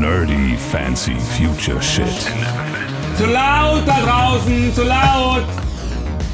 Nerdy 0.00 0.56
Fancy 0.72 1.14
Future 1.36 1.82
Shit. 1.82 2.06
Zu 3.18 3.26
laut 3.26 3.86
da 3.86 4.00
draußen, 4.00 4.74
zu 4.74 4.82
laut! 4.84 5.42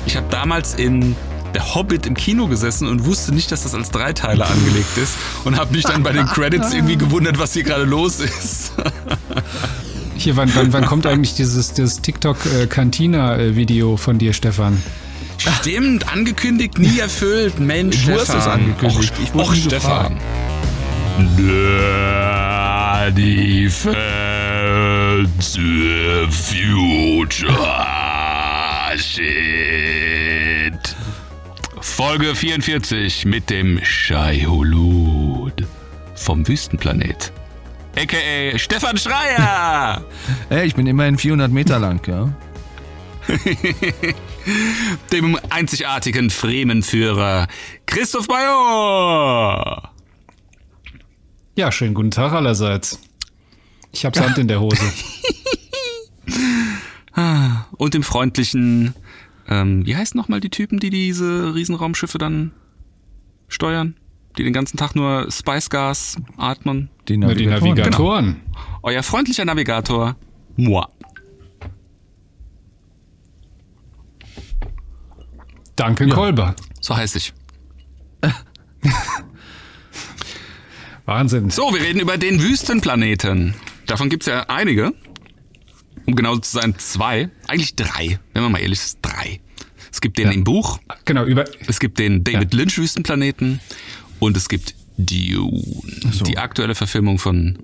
Ich 0.07 0.17
habe 0.17 0.28
damals 0.31 0.75
in 0.75 1.17
der 1.52 1.75
Hobbit 1.75 2.07
im 2.07 2.15
Kino 2.15 2.47
gesessen 2.47 2.87
und 2.87 3.05
wusste 3.07 3.34
nicht, 3.34 3.50
dass 3.50 3.65
das 3.65 3.75
als 3.75 3.91
Dreiteiler 3.91 4.49
angelegt 4.49 4.97
ist 4.97 5.15
und 5.44 5.58
habe 5.58 5.75
mich 5.75 5.83
dann 5.83 6.05
bei 6.05 6.13
den 6.13 6.26
Credits 6.26 6.75
irgendwie 6.75 6.97
gewundert, 6.97 7.41
was 7.41 7.55
hier 7.55 7.65
gerade 7.65 7.83
los 7.83 8.21
ist. 8.21 8.70
Hier, 10.16 10.36
wann, 10.36 10.50
wann, 10.54 10.72
wann 10.72 10.86
kommt 10.86 11.04
eigentlich 11.04 11.34
dieses, 11.34 11.74
dieses 11.74 12.00
TikTok-Cantina-Video 12.00 13.96
von 13.98 14.16
dir, 14.18 14.32
Stefan? 14.32 14.82
Stimmt, 15.36 16.10
angekündigt, 16.10 16.78
nie 16.78 17.00
erfüllt. 17.00 17.58
Mensch, 17.58 18.06
Du 18.06 18.12
hast 18.12 18.30
es 18.32 18.46
angekündigt. 18.46 19.12
Och, 19.12 19.22
Ich 19.22 19.34
wurde 19.34 19.44
och, 19.44 19.52
nie 19.54 19.68
Nerdy 23.07 23.70
Fancy 23.70 23.95
Future 26.29 27.86
Shit. 28.96 30.96
Folge 31.80 32.35
44 32.35 33.25
mit 33.27 33.49
dem 33.49 33.79
Shaihulud 33.85 35.65
vom 36.16 36.49
Wüstenplanet. 36.49 37.30
A.k.a. 37.97 38.59
Stefan 38.59 38.99
Schreier. 38.99 40.02
Ey, 40.51 40.66
ich 40.66 40.75
bin 40.75 40.88
immerhin 40.88 41.16
400 41.16 41.52
Meter 41.52 41.79
lang, 41.79 42.05
ja. 42.09 42.33
dem 45.13 45.38
einzigartigen 45.51 46.30
Fremenführer 46.30 47.47
Christoph 47.87 48.27
Bayer. 48.27 49.93
Ja, 51.57 51.73
schönen 51.73 51.95
guten 51.95 52.11
Tag 52.11 52.35
allerseits. 52.35 53.01
Ich 53.97 54.05
hab 54.05 54.15
Sand 54.15 54.37
in 54.37 54.47
der 54.47 54.61
Hose. 54.61 54.77
Und 57.79 57.95
dem 57.95 58.03
freundlichen, 58.03 58.95
ähm, 59.49 59.87
wie 59.87 59.97
heißen 59.97 60.19
nochmal 60.19 60.41
die 60.41 60.51
Typen, 60.51 60.79
die 60.79 60.91
diese 60.91 61.55
Riesenraumschiffe 61.55 62.19
dann 62.19 62.53
steuern? 63.49 63.97
Die 64.36 64.44
den 64.44 64.53
ganzen 64.53 64.77
Tag 64.77 64.94
nur 64.97 65.30
Spicegas 65.30 66.16
atmen? 66.36 66.91
Die 67.08 67.16
Nur 67.16 67.34
die 67.34 67.47
Navigatoren. 67.47 67.77
Navigatoren. 67.78 68.36
Euer 68.83 69.03
freundlicher 69.03 69.47
Navigator, 69.47 70.14
moi. 70.56 70.84
Duncan 75.75 76.10
Kolber. 76.10 76.55
So 76.83 76.94
heiß 76.94 77.14
ich. 77.14 77.33
Wahnsinn. 81.06 81.48
So, 81.48 81.72
wir 81.72 81.81
reden 81.81 82.00
über 82.00 82.19
den 82.19 82.42
Wüstenplaneten. 82.42 83.55
Davon 83.86 84.08
gibt's 84.08 84.26
ja 84.26 84.42
einige. 84.48 84.92
Um 86.06 86.14
genau 86.14 86.36
zu 86.36 86.58
sein, 86.58 86.74
zwei. 86.78 87.30
Eigentlich 87.48 87.74
drei. 87.74 88.18
Wenn 88.32 88.42
man 88.42 88.52
mal 88.52 88.58
ehrlich 88.58 88.78
ist, 88.78 88.98
drei. 89.02 89.40
Es 89.90 90.00
gibt 90.00 90.18
den 90.18 90.26
Ja. 90.26 90.32
im 90.32 90.44
Buch, 90.44 90.78
Genau, 91.04 91.24
über. 91.24 91.44
es 91.66 91.80
gibt 91.80 91.98
den 91.98 92.22
David 92.22 92.52
Ja. 92.52 92.60
Lynch 92.60 92.78
Wüstenplaneten 92.78 93.60
und 94.20 94.36
es 94.36 94.48
gibt 94.48 94.74
Dune. 94.98 95.62
Die 96.26 96.38
aktuelle 96.38 96.74
Verfilmung 96.74 97.18
von 97.18 97.58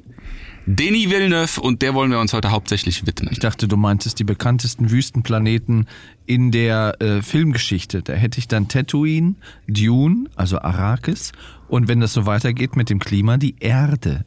Denis 0.66 1.10
Villeneuve 1.10 1.60
und 1.60 1.82
der 1.82 1.92
wollen 1.94 2.10
wir 2.10 2.20
uns 2.20 2.32
heute 2.32 2.50
hauptsächlich 2.52 3.06
widmen. 3.06 3.30
Ich 3.32 3.38
dachte, 3.40 3.66
du 3.68 3.76
meintest 3.76 4.18
die 4.18 4.24
bekanntesten 4.24 4.90
Wüstenplaneten 4.90 5.88
in 6.26 6.52
der 6.52 7.00
äh, 7.00 7.20
Filmgeschichte. 7.22 8.02
Da 8.02 8.12
hätte 8.14 8.38
ich 8.38 8.48
dann 8.48 8.68
Tatooine, 8.68 9.34
Dune, 9.68 10.28
also 10.36 10.58
Arrakis 10.60 11.32
und 11.68 11.88
wenn 11.88 12.00
das 12.00 12.12
so 12.12 12.26
weitergeht 12.26 12.76
mit 12.76 12.90
dem 12.90 12.98
Klima, 12.98 13.36
die 13.38 13.56
Erde. 13.60 14.24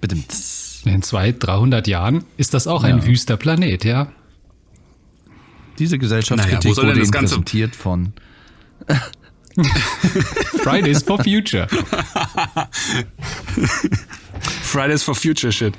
Bitte. 0.00 0.16
In 0.84 1.02
200, 1.02 1.42
300 1.46 1.86
Jahren 1.88 2.24
ist 2.36 2.54
das 2.54 2.66
auch 2.66 2.82
ein 2.84 2.98
Ja. 2.98 3.06
wüster 3.06 3.36
Planet, 3.36 3.84
ja? 3.84 4.12
Diese 5.78 5.98
Gesellschaftskritik 5.98 6.58
Naja, 6.64 6.70
wo 6.70 6.74
soll 6.74 6.84
denn 6.86 6.94
wurde 6.94 7.00
das 7.00 7.10
Ganze- 7.12 7.34
präsentiert 7.34 7.76
von 7.76 8.12
Fridays 10.62 11.02
for 11.02 11.22
Future. 11.22 11.66
Fridays 14.62 15.02
for 15.02 15.14
Future 15.14 15.52
Shit. 15.52 15.74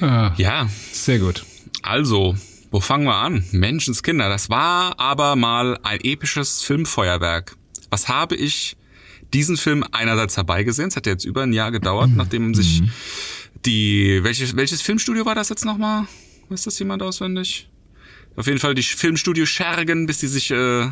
Ah, 0.00 0.32
Ja, 0.36 0.68
sehr 0.92 1.18
gut. 1.18 1.44
also, 1.82 2.34
wo 2.70 2.80
fangen 2.80 3.04
wir 3.04 3.14
an? 3.16 3.44
Menschenskinder, 3.52 4.28
das 4.28 4.50
war 4.50 4.98
aber 4.98 5.36
mal 5.36 5.78
ein 5.82 6.00
episches 6.02 6.62
Filmfeuerwerk. 6.62 7.56
Was 7.90 8.08
habe 8.08 8.34
ich 8.34 8.76
diesen 9.34 9.56
Film 9.56 9.84
einerseits 9.92 10.36
herbeigesehen? 10.36 10.88
Es 10.88 10.96
hat 10.96 11.06
ja 11.06 11.12
jetzt 11.12 11.24
über 11.24 11.42
ein 11.42 11.52
Jahr 11.52 11.70
gedauert, 11.70 12.10
nachdem 12.14 12.54
sich 12.54 12.82
die, 13.64 14.20
welches, 14.22 14.56
welches 14.56 14.82
Filmstudio 14.82 15.24
war 15.26 15.34
das 15.34 15.48
jetzt 15.48 15.64
nochmal? 15.64 16.06
Weiß 16.48 16.64
das 16.64 16.78
jemand 16.78 17.02
auswendig? 17.02 17.68
Auf 18.36 18.46
jeden 18.46 18.58
Fall 18.58 18.74
die 18.74 18.82
Filmstudio 18.82 19.46
Schergen, 19.46 20.06
bis 20.06 20.18
die 20.18 20.26
sich 20.26 20.50
äh, 20.50 20.90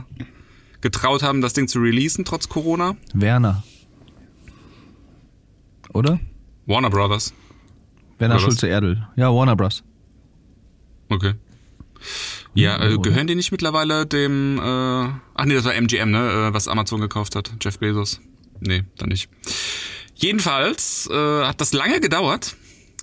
getraut 0.80 1.22
haben, 1.22 1.40
das 1.40 1.52
Ding 1.52 1.68
zu 1.68 1.78
releasen, 1.80 2.24
trotz 2.24 2.48
Corona. 2.48 2.96
Werner. 3.14 3.62
Oder? 5.92 6.20
Warner 6.66 6.90
Brothers. 6.90 7.34
Werner? 8.18 8.38
Schulze-Erdel. 8.38 9.08
Ja, 9.16 9.32
Warner 9.34 9.56
Bros. 9.56 9.82
Okay. 11.08 11.34
Ja, 12.54 12.82
äh, 12.82 12.98
gehören 12.98 13.26
die 13.26 13.34
nicht 13.34 13.52
mittlerweile 13.52 14.06
dem, 14.06 14.58
äh, 14.58 14.62
ach 14.62 15.44
nee, 15.44 15.54
das 15.54 15.64
war 15.64 15.74
MGM, 15.74 16.10
ne, 16.10 16.48
äh, 16.48 16.54
was 16.54 16.68
Amazon 16.68 17.00
gekauft 17.00 17.36
hat, 17.36 17.52
Jeff 17.60 17.78
Bezos. 17.78 18.20
Nee, 18.60 18.84
dann 18.96 19.08
nicht. 19.08 19.28
Jedenfalls 20.14 21.08
äh, 21.10 21.44
hat 21.44 21.60
das 21.60 21.72
lange 21.72 22.00
gedauert, 22.00 22.56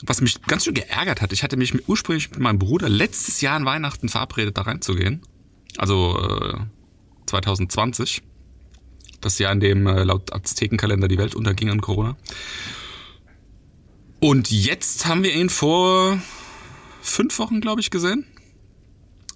was 0.03 0.21
mich 0.21 0.41
ganz 0.43 0.65
schön 0.65 0.75
geärgert 0.75 1.21
hat. 1.21 1.33
Ich 1.33 1.43
hatte 1.43 1.57
mich 1.57 1.87
ursprünglich 1.89 2.29
mit 2.29 2.39
meinem 2.39 2.59
Bruder 2.59 2.89
letztes 2.89 3.41
Jahr 3.41 3.55
an 3.55 3.65
Weihnachten 3.65 4.09
verabredet, 4.09 4.57
da 4.57 4.61
reinzugehen. 4.61 5.21
Also 5.77 6.19
äh, 6.19 6.59
2020. 7.25 8.21
Das 9.19 9.39
Jahr, 9.39 9.51
in 9.51 9.59
dem 9.59 9.87
äh, 9.87 10.03
laut 10.03 10.31
Aztekenkalender 10.31 11.07
die 11.07 11.17
Welt 11.17 11.33
unterging 11.33 11.71
an 11.71 11.81
Corona. 11.81 12.15
Und 14.19 14.51
jetzt 14.51 15.07
haben 15.07 15.23
wir 15.23 15.33
ihn 15.33 15.49
vor 15.49 16.19
fünf 17.01 17.39
Wochen, 17.39 17.61
glaube 17.61 17.81
ich, 17.81 17.89
gesehen. 17.89 18.25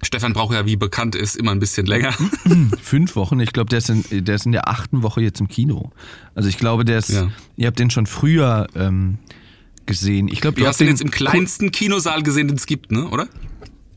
Stefan 0.03 0.33
braucht 0.33 0.53
ja, 0.53 0.65
wie 0.65 0.75
bekannt 0.75 1.15
ist, 1.15 1.35
immer 1.35 1.51
ein 1.51 1.59
bisschen 1.59 1.85
länger. 1.85 2.13
Fünf 2.81 3.15
Wochen. 3.15 3.39
Ich 3.39 3.53
glaube, 3.53 3.69
der, 3.69 3.77
ist 3.79 3.89
in- 3.89 4.25
der 4.25 4.35
ist 4.35 4.45
in 4.45 4.51
der 4.51 4.67
achten 4.67 5.03
Woche 5.03 5.21
jetzt 5.21 5.39
im 5.39 5.47
Kino. 5.47 5.91
Also 6.35 6.49
ich 6.49 6.57
glaube, 6.57 6.85
der 6.85 6.97
ist, 6.97 7.09
Ja. 7.09 7.27
ihr 7.55 7.67
habt 7.67 7.77
den 7.79 7.89
schon 7.91 8.07
früher 8.07 8.67
ähm, 8.75 9.19
gesehen. 9.85 10.27
Ich 10.27 10.41
glaube, 10.41 10.55
Du 10.55 10.61
ihr 10.63 10.67
hast 10.67 10.75
habt 10.75 10.81
den 10.81 10.87
jetzt 10.89 11.01
im 11.01 11.11
kleinsten 11.11 11.71
Kinosaal 11.71 12.23
gesehen, 12.23 12.47
den 12.47 12.57
es 12.57 12.65
gibt, 12.65 12.91
ne? 12.91 13.07
Oder? 13.09 13.27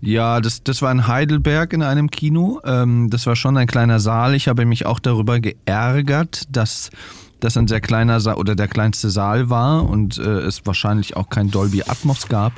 Ja, 0.01 0.43
das, 0.43 0.63
das 0.63 0.83
war 0.83 0.93
in 0.93 1.07
Heidelberg 1.07 1.73
in 1.73 1.83
einem 1.83 2.11
Kino. 2.11 2.61
Ähm, 2.65 3.09
das 3.09 3.27
war 3.27 3.37
schon 3.37 3.57
ein 3.57 3.67
kleiner 3.67 3.99
Saal. 4.01 4.35
Ich 4.35 4.49
habe 4.49 4.67
mich 4.67 4.85
auch 4.85 4.99
darüber 4.99 5.41
geärgert, 5.41 6.43
dass 6.51 6.91
das 7.41 7.57
ein 7.57 7.67
sehr 7.69 7.81
kleiner 7.81 8.21
Saal 8.21 8.35
oder 8.37 8.55
der 8.55 8.69
kleinste 8.69 9.09
Saal 9.09 9.49
war 9.49 9.89
und 9.89 10.19
äh, 10.19 10.23
es 10.23 10.67
wahrscheinlich 10.67 11.17
auch 11.17 11.31
kein 11.31 11.51
Dolby 11.51 11.83
Atmos 11.87 12.29
gab. 12.29 12.53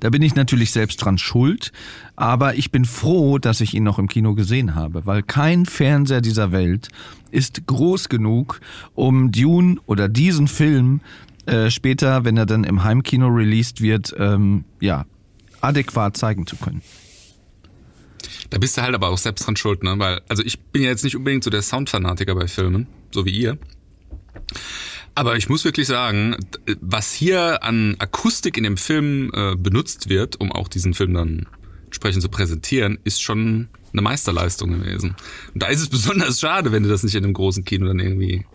Da 0.00 0.10
bin 0.10 0.22
ich 0.22 0.34
natürlich 0.34 0.70
selbst 0.70 0.96
dran 0.98 1.18
schuld, 1.18 1.72
aber 2.16 2.54
ich 2.54 2.70
bin 2.70 2.84
froh, 2.84 3.38
dass 3.38 3.60
ich 3.60 3.74
ihn 3.74 3.84
noch 3.84 3.98
im 3.98 4.08
Kino 4.08 4.34
gesehen 4.34 4.74
habe, 4.74 5.06
weil 5.06 5.22
kein 5.22 5.66
Fernseher 5.66 6.20
dieser 6.20 6.52
Welt 6.52 6.88
ist 7.30 7.66
groß 7.66 8.08
genug, 8.08 8.60
um 8.94 9.32
Dune 9.32 9.76
oder 9.86 10.08
diesen 10.08 10.48
Film 10.48 11.00
äh, 11.46 11.70
später, 11.70 12.24
wenn 12.24 12.36
er 12.36 12.46
dann 12.46 12.64
im 12.64 12.84
Heimkino 12.84 13.28
released 13.28 13.80
wird, 13.80 14.14
ähm, 14.18 14.64
ja, 14.80 15.06
adäquat 15.60 16.16
zeigen 16.16 16.46
zu 16.46 16.56
können. 16.56 16.82
Da 18.50 18.58
bist 18.58 18.76
du 18.76 18.82
halt 18.82 18.94
aber 18.94 19.08
auch 19.08 19.18
selbst 19.18 19.46
dran 19.46 19.56
schuld, 19.56 19.82
ne? 19.82 19.94
Weil, 19.98 20.20
also 20.28 20.42
ich 20.44 20.60
bin 20.60 20.82
ja 20.82 20.90
jetzt 20.90 21.04
nicht 21.04 21.16
unbedingt 21.16 21.42
so 21.42 21.50
der 21.50 21.62
Soundfanatiker 21.62 22.34
bei 22.34 22.46
Filmen, 22.46 22.86
so 23.10 23.24
wie 23.24 23.30
ihr. 23.30 23.58
Aber 25.14 25.36
ich 25.36 25.48
muss 25.48 25.64
wirklich 25.64 25.86
sagen, 25.86 26.36
was 26.80 27.12
hier 27.12 27.62
an 27.62 27.96
Akustik 27.98 28.56
in 28.56 28.64
dem 28.64 28.76
Film 28.76 29.30
äh, 29.34 29.56
benutzt 29.56 30.08
wird, 30.08 30.40
um 30.40 30.52
auch 30.52 30.68
diesen 30.68 30.94
Film 30.94 31.14
dann 31.14 31.46
entsprechend 31.84 32.22
zu 32.22 32.30
präsentieren, 32.30 32.98
ist 33.04 33.22
schon 33.22 33.68
eine 33.92 34.02
Meisterleistung 34.02 34.70
gewesen. 34.70 35.14
Und 35.52 35.62
da 35.62 35.66
ist 35.66 35.80
es 35.80 35.88
besonders 35.90 36.40
schade, 36.40 36.72
wenn 36.72 36.82
du 36.82 36.88
das 36.88 37.02
nicht 37.02 37.14
in 37.14 37.24
einem 37.24 37.34
großen 37.34 37.64
Kino 37.64 37.86
dann 37.86 37.98
irgendwie 37.98 38.46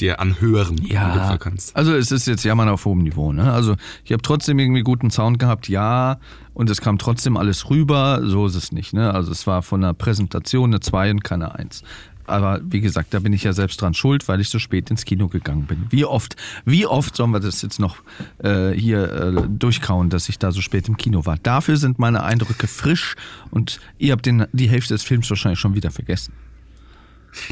dir 0.00 0.20
anhören 0.20 0.78
ungefähr 1.08 1.38
kannst. 1.38 1.74
Also 1.76 1.92
es 1.94 2.12
ist 2.12 2.26
jetzt 2.26 2.44
Jammern 2.44 2.68
auf 2.68 2.84
hohem 2.84 3.00
Niveau. 3.00 3.32
Ne? 3.32 3.52
Also 3.52 3.74
ich 4.04 4.12
habe 4.12 4.22
trotzdem 4.22 4.58
irgendwie 4.58 4.82
guten 4.82 5.10
Sound 5.10 5.38
gehabt, 5.38 5.68
ja, 5.68 6.18
und 6.54 6.70
es 6.70 6.80
kam 6.80 6.98
trotzdem 6.98 7.36
alles 7.36 7.70
rüber. 7.70 8.20
So 8.24 8.46
ist 8.46 8.54
es 8.54 8.72
nicht. 8.72 8.92
Ne? 8.92 9.12
Also 9.12 9.30
es 9.30 9.46
war 9.46 9.62
von 9.62 9.80
der 9.80 9.94
Präsentation 9.94 10.70
eine 10.70 10.80
2 10.80 11.12
und 11.12 11.24
keine 11.24 11.54
1. 11.54 11.82
Aber 12.28 12.60
wie 12.62 12.80
gesagt, 12.80 13.14
da 13.14 13.20
bin 13.20 13.32
ich 13.32 13.44
ja 13.44 13.52
selbst 13.52 13.80
dran 13.80 13.94
schuld, 13.94 14.28
weil 14.28 14.40
ich 14.40 14.48
so 14.48 14.58
spät 14.58 14.90
ins 14.90 15.04
Kino 15.04 15.28
gegangen 15.28 15.66
bin. 15.66 15.86
Wie 15.90 16.04
oft, 16.04 16.36
wie 16.64 16.86
oft 16.86 17.16
sollen 17.16 17.30
wir 17.30 17.40
das 17.40 17.62
jetzt 17.62 17.80
noch 17.80 17.96
äh, 18.42 18.70
hier 18.72 19.12
äh, 19.12 19.48
durchkauen, 19.48 20.10
dass 20.10 20.28
ich 20.28 20.38
da 20.38 20.52
so 20.52 20.60
spät 20.60 20.88
im 20.88 20.96
Kino 20.96 21.26
war? 21.26 21.38
Dafür 21.38 21.76
sind 21.76 21.98
meine 21.98 22.22
Eindrücke 22.22 22.66
frisch 22.66 23.16
und 23.50 23.80
ihr 23.98 24.12
habt 24.12 24.26
den, 24.26 24.46
die 24.52 24.68
Hälfte 24.68 24.94
des 24.94 25.02
Films 25.02 25.28
wahrscheinlich 25.30 25.58
schon 25.58 25.74
wieder 25.74 25.90
vergessen. 25.90 26.32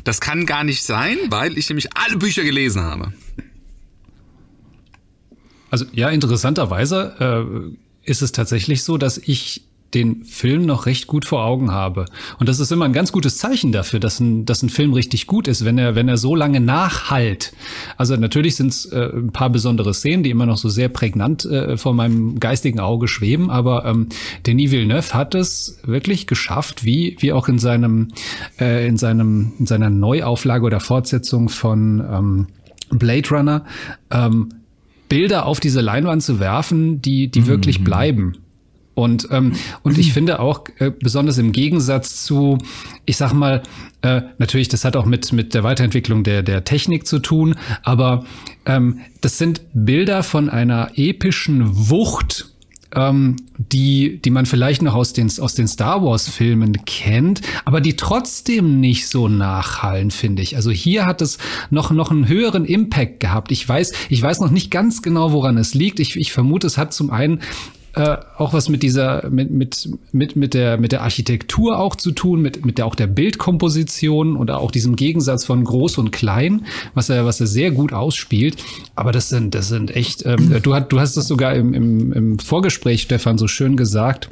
Das 0.05 0.21
kann 0.21 0.47
gar 0.47 0.65
nicht 0.65 0.85
sein, 0.85 1.17
weil 1.29 1.57
ich 1.59 1.69
nämlich 1.69 1.97
alle 1.97 2.17
Bücher 2.17 2.45
gelesen 2.45 2.83
habe. 2.83 3.13
Also 5.71 5.85
ja, 5.93 6.11
interessanterweise 6.11 7.77
äh, 8.05 8.11
ist 8.11 8.23
es 8.23 8.33
tatsächlich 8.33 8.85
so, 8.85 8.99
dass 8.99 9.19
ich 9.19 9.63
den 9.97 10.25
Film 10.25 10.67
noch 10.67 10.85
recht 10.85 11.07
gut 11.07 11.25
vor 11.25 11.45
Augen 11.45 11.73
habe. 11.73 12.05
Und 12.39 12.49
das 12.49 12.61
ist 12.61 12.71
immer 12.71 12.85
ein 12.85 12.93
ganz 12.93 13.13
gutes 13.13 13.39
Zeichen 13.39 13.73
dafür, 13.73 13.99
dass 13.99 14.21
ein, 14.21 14.45
dass 14.45 14.63
ein 14.63 14.69
Film 14.69 14.93
richtig 14.93 15.27
gut 15.27 15.49
ist, 15.49 15.65
wenn 15.65 15.79
er, 15.79 15.95
wenn 15.95 16.09
er 16.09 16.19
so 16.19 16.35
lange 16.35 16.61
nachhalt. 16.61 17.55
Also 17.97 18.15
natürlich 18.17 18.57
sind 18.57 18.69
es 18.69 18.85
äh, 18.87 19.11
ein 19.15 19.33
paar 19.33 19.49
besondere 19.49 19.95
Szenen, 19.95 20.23
die 20.23 20.31
immer 20.31 20.45
noch 20.45 20.59
so 20.59 20.69
sehr 20.69 20.91
prägnant 20.91 21.47
äh, 21.47 21.79
vor 21.79 21.95
meinem 21.95 22.39
geistigen 22.39 22.79
Auge 22.79 23.09
schweben, 23.09 23.51
aber 23.51 23.87
ähm, 23.87 24.09
Denis 24.47 24.71
Villeneuve 24.71 25.15
hat 25.15 25.35
es 25.35 25.79
wirklich 25.85 26.27
geschafft, 26.27 26.85
wie, 26.85 27.17
wie 27.21 27.33
auch 27.33 27.49
in 27.49 27.59
seinem, 27.59 28.09
äh, 28.61 28.87
in 28.87 28.99
seinem, 28.99 29.53
in 29.59 29.67
seiner 29.67 29.89
Neuauflage 29.89 30.65
oder 30.65 30.81
Fortsetzung 30.81 31.49
von 31.49 32.01
ähm, 32.01 32.47
Blade 32.91 33.29
Runner, 33.31 33.65
ähm, 34.11 34.51
Bilder 35.09 35.47
auf 35.47 35.61
diese 35.61 35.81
Leinwand 35.81 36.23
zu 36.23 36.39
werfen, 36.39 37.01
die, 37.01 37.29
die 37.29 37.43
mhm. 37.43 37.47
wirklich 37.47 37.83
bleiben. 37.83 38.35
Und, 38.97 39.29
ähm, 39.31 39.53
und 39.83 39.99
ich 39.99 40.15
finde 40.15 40.41
auch, 40.41 40.65
äh, 40.79 40.91
besonders 40.91 41.37
im 41.37 41.53
Gegensatz 41.53 42.25
zu, 42.25 42.57
ich 43.05 43.19
sag 43.19 43.35
mal, 43.35 43.63
äh, 44.01 44.23
natürlich, 44.39 44.69
das 44.69 44.87
hat 44.87 44.97
auch 44.97 45.05
mit, 45.05 45.35
mit 45.35 45.53
der 45.53 45.63
Weiterentwicklung 45.65 46.25
der, 46.25 46.43
der 46.43 46.65
Technik 46.65 47.07
zu 47.07 47.19
tun, 47.19 47.57
aber 47.83 48.25
ähm, 48.65 49.01
das 49.21 49.37
sind 49.37 49.61
Bilder 49.75 50.23
von 50.23 50.49
einer 50.49 50.93
epischen 50.97 51.91
Wucht, 51.91 52.55
ähm, 52.95 53.37
die, 53.59 54.19
die 54.23 54.31
man 54.31 54.47
vielleicht 54.47 54.81
noch 54.81 54.95
aus 54.95 55.13
den, 55.13 55.31
aus 55.41 55.55
den 55.55 55.69
Star 55.69 56.03
Wars-Filmen 56.03 56.87
kennt, 56.87 57.43
aber 57.67 57.83
die 57.83 57.97
trotzdem 57.97 58.81
nicht 58.81 59.09
so 59.09 59.29
nachhallen, 59.29 60.11
finde 60.11 60.41
ich. 60.41 60.57
Also 60.57 60.71
hier 60.71 61.05
hat 61.05 61.21
es 61.21 61.37
noch, 61.69 61.91
noch 61.91 62.11
einen 62.11 62.29
höheren 62.29 62.65
Impact 62.65 63.21
gehabt. 63.21 63.53
Ich 63.53 63.69
weiß, 63.69 63.93
ich 64.09 64.23
weiß 64.23 64.41
noch 64.41 64.51
nicht 64.51 64.71
ganz 64.71 65.03
genau, 65.03 65.33
woran 65.33 65.59
es 65.59 65.75
liegt. 65.75 66.01
Ich, 66.01 66.17
ich 66.17 66.33
vermute, 66.33 66.67
es 66.67 66.79
hat 66.79 66.95
zum 66.95 67.11
einen 67.11 67.43
äh, 67.97 68.19
auch 68.37 68.53
was 68.53 68.69
mit 68.69 68.83
dieser, 68.83 69.29
mit, 69.31 69.51
mit, 69.51 69.89
mit, 70.13 70.37
mit 70.37 70.55
der, 70.55 70.79
mit 70.79 70.93
der 70.93 71.03
Architektur 71.03 71.79
auch 71.79 71.97
zu 71.97 72.13
tun, 72.13 72.43
mit, 72.43 72.65
mit 72.65 72.77
der, 72.77 72.87
auch 72.87 72.95
der 72.95 73.07
Bildkomposition 73.07 74.37
oder 74.37 74.59
auch 74.59 74.71
diesem 74.71 74.97
Gegensatz 74.97 75.47
von 75.47 75.65
groß 75.65 75.97
und 75.99 76.13
klein, 76.13 76.67
was 76.93 77.09
er, 77.09 77.25
was 77.25 77.41
er 77.41 77.47
sehr 77.47 77.71
gut 77.71 77.95
ausspielt. 77.95 78.63
Aber 78.95 79.13
das 79.13 79.31
sind, 79.31 79.55
das 79.55 79.69
sind 79.69 79.97
echt, 79.97 80.27
ähm, 80.27 80.61
du, 80.63 80.75
hast, 80.75 80.89
du 80.89 81.01
hast 81.01 81.17
das 81.17 81.27
sogar 81.27 81.55
im, 81.55 81.73
im, 81.73 82.13
im 82.13 82.39
Vorgespräch, 82.39 83.03
Stefan, 83.03 83.39
so 83.39 83.49
schön 83.49 83.77
gesagt 83.77 84.29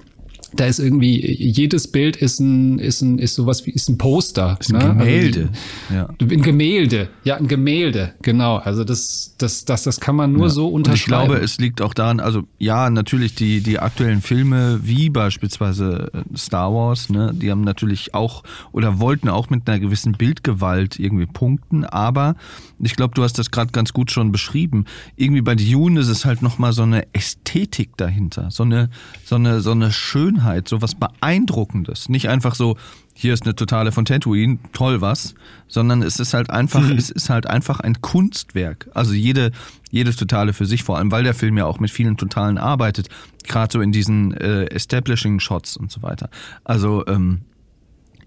da 0.56 0.66
ist 0.66 0.78
irgendwie 0.78 1.20
jedes 1.20 1.88
Bild 1.88 2.16
ist 2.16 2.40
ein 2.40 2.78
ist 2.78 3.02
ein 3.02 3.18
ist 3.18 3.34
sowas 3.34 3.66
wie 3.66 3.70
ist 3.70 3.88
ein 3.88 3.98
Poster, 3.98 4.56
ist 4.60 4.72
ein 4.72 4.78
ne? 4.78 4.88
Gemälde. 4.88 5.50
Also, 5.88 5.94
ja. 5.94 6.08
Ein 6.20 6.42
Gemälde, 6.42 7.08
ja, 7.24 7.36
ein 7.36 7.48
Gemälde, 7.48 8.14
genau. 8.22 8.56
Also 8.56 8.84
das 8.84 9.34
das 9.38 9.64
das 9.64 9.82
das 9.82 10.00
kann 10.00 10.16
man 10.16 10.32
nur 10.32 10.46
ja. 10.46 10.50
so 10.50 10.68
unterschreiben. 10.68 10.92
Und 10.92 10.96
ich 10.96 11.06
glaube, 11.06 11.44
es 11.44 11.58
liegt 11.58 11.82
auch 11.82 11.94
daran, 11.94 12.20
also 12.20 12.44
ja, 12.58 12.90
natürlich 12.90 13.34
die 13.34 13.60
die 13.60 13.78
aktuellen 13.78 14.22
Filme 14.22 14.80
wie 14.82 15.10
beispielsweise 15.10 16.10
äh, 16.14 16.36
Star 16.36 16.72
Wars, 16.72 17.08
ne, 17.10 17.32
die 17.34 17.50
haben 17.50 17.62
natürlich 17.62 18.14
auch 18.14 18.42
oder 18.72 19.00
wollten 19.00 19.28
auch 19.28 19.50
mit 19.50 19.68
einer 19.68 19.80
gewissen 19.80 20.12
Bildgewalt 20.12 20.98
irgendwie 20.98 21.26
punkten, 21.26 21.84
aber 21.84 22.36
ich 22.80 22.96
glaube, 22.96 23.14
du 23.14 23.22
hast 23.22 23.38
das 23.38 23.50
gerade 23.50 23.72
ganz 23.72 23.92
gut 23.92 24.10
schon 24.10 24.32
beschrieben. 24.32 24.84
Irgendwie 25.16 25.42
bei 25.42 25.54
Dune 25.54 26.00
ist 26.00 26.08
es 26.08 26.24
halt 26.24 26.42
noch 26.42 26.58
mal 26.58 26.72
so 26.72 26.82
eine 26.82 27.12
Ästhetik 27.14 27.96
dahinter, 27.96 28.50
so 28.50 28.62
eine 28.62 28.90
so 29.24 29.36
eine 29.36 29.60
so 29.60 29.70
eine 29.70 29.90
Schönheit 29.92 30.43
Schönheit, 30.44 30.68
so 30.68 30.82
was 30.82 30.94
Beeindruckendes. 30.94 32.08
Nicht 32.08 32.28
einfach 32.28 32.54
so, 32.54 32.76
hier 33.14 33.32
ist 33.34 33.44
eine 33.44 33.54
totale 33.54 33.92
von 33.92 34.04
Tatooine, 34.04 34.58
toll 34.72 35.00
was, 35.00 35.34
sondern 35.68 36.02
es 36.02 36.20
ist 36.20 36.34
halt 36.34 36.50
einfach, 36.50 36.82
mhm. 36.82 36.98
es 36.98 37.10
ist 37.10 37.30
halt 37.30 37.46
einfach 37.46 37.80
ein 37.80 38.00
Kunstwerk. 38.00 38.88
Also 38.94 39.14
jede, 39.14 39.52
jedes 39.90 40.16
Totale 40.16 40.52
für 40.52 40.66
sich, 40.66 40.84
vor 40.84 40.98
allem 40.98 41.10
weil 41.10 41.24
der 41.24 41.34
Film 41.34 41.56
ja 41.56 41.66
auch 41.66 41.80
mit 41.80 41.90
vielen 41.90 42.16
Totalen 42.16 42.58
arbeitet, 42.58 43.08
gerade 43.44 43.72
so 43.72 43.80
in 43.80 43.92
diesen 43.92 44.34
äh, 44.34 44.66
Establishing 44.66 45.40
Shots 45.40 45.76
und 45.76 45.90
so 45.90 46.02
weiter. 46.02 46.28
Also 46.64 47.06
ähm, 47.06 47.42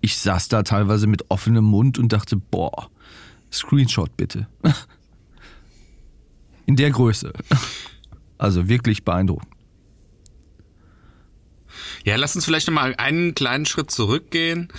ich 0.02 0.18
saß 0.18 0.50
da 0.50 0.64
teilweise 0.64 1.08
mit 1.08 1.30
offenem 1.30 1.66
Mund 1.66 2.00
und 2.00 2.12
dachte, 2.14 2.36
boah, 2.38 2.90
Screenshot 3.52 4.16
bitte. 4.18 4.48
In 6.66 6.76
der 6.76 6.92
Größe. 6.92 7.32
Also 8.38 8.68
wirklich 8.68 9.06
beeindruckend. 9.06 9.57
Ja, 12.08 12.16
lass 12.16 12.38
uns 12.38 12.46
vielleicht 12.46 12.68
nochmal 12.68 12.96
einen 12.96 13.36
kleinen 13.36 13.66
Schritt 13.66 13.92
zurückgehen. 13.92 14.70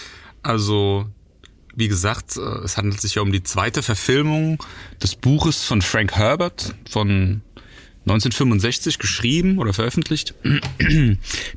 Also, 0.42 1.04
wie 1.75 1.86
gesagt, 1.86 2.38
äh, 2.38 2.64
es 2.64 2.78
handelt 2.78 3.02
sich 3.02 3.16
ja 3.16 3.22
um 3.22 3.32
die 3.32 3.42
zweite 3.42 3.82
Verfilmung 3.82 4.64
des 5.02 5.14
Buches 5.14 5.62
von 5.62 5.82
Frank 5.82 6.12
Herbert 6.16 6.75
von 6.88 7.42
1965 8.06 8.98
geschrieben 8.98 9.58
oder 9.58 9.75
veröffentlicht. 9.75 10.32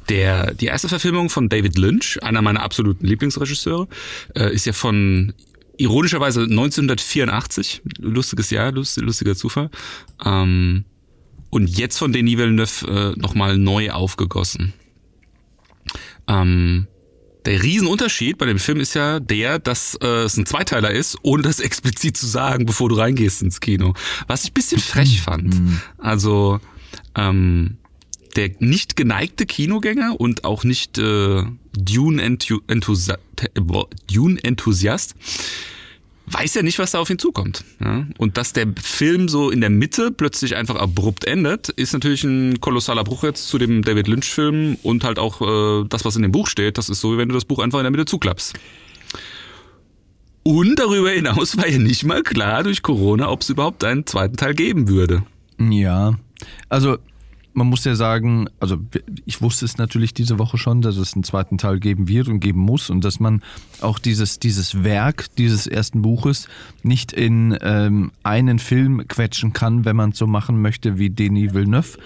Der, 0.10 0.54
die 0.56 0.66
erste 0.66 0.90
Verfilmung 0.90 1.30
von 1.30 1.48
David 1.48 1.78
Lynch, 1.78 2.22
einer 2.22 2.42
meiner 2.42 2.64
absoluten 2.64 3.06
Lieblingsregisseure, 3.06 3.88
äh, 4.36 4.54
ist 4.54 4.66
ja 4.66 4.74
von 4.74 5.34
ironischerweise 5.78 6.42
1984, 6.42 7.82
lustiges 7.98 8.50
Jahr, 8.50 8.74
lustiger 8.74 9.38
Zufall. 9.38 9.70
Ähm, 10.26 10.84
und 11.50 11.70
jetzt 11.70 11.98
von 11.98 12.12
Denis 12.12 12.38
Villeneuve 12.38 13.14
äh, 13.16 13.20
nochmal 13.22 13.58
neu 13.58 13.92
aufgegossen. 13.92 14.74
Ähm, 16.28 16.88
der 17.46 17.64
Riesenunterschied 17.64 18.38
bei 18.38 18.46
dem 18.46 18.60
Film 18.60 18.80
ist 18.80 18.94
ja 18.94 19.20
der, 19.20 19.58
dass 19.60 19.96
äh, 20.02 20.08
es 20.08 20.38
ein 20.38 20.46
Zweiteiler 20.46 20.92
ist, 20.92 21.18
ohne 21.24 21.44
das 21.44 21.60
explizit 21.62 22.18
zu 22.18 22.28
sagen, 22.28 22.66
bevor 22.66 22.90
du 22.90 22.96
reingehst 22.96 23.42
ins 23.42 23.60
Kino. 23.60 23.94
Was 24.28 24.44
ich 24.44 24.54
bisschen 24.54 24.80
frech 24.80 25.20
mhm. 25.20 25.24
fand. 25.24 25.56
Also 25.98 26.60
ähm, 27.16 27.78
der 28.36 28.52
nicht 28.60 28.96
geneigte 28.96 29.46
Kinogänger 29.46 30.20
und 30.20 30.44
auch 30.44 30.64
nicht 30.64 30.98
äh, 30.98 31.44
Dune-Enthusiast 31.74 33.20
Dune 34.08 34.40
-Enthusiast 34.40 35.16
weiß 36.28 36.54
ja 36.54 36.62
nicht, 36.62 36.80
was 36.80 36.92
da 36.92 37.00
auf 37.00 37.10
ihn 37.10 37.20
zukommt. 37.20 37.64
Ja? 37.80 38.06
Und 38.18 38.38
dass 38.38 38.54
der 38.54 38.68
Film 38.82 39.28
so 39.28 39.50
in 39.50 39.62
der 39.62 39.70
Mitte 39.70 40.12
plötzlich 40.12 40.56
einfach 40.56 40.76
abrupt 40.76 41.26
endet, 41.26 41.70
ist 41.70 41.94
natürlich 41.94 42.24
ein 42.24 42.62
kolossaler 42.62 43.04
Bruch 43.04 43.24
jetzt 43.24 43.48
zu 43.48 43.58
dem 43.58 43.84
David 43.84 44.08
Lynch-Film 44.08 44.78
und 44.84 45.04
halt 45.04 45.20
auch 45.20 45.42
äh, 45.42 45.86
das, 45.88 46.06
was 46.06 46.16
in 46.16 46.22
dem 46.22 46.32
Buch 46.32 46.48
steht. 46.48 46.78
Das 46.78 46.90
ist 46.90 47.02
so, 47.02 47.14
wie 47.14 47.18
wenn 47.18 47.30
du 47.30 47.36
das 47.36 47.46
Buch 47.46 47.60
einfach 47.60 47.80
in 47.80 47.84
der 47.84 47.92
Mitte 47.92 48.06
zuklappst. 48.06 48.54
Und 50.44 50.80
darüber 50.80 51.12
hinaus 51.12 51.58
war 51.58 51.68
ja 51.68 51.78
nicht 51.78 52.04
mal 52.04 52.24
klar 52.24 52.64
durch 52.64 52.82
Corona, 52.82 53.30
ob 53.30 53.42
es 53.42 53.50
überhaupt 53.50 53.84
einen 53.84 54.06
zweiten 54.08 54.38
Teil 54.38 54.56
geben 54.56 54.88
würde. 54.88 55.24
Ja, 55.60 56.16
also 56.70 56.98
man 57.54 57.68
muss 57.68 57.84
ja 57.84 57.96
sagen, 57.96 58.48
also 58.60 58.78
ich 59.26 59.42
wusste 59.42 59.66
es 59.66 59.78
natürlich 59.78 60.14
diese 60.14 60.40
Woche 60.40 60.58
schon, 60.58 60.82
dass 60.82 60.98
es 60.98 61.14
einen 61.14 61.24
zweiten 61.24 61.58
Teil 61.58 61.80
geben 61.80 62.08
wird 62.08 62.28
und 62.28 62.40
geben 62.40 62.62
muss 62.62 62.90
und 62.90 63.04
dass 63.04 63.20
man 63.20 63.42
auch 63.82 64.00
dieses, 64.00 64.40
dieses 64.40 64.84
Werk 64.84 65.26
dieses 65.38 65.68
ersten 65.68 66.02
Buches 66.02 66.48
nicht 66.84 67.12
in 67.12 67.58
ähm, 67.62 68.12
einen 68.24 68.60
Film 68.60 69.08
quetschen 69.08 69.54
kann, 69.54 69.86
wenn 69.86 69.96
man 69.96 70.12
es 70.12 70.18
so 70.18 70.28
machen 70.28 70.62
möchte 70.62 70.98
wie 70.98 71.10
Denis 71.10 71.54
Villeneuve, 71.54 71.98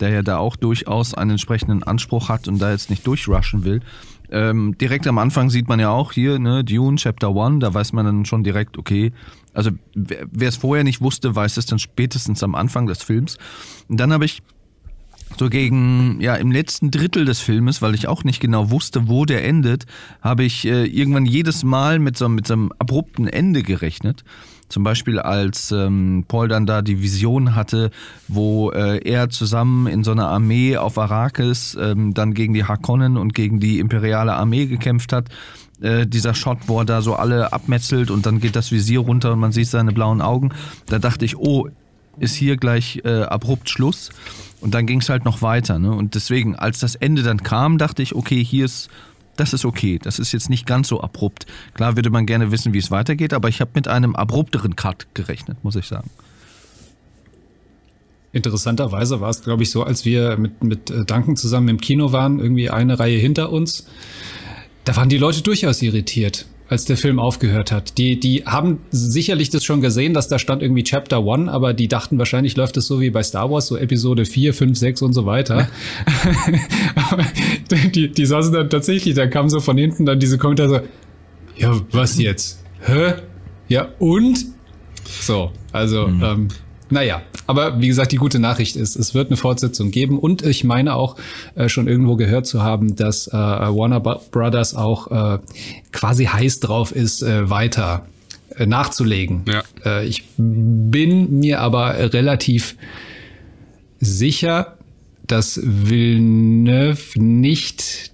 der 0.00 0.10
ja 0.10 0.22
da 0.22 0.38
auch 0.38 0.56
durchaus 0.56 1.14
einen 1.14 1.32
entsprechenden 1.32 1.82
Anspruch 1.82 2.28
hat 2.28 2.48
und 2.48 2.58
da 2.58 2.70
jetzt 2.70 2.90
nicht 2.90 3.06
durchrushen 3.06 3.64
will. 3.64 3.80
Ähm, 4.30 4.76
direkt 4.78 5.06
am 5.06 5.18
Anfang 5.18 5.50
sieht 5.50 5.68
man 5.68 5.80
ja 5.80 5.90
auch 5.90 6.12
hier, 6.12 6.38
ne, 6.38 6.64
Dune 6.64 6.96
Chapter 6.96 7.34
One, 7.34 7.58
da 7.58 7.72
weiß 7.72 7.92
man 7.92 8.06
dann 8.06 8.24
schon 8.24 8.42
direkt, 8.42 8.78
okay, 8.78 9.12
also 9.52 9.70
wer 9.94 10.48
es 10.48 10.56
vorher 10.56 10.82
nicht 10.82 11.00
wusste, 11.00 11.36
weiß 11.36 11.56
es 11.56 11.66
dann 11.66 11.78
spätestens 11.78 12.42
am 12.42 12.54
Anfang 12.54 12.86
des 12.86 13.02
Films. 13.02 13.38
Und 13.88 14.00
dann 14.00 14.12
habe 14.12 14.24
ich 14.24 14.42
so 15.38 15.48
gegen, 15.48 16.20
ja, 16.20 16.36
im 16.36 16.52
letzten 16.52 16.90
Drittel 16.90 17.24
des 17.24 17.40
Filmes, 17.40 17.82
weil 17.82 17.94
ich 17.94 18.08
auch 18.08 18.24
nicht 18.24 18.40
genau 18.40 18.70
wusste, 18.70 19.08
wo 19.08 19.24
der 19.24 19.44
endet, 19.44 19.86
habe 20.22 20.44
ich 20.44 20.66
äh, 20.66 20.84
irgendwann 20.84 21.26
jedes 21.26 21.64
Mal 21.64 21.98
mit 21.98 22.16
so, 22.16 22.28
mit 22.28 22.46
so 22.46 22.54
einem 22.54 22.72
abrupten 22.78 23.26
Ende 23.26 23.62
gerechnet. 23.62 24.24
Zum 24.68 24.82
Beispiel 24.82 25.18
als 25.18 25.70
ähm, 25.72 26.24
Paul 26.26 26.48
dann 26.48 26.66
da 26.66 26.82
die 26.82 27.00
Vision 27.02 27.54
hatte, 27.54 27.90
wo 28.28 28.70
äh, 28.70 28.98
er 29.08 29.28
zusammen 29.28 29.86
in 29.86 30.04
so 30.04 30.12
einer 30.12 30.28
Armee 30.28 30.76
auf 30.76 30.98
Arrakis 30.98 31.76
ähm, 31.80 32.14
dann 32.14 32.34
gegen 32.34 32.54
die 32.54 32.64
Harkonnen 32.64 33.16
und 33.16 33.34
gegen 33.34 33.60
die 33.60 33.78
imperiale 33.78 34.34
Armee 34.34 34.66
gekämpft 34.66 35.12
hat. 35.12 35.28
Äh, 35.80 36.06
dieser 36.06 36.34
Shot, 36.34 36.58
wo 36.66 36.78
er 36.78 36.84
da 36.86 37.02
so 37.02 37.14
alle 37.14 37.52
abmetzelt 37.52 38.10
und 38.10 38.26
dann 38.26 38.40
geht 38.40 38.56
das 38.56 38.72
Visier 38.72 39.00
runter 39.00 39.32
und 39.32 39.40
man 39.40 39.52
sieht 39.52 39.68
seine 39.68 39.92
blauen 39.92 40.22
Augen. 40.22 40.50
Da 40.86 40.98
dachte 40.98 41.24
ich, 41.24 41.36
oh, 41.36 41.68
ist 42.18 42.34
hier 42.34 42.56
gleich 42.56 43.02
äh, 43.04 43.22
abrupt 43.22 43.68
Schluss. 43.68 44.10
Und 44.64 44.72
dann 44.72 44.86
ging 44.86 45.02
es 45.02 45.10
halt 45.10 45.26
noch 45.26 45.42
weiter. 45.42 45.78
Ne? 45.78 45.92
Und 45.92 46.14
deswegen, 46.14 46.56
als 46.56 46.78
das 46.78 46.94
Ende 46.94 47.22
dann 47.22 47.42
kam, 47.42 47.76
dachte 47.76 48.02
ich, 48.02 48.14
okay, 48.14 48.42
hier 48.42 48.64
ist, 48.64 48.88
das 49.36 49.52
ist 49.52 49.66
okay. 49.66 50.00
Das 50.02 50.18
ist 50.18 50.32
jetzt 50.32 50.48
nicht 50.48 50.64
ganz 50.64 50.88
so 50.88 51.02
abrupt. 51.02 51.44
Klar 51.74 51.96
würde 51.96 52.08
man 52.08 52.24
gerne 52.24 52.50
wissen, 52.50 52.72
wie 52.72 52.78
es 52.78 52.90
weitergeht, 52.90 53.34
aber 53.34 53.50
ich 53.50 53.60
habe 53.60 53.72
mit 53.74 53.88
einem 53.88 54.16
abrupteren 54.16 54.74
Cut 54.74 55.06
gerechnet, 55.12 55.62
muss 55.64 55.76
ich 55.76 55.86
sagen. 55.86 56.08
Interessanterweise 58.32 59.20
war 59.20 59.28
es, 59.28 59.42
glaube 59.42 59.64
ich, 59.64 59.70
so, 59.70 59.82
als 59.82 60.06
wir 60.06 60.38
mit, 60.38 60.64
mit 60.64 60.88
äh, 60.88 61.04
Duncan 61.04 61.36
zusammen 61.36 61.68
im 61.68 61.78
Kino 61.78 62.12
waren, 62.12 62.40
irgendwie 62.40 62.70
eine 62.70 62.98
Reihe 62.98 63.18
hinter 63.18 63.52
uns. 63.52 63.86
Da 64.84 64.96
waren 64.96 65.10
die 65.10 65.18
Leute 65.18 65.42
durchaus 65.42 65.82
irritiert. 65.82 66.46
Als 66.74 66.86
der 66.86 66.96
Film 66.96 67.20
aufgehört 67.20 67.70
hat. 67.70 67.98
Die, 67.98 68.18
die 68.18 68.46
haben 68.46 68.80
sicherlich 68.90 69.48
das 69.48 69.64
schon 69.64 69.80
gesehen, 69.80 70.12
dass 70.12 70.26
da 70.26 70.40
stand 70.40 70.60
irgendwie 70.60 70.82
Chapter 70.82 71.24
One, 71.24 71.48
aber 71.48 71.72
die 71.72 71.86
dachten 71.86 72.18
wahrscheinlich 72.18 72.56
läuft 72.56 72.76
es 72.76 72.88
so 72.88 73.00
wie 73.00 73.10
bei 73.10 73.22
Star 73.22 73.48
Wars, 73.48 73.68
so 73.68 73.76
Episode 73.76 74.24
4, 74.24 74.52
5, 74.52 74.76
6 74.76 75.02
und 75.02 75.12
so 75.12 75.24
weiter. 75.24 75.68
aber 76.96 77.24
die, 77.94 78.10
die 78.10 78.26
saßen 78.26 78.52
dann 78.52 78.68
tatsächlich, 78.68 79.14
da 79.14 79.28
kam 79.28 79.48
so 79.48 79.60
von 79.60 79.78
hinten 79.78 80.04
dann 80.04 80.18
diese 80.18 80.36
Kommentare 80.36 80.68
so, 80.68 80.80
ja, 81.56 81.80
was 81.92 82.18
jetzt? 82.18 82.60
Hä? 82.80 83.14
Ja, 83.68 83.90
und? 84.00 84.44
So, 85.04 85.52
also, 85.70 86.08
mhm. 86.08 86.24
ähm, 86.24 86.48
naja, 86.90 87.22
aber 87.46 87.80
wie 87.80 87.88
gesagt, 87.88 88.12
die 88.12 88.16
gute 88.16 88.38
Nachricht 88.38 88.76
ist, 88.76 88.96
es 88.96 89.14
wird 89.14 89.28
eine 89.28 89.36
Fortsetzung 89.36 89.90
geben 89.90 90.18
und 90.18 90.42
ich 90.42 90.64
meine 90.64 90.94
auch 90.94 91.16
äh, 91.54 91.68
schon 91.68 91.88
irgendwo 91.88 92.16
gehört 92.16 92.46
zu 92.46 92.62
haben, 92.62 92.96
dass 92.96 93.26
äh, 93.28 93.32
Warner 93.32 94.00
Brothers 94.00 94.74
auch 94.74 95.10
äh, 95.10 95.38
quasi 95.92 96.26
heiß 96.26 96.60
drauf 96.60 96.92
ist, 96.92 97.22
äh, 97.22 97.48
weiter 97.48 98.06
äh, 98.56 98.66
nachzulegen. 98.66 99.44
Ja. 99.48 99.62
Äh, 99.84 100.06
ich 100.06 100.24
bin 100.36 101.40
mir 101.40 101.60
aber 101.60 102.12
relativ 102.12 102.76
sicher, 104.00 104.76
dass 105.26 105.60
Villeneuve 105.62 107.18
nicht 107.18 108.12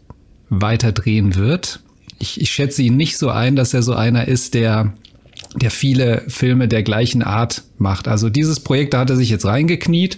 weiter 0.49 0.93
drehen 0.93 1.37
wird. 1.37 1.81
Ich, 2.19 2.41
ich 2.41 2.51
schätze 2.51 2.83
ihn 2.83 2.97
nicht 2.97 3.19
so 3.19 3.31
ein, 3.31 3.57
dass 3.57 3.75
er 3.75 3.83
so 3.83 3.95
einer 3.95 4.29
ist, 4.29 4.55
der 4.55 4.93
der 5.57 5.71
viele 5.71 6.23
Filme 6.29 6.69
der 6.69 6.83
gleichen 6.83 7.23
Art 7.23 7.65
macht. 7.77 8.07
Also 8.07 8.31
dieses 8.31 8.61
Projekt, 8.61 8.95
da 8.95 9.01
hat 9.01 9.11
er 9.11 9.17
sich 9.17 9.31
jetzt 9.31 9.45
reingekniet. 9.45 10.17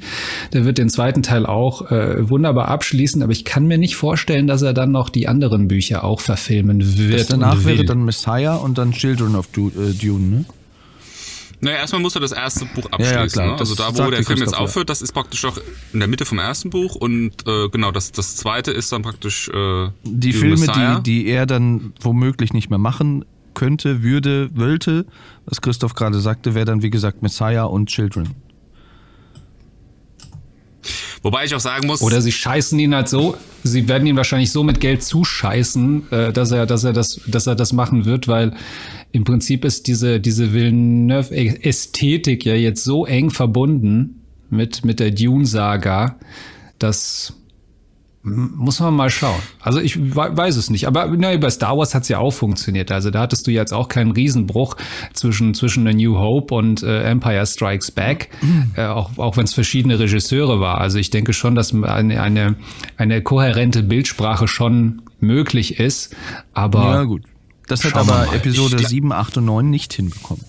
Der 0.52 0.64
wird 0.64 0.76
den 0.78 0.90
zweiten 0.90 1.22
Teil 1.22 1.46
auch 1.46 1.90
äh, 1.90 2.28
wunderbar 2.28 2.68
abschließen, 2.68 3.22
aber 3.22 3.32
ich 3.32 3.44
kann 3.44 3.66
mir 3.66 3.78
nicht 3.78 3.96
vorstellen, 3.96 4.46
dass 4.46 4.60
er 4.60 4.74
dann 4.74 4.92
noch 4.92 5.08
die 5.08 5.28
anderen 5.28 5.68
Bücher 5.68 6.04
auch 6.04 6.20
verfilmen 6.20 6.98
wird. 6.98 7.20
Das 7.20 7.26
danach 7.28 7.64
wäre 7.64 7.84
dann 7.84 8.04
Messiah 8.04 8.56
und 8.56 8.76
dann 8.76 8.92
Children 8.92 9.36
of 9.36 9.48
äh, 9.56 9.92
Dune, 9.94 10.26
ne? 10.26 10.44
Naja, 11.64 11.76
erstmal 11.76 12.02
muss 12.02 12.16
er 12.16 12.20
das 12.20 12.32
erste 12.32 12.64
Buch 12.64 12.86
abschließen. 12.86 13.14
Ja, 13.14 13.22
ja, 13.22 13.28
klar, 13.28 13.46
ne? 13.52 13.58
Also 13.58 13.76
da, 13.76 13.96
wo 13.96 14.10
der 14.10 14.24
Film 14.24 14.40
jetzt 14.40 14.56
aufhört, 14.56 14.90
das 14.90 15.00
ist 15.00 15.12
praktisch 15.12 15.44
auch 15.44 15.56
in 15.92 16.00
der 16.00 16.08
Mitte 16.08 16.24
vom 16.24 16.40
ersten 16.40 16.70
Buch 16.70 16.96
und 16.96 17.30
äh, 17.46 17.68
genau, 17.68 17.92
das, 17.92 18.10
das 18.10 18.34
zweite 18.34 18.72
ist 18.72 18.90
dann 18.90 19.02
praktisch 19.02 19.48
äh, 19.48 19.88
die 20.02 20.32
Filme, 20.32 20.66
die, 20.66 21.02
die 21.04 21.26
er 21.28 21.46
dann 21.46 21.92
womöglich 22.00 22.52
nicht 22.52 22.68
mehr 22.68 22.80
machen 22.80 23.24
könnte, 23.54 24.02
würde, 24.02 24.50
wollte, 24.56 25.06
was 25.46 25.60
Christoph 25.60 25.94
gerade 25.94 26.20
sagte, 26.20 26.54
wäre 26.54 26.66
dann 26.66 26.82
wie 26.82 26.90
gesagt 26.90 27.22
Messiah 27.22 27.64
und 27.64 27.88
Children. 27.88 28.28
Wobei 31.22 31.44
ich 31.44 31.54
auch 31.54 31.60
sagen 31.60 31.86
muss. 31.86 32.02
Oder 32.02 32.20
sie 32.20 32.32
scheißen 32.32 32.78
ihn 32.78 32.94
halt 32.94 33.08
so, 33.08 33.36
sie 33.62 33.88
werden 33.88 34.06
ihn 34.06 34.16
wahrscheinlich 34.16 34.50
so 34.50 34.64
mit 34.64 34.80
Geld 34.80 35.04
zuscheißen, 35.04 36.10
äh, 36.10 36.32
dass 36.32 36.50
er, 36.50 36.66
dass 36.66 36.82
er 36.82 36.92
das, 36.92 37.20
dass 37.26 37.46
er 37.46 37.54
das 37.54 37.72
machen 37.72 38.04
wird, 38.04 38.26
weil 38.26 38.54
im 39.12 39.24
Prinzip 39.24 39.64
ist 39.64 39.86
diese, 39.86 40.18
diese 40.18 40.52
Villeneuve-Ästhetik 40.52 42.44
ja 42.44 42.54
jetzt 42.54 42.82
so 42.82 43.06
eng 43.06 43.30
verbunden 43.30 44.22
mit, 44.50 44.84
mit 44.84 44.98
der 44.98 45.12
Dune-Saga, 45.12 46.16
dass 46.78 47.34
muss 48.24 48.78
man 48.78 48.94
mal 48.94 49.10
schauen. 49.10 49.40
Also 49.60 49.80
ich 49.80 49.98
weiß 49.98 50.56
es 50.56 50.70
nicht. 50.70 50.86
Aber 50.86 51.08
na, 51.08 51.36
bei 51.36 51.50
Star 51.50 51.76
Wars 51.76 51.94
hat 51.94 52.04
es 52.04 52.08
ja 52.08 52.18
auch 52.18 52.30
funktioniert. 52.30 52.92
Also 52.92 53.10
da 53.10 53.20
hattest 53.20 53.46
du 53.46 53.50
jetzt 53.50 53.72
auch 53.72 53.88
keinen 53.88 54.12
Riesenbruch 54.12 54.76
zwischen, 55.12 55.54
zwischen 55.54 55.84
The 55.86 55.92
New 55.92 56.16
Hope 56.16 56.54
und 56.54 56.82
äh, 56.82 57.02
Empire 57.02 57.44
Strikes 57.44 57.90
Back, 57.90 58.28
mhm. 58.40 58.72
äh, 58.76 58.86
auch, 58.86 59.18
auch 59.18 59.36
wenn 59.36 59.44
es 59.44 59.54
verschiedene 59.54 59.98
Regisseure 59.98 60.60
war. 60.60 60.80
Also 60.80 60.98
ich 60.98 61.10
denke 61.10 61.32
schon, 61.32 61.56
dass 61.56 61.74
eine, 61.74 62.22
eine, 62.22 62.54
eine 62.96 63.22
kohärente 63.22 63.82
Bildsprache 63.82 64.46
schon 64.46 65.02
möglich 65.18 65.80
ist. 65.80 66.14
Aber 66.52 66.84
ja, 66.84 67.02
gut. 67.04 67.22
Das 67.66 67.84
hat 67.84 67.94
aber 67.94 68.32
Episode 68.34 68.76
ich, 68.80 68.88
7, 68.88 69.12
8 69.12 69.38
und 69.38 69.46
9 69.46 69.70
nicht 69.70 69.92
hinbekommen. 69.94 70.44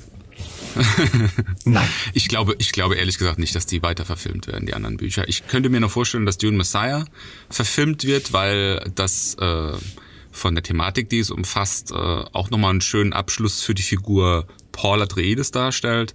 Nein. 1.65 1.87
Ich 2.13 2.27
glaube, 2.27 2.55
ich 2.59 2.71
glaube 2.71 2.95
ehrlich 2.95 3.17
gesagt 3.17 3.39
nicht, 3.39 3.55
dass 3.55 3.65
die 3.65 3.81
weiter 3.81 4.05
verfilmt 4.05 4.47
werden, 4.47 4.65
die 4.65 4.73
anderen 4.73 4.97
Bücher. 4.97 5.27
Ich 5.27 5.47
könnte 5.47 5.69
mir 5.69 5.79
noch 5.79 5.91
vorstellen, 5.91 6.25
dass 6.25 6.37
Dune 6.37 6.57
Messiah 6.57 7.05
verfilmt 7.49 8.05
wird, 8.05 8.33
weil 8.33 8.91
das 8.95 9.35
äh, 9.35 9.73
von 10.31 10.55
der 10.55 10.63
Thematik, 10.63 11.09
die 11.09 11.19
es 11.19 11.31
umfasst, 11.31 11.91
äh, 11.91 11.95
auch 11.95 12.49
nochmal 12.49 12.71
einen 12.71 12.81
schönen 12.81 13.13
Abschluss 13.13 13.61
für 13.61 13.73
die 13.73 13.83
Figur 13.83 14.47
Paul 14.71 15.01
Atreides 15.01 15.51
darstellt. 15.51 16.13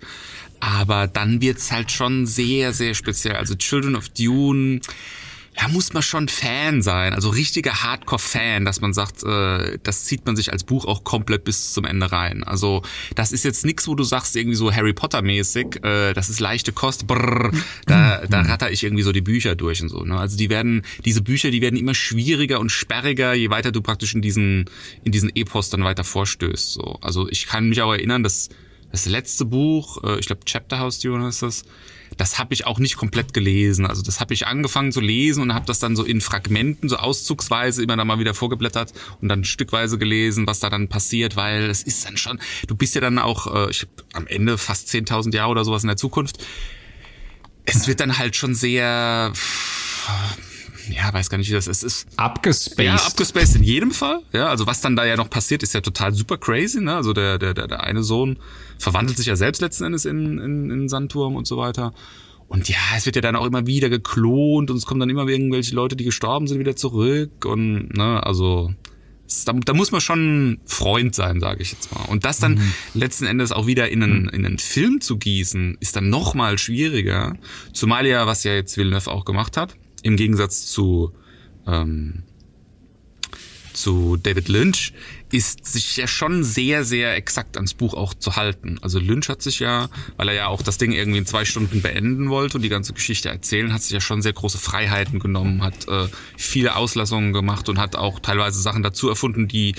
Aber 0.61 1.07
dann 1.07 1.41
wird's 1.41 1.71
halt 1.71 1.93
schon 1.93 2.27
sehr, 2.27 2.73
sehr 2.73 2.95
speziell. 2.95 3.37
Also 3.37 3.55
Children 3.55 3.97
of 3.97 4.09
Dune 4.09 4.81
da 5.59 5.67
muss 5.67 5.93
man 5.93 6.03
schon 6.03 6.29
Fan 6.29 6.83
sein, 6.83 7.15
also 7.15 7.31
richtiger 7.31 7.83
Hardcore-Fan, 7.83 8.65
dass 8.65 8.81
man 8.81 8.93
sagt, 8.93 9.25
äh, 9.25 9.79
das 9.83 10.05
zieht 10.05 10.25
man 10.25 10.37
sich 10.37 10.53
als 10.53 10.63
Buch 10.63 10.85
auch 10.85 11.03
komplett 11.03 11.43
bis 11.43 11.73
zum 11.73 11.85
Ende 11.85 12.13
rein. 12.13 12.45
Also 12.45 12.83
das 13.17 13.33
ist 13.33 13.45
jetzt 13.45 13.67
nichts, 13.67 13.89
wo 13.89 13.97
du 13.97 14.05
sagst, 14.05 14.37
irgendwie 14.37 14.55
so 14.55 14.73
Harry 14.73 14.93
Potter-mäßig, 14.93 15.85
äh, 15.85 16.13
das 16.13 16.31
ist 16.31 16.39
leichte 16.39 16.73
Kost, 16.73 17.09
brrr, 17.09 17.51
da, 17.87 18.25
da 18.27 18.43
ratter 18.43 18.71
ich 18.71 18.85
irgendwie 18.85 19.03
so 19.03 19.11
die 19.11 19.21
Bücher 19.21 19.57
durch 19.57 19.83
und 19.83 19.89
so. 19.89 20.05
Ne? 20.05 20.17
Also 20.17 20.37
die 20.37 20.49
werden, 20.49 20.83
diese 21.05 21.23
Bücher, 21.23 21.51
die 21.51 21.61
werden 21.61 21.77
immer 21.77 21.95
schwieriger 21.95 22.61
und 22.61 22.71
sperriger, 22.71 23.35
je 23.35 23.51
weiter 23.51 23.73
du 23.73 23.83
praktisch 23.83 24.15
in 24.15 24.23
diesen, 24.23 24.67
in 25.03 25.11
diesen 25.11 25.35
Epos 25.35 25.71
dann 25.71 25.83
weiter 25.83 26.05
vorstößt. 26.05 26.75
So. 26.75 26.99
Also 27.01 27.29
ich 27.29 27.49
kann 27.49 27.69
mich 27.69 27.83
auch 27.83 27.93
erinnern, 27.93 28.23
dass 28.23 28.49
das 28.93 29.07
letzte 29.07 29.45
Buch, 29.45 30.05
äh, 30.05 30.21
ich 30.21 30.27
glaube 30.27 30.45
Chapter 30.45 30.79
House 30.79 31.01
Dune 31.01 31.29
ist 31.29 31.43
das, 31.43 31.65
das 32.19 32.39
habe 32.39 32.53
ich 32.53 32.67
auch 32.67 32.79
nicht 32.79 32.97
komplett 32.97 33.33
gelesen. 33.33 33.87
Also 33.87 34.03
das 34.03 34.21
habe 34.21 34.35
ich 34.35 34.47
angefangen 34.47 34.93
zu 34.93 35.01
lesen 35.01 35.43
und 35.43 35.55
habe 35.55 35.67
das 35.67 35.79
dann 35.79 35.97
so 35.97 36.05
in 36.05 36.21
Fragmenten, 36.21 36.89
so 36.89 36.97
auszugsweise 36.97 37.83
immer 37.83 37.97
da 37.97 38.05
mal 38.05 38.19
wieder 38.19 38.35
vorgeblättert 38.35 38.93
und 39.21 39.29
dann 39.29 39.45
stückweise 39.45 39.99
gelesen, 39.99 40.47
was 40.47 40.59
da 40.59 40.69
dann 40.69 40.89
passiert, 40.89 41.37
weil 41.37 41.71
es 41.71 41.83
ist 41.83 42.05
dann 42.05 42.17
schon, 42.17 42.41
du 42.67 42.75
bist 42.75 42.95
ja 42.95 43.01
dann 43.01 43.19
auch, 43.19 43.55
äh, 43.55 43.71
ich 43.71 43.87
am 44.13 44.27
Ende 44.27 44.59
fast 44.59 44.89
10.000 44.89 45.35
Jahre 45.35 45.51
oder 45.51 45.65
sowas 45.65 45.85
in 45.85 45.89
der 45.89 45.97
Zukunft. 45.97 46.39
Es 47.65 47.87
wird 47.87 48.01
dann 48.01 48.19
halt 48.19 48.35
schon 48.35 48.55
sehr 48.55 49.33
ja, 50.91 51.13
weiß 51.13 51.31
gar 51.31 51.39
nicht, 51.39 51.49
wie 51.49 51.55
das 51.55 51.67
ist. 51.67 51.83
ist 51.83 52.07
abgespaced. 52.17 52.85
Ja, 52.85 52.97
abgespaced 52.97 53.57
in 53.57 53.63
jedem 53.63 53.91
Fall. 53.91 54.21
Ja, 54.33 54.49
also 54.49 54.67
was 54.67 54.81
dann 54.81 54.97
da 54.97 55.05
ja 55.05 55.17
noch 55.17 55.31
passiert, 55.31 55.63
ist 55.63 55.75
ja 55.75 55.81
total 55.81 56.15
super 56.15 56.39
crazy. 56.39 56.81
Ne? 56.81 56.95
Also 56.95 57.13
der, 57.13 57.39
der, 57.39 57.55
der, 57.55 57.69
der 57.69 57.85
eine 57.85 58.03
Sohn 58.03 58.39
verwandelt 58.79 59.17
sich 59.17 59.27
ja 59.27 59.37
selbst 59.37 59.61
letzten 59.61 59.85
Endes 59.85 60.05
in, 60.05 60.39
in, 60.39 60.71
in 60.71 60.89
Sandturm 60.89 61.37
und 61.37 61.47
so 61.47 61.57
weiter. 61.57 61.93
Und 62.49 62.69
ja, 62.69 62.79
es 62.97 63.05
wird 63.05 63.17
ja 63.17 63.23
dann 63.23 63.37
auch 63.37 63.45
immer 63.45 63.67
wieder 63.67 63.91
geklont 63.91 64.71
und 64.71 64.77
es 64.77 64.87
kommen 64.87 65.01
dann 65.01 65.11
immer 65.11 65.29
irgendwelche 65.29 65.75
Leute, 65.75 65.97
die 65.97 66.05
gestorben 66.05 66.47
sind, 66.47 66.59
wieder 66.59 66.77
zurück. 66.77 67.45
Und 67.45 67.95
ne, 67.95 68.25
also 68.25 68.73
da, 69.45 69.53
da 69.53 69.75
muss 69.75 69.93
man 69.93 70.01
schon 70.01 70.59
Freund 70.65 71.15
sein, 71.15 71.41
sage 71.41 71.63
ich 71.63 71.73
jetzt 71.73 71.95
mal. 71.95 72.05
Und 72.07 72.25
das 72.25 72.39
dann 72.39 72.55
mhm. 72.55 72.73
letzten 72.95 73.27
Endes 73.27 73.53
auch 73.53 73.67
wieder 73.67 73.91
in 73.91 74.03
einen, 74.03 74.29
in 74.31 74.47
einen 74.47 74.59
Film 74.59 75.03
zu 75.03 75.19
gießen, 75.19 75.77
ist 75.81 75.97
dann 75.97 76.09
noch 76.09 76.35
mal 76.35 76.57
schwieriger. 76.57 77.37
Zumal 77.75 78.07
ja, 78.07 78.27
was 78.27 78.45
ja 78.45 78.55
jetzt 78.55 78.79
Villeneuve 78.79 79.11
auch 79.11 79.27
gemacht 79.27 79.59
hat, 79.59 79.77
im 80.09 80.17
Gegensatz 80.17 80.67
zu 80.67 81.13
ähm, 81.67 82.25
zu 83.79 84.17
David 84.17 84.49
Lynch 84.49 84.93
ist 85.31 85.67
sich 85.67 85.97
ja 85.97 86.09
schon 86.09 86.43
sehr, 86.43 86.85
sehr 86.85 87.15
exakt 87.15 87.57
ans 87.57 87.75
Buch 87.75 87.95
auch 87.95 88.13
zu 88.13 88.35
halten. 88.37 88.79
Also 88.83 88.99
Lynch 88.99 89.29
hat 89.29 89.41
sich 89.43 89.61
ja, 89.61 89.89
weil 90.17 90.29
er 90.29 90.35
ja 90.35 90.47
auch 90.49 90.63
das 90.63 90.79
Ding 90.79 90.93
irgendwie 90.93 91.19
in 91.19 91.27
zwei 91.27 91.45
Stunden 91.45 91.81
beenden 91.81 92.29
wollte 92.29 92.59
und 92.59 92.63
die 92.63 92.69
ganze 92.69 92.93
Geschichte 92.93 93.29
erzählen, 93.29 93.73
hat 93.73 93.83
sich 93.83 93.93
ja 93.93 94.01
schon 94.01 94.21
sehr 94.21 94.33
große 94.33 94.59
Freiheiten 94.59 95.21
genommen, 95.21 95.63
hat 95.63 95.87
äh, 95.87 96.09
viele 96.37 96.77
Auslassungen 96.77 97.33
gemacht 97.33 97.69
und 97.69 97.79
hat 97.79 97.95
auch 97.95 98.21
teilweise 98.21 98.61
Sachen 98.61 98.83
dazu 98.83 99.09
erfunden, 99.09 99.47
die 99.49 99.75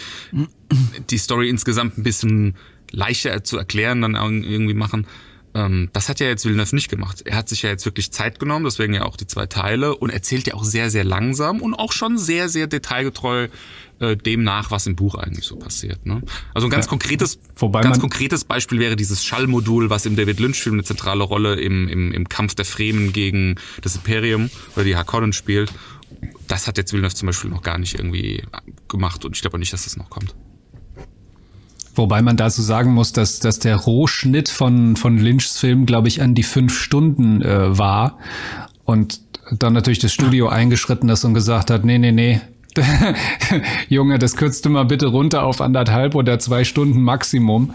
die 1.10 1.18
Story 1.18 1.50
insgesamt 1.50 1.98
ein 1.98 2.04
bisschen 2.04 2.56
leichter 2.92 3.44
zu 3.44 3.58
erklären 3.58 4.02
dann 4.02 4.16
irgendwie 4.16 4.74
machen. 4.74 5.08
Ähm, 5.54 5.90
das 5.94 6.10
hat 6.10 6.20
ja 6.20 6.28
jetzt 6.28 6.46
Villeneuve 6.46 6.76
nicht 6.76 6.90
gemacht. 6.90 7.24
Er 7.26 7.36
hat 7.36 7.50
sich 7.50 7.64
ja 7.64 7.70
jetzt 7.70 7.86
wirklich 7.86 8.12
Zeit 8.12 8.40
genommen, 8.40 8.66
deswegen 8.66 8.94
ja 8.94 9.06
auch 9.06 9.18
die 9.18 9.28
zwei 9.28 9.46
Teile 9.46 9.96
und 9.96 10.10
erzählt 10.10 10.48
ja 10.48 10.54
auch 10.54 10.64
sehr, 10.64 10.90
sehr 10.90 11.04
langsam 11.04 11.62
und 11.62 11.74
auch 11.74 11.92
schon 11.92 12.18
sehr, 12.18 12.50
sehr 12.50 12.68
detailgetreu 12.68 13.48
äh, 14.00 14.16
dem 14.16 14.44
nach, 14.44 14.72
was 14.72 14.88
im 14.88 14.96
Buch 14.96 15.16
eigentlich 15.16 15.46
so 15.46 15.56
passiert. 15.56 16.06
Ne? 16.06 16.22
Also 16.54 16.68
ein 16.68 16.72
ganz 16.72 16.86
ja, 16.86 16.90
konkretes, 16.90 17.40
ganz 17.60 18.00
konkretes 18.00 18.44
Beispiel 18.46 18.80
wäre 18.80 18.96
dieses 18.96 19.26
Schallmodul, 19.26 19.90
was 19.90 20.06
im 20.06 20.16
David 20.16 20.40
Lynch-Film 20.40 20.76
eine 20.76 20.84
zentrale 20.84 21.24
Rolle 21.24 21.60
im, 21.60 21.88
im, 21.88 22.12
im 22.12 22.30
Kampf 22.30 22.56
der 22.56 22.66
Fremen 22.66 23.12
gegen 23.12 23.56
das 23.82 23.96
Imperium 23.96 24.50
oder 24.76 24.86
die 24.86 24.96
Harkonnen 24.96 25.34
spielt. 25.34 25.74
Das 26.48 26.68
hat 26.68 26.78
jetzt 26.78 26.94
Villeneuve 26.94 27.16
zum 27.16 27.28
Beispiel 27.28 27.50
noch 27.50 27.62
gar 27.62 27.78
nicht 27.78 27.96
irgendwie 27.96 28.44
gemacht 28.88 29.26
und 29.26 29.36
ich 29.36 29.42
glaube 29.42 29.60
nicht, 29.60 29.74
dass 29.74 29.84
das 29.84 29.98
noch 29.98 30.10
kommt. 30.10 30.36
Wobei 32.00 32.22
man 32.22 32.38
dazu 32.38 32.62
sagen 32.62 32.94
muss, 32.94 33.12
dass, 33.12 33.40
dass 33.40 33.60
der 33.60 33.76
Rohschnitt 33.76 34.48
von, 34.48 34.96
von 34.96 35.18
Lynchs 35.18 35.60
Film, 35.60 35.86
glaube 35.86 36.08
ich, 36.08 36.22
an 36.22 36.34
die 36.34 36.44
fünf 36.44 36.80
Stunden 36.80 37.42
äh, 37.42 37.78
war. 37.78 38.20
Und 38.86 39.20
dann 39.52 39.74
natürlich 39.74 40.00
das 40.00 40.14
Studio 40.14 40.48
eingeschritten 40.48 41.10
ist 41.10 41.26
und 41.26 41.34
gesagt 41.34 41.70
hat, 41.70 41.84
nee, 41.84 41.98
nee, 41.98 42.14
nee, 42.14 42.40
Junge, 43.90 44.18
das 44.18 44.38
kürzt 44.38 44.64
du 44.64 44.70
mal 44.70 44.86
bitte 44.86 45.08
runter 45.08 45.44
auf 45.44 45.60
anderthalb 45.60 46.16
oder 46.16 46.40
zwei 46.40 46.64
Stunden 46.64 47.02
Maximum. 47.02 47.74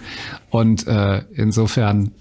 Und 0.49 0.87
äh, 0.87 1.23
insofern 1.35 2.13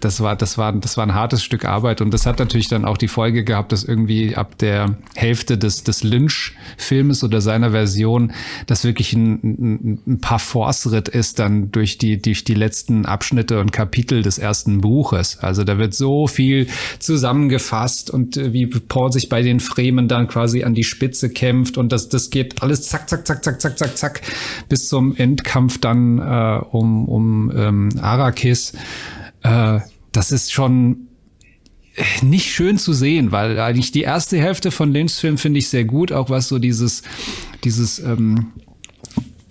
das 0.00 0.20
war, 0.20 0.36
das 0.36 0.58
war, 0.58 0.72
das 0.72 0.96
war 0.96 1.06
ein 1.06 1.14
hartes 1.14 1.42
Stück 1.42 1.64
Arbeit 1.64 2.00
und 2.00 2.12
das 2.12 2.26
hat 2.26 2.38
natürlich 2.38 2.68
dann 2.68 2.84
auch 2.84 2.98
die 2.98 3.08
Folge 3.08 3.44
gehabt, 3.44 3.72
dass 3.72 3.82
irgendwie 3.82 4.36
ab 4.36 4.58
der 4.58 4.96
Hälfte 5.14 5.56
des, 5.56 5.84
des 5.84 6.02
Lynch-Filmes 6.02 7.24
oder 7.24 7.40
seiner 7.40 7.70
Version 7.70 8.32
das 8.66 8.84
wirklich 8.84 9.14
ein, 9.14 9.40
ein, 9.42 10.00
ein 10.06 10.20
paar 10.20 10.38
Force-Ritt 10.38 11.08
ist 11.08 11.38
dann 11.38 11.70
durch 11.72 11.96
die, 11.98 12.20
durch 12.20 12.44
die 12.44 12.54
letzten 12.54 13.06
Abschnitte 13.06 13.58
und 13.58 13.72
Kapitel 13.72 14.22
des 14.22 14.38
ersten 14.38 14.80
Buches. 14.80 15.38
Also 15.38 15.64
da 15.64 15.78
wird 15.78 15.94
so 15.94 16.26
viel 16.26 16.66
zusammengefasst 16.98 18.10
und 18.10 18.36
äh, 18.36 18.52
wie 18.52 18.66
Paul 18.66 19.12
sich 19.12 19.28
bei 19.28 19.42
den 19.42 19.60
Fremen 19.60 20.08
dann 20.08 20.28
quasi 20.28 20.62
an 20.62 20.74
die 20.74 20.84
Spitze 20.84 21.30
kämpft 21.30 21.78
und 21.78 21.90
das, 21.90 22.08
das 22.08 22.30
geht 22.30 22.62
alles 22.62 22.82
zack, 22.82 23.08
zack, 23.08 23.26
zack, 23.26 23.42
zack, 23.42 23.60
zack, 23.60 23.78
zack, 23.78 23.96
zack 23.96 24.20
bis 24.68 24.88
zum 24.88 25.16
Endkampf 25.16 25.78
dann 25.78 26.18
äh, 26.18 26.60
um, 26.70 27.08
um 27.08 27.50
ähm, 27.54 27.88
Arrakis. 28.00 28.74
Äh, 29.42 29.80
das 30.12 30.32
ist 30.32 30.52
schon 30.52 31.08
nicht 32.22 32.50
schön 32.50 32.78
zu 32.78 32.92
sehen, 32.92 33.32
weil 33.32 33.58
eigentlich 33.58 33.92
die 33.92 34.02
erste 34.02 34.38
Hälfte 34.38 34.70
von 34.70 34.92
Lynchs 34.92 35.18
Film 35.18 35.38
finde 35.38 35.58
ich 35.58 35.68
sehr 35.68 35.84
gut, 35.84 36.12
auch 36.12 36.30
was 36.30 36.48
so 36.48 36.58
dieses, 36.58 37.02
dieses, 37.64 37.98
ähm, 37.98 38.52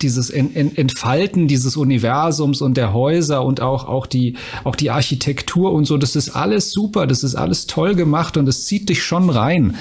dieses 0.01 0.29
Entfalten 0.29 1.48
dieses 1.48 1.75
Universums 1.75 2.62
und 2.62 2.77
der 2.77 2.93
Häuser 2.93 3.43
und 3.43 3.62
auch, 3.62 3.86
auch 3.88 4.08
die, 4.08 4.36
auch 4.63 4.75
die 4.75 4.91
Architektur 4.91 5.74
und 5.74 5.86
so, 5.86 5.98
das 5.98 6.15
ist 6.15 6.29
alles 6.29 6.72
super, 6.72 7.05
das 7.05 7.24
ist 7.24 7.36
alles 7.36 7.67
toll 7.67 7.96
gemacht 7.96 8.38
und 8.38 8.48
es 8.48 8.65
zieht 8.65 8.88
dich 8.88 9.03
schon 9.03 9.29
rein. 9.29 9.75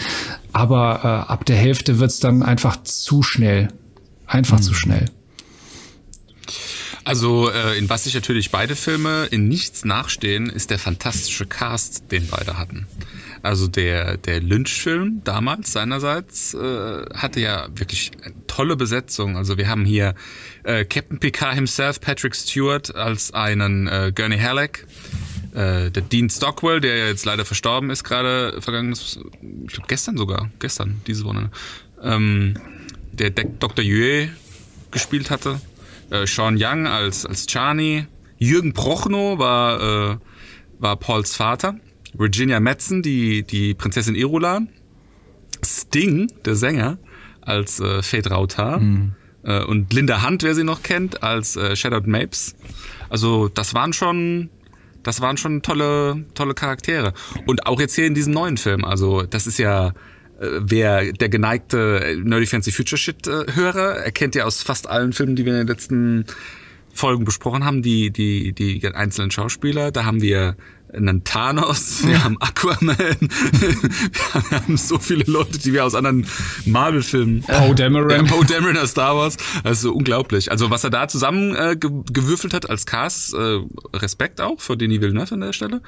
Aber 0.52 1.00
äh, 1.04 1.30
ab 1.30 1.44
der 1.44 1.56
Hälfte 1.56 2.00
wird's 2.00 2.18
dann 2.18 2.42
einfach 2.42 2.82
zu 2.82 3.22
schnell. 3.22 3.68
Einfach 4.26 4.58
mhm. 4.58 4.62
zu 4.62 4.74
schnell. 4.74 5.04
Also 7.08 7.50
äh, 7.50 7.78
in 7.78 7.88
was 7.88 8.04
sich 8.04 8.12
natürlich 8.12 8.50
beide 8.50 8.76
Filme 8.76 9.24
in 9.30 9.48
nichts 9.48 9.82
nachstehen, 9.86 10.50
ist 10.50 10.68
der 10.68 10.78
fantastische 10.78 11.46
Cast, 11.46 12.12
den 12.12 12.28
beide 12.28 12.58
hatten. 12.58 12.86
Also 13.40 13.66
der, 13.66 14.18
der 14.18 14.42
Lynch-Film 14.42 15.22
damals 15.24 15.72
seinerseits 15.72 16.52
äh, 16.52 17.06
hatte 17.14 17.40
ja 17.40 17.68
wirklich 17.74 18.10
eine 18.22 18.34
tolle 18.46 18.76
Besetzung. 18.76 19.38
Also 19.38 19.56
wir 19.56 19.68
haben 19.70 19.86
hier 19.86 20.14
äh, 20.64 20.84
Captain 20.84 21.18
Picard 21.18 21.54
himself, 21.54 21.98
Patrick 22.02 22.36
Stewart, 22.36 22.94
als 22.94 23.32
einen 23.32 23.86
äh, 23.86 24.12
Gurney 24.14 24.38
Halleck, 24.38 24.86
äh, 25.54 25.90
der 25.90 26.02
Dean 26.02 26.28
Stockwell, 26.28 26.82
der 26.82 26.94
ja 26.94 27.06
jetzt 27.06 27.24
leider 27.24 27.46
verstorben 27.46 27.88
ist, 27.88 28.04
gerade 28.04 28.60
vergangenes, 28.60 29.18
ich 29.64 29.72
glaube 29.72 29.88
gestern 29.88 30.18
sogar, 30.18 30.50
gestern, 30.58 31.00
diese 31.06 31.24
Woche, 31.24 31.50
ähm, 32.02 32.58
der 33.12 33.30
Dr. 33.30 33.82
Yue 33.82 34.28
gespielt 34.90 35.30
hatte 35.30 35.58
äh, 36.10 36.26
Sean 36.26 36.56
Young 36.58 36.86
als, 36.86 37.26
als 37.26 37.46
Chani, 37.46 38.06
Jürgen 38.38 38.72
Prochnow 38.72 39.38
war, 39.38 40.12
äh, 40.12 40.16
war 40.78 40.96
Pauls 40.96 41.34
Vater, 41.34 41.76
Virginia 42.14 42.60
Metzen, 42.60 43.02
die, 43.02 43.42
die 43.42 43.74
Prinzessin 43.74 44.14
Irulan, 44.14 44.68
Sting, 45.64 46.30
der 46.44 46.54
Sänger, 46.54 46.98
als 47.40 47.80
äh, 47.80 48.02
Fate 48.02 48.30
Rautar 48.30 48.80
mhm. 48.80 49.14
äh, 49.42 49.64
und 49.64 49.92
Linda 49.92 50.26
Hunt, 50.26 50.42
wer 50.42 50.54
sie 50.54 50.64
noch 50.64 50.82
kennt, 50.82 51.22
als 51.22 51.56
äh, 51.56 51.74
Shadowed 51.74 52.06
Mapes. 52.06 52.54
Also 53.08 53.48
das 53.48 53.74
waren 53.74 53.92
schon 53.92 54.50
das 55.02 55.20
waren 55.20 55.36
schon 55.36 55.62
tolle, 55.62 56.26
tolle 56.34 56.54
Charaktere. 56.54 57.14
Und 57.46 57.66
auch 57.66 57.80
jetzt 57.80 57.94
hier 57.94 58.06
in 58.06 58.14
diesem 58.14 58.34
neuen 58.34 58.56
Film. 58.58 58.84
Also, 58.84 59.22
das 59.22 59.46
ist 59.46 59.58
ja, 59.58 59.92
wer 60.38 61.12
der 61.12 61.28
geneigte 61.28 62.20
Nerdy 62.22 62.46
Fancy 62.46 62.72
Future 62.72 62.98
Shit 62.98 63.26
äh, 63.26 63.46
Hörer 63.54 63.96
erkennt 63.96 64.34
ja 64.34 64.44
aus 64.44 64.62
fast 64.62 64.88
allen 64.88 65.12
Filmen, 65.12 65.36
die 65.36 65.44
wir 65.44 65.52
in 65.52 65.58
den 65.58 65.66
letzten 65.66 66.26
Folgen 66.92 67.24
besprochen 67.24 67.64
haben, 67.64 67.82
die, 67.82 68.10
die, 68.10 68.52
die 68.52 68.86
einzelnen 68.88 69.30
Schauspieler. 69.30 69.90
Da 69.90 70.04
haben 70.04 70.20
wir 70.20 70.56
einen 70.92 71.24
Thanos, 71.24 72.02
wir 72.06 72.22
haben 72.22 72.36
Aquaman, 72.40 72.96
wir 72.98 74.50
haben 74.50 74.76
so 74.76 74.98
viele 74.98 75.24
Leute, 75.24 75.58
die 75.58 75.72
wir 75.72 75.84
aus 75.84 75.94
anderen 75.94 76.26
Marvel-Filmen. 76.66 77.42
Poe 77.42 77.74
Dameron. 77.74 78.26
Poe 78.26 78.44
Dameron 78.44 78.76
aus 78.78 78.90
Star 78.90 79.16
Wars. 79.16 79.36
Also 79.64 79.92
unglaublich. 79.92 80.50
Also 80.50 80.70
was 80.70 80.84
er 80.84 80.90
da 80.90 81.08
zusammen 81.08 81.54
äh, 81.54 81.76
gewürfelt 81.76 82.54
hat 82.54 82.68
als 82.68 82.86
Cast, 82.86 83.34
äh, 83.34 83.60
Respekt 83.94 84.40
auch 84.40 84.60
für 84.60 84.76
Denis 84.76 85.00
Villeneuve 85.00 85.34
an 85.34 85.40
der 85.40 85.52
Stelle. 85.52 85.82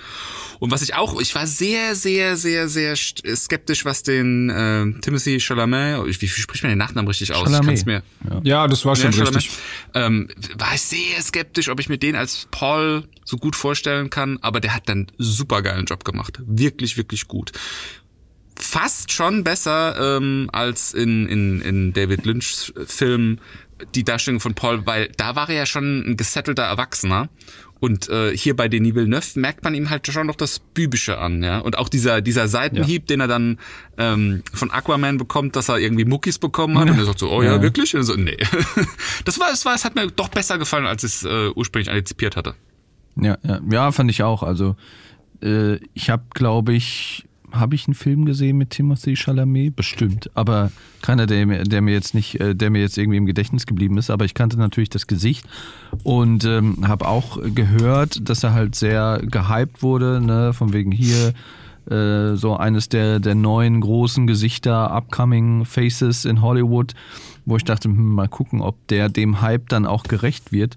Und 0.58 0.70
was 0.70 0.82
ich 0.82 0.94
auch, 0.94 1.20
ich 1.20 1.34
war 1.34 1.46
sehr, 1.46 1.94
sehr, 1.94 2.36
sehr, 2.36 2.68
sehr 2.68 2.94
skeptisch, 2.96 3.84
was 3.84 4.02
den 4.02 4.50
äh, 4.50 5.00
Timothy 5.00 5.40
Chalamet, 5.40 6.06
wie, 6.06 6.22
wie 6.22 6.28
spricht 6.28 6.62
man 6.62 6.70
den 6.70 6.78
Nachnamen 6.78 7.08
richtig 7.08 7.32
aus? 7.34 7.44
Chalamet. 7.44 7.78
Ich 7.78 7.86
mir, 7.86 8.02
ja. 8.42 8.66
das 8.68 8.84
war 8.84 8.96
schon 8.96 9.12
ja, 9.12 9.22
richtig. 9.24 9.50
Ähm, 9.94 10.28
war 10.58 10.74
ich 10.74 10.82
sehr 10.82 11.22
skeptisch, 11.22 11.68
ob 11.68 11.80
ich 11.80 11.88
mir 11.88 11.98
den 11.98 12.16
als 12.16 12.46
Paul 12.50 13.04
so 13.24 13.36
gut 13.36 13.56
vorstellen 13.56 14.10
kann, 14.10 14.38
aber 14.42 14.60
der 14.60 14.74
hat 14.74 14.88
dann 14.90 15.06
super 15.18 15.62
geilen 15.62 15.86
Job 15.86 16.04
gemacht. 16.04 16.40
Wirklich, 16.46 16.96
wirklich 16.96 17.28
gut. 17.28 17.52
Fast 18.56 19.12
schon 19.12 19.42
besser 19.42 20.18
ähm, 20.18 20.50
als 20.52 20.92
in, 20.92 21.26
in, 21.26 21.60
in 21.62 21.92
David 21.92 22.26
Lynchs 22.26 22.72
Film 22.86 23.38
die 23.94 24.04
Darstellung 24.04 24.40
von 24.40 24.54
Paul, 24.54 24.86
weil 24.86 25.10
da 25.16 25.36
war 25.36 25.48
er 25.48 25.56
ja 25.56 25.66
schon 25.66 26.10
ein 26.10 26.16
gesettelter 26.16 26.64
Erwachsener. 26.64 27.28
Und 27.80 28.10
äh, 28.10 28.36
hier 28.36 28.54
bei 28.54 28.68
Denis 28.68 28.94
Villeneuve 28.94 29.40
merkt 29.40 29.64
man 29.64 29.74
ihm 29.74 29.88
halt 29.88 30.06
schon 30.06 30.26
noch 30.26 30.36
das 30.36 30.58
Bübische 30.58 31.16
an, 31.16 31.42
ja. 31.42 31.60
Und 31.60 31.78
auch 31.78 31.88
dieser, 31.88 32.20
dieser 32.20 32.46
Seitenhieb, 32.46 33.04
ja. 33.04 33.06
den 33.06 33.20
er 33.20 33.26
dann 33.26 33.58
ähm, 33.96 34.42
von 34.52 34.70
Aquaman 34.70 35.16
bekommt, 35.16 35.56
dass 35.56 35.70
er 35.70 35.78
irgendwie 35.78 36.04
Muckis 36.04 36.38
bekommen 36.38 36.78
hat. 36.78 36.88
Ja. 36.88 36.92
Und 36.92 36.98
er 36.98 37.06
sagt 37.06 37.18
so, 37.18 37.30
oh 37.30 37.42
ja, 37.42 37.54
ja 37.54 37.62
wirklich? 37.62 37.96
Und 37.96 38.02
so, 38.02 38.14
nee. 38.16 38.36
das 39.24 39.40
war, 39.40 39.50
es 39.50 39.64
war, 39.64 39.74
es 39.74 39.86
hat 39.86 39.94
mir 39.94 40.08
doch 40.08 40.28
besser 40.28 40.58
gefallen, 40.58 40.84
als 40.84 41.04
es 41.04 41.24
äh, 41.24 41.48
ursprünglich 41.54 41.90
antizipiert 41.90 42.36
hatte. 42.36 42.54
Ja, 43.16 43.38
ja, 43.42 43.60
ja, 43.70 43.92
fand 43.92 44.10
ich 44.10 44.22
auch. 44.22 44.42
Also 44.42 44.76
äh, 45.42 45.76
ich 45.94 46.10
habe, 46.10 46.24
glaube 46.34 46.72
ich, 46.74 47.24
habe 47.52 47.74
ich 47.74 47.86
einen 47.86 47.94
Film 47.94 48.24
gesehen 48.24 48.58
mit 48.58 48.70
Timothy 48.70 49.16
Chalamet? 49.16 49.74
Bestimmt, 49.76 50.30
aber 50.34 50.70
keiner, 51.02 51.26
der 51.26 51.46
mir, 51.46 51.64
der 51.64 51.80
mir 51.80 51.92
jetzt 51.92 52.14
nicht, 52.14 52.40
äh, 52.40 52.54
der 52.54 52.70
mir 52.70 52.80
jetzt 52.80 52.98
irgendwie 52.98 53.18
im 53.18 53.26
Gedächtnis 53.26 53.66
geblieben 53.66 53.98
ist. 53.98 54.10
Aber 54.10 54.24
ich 54.24 54.34
kannte 54.34 54.58
natürlich 54.58 54.90
das 54.90 55.06
Gesicht 55.06 55.46
und 56.04 56.44
ähm, 56.44 56.86
habe 56.86 57.08
auch 57.08 57.38
gehört, 57.54 58.28
dass 58.28 58.44
er 58.44 58.52
halt 58.52 58.74
sehr 58.74 59.20
gehypt 59.22 59.82
wurde, 59.82 60.20
ne, 60.20 60.52
von 60.52 60.72
wegen 60.72 60.92
hier 60.92 61.32
äh, 61.90 62.36
so 62.36 62.56
eines 62.56 62.88
der 62.88 63.20
der 63.20 63.34
neuen 63.34 63.80
großen 63.80 64.26
Gesichter, 64.26 64.92
upcoming 64.92 65.64
Faces 65.64 66.24
in 66.24 66.42
Hollywood, 66.42 66.94
wo 67.46 67.56
ich 67.56 67.64
dachte, 67.64 67.88
hm, 67.88 68.14
mal 68.14 68.28
gucken, 68.28 68.60
ob 68.60 68.86
der 68.88 69.08
dem 69.08 69.40
Hype 69.40 69.68
dann 69.68 69.86
auch 69.86 70.04
gerecht 70.04 70.52
wird. 70.52 70.76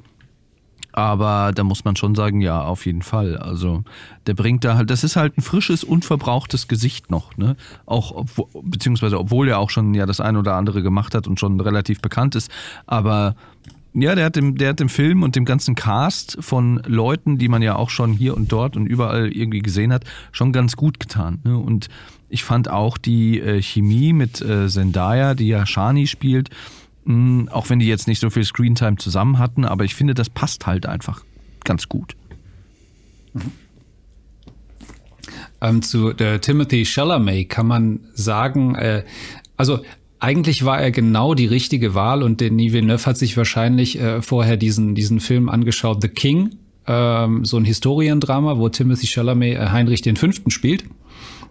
Aber 0.93 1.51
da 1.53 1.63
muss 1.63 1.83
man 1.85 1.95
schon 1.95 2.15
sagen, 2.15 2.39
ja, 2.39 2.61
auf 2.61 2.85
jeden 2.85 3.01
Fall. 3.01 3.37
Also 3.37 3.83
der 4.27 4.35
bringt 4.35 4.63
da 4.63 4.75
halt, 4.75 4.89
das 4.89 5.03
ist 5.03 5.15
halt 5.15 5.37
ein 5.37 5.41
frisches, 5.41 5.83
unverbrauchtes 5.83 6.67
Gesicht 6.67 7.09
noch, 7.09 7.35
ne? 7.35 7.55
Auch, 7.85 8.25
beziehungsweise 8.61 9.19
obwohl 9.19 9.49
er 9.49 9.59
auch 9.59 9.71
schon 9.71 9.93
ja 9.95 10.05
das 10.05 10.21
ein 10.21 10.37
oder 10.37 10.55
andere 10.55 10.83
gemacht 10.83 11.15
hat 11.15 11.27
und 11.27 11.39
schon 11.39 11.59
relativ 11.59 11.99
bekannt 11.99 12.35
ist. 12.35 12.51
Aber 12.85 13.35
ja, 13.95 14.15
der 14.15 14.25
hat 14.25 14.35
dem, 14.35 14.57
der 14.57 14.69
hat 14.69 14.79
dem 14.79 14.89
Film 14.89 15.23
und 15.23 15.35
dem 15.35 15.45
ganzen 15.45 15.75
Cast 15.75 16.37
von 16.39 16.81
Leuten, 16.85 17.37
die 17.37 17.47
man 17.47 17.61
ja 17.61 17.75
auch 17.75 17.89
schon 17.89 18.13
hier 18.13 18.35
und 18.35 18.51
dort 18.51 18.75
und 18.75 18.87
überall 18.87 19.31
irgendwie 19.31 19.59
gesehen 19.59 19.93
hat, 19.93 20.03
schon 20.31 20.51
ganz 20.51 20.75
gut 20.75 20.99
getan. 20.99 21.39
Ne? 21.43 21.57
Und 21.57 21.89
ich 22.29 22.43
fand 22.43 22.69
auch 22.69 22.97
die 22.97 23.39
äh, 23.39 23.61
Chemie 23.61 24.13
mit 24.13 24.41
äh, 24.41 24.67
Zendaya, 24.67 25.35
die 25.35 25.47
ja 25.47 25.65
Shani 25.65 26.07
spielt, 26.07 26.49
auch 27.51 27.69
wenn 27.69 27.79
die 27.79 27.87
jetzt 27.87 28.07
nicht 28.07 28.19
so 28.19 28.29
viel 28.29 28.43
Screentime 28.43 28.97
zusammen 28.97 29.39
hatten, 29.39 29.65
aber 29.65 29.83
ich 29.83 29.95
finde, 29.95 30.13
das 30.13 30.29
passt 30.29 30.65
halt 30.65 30.85
einfach 30.85 31.23
ganz 31.63 31.89
gut. 31.89 32.15
Ähm, 35.61 35.81
zu 35.81 36.13
der 36.13 36.41
Timothy 36.41 36.85
Chalamet 36.85 37.49
kann 37.49 37.67
man 37.67 37.99
sagen, 38.13 38.75
äh, 38.75 39.03
also 39.57 39.79
eigentlich 40.19 40.63
war 40.63 40.79
er 40.79 40.91
genau 40.91 41.33
die 41.33 41.45
richtige 41.45 41.95
Wahl 41.95 42.23
und 42.23 42.39
Denis 42.39 42.73
Villeneuve 42.73 43.05
hat 43.05 43.17
sich 43.17 43.35
wahrscheinlich 43.35 43.99
äh, 43.99 44.21
vorher 44.21 44.55
diesen, 44.55 44.95
diesen 44.95 45.19
Film 45.19 45.49
angeschaut, 45.49 46.01
The 46.01 46.07
King, 46.07 46.55
ähm, 46.87 47.43
so 47.43 47.57
ein 47.57 47.65
Historiendrama, 47.65 48.57
wo 48.57 48.69
Timothy 48.69 49.07
Chalamet 49.07 49.57
äh, 49.57 49.67
Heinrich 49.69 50.03
V. 50.03 50.27
spielt 50.47 50.85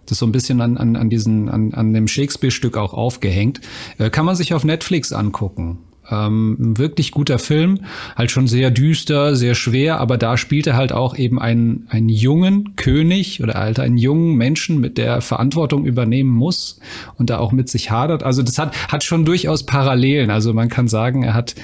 das 0.05 0.17
so 0.17 0.25
ein 0.25 0.31
bisschen 0.31 0.61
an, 0.61 0.77
an, 0.77 0.95
an 0.95 1.09
diesen, 1.09 1.49
an, 1.49 1.73
an 1.73 1.93
dem 1.93 2.07
Shakespeare-Stück 2.07 2.77
auch 2.77 2.93
aufgehängt. 2.93 3.61
Äh, 3.97 4.09
kann 4.09 4.25
man 4.25 4.35
sich 4.35 4.53
auf 4.53 4.63
Netflix 4.63 5.13
angucken. 5.13 5.79
Ähm, 6.09 6.57
ein 6.59 6.77
wirklich 6.77 7.11
guter 7.11 7.39
Film, 7.39 7.79
halt 8.17 8.29
schon 8.29 8.47
sehr 8.47 8.71
düster, 8.71 9.35
sehr 9.37 9.55
schwer, 9.55 9.99
aber 10.01 10.17
da 10.17 10.35
spielt 10.35 10.67
er 10.67 10.75
halt 10.75 10.91
auch 10.91 11.17
eben 11.17 11.39
einen, 11.39 11.87
einen 11.89 12.09
jungen 12.09 12.75
König 12.75 13.41
oder 13.41 13.53
halt 13.53 13.79
einen 13.79 13.97
jungen 13.97 14.35
Menschen, 14.35 14.79
mit 14.81 14.97
der 14.97 15.21
Verantwortung 15.21 15.85
übernehmen 15.85 16.29
muss 16.29 16.79
und 17.17 17.29
da 17.29 17.37
auch 17.37 17.53
mit 17.53 17.69
sich 17.69 17.89
hadert. 17.89 18.23
Also 18.23 18.43
das 18.43 18.57
hat, 18.57 18.75
hat 18.91 19.03
schon 19.03 19.23
durchaus 19.23 19.65
Parallelen. 19.65 20.29
Also 20.29 20.53
man 20.53 20.67
kann 20.67 20.89
sagen, 20.89 21.23
er 21.23 21.33
hat, 21.33 21.55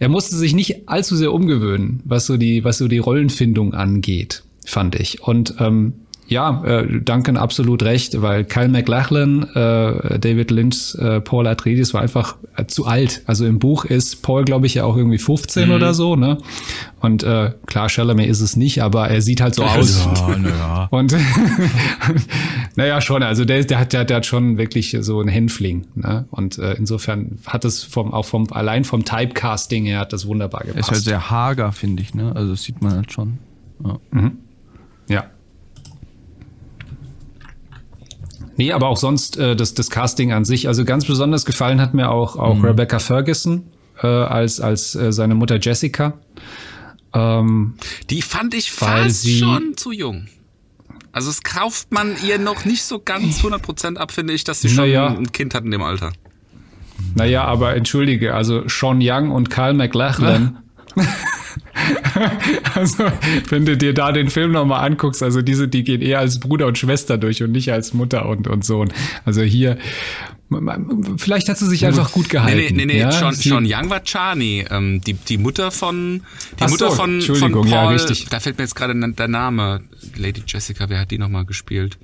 er 0.00 0.08
musste 0.08 0.34
sich 0.34 0.52
nicht 0.52 0.88
allzu 0.88 1.14
sehr 1.14 1.32
umgewöhnen, 1.32 2.00
was 2.04 2.26
so 2.26 2.36
die, 2.36 2.64
was 2.64 2.78
so 2.78 2.88
die 2.88 2.98
Rollenfindung 2.98 3.72
angeht, 3.74 4.42
fand 4.64 4.96
ich. 4.96 5.22
Und 5.22 5.54
ähm, 5.60 5.92
ja, 6.30 6.62
äh, 6.64 7.00
Duncan 7.00 7.36
absolut 7.36 7.82
recht, 7.82 8.22
weil 8.22 8.44
Kyle 8.44 8.68
MacLachlan, 8.68 9.42
äh, 9.52 10.18
David 10.20 10.52
Lynch, 10.52 10.94
äh, 10.94 11.20
Paul 11.20 11.48
Atreides 11.48 11.92
war 11.92 12.02
einfach 12.02 12.36
äh, 12.56 12.66
zu 12.66 12.86
alt. 12.86 13.22
Also 13.26 13.46
im 13.46 13.58
Buch 13.58 13.84
ist 13.84 14.22
Paul, 14.22 14.44
glaube 14.44 14.66
ich, 14.66 14.74
ja 14.74 14.84
auch 14.84 14.96
irgendwie 14.96 15.18
15 15.18 15.68
mhm. 15.68 15.74
oder 15.74 15.92
so, 15.92 16.14
ne? 16.14 16.38
Und 17.00 17.24
äh, 17.24 17.50
klar, 17.66 17.88
Chalamet 17.88 18.28
ist 18.28 18.40
es 18.42 18.54
nicht, 18.54 18.80
aber 18.80 19.08
er 19.08 19.22
sieht 19.22 19.40
halt 19.40 19.56
so 19.56 19.64
aus. 19.64 20.06
Ja, 20.06 20.36
naja. 20.36 20.88
Und 20.92 21.16
naja, 22.76 23.00
schon. 23.00 23.24
Also 23.24 23.44
der, 23.44 23.64
der 23.64 23.80
hat, 23.80 23.92
der, 23.92 24.04
der 24.04 24.18
hat 24.18 24.26
schon 24.26 24.56
wirklich 24.56 24.96
so 25.00 25.20
ein 25.20 25.26
Hänfling. 25.26 25.86
Ne? 25.96 26.26
Und 26.30 26.58
äh, 26.58 26.74
insofern 26.74 27.38
hat 27.44 27.64
es 27.64 27.82
vom, 27.82 28.14
auch 28.14 28.26
vom 28.26 28.52
allein 28.52 28.84
vom 28.84 29.04
Typecasting 29.04 29.84
her 29.84 29.98
hat 29.98 30.12
das 30.12 30.28
wunderbar 30.28 30.60
gepasst. 30.60 30.76
Er 30.76 30.80
ist 30.80 30.90
halt 30.90 31.02
sehr 31.02 31.30
hager, 31.30 31.72
finde 31.72 32.04
ich. 32.04 32.14
Ne? 32.14 32.32
Also 32.36 32.52
das 32.52 32.62
sieht 32.62 32.80
man 32.80 32.92
halt 32.92 33.12
schon. 33.12 33.38
Ja. 33.84 33.98
Mhm. 34.12 34.38
ja. 35.08 35.24
Nee, 38.60 38.72
aber 38.72 38.88
auch 38.88 38.98
sonst 38.98 39.38
äh, 39.38 39.56
das, 39.56 39.72
das 39.72 39.88
Casting 39.88 40.32
an 40.32 40.44
sich. 40.44 40.68
Also 40.68 40.84
ganz 40.84 41.06
besonders 41.06 41.46
gefallen 41.46 41.80
hat 41.80 41.94
mir 41.94 42.10
auch, 42.10 42.36
auch 42.36 42.56
mhm. 42.56 42.66
Rebecca 42.66 42.98
Ferguson 42.98 43.62
äh, 44.02 44.06
als, 44.06 44.60
als 44.60 44.94
äh, 44.94 45.14
seine 45.14 45.34
Mutter 45.34 45.58
Jessica. 45.58 46.18
Ähm, 47.14 47.76
die 48.10 48.20
fand 48.20 48.52
ich 48.52 48.70
fast 48.70 49.26
schon 49.26 49.78
zu 49.78 49.92
jung. 49.92 50.26
Also 51.10 51.30
es 51.30 51.42
kauft 51.42 51.90
man 51.90 52.14
ihr 52.22 52.38
noch 52.38 52.66
nicht 52.66 52.82
so 52.82 52.98
ganz 52.98 53.42
100% 53.42 53.96
ab, 53.96 54.12
finde 54.12 54.34
ich, 54.34 54.44
dass 54.44 54.60
sie 54.60 54.68
schon 54.68 54.84
naja. 54.84 55.06
ein 55.06 55.32
Kind 55.32 55.54
hat 55.54 55.64
in 55.64 55.70
dem 55.70 55.82
Alter. 55.82 56.12
Naja, 57.14 57.46
aber 57.46 57.74
entschuldige, 57.76 58.34
also 58.34 58.68
Sean 58.68 58.98
Young 59.00 59.30
und 59.30 59.48
Kyle 59.48 59.72
MacLachlan. 59.72 60.58
also, 62.74 63.04
wenn 63.48 63.64
du 63.64 63.76
dir 63.76 63.94
da 63.94 64.12
den 64.12 64.30
Film 64.30 64.52
nochmal 64.52 64.86
anguckst, 64.86 65.22
also 65.22 65.42
diese, 65.42 65.68
die 65.68 65.84
gehen 65.84 66.02
eher 66.02 66.18
als 66.18 66.40
Bruder 66.40 66.66
und 66.66 66.78
Schwester 66.78 67.18
durch 67.18 67.42
und 67.42 67.52
nicht 67.52 67.72
als 67.72 67.94
Mutter 67.94 68.28
und, 68.28 68.48
und 68.48 68.64
Sohn. 68.64 68.92
Also 69.24 69.42
hier, 69.42 69.78
Vielleicht 71.16 71.48
hat 71.48 71.58
sie 71.58 71.66
sich 71.66 71.86
einfach 71.86 72.10
gut 72.10 72.28
gehalten. 72.28 72.56
Nee, 72.56 72.70
nee, 72.70 72.86
nee, 72.86 72.92
nee. 72.94 72.98
Ja? 72.98 73.12
Sean, 73.12 73.34
Sean 73.34 73.64
Young 73.64 73.88
war 73.88 74.02
Chani, 74.02 74.64
ähm, 74.68 75.00
die, 75.00 75.12
die 75.14 75.38
Mutter 75.38 75.70
von, 75.70 76.22
die 76.58 76.64
Ach 76.64 76.70
Mutter 76.70 76.90
so, 76.90 76.96
von, 76.96 77.22
von 77.22 77.52
Paul. 77.52 77.68
Ja, 77.68 77.88
richtig. 77.88 78.26
Da 78.30 78.40
fällt 78.40 78.58
mir 78.58 78.64
jetzt 78.64 78.74
gerade 78.74 78.98
der 79.12 79.28
Name. 79.28 79.82
Lady 80.16 80.42
Jessica, 80.44 80.88
wer 80.88 80.98
hat 80.98 81.12
die 81.12 81.18
nochmal 81.18 81.44
gespielt? 81.44 81.98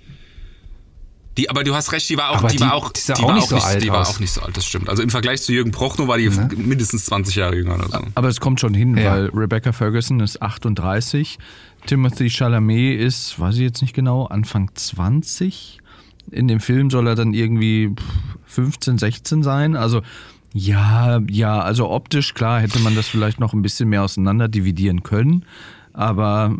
Die, 1.37 1.51
aber 1.51 1.65
du 1.65 1.75
hast 1.75 1.93
recht, 1.93 2.09
die 2.09 2.17
war 2.17 2.31
auch, 2.31 2.43
die, 2.49 2.57
die, 2.57 2.61
war 2.61 2.75
auch, 2.75 2.91
die, 2.91 3.01
die 3.07 3.23
auch, 3.23 3.35
nicht, 3.35 3.49
so 3.49 3.57
alt 3.57 3.83
die 3.83 3.91
war 3.91 4.09
auch 4.09 4.21
nicht 4.21 4.33
so 4.33 4.41
alt, 4.41 4.57
das 4.57 4.67
stimmt. 4.67 4.89
Also 4.89 5.03
im 5.03 5.11
Vergleich 5.11 5.43
zu 5.43 5.53
Jürgen 5.53 5.71
Prochnow 5.71 6.09
war 6.09 6.19
die 6.19 6.31
ne? 6.31 6.49
mindestens 6.57 7.05
20 7.07 7.35
Jahre 7.35 7.57
jünger 7.57 7.75
oder 7.75 7.89
so. 7.89 7.99
Aber 8.15 8.29
es 8.29 8.41
kommt 8.41 8.61
schon 8.61 8.73
hin, 8.73 8.97
ja. 8.97 9.13
weil 9.13 9.27
Rebecca 9.35 9.73
Ferguson 9.73 10.21
ist 10.21 10.41
38, 10.41 11.39
Timothy 11.87 12.31
Chalamet 12.31 13.01
ist, 13.01 13.39
weiß 13.39 13.57
ich 13.57 13.63
jetzt 13.63 13.83
nicht 13.83 13.95
genau, 13.95 14.27
Anfang 14.27 14.71
20 14.75 15.81
in 16.31 16.49
dem 16.49 16.61
Film 16.61 16.91
soll 16.91 17.07
er 17.07 17.15
dann 17.15 17.35
irgendwie 17.35 17.95
15, 18.47 18.99
16 18.99 19.43
sein. 19.43 19.77
Also 19.77 20.03
ja, 20.53 21.21
ja, 21.29 21.61
also 21.61 21.91
optisch, 21.91 22.35
klar, 22.35 22.61
hätte 22.61 22.79
man 22.79 22.95
das 22.95 23.07
vielleicht 23.07 23.41
noch 23.41 23.53
ein 23.53 23.63
bisschen 23.63 23.89
mehr 23.89 24.03
auseinander 24.03 24.49
dividieren 24.49 25.03
können. 25.03 25.45
Aber 25.93 26.55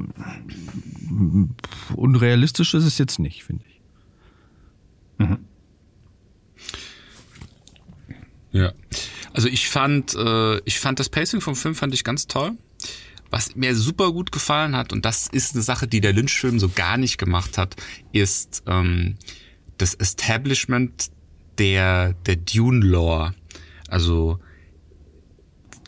unrealistisch 1.95 2.75
ist 2.75 2.85
es 2.85 2.99
jetzt 2.99 3.19
nicht, 3.19 3.45
finde 3.45 3.65
ich. 3.69 3.76
Mhm. 5.19 5.39
Ja. 8.53 8.73
Also 9.33 9.49
ich 9.49 9.69
fand, 9.69 10.15
äh, 10.15 10.59
ich 10.61 10.81
fand 10.81 10.99
das 10.99 11.11
Pacing 11.11 11.41
vom 11.41 11.57
Film 11.57 11.75
fand 11.75 11.93
ich 11.93 12.05
ganz 12.05 12.27
toll. 12.27 12.53
Was 13.31 13.57
mir 13.57 13.75
super 13.75 14.13
gut 14.13 14.33
gefallen 14.33 14.77
hat, 14.77 14.93
und 14.93 15.05
das 15.05 15.27
ist 15.27 15.55
eine 15.55 15.63
Sache, 15.63 15.89
die 15.89 16.01
der 16.01 16.13
Lynch-Film 16.13 16.59
so 16.59 16.69
gar 16.69 16.97
nicht 16.97 17.19
gemacht 17.19 17.59
hat, 17.59 17.77
ist 18.13 18.63
ähm, 18.67 19.17
das 19.79 19.95
Establishment 19.95 21.11
der, 21.59 22.15
der 22.15 22.37
Dune-Lore. 22.37 23.35
Also 23.89 24.39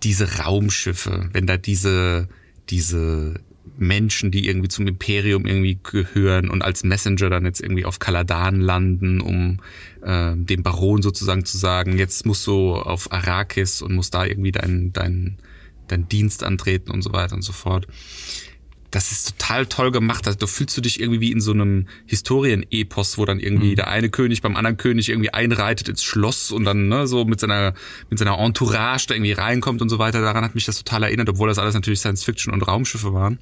diese 0.03 0.39
Raumschiffe, 0.39 1.31
wenn 1.33 1.47
da 1.47 1.57
diese, 1.57 2.29
diese 2.69 3.41
Menschen, 3.79 4.31
die 4.31 4.47
irgendwie 4.47 4.69
zum 4.69 4.87
Imperium 4.87 5.47
irgendwie 5.47 5.79
gehören 5.83 6.51
und 6.51 6.63
als 6.63 6.85
Messenger 6.85 7.31
dann 7.31 7.45
jetzt 7.45 7.61
irgendwie 7.61 7.85
auf 7.85 7.99
Kaladan 7.99 8.61
landen, 8.61 9.21
um 9.21 9.61
äh, 10.03 10.35
dem 10.37 10.63
Baron 10.63 11.03
sozusagen 11.03 11.45
zu 11.45 11.57
sagen, 11.59 11.97
jetzt 11.97 12.27
musst 12.27 12.47
du 12.47 12.75
auf 12.75 13.13
Arrakis 13.13 13.83
und 13.83 13.95
musst 13.95 14.15
da 14.15 14.25
irgendwie 14.25 14.53
deinen 14.53 14.93
dein, 14.93 15.39
dein 15.87 16.09
Dienst 16.09 16.43
antreten 16.43 16.91
und 16.91 17.03
so 17.03 17.13
weiter 17.13 17.35
und 17.35 17.43
so 17.43 17.53
fort 17.53 17.87
das 18.91 19.13
ist 19.13 19.39
total 19.39 19.67
toll 19.67 19.91
gemacht. 19.91 20.27
Also 20.27 20.39
du 20.39 20.47
fühlst 20.47 20.77
du 20.77 20.81
dich 20.81 21.01
irgendwie 21.01 21.21
wie 21.21 21.33
in 21.33 21.41
so 21.41 21.53
einem 21.53 21.89
Historien-Epos, 22.07 23.19
wo 23.19 23.25
dann 23.25 23.39
irgendwie 23.39 23.73
mhm. 23.73 23.77
der 23.77 23.89
eine 23.89 24.09
König 24.09 24.41
beim 24.41 24.57
anderen 24.57 24.77
König 24.77 25.11
irgendwie 25.11 25.33
einreitet 25.33 25.89
ins 25.89 26.03
Schloss 26.03 26.51
und 26.51 26.65
dann 26.65 26.89
ne, 26.89 27.07
so 27.07 27.25
mit 27.25 27.41
seiner 27.41 27.75
mit 28.09 28.19
seiner 28.19 28.39
Entourage 28.39 29.07
da 29.09 29.15
irgendwie 29.15 29.33
reinkommt 29.33 29.83
und 29.83 29.89
so 29.89 29.99
weiter. 29.99 30.21
Daran 30.23 30.45
hat 30.45 30.55
mich 30.55 30.65
das 30.65 30.79
total 30.79 31.03
erinnert, 31.03 31.29
obwohl 31.29 31.49
das 31.49 31.59
alles 31.59 31.75
natürlich 31.75 32.01
Science-Fiction 32.01 32.53
und 32.53 32.63
Raumschiffe 32.63 33.13
waren. 33.13 33.39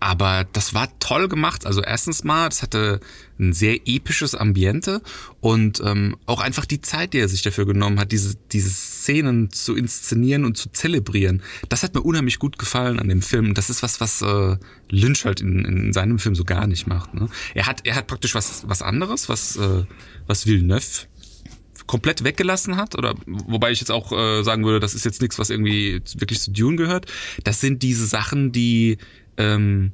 Aber 0.00 0.46
das 0.52 0.74
war 0.74 0.88
toll 0.98 1.28
gemacht. 1.28 1.66
Also 1.66 1.82
erstens 1.82 2.24
mal, 2.24 2.48
das 2.48 2.62
hatte 2.62 3.00
ein 3.38 3.52
sehr 3.52 3.80
episches 3.86 4.34
Ambiente 4.34 5.02
und 5.40 5.80
ähm, 5.84 6.16
auch 6.26 6.40
einfach 6.40 6.64
die 6.64 6.80
Zeit, 6.80 7.12
die 7.12 7.18
er 7.18 7.28
sich 7.28 7.42
dafür 7.42 7.66
genommen 7.66 7.98
hat, 7.98 8.12
diese, 8.12 8.36
diese 8.52 8.70
Szenen 8.70 9.50
zu 9.50 9.74
inszenieren 9.74 10.44
und 10.44 10.56
zu 10.56 10.70
zelebrieren. 10.70 11.42
Das 11.68 11.82
hat 11.82 11.94
mir 11.94 12.02
unheimlich 12.02 12.38
gut 12.38 12.58
gefallen 12.58 12.98
an 12.98 13.08
dem 13.08 13.22
Film. 13.22 13.54
Das 13.54 13.70
ist 13.70 13.82
was, 13.82 14.00
was 14.00 14.22
äh, 14.22 14.56
Lynch 14.90 15.24
halt 15.24 15.40
in, 15.40 15.64
in 15.64 15.92
seinem 15.92 16.18
Film 16.18 16.34
so 16.34 16.44
gar 16.44 16.66
nicht 16.66 16.86
macht. 16.86 17.14
Ne? 17.14 17.28
Er 17.54 17.66
hat, 17.66 17.86
er 17.86 17.96
hat 17.96 18.06
praktisch 18.06 18.34
was, 18.34 18.64
was 18.68 18.82
anderes, 18.82 19.28
was, 19.28 19.56
äh, 19.56 19.84
was 20.26 20.46
Villeneuve 20.46 21.06
komplett 21.86 22.24
weggelassen 22.24 22.76
hat, 22.76 22.96
oder 22.96 23.14
wobei 23.26 23.70
ich 23.70 23.80
jetzt 23.80 23.90
auch 23.90 24.12
äh, 24.12 24.42
sagen 24.42 24.64
würde, 24.64 24.80
das 24.80 24.94
ist 24.94 25.04
jetzt 25.04 25.22
nichts, 25.22 25.38
was 25.38 25.50
irgendwie 25.50 26.02
wirklich 26.16 26.40
zu 26.40 26.50
Dune 26.50 26.76
gehört. 26.76 27.06
Das 27.44 27.60
sind 27.60 27.82
diese 27.82 28.06
Sachen, 28.06 28.50
die 28.50 28.98
ähm, 29.36 29.92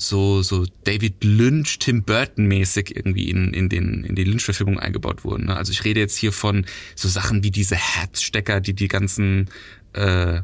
so, 0.00 0.42
so 0.42 0.66
David 0.84 1.22
Lynch, 1.22 1.78
Tim 1.78 2.02
Burton 2.02 2.46
mäßig 2.46 2.96
irgendwie 2.96 3.28
in, 3.28 3.52
in, 3.52 3.68
den, 3.68 4.04
in 4.04 4.14
die 4.14 4.24
Lynch-Verfilmung 4.24 4.78
eingebaut 4.78 5.24
wurden. 5.24 5.46
Ne? 5.46 5.56
Also 5.56 5.72
ich 5.72 5.84
rede 5.84 6.00
jetzt 6.00 6.16
hier 6.16 6.32
von 6.32 6.64
so 6.94 7.08
Sachen 7.08 7.42
wie 7.44 7.50
diese 7.50 7.76
Herzstecker, 7.76 8.60
die 8.60 8.72
die 8.72 8.88
ganzen, 8.88 9.50
äh, 9.92 10.40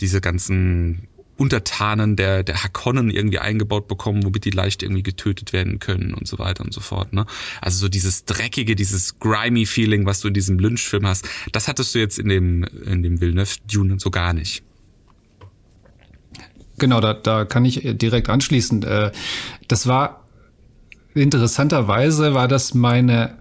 diese 0.00 0.20
ganzen 0.20 1.08
Untertanen 1.38 2.16
der, 2.16 2.42
der 2.42 2.62
Hakonnen 2.62 3.10
irgendwie 3.10 3.38
eingebaut 3.38 3.88
bekommen, 3.88 4.24
womit 4.24 4.44
die 4.44 4.50
leicht 4.50 4.82
irgendwie 4.82 5.02
getötet 5.02 5.52
werden 5.52 5.78
können 5.78 6.14
und 6.14 6.26
so 6.26 6.38
weiter 6.38 6.64
und 6.64 6.72
so 6.72 6.80
fort. 6.80 7.12
Ne? 7.12 7.26
Also 7.60 7.78
so 7.78 7.88
dieses 7.88 8.24
dreckige, 8.24 8.74
dieses 8.74 9.18
grimy 9.18 9.66
Feeling, 9.66 10.06
was 10.06 10.20
du 10.20 10.28
in 10.28 10.34
diesem 10.34 10.58
Lynch-Film 10.58 11.06
hast, 11.06 11.28
das 11.52 11.68
hattest 11.68 11.94
du 11.94 11.98
jetzt 11.98 12.18
in 12.18 12.28
dem, 12.28 12.64
in 12.64 13.02
dem 13.02 13.20
Villeneuve-Dune 13.20 13.98
so 14.00 14.10
gar 14.10 14.32
nicht. 14.32 14.62
Genau, 16.78 17.00
da, 17.00 17.14
da 17.14 17.44
kann 17.44 17.64
ich 17.64 17.80
direkt 17.84 18.28
anschließen. 18.28 18.82
Äh, 18.82 19.12
das 19.68 19.86
war 19.86 20.26
interessanterweise 21.14 22.34
war 22.34 22.48
das 22.48 22.74
meine 22.74 23.38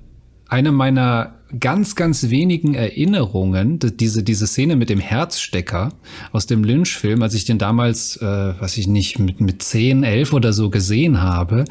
eine 0.47 0.71
meiner 0.71 1.35
ganz, 1.59 1.95
ganz 1.95 2.29
wenigen 2.29 2.73
Erinnerungen, 2.73 3.79
diese, 3.79 4.23
diese 4.23 4.47
Szene 4.47 4.75
mit 4.75 4.89
dem 4.89 4.99
Herzstecker 4.99 5.89
aus 6.31 6.47
dem 6.47 6.63
Lynch-Film, 6.63 7.21
als 7.21 7.33
ich 7.33 7.45
den 7.45 7.57
damals, 7.57 8.17
äh, 8.17 8.25
weiß 8.25 8.77
ich 8.77 8.87
nicht, 8.87 9.19
mit, 9.19 9.41
mit 9.41 9.61
10, 9.61 10.03
11 10.03 10.33
oder 10.33 10.53
so 10.53 10.69
gesehen 10.69 11.21
habe, 11.21 11.65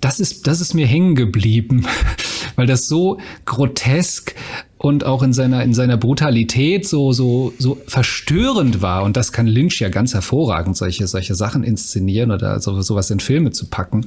das 0.00 0.20
ist, 0.20 0.46
das 0.46 0.60
ist 0.60 0.74
mir 0.74 0.86
hängen 0.86 1.14
geblieben, 1.14 1.86
weil 2.56 2.66
das 2.66 2.88
so 2.88 3.18
grotesk 3.44 4.34
und 4.82 5.04
auch 5.04 5.22
in 5.22 5.34
seiner 5.34 5.62
in 5.62 5.74
seiner 5.74 5.98
Brutalität 5.98 6.88
so 6.88 7.12
so 7.12 7.52
so 7.58 7.76
verstörend 7.86 8.80
war 8.80 9.02
und 9.02 9.14
das 9.14 9.30
kann 9.30 9.46
Lynch 9.46 9.78
ja 9.80 9.90
ganz 9.90 10.14
hervorragend 10.14 10.74
solche 10.74 11.06
solche 11.06 11.34
Sachen 11.34 11.64
inszenieren 11.64 12.30
oder 12.30 12.60
so 12.60 12.80
sowas 12.80 13.10
in 13.10 13.20
Filme 13.20 13.50
zu 13.50 13.66
packen. 13.66 14.06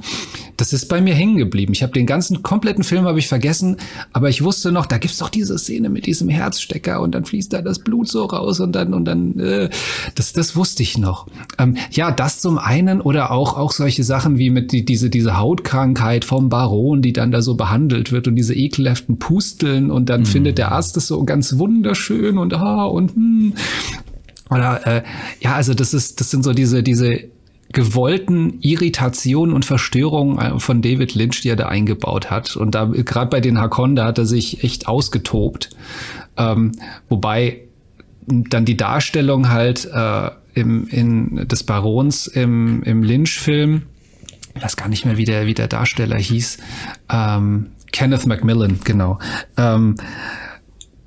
Das 0.56 0.72
ist 0.72 0.88
bei 0.88 1.00
mir 1.00 1.14
hängen 1.14 1.36
geblieben. 1.36 1.72
Ich 1.72 1.84
habe 1.84 1.92
den 1.92 2.06
ganzen 2.06 2.42
kompletten 2.42 2.82
Film 2.82 3.04
habe 3.04 3.20
ich 3.20 3.28
vergessen, 3.28 3.76
aber 4.12 4.28
ich 4.28 4.42
wusste 4.42 4.72
noch, 4.72 4.86
da 4.86 4.98
gibt's 4.98 5.18
doch 5.18 5.28
diese 5.28 5.56
Szene 5.58 5.90
mit 5.90 6.06
diesem 6.06 6.28
Herzstecker 6.28 7.00
und 7.00 7.14
dann 7.14 7.24
fließt 7.24 7.52
da 7.52 7.62
das 7.62 7.78
Blut 7.78 8.08
so 8.08 8.24
raus 8.24 8.58
und 8.58 8.72
dann 8.72 8.94
und 8.94 9.04
dann 9.04 9.38
äh, 9.38 9.70
das 10.16 10.32
das 10.32 10.56
wusste 10.56 10.82
ich 10.82 10.98
noch. 10.98 11.28
Ähm, 11.56 11.76
ja, 11.92 12.10
das 12.10 12.40
zum 12.40 12.58
einen 12.58 13.00
oder 13.00 13.30
auch 13.30 13.56
auch 13.56 13.70
solche 13.70 14.02
Sachen 14.02 14.38
wie 14.38 14.50
mit 14.50 14.72
die, 14.72 14.84
diese 14.84 15.08
diese 15.08 15.38
Hautkrankheit 15.38 16.24
vom 16.24 16.48
Baron, 16.48 17.00
die 17.00 17.12
dann 17.12 17.30
da 17.30 17.42
so 17.42 17.54
behandelt 17.54 18.10
wird 18.10 18.26
und 18.26 18.34
diese 18.34 18.54
ekelhaften 18.54 19.20
Pusteln 19.20 19.92
und 19.92 20.08
dann 20.08 20.22
mhm. 20.22 20.26
findet 20.26 20.58
der 20.58 20.63
Arzt 20.72 20.96
ist 20.96 21.06
so 21.06 21.24
ganz 21.24 21.58
wunderschön 21.58 22.38
und 22.38 22.54
ah 22.54 22.84
und 22.84 23.14
hm. 23.14 23.54
oder 24.50 24.86
äh, 24.86 25.02
ja, 25.40 25.54
also 25.54 25.74
das 25.74 25.94
ist, 25.94 26.20
das 26.20 26.30
sind 26.30 26.44
so 26.44 26.52
diese 26.52 26.82
diese 26.82 27.24
gewollten 27.72 28.60
Irritationen 28.60 29.54
und 29.54 29.64
Verstörungen 29.64 30.38
äh, 30.38 30.60
von 30.60 30.80
David 30.80 31.14
Lynch, 31.14 31.40
die 31.40 31.48
er 31.48 31.56
da 31.56 31.66
eingebaut 31.66 32.30
hat. 32.30 32.56
Und 32.56 32.74
da 32.74 32.84
gerade 32.84 33.30
bei 33.30 33.40
den 33.40 33.60
Hakon, 33.60 33.96
da 33.96 34.04
hat 34.04 34.18
er 34.18 34.26
sich 34.26 34.62
echt 34.62 34.86
ausgetobt. 34.86 35.70
Ähm, 36.36 36.72
wobei 37.08 37.62
dann 38.26 38.64
die 38.64 38.76
Darstellung 38.76 39.50
halt 39.50 39.88
äh, 39.92 40.30
im, 40.54 40.86
in 40.86 41.48
des 41.48 41.64
Barons 41.64 42.28
im, 42.28 42.82
im 42.84 43.02
Lynch-Film 43.02 43.82
ich 44.54 44.62
weiß 44.62 44.76
gar 44.76 44.88
nicht 44.88 45.04
mehr, 45.04 45.16
wie 45.16 45.24
der, 45.24 45.46
wie 45.46 45.54
der 45.54 45.68
Darsteller 45.68 46.18
hieß, 46.18 46.58
ähm, 47.10 47.66
Kenneth 47.92 48.26
Macmillan, 48.26 48.80
genau, 48.84 49.18
ähm, 49.56 49.96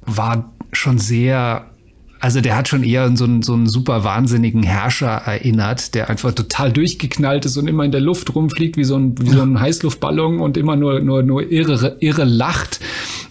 war 0.07 0.51
schon 0.71 0.97
sehr 0.97 1.69
also 2.19 2.41
der 2.41 2.55
hat 2.55 2.67
schon 2.67 2.83
eher 2.83 3.15
so 3.15 3.25
einen, 3.25 3.41
so 3.41 3.53
einen 3.53 3.67
super 3.67 4.03
wahnsinnigen 4.03 4.63
Herrscher 4.63 5.07
erinnert, 5.07 5.93
der 5.95 6.09
einfach 6.09 6.31
total 6.33 6.71
durchgeknallt 6.71 7.45
ist 7.45 7.57
und 7.57 7.67
immer 7.67 7.83
in 7.83 7.91
der 7.91 8.01
Luft 8.01 8.33
rumfliegt 8.33 8.77
wie 8.77 8.83
so 8.83 8.95
ein, 8.95 9.15
wie 9.19 9.29
so 9.29 9.41
ein 9.41 9.59
Heißluftballon 9.59 10.39
und 10.39 10.57
immer 10.57 10.75
nur, 10.75 10.99
nur, 10.99 11.23
nur 11.23 11.51
irre, 11.51 11.97
irre 11.99 12.23
lacht. 12.23 12.79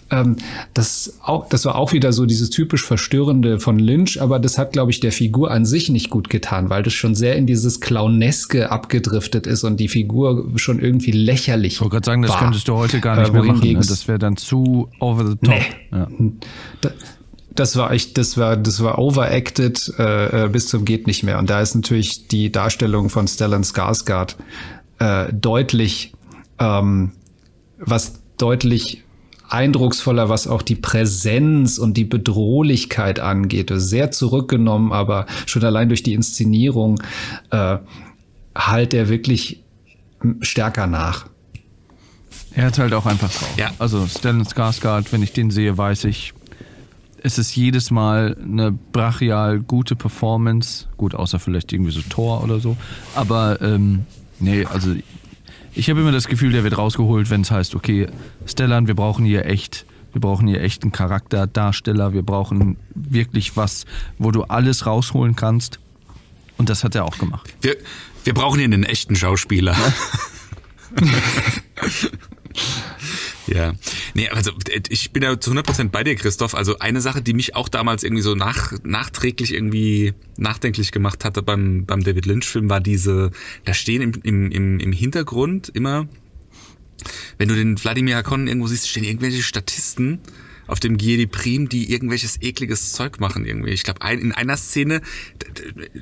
Ähm, 0.09 0.37
das, 0.73 1.19
auch, 1.21 1.49
das 1.49 1.65
war 1.65 1.75
auch 1.75 1.91
wieder 1.91 2.13
so 2.13 2.25
dieses 2.25 2.49
typisch 2.49 2.83
Verstörende 2.85 3.59
von 3.59 3.77
Lynch, 3.77 4.21
aber 4.21 4.39
das 4.39 4.57
hat, 4.57 4.71
glaube 4.71 4.91
ich, 4.91 4.99
der 4.99 5.11
Figur 5.11 5.51
an 5.51 5.65
sich 5.65 5.89
nicht 5.89 6.09
gut 6.09 6.29
getan, 6.29 6.69
weil 6.69 6.83
das 6.83 6.93
schon 6.93 7.13
sehr 7.13 7.35
in 7.35 7.45
dieses 7.45 7.81
Clowneske 7.81 8.71
abgedriftet 8.71 9.47
ist 9.47 9.63
und 9.63 9.79
die 9.79 9.89
Figur 9.89 10.49
schon 10.55 10.79
irgendwie 10.79 11.11
lächerlich. 11.11 11.73
Ich 11.73 11.81
wollte 11.81 11.95
gerade 11.95 12.05
sagen, 12.05 12.21
das 12.21 12.31
war. 12.31 12.39
könntest 12.39 12.67
du 12.67 12.75
heute 12.75 13.01
gar 13.01 13.19
nicht 13.19 13.29
äh, 13.29 13.33
mehr 13.33 13.43
machen. 13.43 13.67
Ne? 13.67 13.73
Das 13.75 14.07
wäre 14.07 14.19
dann 14.19 14.37
zu 14.37 14.89
over 14.99 15.27
the 15.27 15.35
top. 15.35 15.55
Nee. 15.55 15.65
Ja. 15.91 16.07
Da, 16.81 16.91
das 17.59 17.75
war 17.75 17.91
echt, 17.91 18.17
das 18.17 18.37
war, 18.37 18.55
das 18.55 18.81
war 18.83 18.99
overacted 18.99 19.93
äh, 19.97 20.45
äh, 20.45 20.49
bis 20.49 20.67
zum 20.67 20.85
geht 20.85 21.07
nicht 21.07 21.23
mehr. 21.23 21.39
Und 21.39 21.49
da 21.49 21.61
ist 21.61 21.75
natürlich 21.75 22.27
die 22.27 22.51
Darstellung 22.51 23.09
von 23.09 23.27
Stellan 23.27 23.63
Skarsgård 23.63 24.35
äh, 24.99 25.33
deutlich, 25.33 26.13
ähm, 26.59 27.11
was 27.79 28.21
deutlich 28.37 29.03
eindrucksvoller, 29.49 30.29
was 30.29 30.47
auch 30.47 30.61
die 30.61 30.75
Präsenz 30.75 31.77
und 31.77 31.95
die 31.95 32.03
Bedrohlichkeit 32.03 33.19
angeht. 33.19 33.71
Sehr 33.73 34.11
zurückgenommen, 34.11 34.91
aber 34.91 35.25
schon 35.45 35.63
allein 35.63 35.89
durch 35.89 36.03
die 36.03 36.13
Inszenierung 36.13 37.01
äh, 37.49 37.77
halt 38.55 38.93
er 38.93 39.09
wirklich 39.09 39.63
stärker 40.41 40.87
nach. 40.87 41.27
Er 42.53 42.65
hat 42.65 42.79
halt 42.79 42.93
auch 42.93 43.05
einfach 43.05 43.31
drauf. 43.31 43.53
Ja. 43.57 43.71
Also 43.79 44.07
Stellan 44.07 44.45
Skarsgård, 44.45 45.11
wenn 45.11 45.23
ich 45.23 45.31
den 45.31 45.51
sehe, 45.51 45.77
weiß 45.77 46.05
ich, 46.05 46.33
es 47.23 47.37
ist 47.37 47.55
jedes 47.55 47.91
Mal 47.91 48.37
eine 48.41 48.71
brachial 48.71 49.59
gute 49.59 49.95
Performance. 49.95 50.85
Gut, 50.97 51.15
außer 51.15 51.39
vielleicht 51.39 51.73
irgendwie 51.73 51.91
so 51.91 52.01
Tor 52.01 52.43
oder 52.43 52.59
so. 52.59 52.77
Aber 53.15 53.61
ähm, 53.61 54.05
nee, 54.39 54.65
also 54.65 54.95
ich 55.73 55.89
habe 55.89 56.01
immer 56.01 56.11
das 56.11 56.27
Gefühl, 56.27 56.51
der 56.51 56.63
wird 56.63 56.77
rausgeholt, 56.77 57.29
wenn 57.29 57.41
es 57.41 57.51
heißt, 57.51 57.75
okay, 57.75 58.07
Stellan, 58.45 58.87
wir 58.87 58.95
brauchen 58.95 59.25
hier 59.25 59.45
echt, 59.45 59.85
wir 60.11 60.21
brauchen 60.21 60.47
hier 60.47 60.61
echt 60.61 60.83
einen 60.83 60.91
Charakterdarsteller, 60.91 62.13
wir 62.13 62.23
brauchen 62.23 62.77
wirklich 62.95 63.57
was, 63.57 63.85
wo 64.17 64.31
du 64.31 64.43
alles 64.43 64.85
rausholen 64.85 65.35
kannst. 65.35 65.79
Und 66.57 66.69
das 66.69 66.83
hat 66.83 66.95
er 66.95 67.05
auch 67.05 67.17
gemacht. 67.19 67.53
Wir, 67.61 67.75
wir 68.23 68.33
brauchen 68.33 68.57
hier 68.57 68.65
einen 68.65 68.83
echten 68.83 69.15
Schauspieler. 69.15 69.73
Ja, 69.73 71.03
nee, 74.13 74.29
also 74.29 74.51
ich 74.89 75.11
bin 75.11 75.23
ja 75.23 75.39
zu 75.39 75.51
100% 75.51 75.89
bei 75.89 76.03
dir, 76.03 76.15
Christoph. 76.15 76.55
Also 76.55 76.79
eine 76.79 77.01
Sache, 77.01 77.21
die 77.21 77.33
mich 77.33 77.55
auch 77.55 77.69
damals 77.69 78.03
irgendwie 78.03 78.21
so 78.21 78.35
nach, 78.35 78.73
nachträglich 78.83 79.53
irgendwie 79.53 80.13
nachdenklich 80.37 80.91
gemacht 80.91 81.25
hatte 81.25 81.41
beim, 81.41 81.85
beim 81.85 82.03
David 82.03 82.25
Lynch-Film, 82.25 82.69
war 82.69 82.79
diese, 82.79 83.31
da 83.65 83.73
stehen 83.73 84.01
im, 84.23 84.51
im, 84.51 84.79
im, 84.79 84.91
Hintergrund 84.91 85.69
immer, 85.73 86.07
wenn 87.37 87.47
du 87.47 87.55
den 87.55 87.81
Wladimir 87.81 88.15
Hakon 88.17 88.47
irgendwo 88.47 88.67
siehst, 88.67 88.89
stehen 88.89 89.03
irgendwelche 89.03 89.43
Statisten 89.43 90.19
auf 90.67 90.79
dem 90.79 90.97
Giedi 90.97 91.27
Prim, 91.27 91.69
die 91.69 91.91
irgendwelches 91.91 92.41
ekliges 92.41 92.91
Zeug 92.91 93.19
machen 93.19 93.45
irgendwie. 93.45 93.71
Ich 93.71 93.83
glaube, 93.83 94.01
ein, 94.01 94.19
in 94.19 94.31
einer 94.33 94.57
Szene 94.57 95.01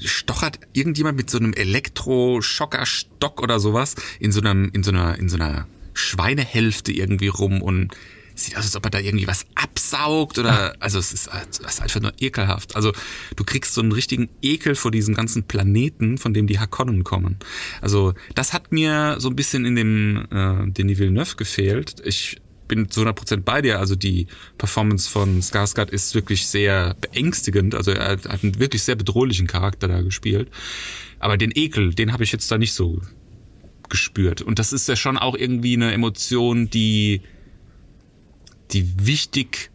stochert 0.03 0.59
irgendjemand 0.73 1.17
mit 1.17 1.29
so 1.29 1.37
einem 1.37 1.53
Elektroschockerstock 1.53 3.41
oder 3.41 3.59
sowas 3.59 3.95
in 4.19 4.31
so 4.31 4.41
einem, 4.41 4.71
in 4.73 4.83
so 4.83 4.91
einer, 4.91 5.17
in 5.19 5.29
so 5.29 5.35
einer 5.37 5.67
Schweinehälfte 5.95 6.91
irgendwie 6.91 7.29
rum 7.29 7.61
und 7.61 7.95
sieht 8.35 8.57
aus, 8.57 8.65
als 8.65 8.75
ob 8.75 8.85
er 8.85 8.91
da 8.91 8.99
irgendwie 8.99 9.27
was 9.27 9.45
absaugt 9.55 10.37
oder, 10.37 10.73
ah. 10.73 10.75
also 10.79 10.99
es 10.99 11.13
ist, 11.13 11.29
es 11.49 11.59
ist 11.59 11.81
einfach 11.81 12.01
nur 12.01 12.13
ekelhaft. 12.19 12.75
Also 12.75 12.91
du 13.35 13.43
kriegst 13.43 13.73
so 13.73 13.81
einen 13.81 13.91
richtigen 13.91 14.29
Ekel 14.41 14.75
vor 14.75 14.91
diesem 14.91 15.15
ganzen 15.15 15.43
Planeten, 15.43 16.17
von 16.17 16.33
dem 16.33 16.45
die 16.47 16.59
Hakonnen 16.59 17.03
kommen. 17.03 17.37
Also 17.81 18.13
das 18.35 18.53
hat 18.53 18.71
mir 18.71 19.15
so 19.19 19.29
ein 19.29 19.35
bisschen 19.35 19.65
in 19.65 19.75
dem 19.75 20.27
äh, 20.31 20.69
Denis 20.71 20.99
Villeneuve 20.99 21.35
gefehlt. 21.37 21.95
Ich 22.03 22.41
bin 22.67 22.89
zu 22.89 23.01
100% 23.01 23.37
bei 23.41 23.61
dir. 23.61 23.79
Also 23.79 23.95
die 23.95 24.27
Performance 24.57 25.09
von 25.09 25.41
Skarsgård 25.41 25.89
ist 25.89 26.15
wirklich 26.15 26.47
sehr 26.47 26.95
beängstigend. 26.99 27.75
Also 27.75 27.91
er 27.91 28.11
hat 28.11 28.27
einen 28.27 28.59
wirklich 28.59 28.83
sehr 28.83 28.95
bedrohlichen 28.95 29.47
Charakter 29.47 29.87
da 29.87 30.01
gespielt. 30.01 30.49
Aber 31.19 31.37
den 31.37 31.51
Ekel, 31.55 31.93
den 31.93 32.11
habe 32.11 32.23
ich 32.23 32.31
jetzt 32.31 32.51
da 32.51 32.57
nicht 32.57 32.73
so 32.73 33.01
gespürt. 33.89 34.41
Und 34.41 34.59
das 34.59 34.73
ist 34.73 34.87
ja 34.87 34.95
schon 34.95 35.17
auch 35.17 35.35
irgendwie 35.35 35.75
eine 35.75 35.91
Emotion, 35.91 36.69
die, 36.69 37.21
die 38.71 39.05
wichtig, 39.05 39.71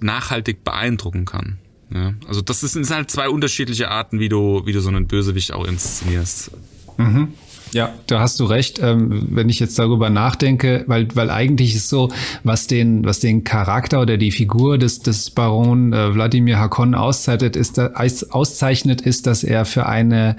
nachhaltig 0.00 0.64
beeindrucken 0.64 1.24
kann. 1.24 1.58
Ja, 1.92 2.14
also 2.26 2.42
das 2.42 2.60
sind 2.60 2.88
halt 2.90 3.10
zwei 3.10 3.28
unterschiedliche 3.28 3.90
Arten, 3.90 4.20
wie 4.20 4.28
du, 4.28 4.62
wie 4.66 4.72
du 4.72 4.80
so 4.80 4.88
einen 4.88 5.06
Bösewicht 5.06 5.52
auch 5.52 5.66
inszenierst. 5.66 6.50
Mhm. 6.98 7.28
Ja, 7.72 7.92
da 8.06 8.20
hast 8.20 8.40
du 8.40 8.44
recht. 8.44 8.78
Ähm, 8.82 9.28
wenn 9.30 9.48
ich 9.48 9.60
jetzt 9.60 9.78
darüber 9.78 10.10
nachdenke, 10.10 10.84
weil, 10.86 11.08
weil 11.14 11.30
eigentlich 11.30 11.74
ist 11.74 11.88
so, 11.88 12.10
was 12.42 12.66
den, 12.66 13.04
was 13.04 13.20
den 13.20 13.44
Charakter 13.44 14.00
oder 14.00 14.16
die 14.16 14.30
Figur 14.30 14.78
des, 14.78 15.00
des 15.00 15.30
Baron 15.30 15.92
äh, 15.92 16.14
Wladimir 16.14 16.58
Hakon 16.58 16.94
auszeichnet, 16.94 17.56
ist, 17.56 17.78
da, 17.78 17.92
auszeichnet, 18.30 19.00
ist, 19.00 19.26
dass 19.26 19.44
er 19.44 19.64
für 19.64 19.86
eine 19.86 20.36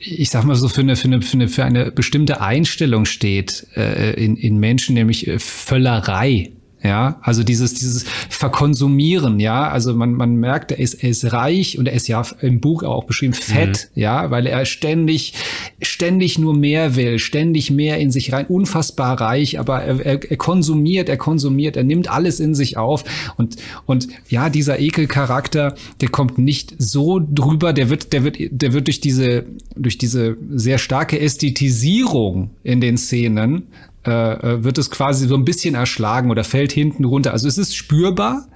ich 0.00 0.30
sag 0.30 0.44
mal 0.44 0.54
so, 0.54 0.68
für 0.68 0.80
eine, 0.80 0.96
für 0.96 1.04
eine, 1.08 1.20
für 1.20 1.36
eine, 1.36 1.48
für 1.48 1.64
eine 1.64 1.92
bestimmte 1.92 2.40
Einstellung 2.40 3.04
steht 3.04 3.66
äh, 3.76 4.12
in, 4.14 4.36
in 4.36 4.58
Menschen, 4.58 4.94
nämlich 4.94 5.28
äh, 5.28 5.38
Völlerei. 5.38 6.50
Ja, 6.82 7.18
also 7.20 7.42
dieses, 7.42 7.74
dieses 7.74 8.04
Verkonsumieren, 8.30 9.38
ja, 9.38 9.68
also 9.68 9.94
man, 9.94 10.14
man 10.14 10.36
merkt, 10.36 10.72
er 10.72 10.78
ist, 10.78 10.94
er 10.94 11.10
ist 11.10 11.30
reich 11.30 11.78
und 11.78 11.86
er 11.86 11.92
ist 11.92 12.08
ja 12.08 12.22
im 12.40 12.60
Buch 12.60 12.84
auch 12.84 13.04
beschrieben 13.04 13.34
fett, 13.34 13.90
mhm. 13.94 14.00
ja, 14.00 14.30
weil 14.30 14.46
er 14.46 14.64
ständig, 14.64 15.34
ständig 15.82 16.38
nur 16.38 16.54
mehr 16.54 16.96
will, 16.96 17.18
ständig 17.18 17.70
mehr 17.70 17.98
in 17.98 18.10
sich 18.10 18.32
rein, 18.32 18.46
unfassbar 18.46 19.20
reich, 19.20 19.58
aber 19.58 19.82
er, 19.82 20.00
er, 20.00 20.30
er 20.30 20.36
konsumiert, 20.38 21.10
er 21.10 21.18
konsumiert, 21.18 21.76
er 21.76 21.84
nimmt 21.84 22.10
alles 22.10 22.40
in 22.40 22.54
sich 22.54 22.78
auf 22.78 23.04
und, 23.36 23.56
und 23.84 24.08
ja, 24.30 24.48
dieser 24.48 24.80
Ekelcharakter, 24.80 25.74
der 26.00 26.08
kommt 26.08 26.38
nicht 26.38 26.74
so 26.78 27.20
drüber, 27.20 27.74
der 27.74 27.90
wird, 27.90 28.14
der 28.14 28.24
wird, 28.24 28.38
der 28.38 28.72
wird 28.72 28.86
durch 28.86 29.00
diese, 29.00 29.44
durch 29.76 29.98
diese 29.98 30.38
sehr 30.50 30.78
starke 30.78 31.20
Ästhetisierung 31.20 32.50
in 32.62 32.80
den 32.80 32.96
Szenen 32.96 33.64
äh, 34.06 34.10
äh, 34.10 34.64
wird 34.64 34.78
es 34.78 34.90
quasi 34.90 35.28
so 35.28 35.34
ein 35.34 35.44
bisschen 35.44 35.74
erschlagen 35.74 36.30
oder 36.30 36.42
fällt 36.42 36.72
hinten 36.72 37.04
runter. 37.04 37.32
Also 37.32 37.48
es 37.48 37.58
ist 37.58 37.76
spürbar, 37.76 38.46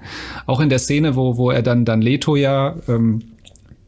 auch 0.47 0.61
in 0.61 0.71
der 0.71 0.79
Szene, 0.79 1.17
wo, 1.17 1.37
wo 1.37 1.51
er 1.51 1.63
dann, 1.63 1.85
dann 1.85 2.01
Leto 2.01 2.35
ja 2.35 2.77
ähm, 2.89 3.23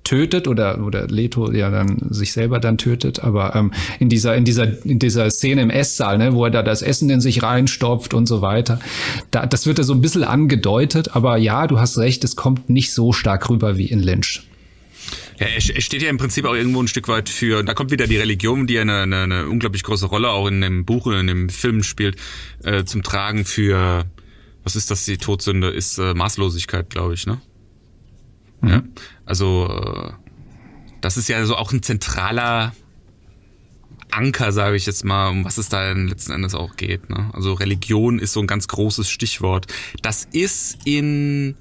tötet 0.04 0.46
oder, 0.46 0.84
oder 0.84 1.06
Leto 1.08 1.50
ja 1.50 1.70
dann 1.70 1.98
sich 2.10 2.32
selber 2.32 2.60
dann 2.60 2.78
tötet, 2.78 3.24
aber 3.24 3.56
ähm, 3.56 3.72
in 3.98 4.08
dieser, 4.08 4.36
in 4.36 4.44
dieser, 4.44 4.84
in 4.84 4.98
dieser 4.98 5.28
Szene 5.30 5.62
im 5.62 5.70
Esssaal, 5.70 6.18
ne, 6.18 6.34
wo 6.34 6.44
er 6.44 6.50
da 6.50 6.62
das 6.62 6.82
Essen 6.82 7.10
in 7.10 7.20
sich 7.20 7.42
reinstopft 7.42 8.14
und 8.14 8.26
so 8.26 8.40
weiter, 8.40 8.78
da, 9.30 9.46
das 9.46 9.66
wird 9.66 9.78
ja 9.78 9.84
so 9.84 9.94
ein 9.94 10.00
bisschen 10.00 10.24
angedeutet, 10.24 11.16
aber 11.16 11.38
ja, 11.38 11.66
du 11.66 11.80
hast 11.80 11.98
recht, 11.98 12.22
es 12.22 12.36
kommt 12.36 12.70
nicht 12.70 12.92
so 12.92 13.12
stark 13.12 13.50
rüber 13.50 13.78
wie 13.78 13.86
in 13.86 14.00
Lynch. 14.00 14.46
Ja, 15.38 15.46
er 15.46 15.60
steht 15.60 16.02
ja 16.02 16.08
im 16.08 16.16
Prinzip 16.16 16.46
auch 16.46 16.54
irgendwo 16.54 16.82
ein 16.82 16.88
Stück 16.88 17.08
weit 17.08 17.28
für, 17.28 17.62
da 17.62 17.74
kommt 17.74 17.90
wieder 17.90 18.06
die 18.06 18.16
Religion, 18.16 18.66
die 18.66 18.78
eine, 18.78 19.02
eine, 19.02 19.22
eine 19.22 19.48
unglaublich 19.48 19.82
große 19.82 20.06
Rolle 20.06 20.30
auch 20.30 20.46
in 20.46 20.60
dem 20.60 20.84
Buch 20.84 21.06
und 21.06 21.14
in 21.14 21.26
dem 21.26 21.48
Film 21.50 21.82
spielt, 21.82 22.16
äh, 22.64 22.84
zum 22.84 23.02
Tragen 23.02 23.44
für, 23.44 24.06
was 24.64 24.76
ist 24.76 24.90
das, 24.90 25.04
die 25.04 25.18
Todsünde, 25.18 25.68
ist 25.68 25.98
äh, 25.98 26.14
Maßlosigkeit, 26.14 26.88
glaube 26.88 27.14
ich, 27.14 27.26
ne? 27.26 27.40
Mhm. 28.62 28.68
Ja, 28.68 28.82
also 29.26 29.68
äh, 29.68 30.12
das 31.02 31.18
ist 31.18 31.28
ja 31.28 31.44
so 31.44 31.56
auch 31.56 31.72
ein 31.72 31.82
zentraler 31.82 32.72
Anker, 34.10 34.52
sage 34.52 34.76
ich 34.76 34.86
jetzt 34.86 35.04
mal, 35.04 35.28
um 35.28 35.44
was 35.44 35.58
es 35.58 35.68
da 35.68 35.92
letzten 35.92 36.32
Endes 36.32 36.54
auch 36.54 36.76
geht. 36.76 37.10
Ne? 37.10 37.30
Also 37.34 37.52
Religion 37.52 38.18
ist 38.18 38.32
so 38.32 38.40
ein 38.40 38.46
ganz 38.46 38.66
großes 38.68 39.10
Stichwort. 39.10 39.66
Das 40.00 40.26
ist 40.32 40.78
in 40.86 41.56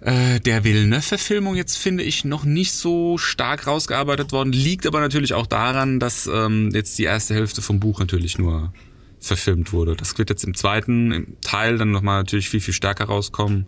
äh, 0.00 0.40
der 0.40 0.64
Villeneuve-Verfilmung 0.64 1.56
jetzt, 1.56 1.76
finde 1.76 2.04
ich, 2.04 2.24
noch 2.24 2.44
nicht 2.44 2.72
so 2.72 3.18
stark 3.18 3.66
rausgearbeitet 3.66 4.32
worden. 4.32 4.52
Liegt 4.52 4.86
aber 4.86 5.00
natürlich 5.00 5.34
auch 5.34 5.46
daran, 5.46 5.98
dass 6.00 6.26
ähm, 6.26 6.70
jetzt 6.72 6.98
die 6.98 7.04
erste 7.04 7.34
Hälfte 7.34 7.62
vom 7.62 7.80
Buch 7.80 8.00
natürlich 8.00 8.38
nur 8.38 8.72
verfilmt 9.20 9.72
wurde. 9.72 9.96
Das 9.96 10.16
wird 10.18 10.30
jetzt 10.30 10.44
im 10.44 10.54
zweiten 10.54 11.36
Teil 11.40 11.78
dann 11.78 11.90
nochmal 11.90 12.20
natürlich 12.20 12.48
viel, 12.48 12.60
viel 12.60 12.74
stärker 12.74 13.06
rauskommen, 13.06 13.66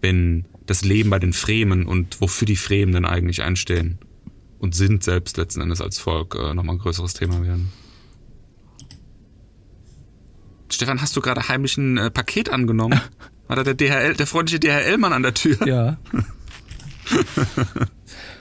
wenn 0.00 0.46
das 0.66 0.84
Leben 0.84 1.10
bei 1.10 1.18
den 1.18 1.32
Fremen 1.32 1.86
und 1.86 2.20
wofür 2.20 2.46
die 2.46 2.56
Fremen 2.56 2.92
denn 2.92 3.04
eigentlich 3.04 3.42
einstehen 3.42 3.98
und 4.58 4.74
sind 4.74 5.04
selbst 5.04 5.36
letzten 5.36 5.60
Endes 5.60 5.80
als 5.80 5.98
Volk 5.98 6.34
äh, 6.34 6.54
nochmal 6.54 6.76
ein 6.76 6.80
größeres 6.80 7.14
Thema 7.14 7.42
werden. 7.44 7.72
Stefan, 10.70 11.00
hast 11.00 11.16
du 11.16 11.20
gerade 11.20 11.48
heimlich 11.48 11.76
ein 11.76 11.96
äh, 11.96 12.10
Paket 12.10 12.50
angenommen? 12.50 13.00
War 13.50 13.56
da 13.56 13.64
der 13.64 13.74
DHL, 13.74 14.14
der 14.14 14.28
freundliche 14.28 14.60
DHL-Mann 14.60 15.12
an 15.12 15.24
der 15.24 15.34
Tür? 15.34 15.58
Ja. 15.66 15.96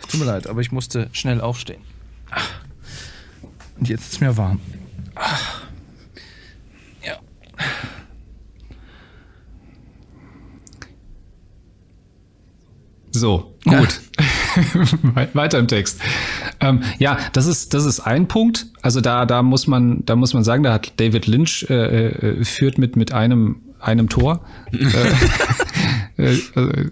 Tut 0.08 0.20
mir 0.20 0.26
leid, 0.28 0.46
aber 0.46 0.62
ich 0.62 0.72
musste 0.72 1.10
schnell 1.14 1.42
aufstehen. 1.42 1.82
Und 3.80 3.90
jetzt 3.90 4.14
ist 4.14 4.22
mir 4.22 4.38
warm. 4.38 4.60
Ja. 7.04 7.18
So, 13.10 13.56
gut. 13.64 14.02
Weiter 15.34 15.58
im 15.58 15.68
Text. 15.68 16.02
Ähm, 16.60 16.84
ja, 17.00 17.18
das 17.34 17.48
ist 17.48 17.74
das 17.74 17.86
ist 17.86 18.02
ein 18.02 18.28
Punkt. 18.28 18.68
Also 18.84 19.02
da 19.02 19.26
da 19.26 19.42
muss 19.42 19.66
man 19.66 20.06
da 20.06 20.16
muss 20.16 20.36
man 20.36 20.44
sagen, 20.44 20.62
da 20.62 20.74
hat 20.74 21.00
David 21.00 21.26
Lynch 21.26 21.66
äh, 21.68 22.10
äh, 22.10 22.46
führt 22.46 22.78
mit 22.78 22.96
mit 22.96 23.12
einem 23.12 23.64
einem 23.80 24.10
Tor. 24.10 24.42
äh, 26.18 26.34
äh, 26.34 26.90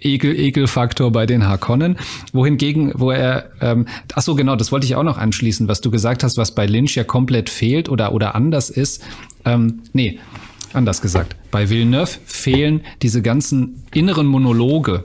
Ekel, 0.00 0.38
Ekelfaktor 0.38 1.12
bei 1.12 1.26
den 1.26 1.46
Harkonnen. 1.46 1.96
Wohingegen, 2.32 2.92
wo 2.96 3.10
er, 3.10 3.50
ähm, 3.60 3.86
ach 4.14 4.22
so 4.22 4.34
genau, 4.34 4.56
das 4.56 4.72
wollte 4.72 4.86
ich 4.86 4.96
auch 4.96 5.02
noch 5.02 5.18
anschließen, 5.18 5.68
was 5.68 5.80
du 5.80 5.90
gesagt 5.90 6.24
hast, 6.24 6.36
was 6.36 6.54
bei 6.54 6.66
Lynch 6.66 6.96
ja 6.96 7.04
komplett 7.04 7.48
fehlt 7.48 7.88
oder 7.88 8.12
oder 8.12 8.34
anders 8.34 8.70
ist. 8.70 9.02
Ähm, 9.44 9.82
nee, 9.92 10.18
anders 10.72 11.00
gesagt. 11.00 11.36
Bei 11.50 11.70
Villeneuve 11.70 12.18
fehlen 12.24 12.82
diese 13.02 13.22
ganzen 13.22 13.84
inneren 13.92 14.26
Monologe, 14.26 15.04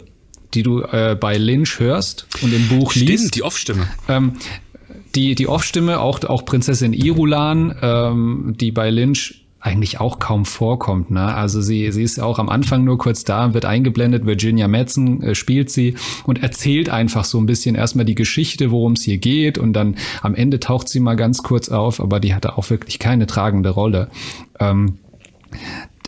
die 0.54 0.64
du 0.64 0.82
äh, 0.82 1.16
bei 1.20 1.38
Lynch 1.38 1.80
hörst 1.80 2.28
und 2.42 2.54
im 2.54 2.68
Buch 2.68 2.92
Stimmt, 2.92 3.10
liest. 3.10 3.36
die 3.36 3.44
Off-Stimme. 3.44 3.88
Ähm, 4.08 4.34
die, 5.16 5.36
die 5.36 5.48
Off-Stimme, 5.48 6.00
auch, 6.00 6.24
auch 6.24 6.46
Prinzessin 6.46 6.94
Irulan, 6.94 7.76
ähm, 7.82 8.56
die 8.60 8.72
bei 8.72 8.90
Lynch 8.90 9.46
eigentlich 9.62 10.00
auch 10.00 10.20
kaum 10.20 10.46
vorkommt. 10.46 11.12
Ne? 11.12 11.34
Also 11.34 11.62
sie, 11.62 11.92
sie 11.92 12.04
ist 12.04 12.20
auch 12.20 12.40
am 12.40 12.50
Anfang 12.50 12.84
nur 12.84 12.98
kurz 12.98 13.26
da, 13.26 13.54
wird 13.54 13.66
eingeblendet, 13.66 14.26
Virginia 14.26 14.68
Madsen 14.68 15.22
äh, 15.22 15.36
spielt 15.36 15.70
sie 15.70 15.96
und 16.24 16.42
erzählt 16.42 16.90
einfach 16.90 17.26
so 17.26 17.40
ein 17.40 17.46
bisschen 17.46 17.76
erstmal 17.76 18.06
die 18.06 18.16
Geschichte, 18.16 18.72
worum 18.72 18.94
es 18.94 19.04
hier 19.04 19.18
geht 19.18 19.58
und 19.58 19.74
dann 19.74 19.96
am 20.22 20.34
Ende 20.34 20.60
taucht 20.60 20.88
sie 20.88 21.02
mal 21.02 21.16
ganz 21.16 21.44
kurz 21.44 21.70
auf, 21.70 22.00
aber 22.00 22.20
die 22.20 22.34
hatte 22.34 22.58
auch 22.58 22.70
wirklich 22.70 23.00
keine 23.00 23.28
tragende 23.28 23.72
Rolle. 23.72 24.10
Ähm, 24.60 25.00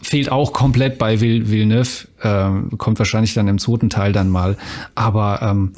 fehlt 0.02 0.32
auch 0.32 0.54
komplett 0.54 0.98
bei 0.98 1.22
Vill 1.22 1.50
Villeneuve, 1.50 2.08
ähm, 2.24 2.72
kommt 2.78 3.00
wahrscheinlich 3.00 3.34
dann 3.34 3.48
im 3.48 3.60
zweiten 3.60 3.90
Teil 3.90 4.12
dann 4.14 4.30
mal. 4.30 4.58
Aber 4.96 5.42
ähm, 5.42 5.74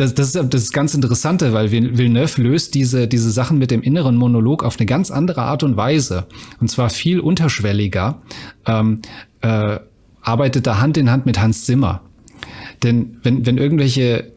das, 0.00 0.14
das, 0.14 0.34
ist, 0.34 0.54
das 0.54 0.72
ganz 0.72 0.94
Interessante, 0.94 1.52
weil 1.52 1.70
Villeneuve 1.70 2.40
löst 2.40 2.74
diese, 2.74 3.06
diese 3.06 3.30
Sachen 3.30 3.58
mit 3.58 3.70
dem 3.70 3.82
inneren 3.82 4.16
Monolog 4.16 4.64
auf 4.64 4.78
eine 4.78 4.86
ganz 4.86 5.10
andere 5.10 5.42
Art 5.42 5.62
und 5.62 5.76
Weise. 5.76 6.26
Und 6.60 6.70
zwar 6.70 6.88
viel 6.90 7.20
unterschwelliger. 7.20 8.22
Ähm, 8.66 9.02
äh, 9.42 9.78
arbeitet 10.22 10.66
da 10.66 10.80
Hand 10.80 10.96
in 10.96 11.10
Hand 11.10 11.26
mit 11.26 11.40
Hans 11.40 11.64
Zimmer. 11.64 12.00
Denn 12.82 13.18
wenn, 13.22 13.46
wenn 13.46 13.58
irgendwelche 13.58 14.32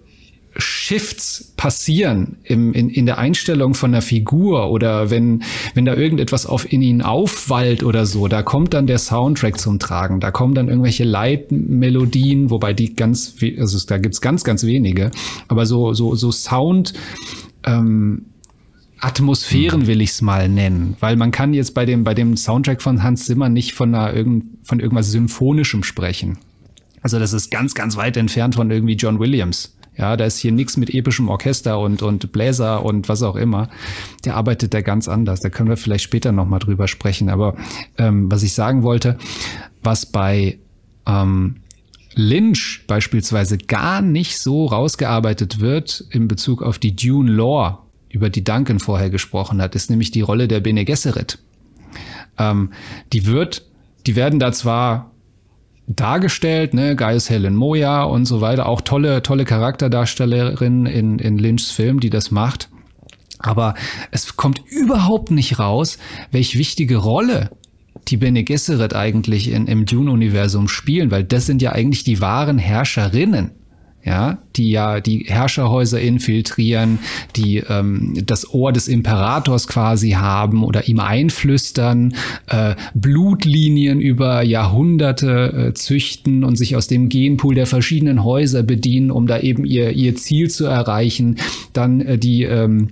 Shifts 0.56 1.54
passieren 1.58 2.38
im, 2.44 2.74
in, 2.74 2.90
in 2.90 3.06
der 3.06 3.18
Einstellung 3.18 3.74
von 3.74 3.92
der 3.92 4.02
Figur 4.02 4.70
oder 4.70 5.10
wenn, 5.10 5.44
wenn 5.74 5.86
da 5.86 5.96
irgendetwas 5.96 6.46
auf 6.46 6.72
in 6.72 6.82
ihn 6.82 7.02
aufwallt 7.02 7.84
oder 7.84 8.06
so, 8.06 8.28
da 8.28 8.44
kommt 8.44 8.74
dann 8.74 8.86
der 8.86 9.00
Soundtrack 9.00 9.60
zum 9.60 9.80
Tragen. 9.80 10.20
Da 10.20 10.32
kommen 10.32 10.54
dann 10.54 10.68
irgendwelche 10.68 11.06
Leitmelodien, 11.06 12.50
wobei 12.52 12.74
die 12.74 12.96
ganz, 12.96 13.36
also 13.58 13.80
da 13.88 13.98
gibt's 13.98 14.22
ganz, 14.22 14.44
ganz 14.44 14.64
wenige, 14.64 15.10
aber 15.48 15.66
so, 15.66 15.94
so, 15.94 16.14
so 16.16 16.32
Sound, 16.32 16.94
ähm, 17.66 18.26
Atmosphären 19.00 19.86
will 19.88 20.00
ich's 20.00 20.22
mal 20.22 20.48
nennen, 20.48 20.96
weil 21.02 21.18
man 21.18 21.32
kann 21.32 21.54
jetzt 21.54 21.74
bei 21.74 21.86
dem 21.86 22.06
bei 22.06 22.14
dem 22.14 22.38
Soundtrack 22.38 22.82
von 22.82 23.04
Hans 23.04 23.26
Zimmer 23.26 23.50
nicht 23.50 23.74
von 23.74 23.94
einer 23.94 24.14
irgend, 24.14 24.46
von 24.64 24.80
irgendwas 24.80 25.12
symphonischem 25.12 25.84
sprechen. 25.84 26.38
Also 27.02 27.20
das 27.20 27.34
ist 27.34 27.52
ganz 27.52 27.74
ganz 27.74 27.98
weit 27.98 28.16
entfernt 28.16 28.56
von 28.56 28.72
irgendwie 28.72 28.94
John 28.94 29.20
Williams. 29.20 29.76
Ja, 29.96 30.18
da 30.18 30.26
ist 30.26 30.40
hier 30.40 30.52
nichts 30.52 30.76
mit 30.78 30.94
epischem 30.94 31.30
Orchester 31.30 31.80
und, 31.80 32.02
und 32.02 32.32
Bläser 32.32 32.84
und 32.84 33.10
was 33.10 33.22
auch 33.22 33.36
immer. 33.36 33.70
Der 34.26 34.36
arbeitet 34.36 34.74
da 34.74 34.82
ganz 34.82 35.08
anders. 35.08 35.42
Da 35.42 35.50
können 35.50 35.70
wir 35.70 35.78
vielleicht 35.78 36.04
später 36.04 36.32
nochmal 36.32 36.60
drüber 36.60 36.88
sprechen. 36.88 37.30
Aber 37.30 37.56
ähm, 37.98 38.32
was 38.32 38.44
ich 38.44 38.54
sagen 38.54 38.82
wollte, 38.82 39.18
was 39.84 40.06
bei 40.08 40.58
ähm, 41.06 41.58
Lynch 42.16 42.86
beispielsweise 42.88 43.58
gar 43.58 44.02
nicht 44.02 44.40
so 44.40 44.66
rausgearbeitet 44.66 45.60
wird 45.60 46.04
in 46.10 46.28
Bezug 46.28 46.62
auf 46.62 46.80
die 46.80 46.96
Dune 46.96 47.32
Lore, 47.32 47.80
über 48.10 48.30
die 48.30 48.44
Duncan 48.44 48.80
vorher 48.80 49.10
gesprochen 49.10 49.62
hat, 49.62 49.76
ist 49.76 49.90
nämlich 49.90 50.12
die 50.12 50.22
Rolle 50.22 50.48
der 50.48 50.60
Bene 50.60 50.86
Gesserit. 50.86 51.40
Ähm, 52.38 52.72
die 53.12 53.26
wird, 53.26 53.66
die 54.06 54.16
werden 54.16 54.40
da 54.40 54.52
zwar 54.52 55.12
dargestellt, 55.88 56.74
ne, 56.74 56.96
Gaius 56.96 57.30
Helen 57.30 57.56
Moya 57.56 58.04
und 58.04 58.26
so 58.26 58.42
weiter, 58.42 58.68
auch 58.68 58.82
tolle, 58.82 59.22
tolle 59.22 59.46
Charakterdarstellerin 59.46 60.86
in, 60.86 61.20
in 61.20 61.38
Lynchs 61.38 61.72
Film, 61.72 62.00
die 62.00 62.10
das 62.10 62.32
macht. 62.32 62.70
Aber 63.40 63.74
es 64.12 64.38
kommt 64.38 64.62
überhaupt 64.70 65.32
nicht 65.32 65.60
raus, 65.60 65.98
welche 66.32 66.58
wichtige 66.58 66.98
Rolle 66.98 67.52
die 68.08 68.18
Bene 68.18 68.44
Gesserit 68.44 68.96
eigentlich 68.96 69.52
in, 69.52 69.68
im 69.68 69.86
Dune-Universum 69.86 70.68
spielen, 70.68 71.12
weil 71.12 71.24
das 71.24 71.46
sind 71.46 71.62
ja 71.62 71.74
eigentlich 71.74 72.04
die 72.04 72.22
wahren 72.22 72.58
Herrscherinnen 72.58 73.52
ja, 74.06 74.40
die 74.56 74.70
ja 74.70 75.00
die 75.00 75.26
Herrscherhäuser 75.28 76.00
infiltrieren, 76.02 77.00
die 77.36 77.58
ähm, 77.58 78.14
das 78.26 78.54
Ohr 78.54 78.74
des 78.74 78.88
Imperators 78.88 79.68
quasi 79.68 80.12
haben 80.12 80.64
oder 80.64 80.88
ihm 80.88 81.00
einflüstern, 81.00 82.14
äh, 82.48 82.76
Blutlinien 82.94 84.02
über 84.02 84.44
Jahrhunderte 84.44 85.70
äh, 85.70 85.74
züchten 85.74 86.44
und 86.44 86.58
sich 86.58 86.76
aus 86.76 86.88
dem 86.88 87.08
Genpool 87.08 87.56
der 87.56 87.68
verschiedenen 87.68 88.24
Häuser 88.24 88.64
bedienen, 88.64 89.10
um 89.10 89.28
da 89.28 89.40
eben 89.40 89.64
ihr, 89.64 89.92
ihr 89.92 90.16
Ziel 90.16 90.50
zu 90.50 90.66
erreichen, 90.66 91.38
dann 91.72 92.02
äh, 92.02 92.18
die 92.18 92.44
ähm, 92.44 92.90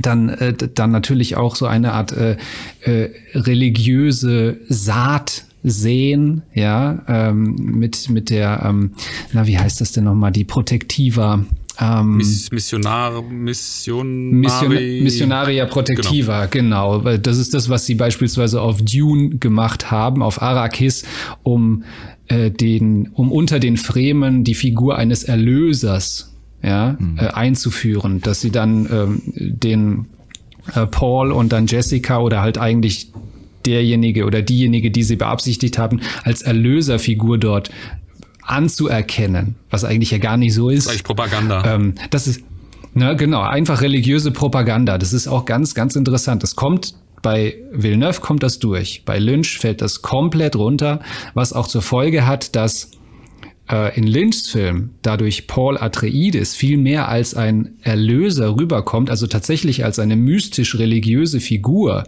dann 0.00 0.28
äh, 0.28 0.52
dann 0.52 0.90
natürlich 0.90 1.36
auch 1.36 1.56
so 1.56 1.66
eine 1.66 1.92
Art 1.92 2.12
äh, 2.12 2.36
äh, 2.80 3.10
religiöse 3.34 4.58
Saat 4.68 5.44
sehen, 5.64 6.42
ja, 6.52 7.02
ähm, 7.08 7.54
mit, 7.56 8.10
mit 8.10 8.30
der, 8.30 8.62
ähm, 8.64 8.92
na, 9.32 9.46
wie 9.46 9.58
heißt 9.58 9.80
das 9.80 9.92
denn 9.92 10.04
nochmal, 10.04 10.30
die 10.30 10.44
Protektiva, 10.44 11.44
ähm, 11.80 12.18
Miss, 12.18 12.52
Missionar, 12.52 13.22
Mission, 13.22 14.30
Mission, 14.30 14.68
Missionaria 15.02 15.66
Protectiva, 15.66 16.46
genau. 16.46 17.00
genau. 17.00 17.16
Das 17.16 17.38
ist 17.38 17.54
das, 17.54 17.68
was 17.68 17.86
sie 17.86 17.96
beispielsweise 17.96 18.60
auf 18.60 18.82
Dune 18.82 19.38
gemacht 19.38 19.90
haben, 19.90 20.22
auf 20.22 20.40
Arrakis, 20.40 21.04
um 21.42 21.82
äh, 22.28 22.50
den, 22.50 23.08
um 23.14 23.32
unter 23.32 23.58
den 23.58 23.76
Fremen 23.76 24.44
die 24.44 24.54
Figur 24.54 24.96
eines 24.96 25.24
Erlösers 25.24 26.32
ja, 26.62 26.96
mhm. 26.98 27.18
äh, 27.18 27.28
einzuführen, 27.28 28.20
dass 28.20 28.40
sie 28.40 28.50
dann 28.50 28.88
ähm, 28.92 29.22
den 29.34 30.06
äh, 30.74 30.86
Paul 30.86 31.32
und 31.32 31.52
dann 31.52 31.66
Jessica 31.66 32.18
oder 32.20 32.40
halt 32.40 32.56
eigentlich 32.56 33.10
derjenige 33.66 34.24
oder 34.24 34.42
diejenige, 34.42 34.90
die 34.90 35.02
sie 35.02 35.16
beabsichtigt 35.16 35.78
haben, 35.78 36.00
als 36.22 36.42
Erlöserfigur 36.42 37.38
dort 37.38 37.70
anzuerkennen, 38.42 39.56
was 39.70 39.84
eigentlich 39.84 40.10
ja 40.10 40.18
gar 40.18 40.36
nicht 40.36 40.54
so 40.54 40.68
ist. 40.68 40.86
Das 40.86 40.96
ist 40.96 41.04
Propaganda. 41.04 41.74
Ähm, 41.74 41.94
das 42.10 42.26
ist, 42.26 42.42
ne, 42.92 43.16
genau, 43.16 43.42
einfach 43.42 43.80
religiöse 43.80 44.30
Propaganda. 44.30 44.98
Das 44.98 45.12
ist 45.12 45.28
auch 45.28 45.44
ganz, 45.44 45.74
ganz 45.74 45.96
interessant. 45.96 46.42
Das 46.42 46.56
kommt 46.56 46.94
bei 47.24 47.56
Villeneuve 47.72 48.20
kommt 48.20 48.42
das 48.42 48.58
durch. 48.58 49.02
Bei 49.06 49.18
Lynch 49.18 49.58
fällt 49.58 49.80
das 49.80 50.02
komplett 50.02 50.56
runter, 50.56 51.00
was 51.32 51.54
auch 51.54 51.66
zur 51.66 51.80
Folge 51.80 52.26
hat, 52.26 52.54
dass 52.54 52.90
äh, 53.70 53.96
in 53.96 54.06
Lynchs 54.06 54.50
Film 54.50 54.90
dadurch 55.00 55.46
Paul 55.46 55.78
Atreides 55.78 56.54
viel 56.54 56.76
mehr 56.76 57.08
als 57.08 57.34
ein 57.34 57.78
Erlöser 57.80 58.56
rüberkommt, 58.56 59.08
also 59.08 59.26
tatsächlich 59.26 59.86
als 59.86 59.98
eine 59.98 60.16
mystisch-religiöse 60.16 61.40
Figur 61.40 62.04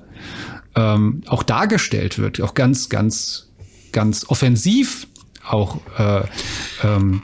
ähm, 0.76 1.22
auch 1.26 1.42
dargestellt 1.42 2.18
wird, 2.18 2.40
auch 2.40 2.54
ganz, 2.54 2.88
ganz, 2.88 3.48
ganz 3.92 4.28
offensiv 4.28 5.08
auch 5.48 5.78
äh, 5.98 6.22
ähm, 6.82 7.22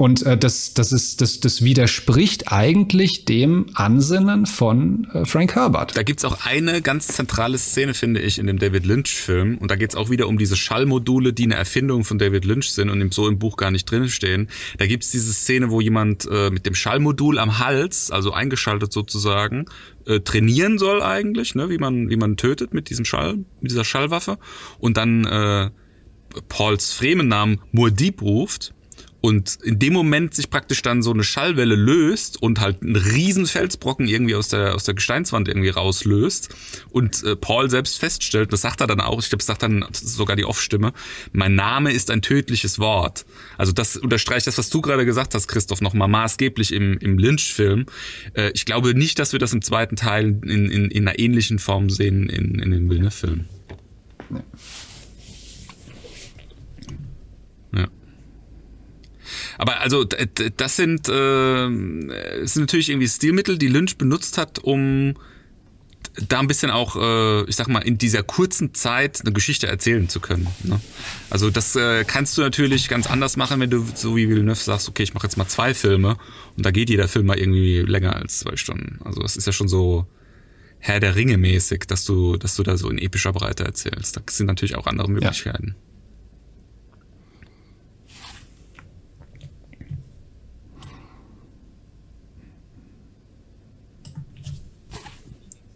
und 0.00 0.22
äh, 0.22 0.38
das, 0.38 0.72
das, 0.72 0.92
ist, 0.92 1.20
das, 1.20 1.40
das 1.40 1.62
widerspricht 1.62 2.50
eigentlich 2.50 3.26
dem 3.26 3.66
Ansinnen 3.74 4.46
von 4.46 5.06
äh, 5.12 5.26
Frank 5.26 5.54
Herbert. 5.54 5.94
Da 5.94 6.02
gibt's 6.02 6.24
auch 6.24 6.46
eine 6.46 6.80
ganz 6.80 7.08
zentrale 7.08 7.58
Szene, 7.58 7.92
finde 7.92 8.20
ich, 8.20 8.38
in 8.38 8.46
dem 8.46 8.58
David 8.58 8.86
Lynch-Film. 8.86 9.58
Und 9.58 9.70
da 9.70 9.76
geht's 9.76 9.94
auch 9.94 10.08
wieder 10.08 10.26
um 10.28 10.38
diese 10.38 10.56
Schallmodule, 10.56 11.34
die 11.34 11.44
eine 11.44 11.56
Erfindung 11.56 12.04
von 12.04 12.16
David 12.16 12.46
Lynch 12.46 12.72
sind 12.72 12.88
und 12.88 13.12
so 13.12 13.28
im 13.28 13.38
Buch 13.38 13.58
gar 13.58 13.70
nicht 13.70 13.90
drinstehen. 13.90 14.48
Da 14.78 14.86
gibt's 14.86 15.10
diese 15.10 15.34
Szene, 15.34 15.68
wo 15.68 15.82
jemand 15.82 16.26
äh, 16.32 16.48
mit 16.48 16.64
dem 16.64 16.74
Schallmodul 16.74 17.38
am 17.38 17.58
Hals, 17.58 18.10
also 18.10 18.32
eingeschaltet 18.32 18.94
sozusagen, 18.94 19.66
äh, 20.06 20.20
trainieren 20.20 20.78
soll 20.78 21.02
eigentlich, 21.02 21.54
ne, 21.54 21.68
wie 21.68 21.76
man, 21.76 22.08
wie 22.08 22.16
man 22.16 22.38
tötet 22.38 22.72
mit 22.72 22.88
diesem 22.88 23.04
Schall, 23.04 23.34
mit 23.60 23.70
dieser 23.70 23.84
Schallwaffe. 23.84 24.38
Und 24.78 24.96
dann 24.96 25.26
äh, 25.26 25.68
Pauls 26.48 26.90
Fremennamen 26.94 27.60
Murdib 27.72 28.22
ruft 28.22 28.72
Und 29.20 29.58
in 29.62 29.78
dem 29.78 29.92
Moment 29.92 30.34
sich 30.34 30.48
praktisch 30.48 30.82
dann 30.82 31.02
so 31.02 31.12
eine 31.12 31.24
Schallwelle 31.24 31.74
löst 31.74 32.40
und 32.42 32.60
halt 32.60 32.82
einen 32.82 32.96
riesen 32.96 33.46
Felsbrocken 33.46 34.08
irgendwie 34.08 34.34
aus 34.34 34.48
der, 34.48 34.74
aus 34.74 34.84
der 34.84 34.94
Gesteinswand 34.94 35.48
irgendwie 35.48 35.68
rauslöst 35.68 36.48
und 36.90 37.22
äh, 37.24 37.36
Paul 37.36 37.68
selbst 37.68 37.98
feststellt, 37.98 38.52
das 38.52 38.62
sagt 38.62 38.80
er 38.80 38.86
dann 38.86 39.00
auch, 39.00 39.20
ich 39.20 39.28
glaube, 39.28 39.40
das 39.40 39.46
sagt 39.46 39.62
dann 39.62 39.84
sogar 39.92 40.36
die 40.36 40.44
Off-Stimme, 40.44 40.92
mein 41.32 41.54
Name 41.54 41.92
ist 41.92 42.10
ein 42.10 42.22
tödliches 42.22 42.78
Wort. 42.78 43.26
Also 43.58 43.72
das 43.72 43.96
unterstreicht 43.96 44.46
das, 44.46 44.56
was 44.56 44.70
du 44.70 44.80
gerade 44.80 45.04
gesagt 45.04 45.34
hast, 45.34 45.48
Christoph, 45.48 45.82
nochmal 45.82 46.08
maßgeblich 46.08 46.72
im, 46.72 46.96
im 46.98 47.18
Lynch-Film. 47.18 47.86
Äh, 48.34 48.52
ich 48.54 48.64
glaube 48.64 48.94
nicht, 48.94 49.18
dass 49.18 49.32
wir 49.32 49.38
das 49.38 49.52
im 49.52 49.60
zweiten 49.60 49.96
Teil 49.96 50.40
in, 50.44 50.70
in, 50.70 50.90
in 50.90 51.06
einer 51.06 51.18
ähnlichen 51.18 51.58
Form 51.58 51.90
sehen 51.90 52.28
in, 52.28 52.58
in 52.58 52.70
den 52.70 52.88
Villeneuve-Filmen. 52.88 53.48
Nee. 54.30 54.40
Aber 59.60 59.82
also 59.82 60.04
das 60.04 60.76
sind, 60.76 61.06
äh, 61.10 61.68
sind 62.46 62.62
natürlich 62.62 62.88
irgendwie 62.88 63.08
Stilmittel, 63.08 63.58
die 63.58 63.68
Lynch 63.68 63.98
benutzt 63.98 64.38
hat, 64.38 64.58
um 64.58 65.16
da 66.28 66.40
ein 66.40 66.46
bisschen 66.46 66.70
auch, 66.70 66.96
äh, 66.96 67.44
ich 67.44 67.56
sag 67.56 67.68
mal, 67.68 67.80
in 67.80 67.98
dieser 67.98 68.22
kurzen 68.22 68.72
Zeit 68.72 69.20
eine 69.20 69.34
Geschichte 69.34 69.66
erzählen 69.66 70.08
zu 70.08 70.18
können. 70.18 70.46
Ne? 70.64 70.80
Also 71.28 71.50
das 71.50 71.76
äh, 71.76 72.04
kannst 72.06 72.38
du 72.38 72.40
natürlich 72.40 72.88
ganz 72.88 73.06
anders 73.06 73.36
machen, 73.36 73.60
wenn 73.60 73.68
du 73.68 73.84
so 73.94 74.16
wie 74.16 74.30
Villeneuve 74.30 74.56
sagst, 74.56 74.88
okay, 74.88 75.02
ich 75.02 75.12
mache 75.12 75.26
jetzt 75.26 75.36
mal 75.36 75.46
zwei 75.46 75.74
Filme 75.74 76.16
und 76.56 76.64
da 76.64 76.70
geht 76.70 76.88
jeder 76.88 77.06
Film 77.06 77.26
mal 77.26 77.38
irgendwie 77.38 77.80
länger 77.80 78.16
als 78.16 78.38
zwei 78.38 78.56
Stunden. 78.56 78.98
Also 79.04 79.20
das 79.20 79.36
ist 79.36 79.46
ja 79.46 79.52
schon 79.52 79.68
so 79.68 80.06
Herr 80.78 81.00
der 81.00 81.16
Ringe 81.16 81.36
mäßig, 81.36 81.80
dass 81.86 82.06
du, 82.06 82.38
dass 82.38 82.56
du 82.56 82.62
da 82.62 82.78
so 82.78 82.88
in 82.88 82.96
epischer 82.96 83.34
Breite 83.34 83.64
erzählst. 83.64 84.16
Da 84.16 84.22
sind 84.30 84.46
natürlich 84.46 84.76
auch 84.76 84.86
andere 84.86 85.10
Möglichkeiten. 85.10 85.74
Ja. 85.76 85.89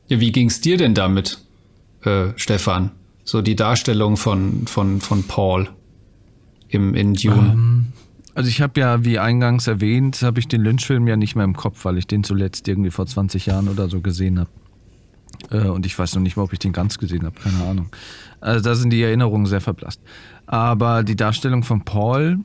Ja, 0.08 0.20
wie 0.20 0.32
ging's 0.32 0.60
dir 0.60 0.76
denn 0.76 0.94
damit, 0.94 1.38
äh, 2.02 2.28
Stefan? 2.36 2.90
So 3.24 3.40
die 3.40 3.56
Darstellung 3.56 4.16
von, 4.16 4.66
von, 4.66 5.00
von 5.00 5.22
Paul 5.24 5.68
im, 6.68 6.94
in 6.94 7.14
Dune. 7.14 7.52
Ähm, 7.52 7.86
also 8.34 8.48
ich 8.48 8.60
habe 8.60 8.80
ja, 8.80 9.04
wie 9.04 9.18
eingangs 9.18 9.66
erwähnt, 9.66 10.20
habe 10.22 10.40
ich 10.40 10.48
den 10.48 10.60
Lynch-Film 10.60 11.06
ja 11.06 11.16
nicht 11.16 11.36
mehr 11.36 11.44
im 11.44 11.56
Kopf, 11.56 11.84
weil 11.84 11.98
ich 11.98 12.06
den 12.06 12.24
zuletzt 12.24 12.66
irgendwie 12.68 12.90
vor 12.90 13.06
20 13.06 13.46
Jahren 13.46 13.68
oder 13.68 13.88
so 13.88 14.00
gesehen 14.00 14.40
habe. 14.40 14.50
Äh, 15.50 15.68
und 15.68 15.86
ich 15.86 15.98
weiß 15.98 16.14
noch 16.14 16.22
nicht 16.22 16.36
mal, 16.36 16.42
ob 16.42 16.52
ich 16.52 16.58
den 16.58 16.72
ganz 16.72 16.98
gesehen 16.98 17.24
habe, 17.24 17.38
keine 17.40 17.64
Ahnung. 17.64 17.90
Also 18.40 18.62
da 18.62 18.74
sind 18.74 18.90
die 18.90 19.02
Erinnerungen 19.02 19.46
sehr 19.46 19.60
verblasst. 19.60 20.00
Aber 20.46 21.02
die 21.02 21.16
Darstellung 21.16 21.62
von 21.62 21.84
Paul, 21.84 22.40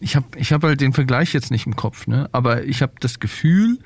ich 0.00 0.16
habe 0.16 0.26
ich 0.36 0.52
hab 0.52 0.62
halt 0.62 0.80
den 0.80 0.92
Vergleich 0.92 1.32
jetzt 1.32 1.50
nicht 1.50 1.66
im 1.66 1.76
Kopf, 1.76 2.06
ne? 2.06 2.28
aber 2.32 2.64
ich 2.64 2.82
habe 2.82 2.94
das 3.00 3.20
Gefühl, 3.20 3.78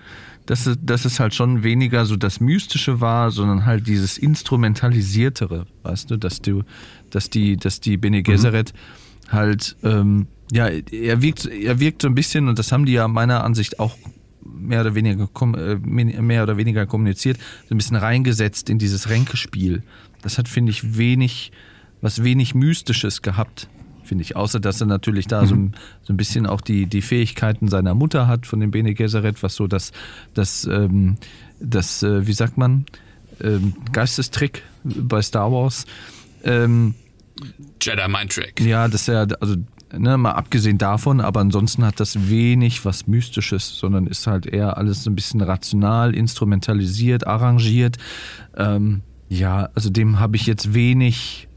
dass 0.46 0.66
es, 0.66 0.78
dass 0.80 1.04
es 1.04 1.20
halt 1.20 1.34
schon 1.34 1.62
weniger 1.62 2.04
so 2.06 2.16
das 2.16 2.40
Mystische 2.40 3.00
war, 3.00 3.30
sondern 3.30 3.66
halt 3.66 3.86
dieses 3.86 4.18
Instrumentalisiertere, 4.18 5.66
weißt 5.82 6.10
du, 6.10 6.16
dass 6.16 6.40
du, 6.40 6.62
dass 7.10 7.30
die, 7.30 7.56
dass 7.56 7.80
die 7.80 7.96
Bene 7.96 8.18
mhm. 8.18 8.24
Gesserit 8.24 8.72
mhm. 8.72 9.32
halt, 9.32 9.76
ähm, 9.82 10.26
ja, 10.52 10.68
er 10.68 11.22
wirkt, 11.22 11.46
er 11.46 11.80
wirkt 11.80 12.02
so 12.02 12.08
ein 12.08 12.14
bisschen, 12.14 12.48
und 12.48 12.58
das 12.58 12.70
haben 12.72 12.86
die 12.86 12.92
ja 12.92 13.08
meiner 13.08 13.42
Ansicht 13.42 13.80
auch 13.80 13.96
mehr 14.44 14.82
oder 14.82 14.94
weniger, 14.94 15.28
äh, 15.56 15.76
mehr 15.76 16.42
oder 16.42 16.56
weniger 16.56 16.86
kommuniziert, 16.86 17.38
so 17.68 17.74
ein 17.74 17.78
bisschen 17.78 17.96
reingesetzt 17.96 18.68
in 18.68 18.78
dieses 18.78 19.08
Ränkespiel. 19.08 19.82
Das 20.22 20.38
hat, 20.38 20.48
finde 20.48 20.70
ich, 20.70 20.96
wenig, 20.98 21.50
was 22.02 22.22
wenig 22.22 22.54
Mystisches 22.54 23.22
gehabt 23.22 23.68
finde 24.04 24.22
ich. 24.22 24.36
Außer, 24.36 24.60
dass 24.60 24.80
er 24.80 24.86
natürlich 24.86 25.26
da 25.26 25.42
mhm. 25.42 25.46
so, 25.46 25.56
so, 26.02 26.12
ein 26.12 26.16
bisschen 26.16 26.46
auch 26.46 26.60
die, 26.60 26.86
die 26.86 27.02
Fähigkeiten 27.02 27.68
seiner 27.68 27.94
Mutter 27.94 28.26
hat 28.26 28.46
von 28.46 28.60
dem 28.60 28.70
Bene 28.70 28.94
Gesserit, 28.94 29.42
was 29.42 29.54
so 29.54 29.66
das, 29.66 29.92
das, 30.34 30.64
ähm, 30.64 31.16
das 31.60 32.02
äh, 32.02 32.26
wie 32.26 32.32
sagt 32.32 32.56
man, 32.58 32.86
ähm, 33.42 33.74
Geistestrick 33.92 34.62
bei 34.84 35.22
Star 35.22 35.50
Wars. 35.50 35.86
Ähm, 36.44 36.94
Jedi 37.82 38.08
Mind 38.08 38.32
Trick. 38.32 38.60
Ja, 38.60 38.86
das 38.86 39.02
ist 39.02 39.08
ja, 39.08 39.26
also 39.40 39.56
Ne, 39.98 40.18
mal 40.18 40.32
abgesehen 40.32 40.78
davon, 40.78 41.20
aber 41.20 41.40
ansonsten 41.40 41.84
hat 41.84 42.00
das 42.00 42.28
wenig 42.28 42.84
was 42.84 43.06
Mystisches, 43.06 43.78
sondern 43.78 44.06
ist 44.06 44.26
halt 44.26 44.46
eher 44.46 44.76
alles 44.76 45.04
so 45.04 45.10
ein 45.10 45.14
bisschen 45.14 45.40
rational, 45.40 46.14
instrumentalisiert, 46.14 47.26
arrangiert. 47.26 47.98
Ähm, 48.56 49.02
ja, 49.28 49.68
also 49.74 49.90
dem 49.90 50.18
habe 50.18 50.36
ich 50.36 50.46
jetzt 50.46 50.74
wenig 50.74 51.48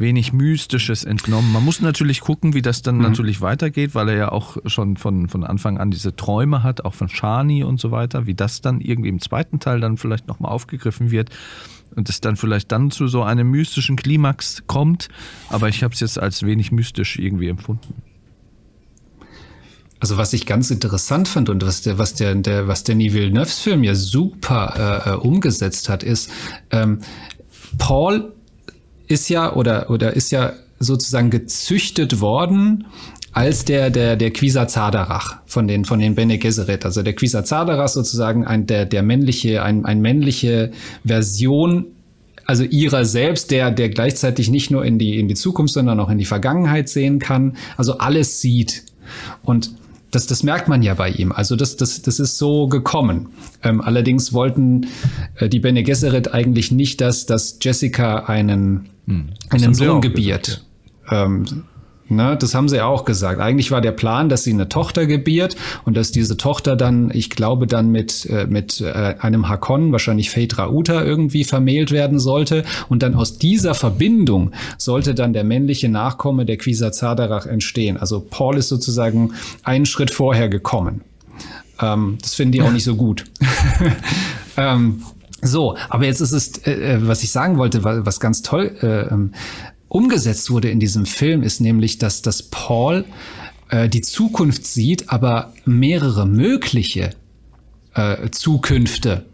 wenig 0.00 0.32
Mystisches 0.32 1.04
entnommen. 1.04 1.52
Man 1.52 1.64
muss 1.64 1.80
natürlich 1.80 2.20
gucken, 2.20 2.54
wie 2.54 2.62
das 2.62 2.82
dann 2.82 2.96
mhm. 2.96 3.02
natürlich 3.02 3.40
weitergeht, 3.40 3.94
weil 3.94 4.08
er 4.08 4.16
ja 4.16 4.32
auch 4.32 4.56
schon 4.66 4.96
von, 4.96 5.28
von 5.28 5.44
Anfang 5.44 5.78
an 5.78 5.90
diese 5.90 6.16
Träume 6.16 6.62
hat, 6.62 6.84
auch 6.84 6.94
von 6.94 7.08
Shani 7.08 7.62
und 7.62 7.78
so 7.78 7.90
weiter, 7.90 8.26
wie 8.26 8.34
das 8.34 8.60
dann 8.62 8.80
irgendwie 8.80 9.10
im 9.10 9.20
zweiten 9.20 9.60
Teil 9.60 9.80
dann 9.80 9.98
vielleicht 9.98 10.26
nochmal 10.26 10.50
aufgegriffen 10.50 11.10
wird 11.10 11.30
und 11.94 12.08
es 12.08 12.20
dann 12.20 12.36
vielleicht 12.36 12.72
dann 12.72 12.90
zu 12.90 13.06
so 13.08 13.22
einem 13.22 13.50
mystischen 13.50 13.96
Klimax 13.96 14.64
kommt. 14.66 15.08
Aber 15.48 15.68
ich 15.68 15.84
habe 15.84 15.94
es 15.94 16.00
jetzt 16.00 16.18
als 16.18 16.44
wenig 16.44 16.72
mystisch 16.72 17.18
irgendwie 17.18 17.48
empfunden. 17.48 17.94
Also 20.00 20.16
was 20.16 20.32
ich 20.32 20.46
ganz 20.46 20.70
interessant 20.70 21.28
fand 21.28 21.50
und 21.50 21.64
was 21.64 21.82
der, 21.82 21.98
was 21.98 22.14
der, 22.14 22.34
der 22.34 22.66
was 22.66 22.84
der 22.84 22.96
Villeneuves 22.96 23.58
Film 23.58 23.84
ja 23.84 23.94
super 23.94 25.04
äh, 25.04 25.10
äh, 25.10 25.14
umgesetzt 25.16 25.90
hat, 25.90 26.02
ist 26.02 26.30
ähm, 26.70 27.00
Paul 27.76 28.32
ist 29.10 29.28
ja 29.28 29.54
oder, 29.54 29.90
oder 29.90 30.14
ist 30.14 30.30
ja 30.30 30.52
sozusagen 30.78 31.30
gezüchtet 31.30 32.20
worden 32.20 32.86
als 33.32 33.64
der, 33.64 33.90
der, 33.90 34.16
der 34.16 34.32
Quisa 34.32 34.66
Zadarach 34.66 35.38
von 35.46 35.68
den, 35.68 35.84
von 35.84 36.00
den 36.00 36.14
Bene 36.14 36.38
Gesserit. 36.38 36.84
Also 36.84 37.02
der 37.02 37.14
Quisa 37.14 37.44
Zadarach 37.44 37.88
sozusagen 37.88 38.46
ein, 38.46 38.66
der, 38.66 38.86
der 38.86 39.02
männliche, 39.02 39.62
ein, 39.62 39.84
ein 39.84 40.00
männliche 40.00 40.72
Version 41.04 41.86
also 42.46 42.64
ihrer 42.64 43.04
selbst, 43.04 43.52
der, 43.52 43.70
der 43.70 43.90
gleichzeitig 43.90 44.50
nicht 44.50 44.72
nur 44.72 44.84
in 44.84 44.98
die, 44.98 45.20
in 45.20 45.28
die 45.28 45.36
Zukunft, 45.36 45.72
sondern 45.72 46.00
auch 46.00 46.10
in 46.10 46.18
die 46.18 46.24
Vergangenheit 46.24 46.88
sehen 46.88 47.20
kann, 47.20 47.56
also 47.76 47.98
alles 47.98 48.40
sieht. 48.40 48.82
Und 49.44 49.70
das, 50.10 50.26
das 50.26 50.42
merkt 50.42 50.68
man 50.68 50.82
ja 50.82 50.94
bei 50.94 51.10
ihm. 51.10 51.32
Also 51.32 51.56
das, 51.56 51.76
das, 51.76 52.02
das 52.02 52.20
ist 52.20 52.38
so 52.38 52.68
gekommen. 52.68 53.28
Ähm, 53.62 53.80
allerdings 53.80 54.32
wollten 54.32 54.86
äh, 55.36 55.48
die 55.48 55.60
Bene 55.60 55.82
Gesserit 55.82 56.34
eigentlich 56.34 56.72
nicht, 56.72 57.00
dass, 57.00 57.26
dass 57.26 57.58
Jessica 57.60 58.24
einen, 58.24 58.88
hm. 59.06 59.30
einen 59.50 59.74
Sohn 59.74 60.00
gebiert. 60.00 60.64
Ähm, 61.10 61.64
Ne, 62.12 62.36
das 62.36 62.56
haben 62.56 62.68
sie 62.68 62.80
auch 62.80 63.04
gesagt. 63.04 63.40
Eigentlich 63.40 63.70
war 63.70 63.80
der 63.80 63.92
Plan, 63.92 64.28
dass 64.28 64.42
sie 64.42 64.52
eine 64.52 64.68
Tochter 64.68 65.06
gebiert 65.06 65.54
und 65.84 65.96
dass 65.96 66.10
diese 66.10 66.36
Tochter 66.36 66.74
dann, 66.74 67.12
ich 67.14 67.30
glaube, 67.30 67.68
dann 67.68 67.92
mit, 67.92 68.26
äh, 68.26 68.48
mit 68.48 68.80
äh, 68.80 69.14
einem 69.20 69.48
Hakon, 69.48 69.92
wahrscheinlich 69.92 70.28
Phaedra 70.28 70.70
Uta, 70.70 71.04
irgendwie 71.04 71.44
vermählt 71.44 71.92
werden 71.92 72.18
sollte. 72.18 72.64
Und 72.88 73.04
dann 73.04 73.14
aus 73.14 73.38
dieser 73.38 73.74
Verbindung 73.74 74.50
sollte 74.76 75.14
dann 75.14 75.32
der 75.32 75.44
männliche 75.44 75.88
Nachkomme 75.88 76.46
der 76.46 76.56
Quisa 76.56 76.90
Zadarach 76.90 77.46
entstehen. 77.46 77.96
Also 77.96 78.18
Paul 78.18 78.56
ist 78.56 78.70
sozusagen 78.70 79.34
einen 79.62 79.86
Schritt 79.86 80.10
vorher 80.10 80.48
gekommen. 80.48 81.02
Ähm, 81.80 82.18
das 82.20 82.34
finden 82.34 82.50
die 82.50 82.62
auch 82.62 82.72
nicht 82.72 82.82
so 82.82 82.96
gut. 82.96 83.26
ähm, 84.56 85.02
so, 85.42 85.76
aber 85.88 86.06
jetzt 86.06 86.20
ist 86.20 86.32
es, 86.32 86.58
äh, 86.66 86.72
äh 86.72 87.06
was 87.06 87.22
ich 87.22 87.30
sagen 87.30 87.56
wollte, 87.56 87.84
was 87.84 88.18
ganz 88.18 88.42
toll 88.42 88.76
äh, 88.82 89.02
ähm, 89.14 89.32
umgesetzt 89.90 90.50
wurde 90.50 90.70
in 90.70 90.80
diesem 90.80 91.04
Film, 91.04 91.42
ist 91.42 91.60
nämlich, 91.60 91.98
dass, 91.98 92.22
dass 92.22 92.44
Paul 92.44 93.04
äh, 93.68 93.88
die 93.88 94.00
Zukunft 94.00 94.64
sieht, 94.64 95.10
aber 95.10 95.52
mehrere 95.66 96.26
mögliche 96.26 97.10
äh, 97.94 98.30
Zukünfte. 98.30 99.26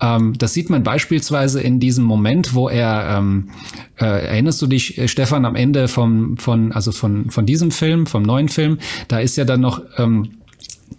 Ähm, 0.00 0.32
das 0.38 0.54
sieht 0.54 0.70
man 0.70 0.82
beispielsweise 0.82 1.60
in 1.60 1.80
diesem 1.80 2.04
Moment, 2.04 2.54
wo 2.54 2.70
er, 2.70 3.18
ähm, 3.18 3.50
äh, 3.98 4.06
erinnerst 4.06 4.62
du 4.62 4.66
dich, 4.66 4.96
äh, 4.96 5.06
Stefan, 5.06 5.44
am 5.44 5.54
Ende 5.54 5.86
vom, 5.86 6.38
von, 6.38 6.72
also 6.72 6.92
von, 6.92 7.30
von 7.30 7.44
diesem 7.44 7.70
Film, 7.70 8.06
vom 8.06 8.22
neuen 8.22 8.48
Film, 8.48 8.78
da 9.08 9.18
ist 9.18 9.36
ja 9.36 9.44
dann 9.44 9.60
noch 9.60 9.82
ähm, 9.98 10.30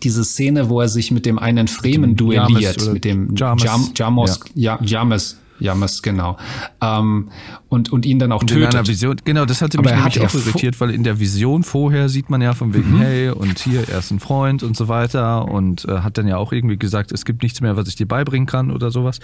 diese 0.04 0.24
Szene, 0.24 0.70
wo 0.70 0.80
er 0.80 0.90
sich 0.90 1.10
mit 1.10 1.26
dem 1.26 1.40
einen 1.40 1.68
Fremen 1.68 2.16
duelliert, 2.16 2.94
mit 2.94 3.04
dem 3.04 3.36
James, 3.36 3.64
Jam, 3.64 3.90
Jamos, 3.96 4.40
ja. 4.54 4.80
James, 4.84 5.41
Jammers, 5.62 6.02
genau. 6.02 6.38
Ähm, 6.82 7.30
und, 7.70 7.92
und 7.92 8.06
ihn 8.06 8.20
dann 8.20 8.32
auch 8.32 8.42
und 8.42 8.48
tötet. 8.48 8.74
In 8.74 8.80
einer 8.80 8.88
Vision, 8.88 9.16
genau, 9.24 9.46
das 9.46 9.62
hatte 9.62 9.80
mich 9.80 9.92
nämlich 9.92 10.20
auch 10.22 10.34
irritiert, 10.34 10.82
weil 10.82 10.92
in 10.92 11.04
der 11.04 11.20
Vision 11.20 11.64
vorher 11.64 12.10
sieht 12.10 12.30
man 12.30 12.42
ja 12.42 12.54
von 12.54 12.74
wegen, 12.74 12.98
mhm. 12.98 13.02
hey, 13.02 13.30
und 13.30 13.60
hier, 13.60 13.88
er 13.88 14.00
ist 14.00 14.12
ein 14.12 14.20
Freund 14.20 14.64
und 14.64 14.76
so 14.76 14.88
weiter 14.88 15.48
und 15.48 15.86
äh, 15.86 16.00
hat 16.00 16.18
dann 16.18 16.28
ja 16.28 16.38
auch 16.38 16.52
irgendwie 16.52 16.78
gesagt, 16.78 17.12
es 17.12 17.26
gibt 17.26 17.44
nichts 17.44 17.62
mehr, 17.62 17.78
was 17.78 17.88
ich 17.88 17.96
dir 17.96 18.08
beibringen 18.08 18.48
kann 18.48 18.72
oder 18.72 18.92
sowas. 18.92 19.20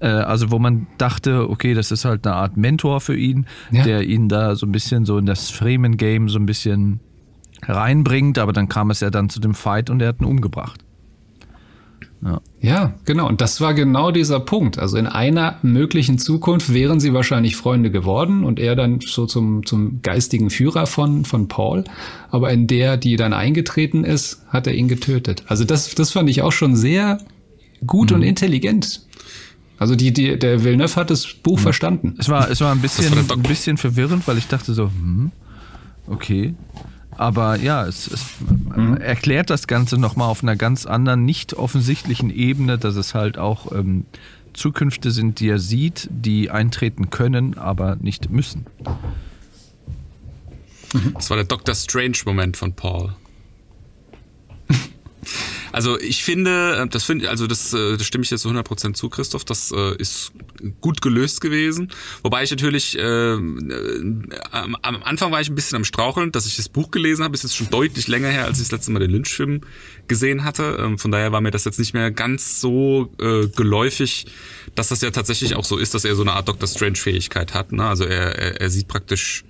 Äh, 0.00 0.08
also 0.08 0.50
wo 0.50 0.58
man 0.58 0.86
dachte, 0.98 1.48
okay, 1.48 1.74
das 1.74 1.90
ist 1.90 2.04
halt 2.04 2.26
eine 2.26 2.36
Art 2.36 2.56
Mentor 2.56 3.00
für 3.00 3.16
ihn, 3.16 3.46
ja. 3.70 3.84
der 3.84 4.02
ihn 4.02 4.28
da 4.28 4.56
so 4.56 4.66
ein 4.66 4.72
bisschen 4.72 5.04
so 5.04 5.18
in 5.18 5.26
das 5.26 5.50
Fremen-Game 5.50 6.28
so 6.28 6.38
ein 6.38 6.46
bisschen 6.46 7.00
reinbringt, 7.62 8.38
aber 8.38 8.52
dann 8.52 8.68
kam 8.68 8.90
es 8.90 9.00
ja 9.00 9.10
dann 9.10 9.28
zu 9.28 9.40
dem 9.40 9.54
Fight 9.54 9.90
und 9.90 10.00
er 10.00 10.08
hat 10.08 10.20
ihn 10.20 10.26
umgebracht. 10.26 10.83
Ja. 12.24 12.40
Ja, 12.62 12.94
genau. 13.04 13.28
Und 13.28 13.42
das 13.42 13.60
war 13.60 13.74
genau 13.74 14.10
dieser 14.10 14.40
Punkt. 14.40 14.78
Also 14.78 14.96
in 14.96 15.06
einer 15.06 15.58
möglichen 15.62 16.18
Zukunft 16.18 16.72
wären 16.72 16.98
sie 16.98 17.12
wahrscheinlich 17.12 17.54
Freunde 17.56 17.90
geworden 17.90 18.44
und 18.44 18.58
er 18.58 18.74
dann 18.74 19.00
so 19.00 19.26
zum, 19.26 19.66
zum 19.66 20.00
geistigen 20.00 20.48
Führer 20.48 20.86
von, 20.86 21.26
von 21.26 21.48
Paul. 21.48 21.84
Aber 22.30 22.50
in 22.50 22.66
der, 22.66 22.96
die 22.96 23.16
dann 23.16 23.34
eingetreten 23.34 24.04
ist, 24.04 24.42
hat 24.48 24.66
er 24.66 24.74
ihn 24.74 24.88
getötet. 24.88 25.44
Also 25.48 25.64
das, 25.64 25.94
das 25.94 26.12
fand 26.12 26.30
ich 26.30 26.40
auch 26.40 26.52
schon 26.52 26.74
sehr 26.74 27.18
gut 27.86 28.10
und 28.10 28.22
intelligent. 28.22 29.02
Also 29.76 29.94
die, 29.94 30.12
die, 30.12 30.38
der 30.38 30.64
Villeneuve 30.64 30.96
hat 30.96 31.10
das 31.10 31.26
Buch 31.26 31.58
verstanden. 31.58 32.14
Es 32.18 32.30
war, 32.30 32.50
es 32.50 32.62
war 32.62 32.72
ein 32.72 32.80
bisschen, 32.80 33.28
war 33.28 33.36
ein 33.36 33.42
bisschen 33.42 33.76
verwirrend, 33.76 34.26
weil 34.26 34.38
ich 34.38 34.46
dachte 34.46 34.72
so, 34.72 34.84
hm, 34.84 35.30
okay. 36.06 36.54
Aber 37.16 37.56
ja, 37.56 37.86
es, 37.86 38.08
es 38.08 38.34
erklärt 39.00 39.50
das 39.50 39.66
Ganze 39.66 39.98
nochmal 39.98 40.28
auf 40.28 40.42
einer 40.42 40.56
ganz 40.56 40.86
anderen, 40.86 41.24
nicht 41.24 41.54
offensichtlichen 41.54 42.30
Ebene, 42.30 42.78
dass 42.78 42.96
es 42.96 43.14
halt 43.14 43.38
auch 43.38 43.72
ähm, 43.72 44.04
Zukünfte 44.52 45.10
sind, 45.10 45.40
die 45.40 45.48
er 45.48 45.58
sieht, 45.58 46.08
die 46.10 46.50
eintreten 46.50 47.10
können, 47.10 47.58
aber 47.58 47.96
nicht 47.96 48.30
müssen. 48.30 48.66
Das 51.14 51.28
war 51.30 51.36
der 51.36 51.46
Doctor 51.46 51.74
Strange-Moment 51.74 52.56
von 52.56 52.72
Paul. 52.72 53.14
Also 55.74 55.98
ich 55.98 56.22
finde, 56.22 56.86
das 56.88 57.02
finde, 57.02 57.28
also 57.28 57.48
das, 57.48 57.74
äh, 57.74 57.96
das 57.96 58.06
stimme 58.06 58.22
ich 58.22 58.30
jetzt 58.30 58.42
zu 58.42 58.48
100% 58.48 58.94
zu, 58.94 59.08
Christoph, 59.08 59.44
das 59.44 59.72
äh, 59.72 59.96
ist 59.96 60.30
gut 60.80 61.02
gelöst 61.02 61.40
gewesen. 61.40 61.90
Wobei 62.22 62.44
ich 62.44 62.50
natürlich, 62.52 62.96
äh, 62.96 63.02
äh, 63.02 63.38
am, 64.52 64.76
am 64.76 65.02
Anfang 65.02 65.32
war 65.32 65.40
ich 65.40 65.50
ein 65.50 65.56
bisschen 65.56 65.74
am 65.74 65.84
Straucheln, 65.84 66.30
dass 66.30 66.46
ich 66.46 66.54
das 66.54 66.68
Buch 66.68 66.92
gelesen 66.92 67.24
habe, 67.24 67.34
ist 67.34 67.42
jetzt 67.42 67.56
schon 67.56 67.70
deutlich 67.70 68.06
länger 68.06 68.28
her, 68.28 68.44
als 68.44 68.58
ich 68.58 68.68
das 68.68 68.70
letzte 68.70 68.92
Mal 68.92 69.00
den 69.00 69.10
Lynch-Film 69.10 69.62
gesehen 70.06 70.44
hatte. 70.44 70.78
Ähm, 70.78 70.96
von 70.96 71.10
daher 71.10 71.32
war 71.32 71.40
mir 71.40 71.50
das 71.50 71.64
jetzt 71.64 71.80
nicht 71.80 71.92
mehr 71.92 72.12
ganz 72.12 72.60
so 72.60 73.12
äh, 73.20 73.48
geläufig, 73.48 74.26
dass 74.76 74.90
das 74.90 75.00
ja 75.00 75.10
tatsächlich 75.10 75.56
auch 75.56 75.64
so 75.64 75.76
ist, 75.76 75.92
dass 75.92 76.04
er 76.04 76.14
so 76.14 76.22
eine 76.22 76.34
Art 76.34 76.46
Doctor 76.46 76.68
Strange-Fähigkeit 76.68 77.52
hat. 77.52 77.72
Ne? 77.72 77.84
Also 77.84 78.04
er, 78.04 78.38
er, 78.38 78.60
er 78.60 78.70
sieht 78.70 78.86
praktisch 78.86 79.42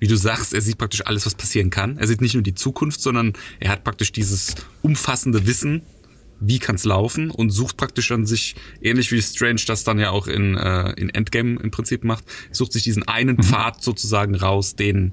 wie 0.00 0.08
du 0.08 0.16
sagst, 0.16 0.54
er 0.54 0.62
sieht 0.62 0.78
praktisch 0.78 1.06
alles, 1.06 1.26
was 1.26 1.34
passieren 1.34 1.70
kann. 1.70 1.98
Er 1.98 2.06
sieht 2.06 2.20
nicht 2.20 2.34
nur 2.34 2.42
die 2.42 2.54
Zukunft, 2.54 3.00
sondern 3.00 3.34
er 3.60 3.70
hat 3.70 3.84
praktisch 3.84 4.12
dieses 4.12 4.54
umfassende 4.82 5.46
Wissen, 5.46 5.82
wie 6.40 6.58
kann's 6.58 6.84
laufen 6.84 7.30
und 7.30 7.50
sucht 7.50 7.76
praktisch 7.76 8.10
an 8.10 8.24
sich, 8.24 8.56
ähnlich 8.80 9.12
wie 9.12 9.20
Strange 9.20 9.60
das 9.66 9.84
dann 9.84 9.98
ja 9.98 10.10
auch 10.10 10.26
in, 10.26 10.56
äh, 10.56 10.92
in 10.92 11.10
Endgame 11.10 11.60
im 11.60 11.70
Prinzip 11.70 12.02
macht, 12.02 12.24
sucht 12.50 12.72
sich 12.72 12.82
diesen 12.82 13.06
einen 13.06 13.42
Pfad 13.42 13.82
sozusagen 13.82 14.34
raus, 14.34 14.74
den, 14.74 15.12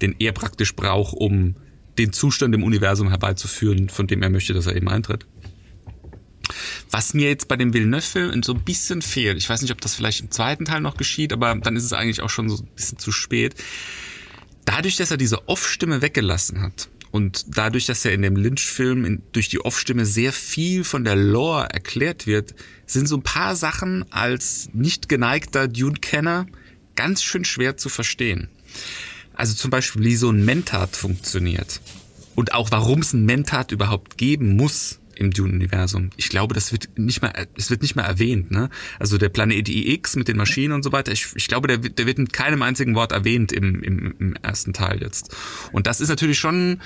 den 0.00 0.16
er 0.18 0.32
praktisch 0.32 0.74
braucht, 0.74 1.14
um 1.14 1.54
den 1.98 2.14
Zustand 2.14 2.54
im 2.54 2.62
Universum 2.62 3.10
herbeizuführen, 3.10 3.90
von 3.90 4.06
dem 4.06 4.22
er 4.22 4.30
möchte, 4.30 4.54
dass 4.54 4.66
er 4.66 4.74
eben 4.74 4.88
eintritt. 4.88 5.26
Was 6.90 7.12
mir 7.12 7.28
jetzt 7.28 7.48
bei 7.48 7.56
dem 7.56 7.74
Villeneuve-Film 7.74 8.42
so 8.42 8.54
ein 8.54 8.62
bisschen 8.62 9.02
fehlt, 9.02 9.36
ich 9.36 9.48
weiß 9.48 9.60
nicht, 9.60 9.72
ob 9.72 9.80
das 9.82 9.94
vielleicht 9.94 10.20
im 10.20 10.30
zweiten 10.30 10.64
Teil 10.64 10.80
noch 10.80 10.96
geschieht, 10.96 11.34
aber 11.34 11.54
dann 11.54 11.76
ist 11.76 11.84
es 11.84 11.92
eigentlich 11.92 12.22
auch 12.22 12.30
schon 12.30 12.48
so 12.48 12.62
ein 12.62 12.68
bisschen 12.74 12.98
zu 12.98 13.12
spät. 13.12 13.54
Dadurch, 14.64 14.96
dass 14.96 15.10
er 15.10 15.16
diese 15.16 15.48
Off-Stimme 15.48 16.02
weggelassen 16.02 16.62
hat 16.62 16.88
und 17.10 17.44
dadurch, 17.56 17.86
dass 17.86 18.04
er 18.04 18.12
in 18.12 18.22
dem 18.22 18.36
Lynch-Film 18.36 19.22
durch 19.32 19.48
die 19.48 19.60
Off-Stimme 19.60 20.06
sehr 20.06 20.32
viel 20.32 20.84
von 20.84 21.04
der 21.04 21.16
Lore 21.16 21.68
erklärt 21.70 22.26
wird, 22.26 22.54
sind 22.86 23.08
so 23.08 23.16
ein 23.16 23.22
paar 23.22 23.56
Sachen 23.56 24.10
als 24.10 24.70
nicht 24.72 25.08
geneigter 25.08 25.68
Dune-Kenner 25.68 26.46
ganz 26.94 27.22
schön 27.22 27.44
schwer 27.44 27.76
zu 27.76 27.88
verstehen. 27.88 28.48
Also 29.34 29.54
zum 29.54 29.70
Beispiel, 29.70 30.04
wie 30.04 30.16
so 30.16 30.30
ein 30.30 30.44
Mentat 30.44 30.96
funktioniert. 30.96 31.80
Und 32.34 32.54
auch 32.54 32.70
warum 32.70 33.00
es 33.00 33.12
ein 33.12 33.24
Mentat 33.26 33.72
überhaupt 33.72 34.16
geben 34.16 34.56
muss 34.56 34.98
im 35.16 35.30
Dune-Universum. 35.30 36.10
Ich 36.16 36.28
glaube, 36.28 36.54
das 36.54 36.72
wird 36.72 36.88
nicht 36.98 37.22
mehr, 37.22 37.32
es 37.56 37.70
wird 37.70 37.82
nicht 37.82 37.96
mehr 37.96 38.04
erwähnt, 38.04 38.50
ne? 38.50 38.70
Also 38.98 39.18
der 39.18 39.28
Planet 39.28 39.68
IX 39.68 40.16
mit 40.16 40.28
den 40.28 40.36
Maschinen 40.36 40.72
und 40.72 40.82
so 40.82 40.92
weiter, 40.92 41.12
ich, 41.12 41.26
ich 41.34 41.48
glaube, 41.48 41.68
der, 41.68 41.82
wird- 41.82 41.98
der 41.98 42.06
wird 42.06 42.18
mit 42.18 42.32
keinem 42.32 42.62
einzigen 42.62 42.94
Wort 42.94 43.12
erwähnt 43.12 43.52
im, 43.52 43.82
im, 43.82 44.14
im 44.18 44.36
ersten 44.42 44.72
Teil 44.72 45.00
jetzt. 45.02 45.34
Und 45.72 45.86
das 45.86 46.00
ist 46.00 46.08
natürlich 46.08 46.38
schon 46.38 46.80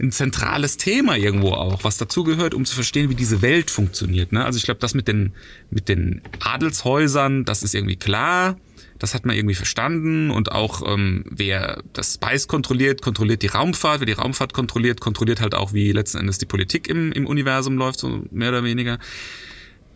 ein 0.00 0.10
zentrales 0.10 0.78
Thema 0.78 1.16
irgendwo 1.16 1.50
auch, 1.52 1.84
was 1.84 1.98
dazugehört, 1.98 2.54
um 2.54 2.64
zu 2.64 2.74
verstehen, 2.74 3.10
wie 3.10 3.14
diese 3.14 3.42
Welt 3.42 3.70
funktioniert. 3.70 4.32
Ne? 4.32 4.44
Also 4.44 4.56
ich 4.56 4.64
glaube, 4.64 4.80
das 4.80 4.94
mit 4.94 5.06
den, 5.06 5.32
mit 5.70 5.88
den 5.88 6.22
Adelshäusern, 6.40 7.44
das 7.44 7.62
ist 7.62 7.74
irgendwie 7.74 7.96
klar. 7.96 8.56
Das 9.02 9.14
hat 9.14 9.26
man 9.26 9.34
irgendwie 9.34 9.56
verstanden 9.56 10.30
und 10.30 10.52
auch 10.52 10.80
ähm, 10.86 11.24
wer 11.28 11.82
das 11.92 12.14
Spice 12.14 12.46
kontrolliert, 12.46 13.02
kontrolliert 13.02 13.42
die 13.42 13.48
Raumfahrt. 13.48 13.98
Wer 13.98 14.06
die 14.06 14.12
Raumfahrt 14.12 14.54
kontrolliert, 14.54 15.00
kontrolliert 15.00 15.40
halt 15.40 15.56
auch, 15.56 15.72
wie 15.72 15.90
letzten 15.90 16.18
Endes 16.18 16.38
die 16.38 16.46
Politik 16.46 16.86
im, 16.86 17.10
im 17.10 17.26
Universum 17.26 17.76
läuft, 17.76 17.98
so 17.98 18.22
mehr 18.30 18.50
oder 18.50 18.62
weniger. 18.62 19.00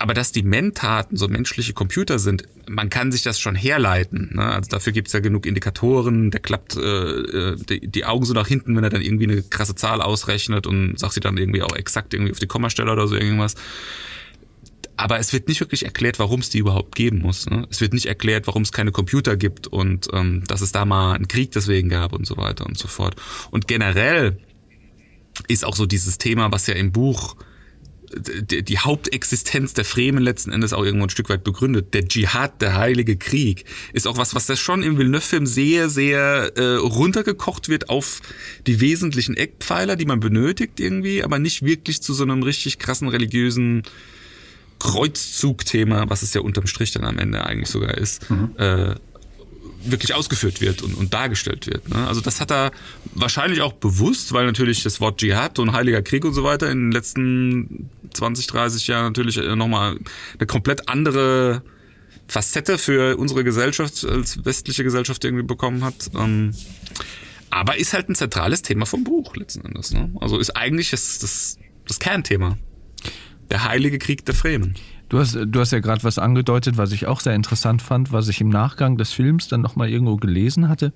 Aber 0.00 0.12
dass 0.12 0.32
die 0.32 0.42
Mentaten 0.42 1.16
so 1.16 1.28
menschliche 1.28 1.72
Computer 1.72 2.18
sind, 2.18 2.48
man 2.68 2.90
kann 2.90 3.12
sich 3.12 3.22
das 3.22 3.38
schon 3.38 3.54
herleiten. 3.54 4.30
Ne? 4.34 4.44
Also 4.44 4.70
dafür 4.70 4.92
gibt's 4.92 5.12
ja 5.12 5.20
genug 5.20 5.46
Indikatoren. 5.46 6.32
Der 6.32 6.40
klappt 6.40 6.76
äh, 6.76 6.80
äh, 6.80 7.56
die, 7.56 7.86
die 7.86 8.04
Augen 8.06 8.24
so 8.24 8.34
nach 8.34 8.48
hinten, 8.48 8.74
wenn 8.74 8.82
er 8.82 8.90
dann 8.90 9.02
irgendwie 9.02 9.28
eine 9.30 9.42
krasse 9.42 9.76
Zahl 9.76 10.02
ausrechnet 10.02 10.66
und 10.66 10.98
sagt 10.98 11.12
sie 11.12 11.20
dann 11.20 11.36
irgendwie 11.36 11.62
auch 11.62 11.76
exakt 11.76 12.12
irgendwie 12.12 12.32
auf 12.32 12.40
die 12.40 12.48
Kommastelle 12.48 12.90
oder 12.90 13.06
so 13.06 13.14
irgendwas. 13.14 13.54
Aber 14.96 15.18
es 15.18 15.32
wird 15.32 15.48
nicht 15.48 15.60
wirklich 15.60 15.84
erklärt, 15.84 16.18
warum 16.18 16.40
es 16.40 16.50
die 16.50 16.58
überhaupt 16.58 16.94
geben 16.94 17.20
muss. 17.20 17.46
Ne? 17.46 17.66
Es 17.70 17.80
wird 17.80 17.92
nicht 17.92 18.06
erklärt, 18.06 18.46
warum 18.46 18.62
es 18.62 18.72
keine 18.72 18.92
Computer 18.92 19.36
gibt 19.36 19.66
und 19.66 20.08
ähm, 20.12 20.44
dass 20.46 20.62
es 20.62 20.72
da 20.72 20.84
mal 20.84 21.14
einen 21.14 21.28
Krieg 21.28 21.52
deswegen 21.52 21.88
gab 21.88 22.12
und 22.12 22.26
so 22.26 22.36
weiter 22.36 22.66
und 22.66 22.78
so 22.78 22.88
fort. 22.88 23.16
Und 23.50 23.68
generell 23.68 24.38
ist 25.48 25.64
auch 25.64 25.76
so 25.76 25.86
dieses 25.86 26.18
Thema, 26.18 26.50
was 26.50 26.66
ja 26.66 26.74
im 26.74 26.92
Buch 26.92 27.36
die, 28.14 28.62
die 28.62 28.78
Hauptexistenz 28.78 29.74
der 29.74 29.84
Fremen 29.84 30.22
letzten 30.22 30.52
Endes 30.52 30.72
auch 30.72 30.84
irgendwo 30.84 31.06
ein 31.06 31.10
Stück 31.10 31.28
weit 31.28 31.44
begründet. 31.44 31.94
Der 31.94 32.06
Dschihad, 32.06 32.62
der 32.62 32.76
heilige 32.76 33.16
Krieg, 33.16 33.64
ist 33.92 34.06
auch 34.06 34.16
was, 34.16 34.34
was 34.34 34.46
da 34.46 34.56
schon 34.56 34.82
im 34.82 34.98
Villeneuve-Film 34.98 35.46
sehr, 35.46 35.88
sehr 35.88 36.52
äh, 36.56 36.76
runtergekocht 36.76 37.68
wird 37.68 37.88
auf 37.88 38.20
die 38.66 38.80
wesentlichen 38.80 39.36
Eckpfeiler, 39.36 39.96
die 39.96 40.06
man 40.06 40.20
benötigt 40.20 40.80
irgendwie, 40.80 41.22
aber 41.22 41.38
nicht 41.38 41.62
wirklich 41.62 42.02
zu 42.02 42.14
so 42.14 42.22
einem 42.22 42.42
richtig 42.42 42.78
krassen 42.78 43.08
religiösen 43.08 43.82
Kreuzzugthema, 44.78 46.08
was 46.08 46.22
es 46.22 46.34
ja 46.34 46.40
unterm 46.40 46.66
Strich 46.66 46.92
dann 46.92 47.04
am 47.04 47.18
Ende 47.18 47.44
eigentlich 47.44 47.70
sogar 47.70 47.96
ist, 47.96 48.26
äh, 48.58 48.94
wirklich 49.84 50.14
ausgeführt 50.14 50.60
wird 50.60 50.82
und, 50.82 50.94
und 50.94 51.14
dargestellt 51.14 51.66
wird. 51.66 51.88
Ne? 51.88 52.06
Also 52.06 52.20
das 52.20 52.40
hat 52.40 52.50
er 52.50 52.72
wahrscheinlich 53.14 53.62
auch 53.62 53.72
bewusst, 53.72 54.32
weil 54.32 54.46
natürlich 54.46 54.82
das 54.82 55.00
Wort 55.00 55.20
Dschihad 55.20 55.58
und 55.58 55.72
Heiliger 55.72 56.02
Krieg 56.02 56.24
und 56.24 56.34
so 56.34 56.44
weiter 56.44 56.70
in 56.70 56.86
den 56.86 56.92
letzten 56.92 57.90
20, 58.12 58.46
30 58.46 58.86
Jahren 58.86 59.04
natürlich 59.04 59.36
äh, 59.38 59.56
nochmal 59.56 59.98
eine 60.38 60.46
komplett 60.46 60.88
andere 60.88 61.62
Facette 62.28 62.78
für 62.78 63.16
unsere 63.16 63.44
Gesellschaft 63.44 64.04
als 64.04 64.44
westliche 64.44 64.82
Gesellschaft 64.82 65.24
irgendwie 65.24 65.44
bekommen 65.44 65.84
hat. 65.84 66.10
Ähm, 66.14 66.52
aber 67.50 67.78
ist 67.78 67.92
halt 67.92 68.08
ein 68.08 68.14
zentrales 68.14 68.62
Thema 68.62 68.86
vom 68.86 69.04
Buch 69.04 69.36
letzten 69.36 69.64
Endes. 69.64 69.92
Ne? 69.92 70.12
Also 70.20 70.38
ist 70.38 70.50
eigentlich 70.50 70.90
das, 70.90 71.18
das, 71.18 71.58
das 71.86 71.98
Kernthema. 71.98 72.58
Der 73.50 73.64
Heilige 73.64 73.98
Krieg 73.98 74.24
der 74.24 74.34
Fremen. 74.34 74.74
Du 75.08 75.18
hast, 75.18 75.38
du 75.40 75.60
hast 75.60 75.70
ja 75.70 75.78
gerade 75.78 76.02
was 76.02 76.18
angedeutet, 76.18 76.76
was 76.78 76.92
ich 76.92 77.06
auch 77.06 77.20
sehr 77.20 77.34
interessant 77.34 77.80
fand, 77.80 78.12
was 78.12 78.28
ich 78.28 78.40
im 78.40 78.48
Nachgang 78.48 78.96
des 78.96 79.12
Films 79.12 79.46
dann 79.48 79.60
nochmal 79.60 79.88
irgendwo 79.88 80.16
gelesen 80.16 80.68
hatte. 80.68 80.92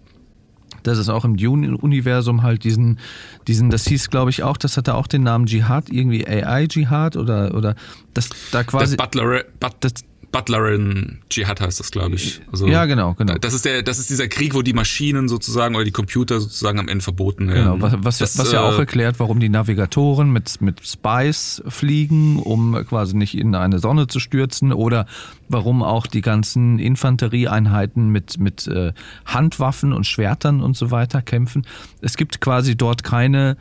Dass 0.83 0.99
es 0.99 1.09
auch 1.09 1.25
im 1.25 1.37
Dune-Universum 1.37 2.43
halt 2.43 2.65
diesen, 2.65 2.99
diesen, 3.47 3.71
das 3.71 3.87
hieß 3.87 4.11
glaube 4.11 4.31
ich 4.31 4.43
auch, 4.43 4.57
das 4.57 4.77
hatte 4.77 4.95
auch 4.95 5.07
den 5.07 5.23
Namen 5.23 5.47
Dschihad, 5.47 5.91
irgendwie 5.91 6.27
AI-Dschihad 6.27 7.17
oder, 7.17 7.55
oder 7.55 7.75
das 8.15 8.31
da 8.51 8.65
quasi. 8.65 8.97
Das 8.97 9.07
Butler, 9.07 9.45
But, 9.59 9.77
das, 9.81 9.93
Butlerin 10.33 11.18
Dschihad 11.28 11.61
heißt 11.61 11.81
das, 11.81 11.91
glaube 11.91 12.14
ich. 12.14 12.41
Also, 12.53 12.68
Ja, 12.68 12.85
genau, 12.85 13.14
genau. 13.14 13.35
Das 13.35 13.53
ist 13.53 13.64
der, 13.64 13.83
das 13.83 13.99
ist 13.99 14.11
dieser 14.11 14.28
Krieg, 14.28 14.55
wo 14.55 14.62
die 14.62 14.72
Maschinen 14.72 15.28
sozusagen 15.28 15.74
oder 15.74 15.85
die 15.85 15.91
Computer 15.91 16.41
sozusagen 16.41 16.78
am 16.78 16.89
Ende 16.89 17.03
verboten 17.03 17.49
werden. 17.49 17.81
Genau, 17.81 17.83
was, 17.83 17.95
was, 17.99 18.18
das, 18.18 18.39
was 18.39 18.53
ja 18.53 18.62
auch 18.62 18.74
äh, 18.74 18.81
erklärt, 18.81 19.18
warum 19.18 19.41
die 19.41 19.49
Navigatoren 19.49 20.33
mit, 20.33 20.61
mit 20.61 20.87
Spice 20.87 21.62
fliegen, 21.66 22.39
um 22.39 22.74
quasi 22.89 23.16
nicht 23.16 23.37
in 23.37 23.55
eine 23.57 23.81
Sonne 23.81 24.07
zu 24.07 24.20
stürzen 24.20 24.72
oder 24.72 25.07
warum 25.49 25.83
auch 25.83 26.07
die 26.07 26.20
ganzen 26.20 26.78
Infanterieeinheiten 26.78 28.09
mit, 28.11 28.39
mit 28.39 28.68
äh, 28.68 28.93
Handwaffen 29.24 29.93
und 29.93 30.07
Schwertern 30.07 30.61
und 30.61 30.76
so 30.76 30.93
weiter 30.93 31.22
kämpfen. 31.22 31.66
Es 32.03 32.16
gibt 32.16 32.41
quasi 32.41 32.76
dort 32.76 33.03
keine 33.03 33.57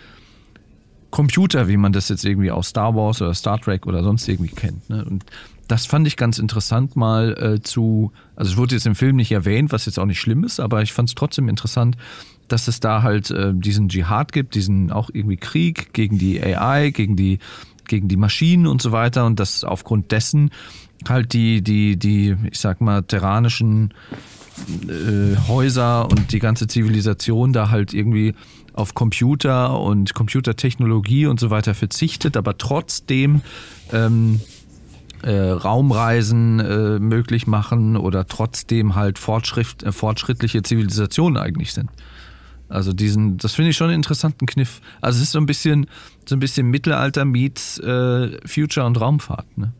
Computer, 1.09 1.67
wie 1.67 1.77
man 1.77 1.93
das 1.93 2.09
jetzt 2.09 2.25
irgendwie 2.25 2.51
aus 2.51 2.69
Star 2.69 2.95
Wars 2.95 3.21
oder 3.23 3.33
Star 3.33 3.59
Trek 3.59 3.87
oder 3.87 4.03
sonst 4.03 4.27
irgendwie 4.27 4.51
kennt. 4.51 4.87
Ne? 4.89 5.03
Und 5.03 5.25
das 5.69 5.85
fand 5.85 6.07
ich 6.07 6.17
ganz 6.17 6.39
interessant 6.39 6.95
mal 6.95 7.37
äh, 7.37 7.61
zu, 7.61 8.11
also 8.35 8.51
es 8.51 8.57
wurde 8.57 8.73
jetzt 8.73 8.87
im 8.87 8.95
Film 8.95 9.15
nicht 9.15 9.31
erwähnt, 9.31 9.71
was 9.71 9.85
jetzt 9.85 9.99
auch 9.99 10.05
nicht 10.05 10.19
schlimm 10.19 10.43
ist, 10.43 10.59
aber 10.59 10.81
ich 10.81 10.93
fand 10.93 11.09
es 11.09 11.15
trotzdem 11.15 11.47
interessant, 11.47 11.95
dass 12.47 12.67
es 12.67 12.79
da 12.79 13.03
halt 13.03 13.29
äh, 13.29 13.53
diesen 13.53 13.87
Dschihad 13.87 14.31
gibt, 14.31 14.55
diesen 14.55 14.91
auch 14.91 15.11
irgendwie 15.13 15.37
Krieg 15.37 15.93
gegen 15.93 16.17
die 16.17 16.41
AI, 16.41 16.89
gegen 16.89 17.15
die, 17.15 17.37
gegen 17.87 18.07
die 18.07 18.17
Maschinen 18.17 18.65
und 18.65 18.81
so 18.81 18.91
weiter 18.91 19.27
und 19.27 19.39
dass 19.39 19.63
aufgrund 19.63 20.11
dessen 20.11 20.49
halt 21.07 21.33
die, 21.33 21.61
die, 21.61 21.97
die, 21.97 22.35
ich 22.49 22.59
sag 22.59 22.81
mal, 22.81 23.03
terranischen 23.03 23.93
äh, 24.87 25.37
Häuser 25.47 26.09
und 26.09 26.31
die 26.31 26.39
ganze 26.39 26.65
Zivilisation 26.65 27.53
da 27.53 27.69
halt 27.69 27.93
irgendwie 27.93 28.33
auf 28.73 28.95
Computer 28.95 29.79
und 29.79 30.15
Computertechnologie 30.15 31.27
und 31.27 31.39
so 31.39 31.51
weiter 31.51 31.75
verzichtet, 31.75 32.37
aber 32.37 32.57
trotzdem 32.57 33.41
ähm, 33.93 34.41
äh, 35.23 35.49
Raumreisen 35.49 36.59
äh, 36.59 36.99
möglich 36.99 37.47
machen 37.47 37.97
oder 37.97 38.27
trotzdem 38.27 38.95
halt 38.95 39.17
äh, 39.17 39.91
fortschrittliche 39.91 40.63
Zivilisationen 40.63 41.37
eigentlich 41.37 41.73
sind. 41.73 41.89
Also 42.69 42.93
diesen, 42.93 43.37
das 43.37 43.55
finde 43.55 43.71
ich 43.71 43.77
schon 43.77 43.87
einen 43.87 43.95
interessanten 43.95 44.45
Kniff. 44.45 44.81
Also 45.01 45.17
es 45.17 45.23
ist 45.23 45.31
so 45.31 45.39
ein 45.39 45.47
bisschen, 45.47 45.87
so 46.27 46.35
ein 46.35 46.39
bisschen 46.39 46.67
Mittelalter 46.67 47.25
meets 47.25 47.79
äh, 47.79 48.37
Future 48.47 48.85
und 48.85 49.01
Raumfahrt. 49.01 49.57
Ne? 49.57 49.73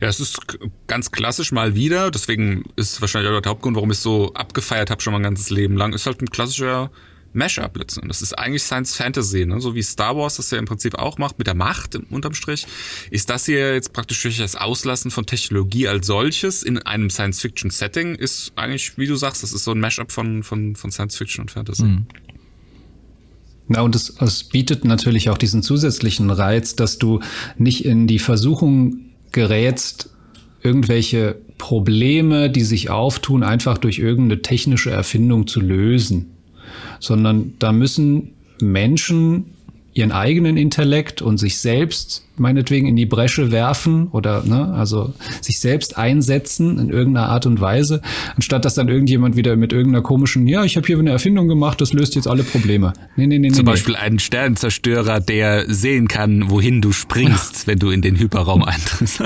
Ja, 0.00 0.08
es 0.08 0.20
ist 0.20 0.40
ganz 0.86 1.10
klassisch 1.10 1.50
mal 1.50 1.74
wieder. 1.74 2.10
Deswegen 2.10 2.64
ist 2.76 3.00
wahrscheinlich 3.00 3.32
auch 3.32 3.40
der 3.40 3.50
Hauptgrund, 3.50 3.76
warum 3.76 3.90
ich 3.90 3.96
es 3.96 4.02
so 4.02 4.32
abgefeiert 4.34 4.90
habe 4.90 5.00
schon 5.00 5.14
mein 5.14 5.22
ganzes 5.22 5.50
Leben 5.50 5.76
lang. 5.76 5.92
Ist 5.94 6.06
halt 6.06 6.20
ein 6.20 6.30
klassischer 6.30 6.90
Mashup 7.32 7.76
letztendlich. 7.76 8.08
Das 8.08 8.22
ist 8.22 8.32
eigentlich 8.32 8.62
Science 8.62 8.96
Fantasy, 8.96 9.46
ne? 9.46 9.60
so 9.60 9.74
wie 9.74 9.82
Star 9.82 10.16
Wars 10.16 10.36
das 10.36 10.50
ja 10.50 10.58
im 10.58 10.64
Prinzip 10.64 10.94
auch 10.94 11.18
macht 11.18 11.38
mit 11.38 11.46
der 11.46 11.54
Macht 11.54 11.96
unterm 12.10 12.34
Strich. 12.34 12.66
Ist 13.10 13.30
das 13.30 13.46
hier 13.46 13.74
jetzt 13.74 13.92
praktisch 13.92 14.22
durch 14.22 14.38
das 14.38 14.56
Auslassen 14.56 15.10
von 15.10 15.26
Technologie 15.26 15.88
als 15.88 16.06
solches 16.06 16.62
in 16.62 16.78
einem 16.78 17.10
Science-Fiction-Setting 17.10 18.14
ist 18.14 18.52
eigentlich, 18.56 18.96
wie 18.96 19.06
du 19.06 19.16
sagst, 19.16 19.42
das 19.42 19.52
ist 19.52 19.64
so 19.64 19.72
ein 19.72 19.80
Mashup 19.80 20.10
von, 20.12 20.42
von, 20.42 20.74
von 20.74 20.90
Science-Fiction 20.90 21.42
und 21.42 21.50
Fantasy. 21.50 21.84
Na, 23.68 23.82
und 23.82 23.94
es, 23.94 24.10
es 24.20 24.44
bietet 24.44 24.84
natürlich 24.84 25.28
auch 25.28 25.38
diesen 25.38 25.62
zusätzlichen 25.62 26.30
Reiz, 26.30 26.74
dass 26.74 26.98
du 26.98 27.20
nicht 27.58 27.84
in 27.84 28.06
die 28.06 28.18
Versuchung 28.18 29.10
gerätst, 29.30 30.10
irgendwelche 30.62 31.38
Probleme, 31.58 32.50
die 32.50 32.62
sich 32.62 32.88
auftun, 32.88 33.42
einfach 33.42 33.76
durch 33.76 33.98
irgendeine 33.98 34.40
technische 34.40 34.90
Erfindung 34.90 35.46
zu 35.46 35.60
lösen, 35.60 36.37
sondern 37.00 37.54
da 37.58 37.72
müssen 37.72 38.30
Menschen 38.60 39.46
ihren 39.98 40.12
eigenen 40.12 40.56
Intellekt 40.56 41.22
und 41.22 41.38
sich 41.38 41.58
selbst 41.58 42.24
meinetwegen 42.36 42.86
in 42.86 42.94
die 42.94 43.04
Bresche 43.04 43.50
werfen 43.50 44.06
oder 44.12 44.44
ne, 44.44 44.72
also 44.74 45.12
sich 45.40 45.58
selbst 45.58 45.98
einsetzen 45.98 46.78
in 46.78 46.90
irgendeiner 46.90 47.28
Art 47.28 47.46
und 47.46 47.60
Weise, 47.60 48.00
anstatt 48.36 48.64
dass 48.64 48.74
dann 48.74 48.88
irgendjemand 48.88 49.34
wieder 49.34 49.56
mit 49.56 49.72
irgendeiner 49.72 50.02
komischen, 50.02 50.46
ja, 50.46 50.62
ich 50.62 50.76
habe 50.76 50.86
hier 50.86 51.00
eine 51.00 51.10
Erfindung 51.10 51.48
gemacht, 51.48 51.80
das 51.80 51.92
löst 51.92 52.14
jetzt 52.14 52.28
alle 52.28 52.44
Probleme. 52.44 52.92
Nee, 53.16 53.26
nee, 53.26 53.40
nee, 53.40 53.48
Zum 53.48 53.64
nee, 53.64 53.72
Beispiel 53.72 53.96
einen 53.96 54.20
Sternenzerstörer, 54.20 55.18
der 55.18 55.64
sehen 55.66 56.06
kann, 56.06 56.48
wohin 56.48 56.80
du 56.80 56.92
springst, 56.92 57.66
wenn 57.66 57.80
du 57.80 57.90
in 57.90 58.00
den 58.00 58.16
Hyperraum 58.16 58.62
eintrittst. 58.62 59.24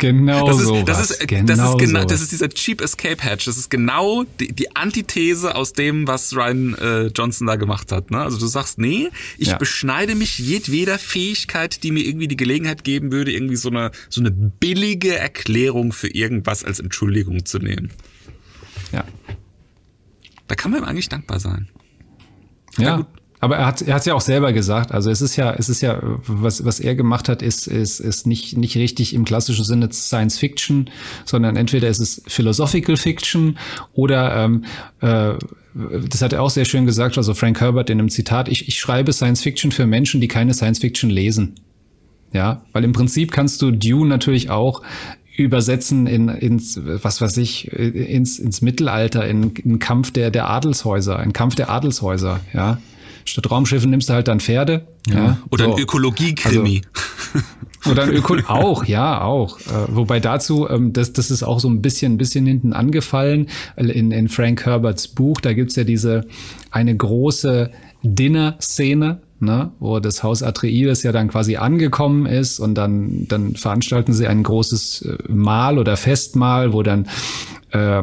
Genau 0.00 0.46
Das 0.46 0.58
ist, 0.58 0.64
sowas. 0.66 0.84
das 0.86 1.10
ist, 1.10 1.28
genau 1.28 1.44
das 1.46 1.58
ist 1.70 1.78
genau, 1.78 2.04
das 2.04 2.20
ist 2.22 2.32
dieser 2.32 2.48
Cheap 2.48 2.80
Escape 2.80 3.22
Hatch. 3.22 3.44
Das 3.44 3.56
ist 3.56 3.70
genau 3.70 4.24
die, 4.40 4.52
die 4.52 4.74
Antithese 4.74 5.54
aus 5.54 5.72
dem, 5.72 6.06
was 6.08 6.34
Ryan 6.34 6.74
äh, 6.74 7.06
Johnson 7.08 7.46
da 7.46 7.56
gemacht 7.56 7.92
hat. 7.92 8.10
Ne? 8.10 8.18
Also 8.18 8.38
du 8.38 8.46
sagst, 8.46 8.78
nee, 8.78 9.08
ich 9.38 9.48
Ja. 9.48 9.56
beschneide 9.58 10.14
mich 10.14 10.38
jedweder 10.38 10.98
Fähigkeit, 10.98 11.82
die 11.82 11.92
mir 11.92 12.04
irgendwie 12.04 12.28
die 12.28 12.36
Gelegenheit 12.36 12.82
geben 12.84 13.12
würde, 13.12 13.30
irgendwie 13.32 13.56
so 13.56 13.68
eine, 13.70 13.90
so 14.08 14.20
eine 14.20 14.30
billige 14.30 15.16
Erklärung 15.16 15.92
für 15.92 16.08
irgendwas 16.08 16.64
als 16.64 16.80
Entschuldigung 16.80 17.44
zu 17.44 17.58
nehmen. 17.58 17.90
ja. 18.92 19.04
Da 20.48 20.56
kann 20.56 20.72
man 20.72 20.80
ihm 20.82 20.84
eigentlich 20.84 21.08
dankbar 21.08 21.38
sein. 21.38 21.68
Ja, 22.76 22.96
gut. 22.96 23.06
Aber 23.40 23.56
er 23.56 23.66
hat 23.66 23.82
er 23.82 23.94
hat's 23.94 24.06
ja 24.06 24.14
auch 24.14 24.20
selber 24.20 24.52
gesagt. 24.52 24.92
Also 24.92 25.10
es 25.10 25.22
ist 25.22 25.36
ja 25.36 25.54
es 25.54 25.68
ist 25.68 25.80
ja 25.80 25.98
was 26.02 26.64
was 26.64 26.78
er 26.78 26.94
gemacht 26.94 27.28
hat 27.28 27.42
ist 27.42 27.66
ist 27.66 27.98
ist 27.98 28.26
nicht 28.26 28.56
nicht 28.56 28.76
richtig 28.76 29.14
im 29.14 29.24
klassischen 29.24 29.64
Sinne 29.64 29.90
Science 29.92 30.38
Fiction, 30.38 30.90
sondern 31.24 31.56
entweder 31.56 31.88
ist 31.88 32.00
es 32.00 32.22
Philosophical 32.26 32.96
Fiction 32.96 33.58
oder 33.94 34.36
ähm, 34.36 34.64
äh, 35.00 35.34
das 36.08 36.20
hat 36.20 36.32
er 36.32 36.42
auch 36.42 36.50
sehr 36.50 36.64
schön 36.64 36.84
gesagt, 36.84 37.16
also 37.16 37.32
Frank 37.32 37.60
Herbert 37.60 37.90
in 37.90 37.98
einem 37.98 38.08
Zitat, 38.08 38.48
ich, 38.48 38.66
ich 38.68 38.78
schreibe 38.78 39.12
Science 39.12 39.42
Fiction 39.42 39.70
für 39.70 39.86
Menschen, 39.86 40.20
die 40.20 40.28
keine 40.28 40.52
Science 40.52 40.80
Fiction 40.80 41.10
lesen. 41.10 41.54
Ja, 42.32 42.62
weil 42.72 42.84
im 42.84 42.92
Prinzip 42.92 43.32
kannst 43.32 43.60
du 43.62 43.70
Dune 43.70 44.08
natürlich 44.08 44.50
auch 44.50 44.82
übersetzen 45.36 46.06
in, 46.06 46.28
ins, 46.28 46.78
was 46.84 47.20
weiß 47.20 47.38
ich, 47.38 47.72
ins, 47.72 48.38
ins 48.38 48.62
Mittelalter, 48.62 49.26
in, 49.26 49.50
in 49.56 49.78
Kampf 49.78 50.12
der, 50.12 50.30
der 50.30 50.48
Adelshäuser, 50.48 51.18
ein 51.18 51.32
Kampf 51.32 51.54
der 51.54 51.70
Adelshäuser, 51.70 52.40
ja. 52.52 52.78
Statt 53.24 53.50
Raumschiffen 53.50 53.90
nimmst 53.90 54.08
du 54.08 54.14
halt 54.14 54.28
dann 54.28 54.40
Pferde. 54.40 54.86
Ja. 55.06 55.38
Oder 55.50 55.66
so. 55.66 55.74
ein 55.74 55.80
Ökologie-Krimi. 55.80 56.82
Oder 57.90 58.02
ein 58.04 58.12
Öko 58.12 58.36
auch, 58.48 58.84
ja, 58.84 59.22
auch. 59.22 59.58
Äh, 59.60 59.86
wobei 59.88 60.20
dazu, 60.20 60.68
ähm, 60.68 60.92
das, 60.92 61.12
das 61.12 61.30
ist 61.30 61.42
auch 61.42 61.60
so 61.60 61.68
ein 61.68 61.80
bisschen, 61.80 62.14
ein 62.14 62.18
bisschen 62.18 62.46
hinten 62.46 62.72
angefallen. 62.72 63.48
In, 63.76 64.10
in 64.10 64.28
Frank 64.28 64.66
Herberts 64.66 65.08
Buch, 65.08 65.40
da 65.40 65.52
gibt's 65.52 65.76
ja 65.76 65.84
diese 65.84 66.26
eine 66.70 66.94
große 66.94 67.70
Dinner-Szene, 68.02 69.20
ne, 69.40 69.72
wo 69.78 69.98
das 70.00 70.22
Haus 70.22 70.42
Atreides 70.42 71.02
ja 71.02 71.12
dann 71.12 71.28
quasi 71.28 71.56
angekommen 71.56 72.26
ist 72.26 72.60
und 72.60 72.74
dann, 72.74 73.26
dann 73.28 73.56
veranstalten 73.56 74.12
sie 74.12 74.26
ein 74.26 74.42
großes 74.42 75.02
äh, 75.02 75.32
Mahl 75.32 75.78
oder 75.78 75.96
Festmahl, 75.96 76.72
wo 76.72 76.82
dann 76.82 77.08
äh, 77.70 78.02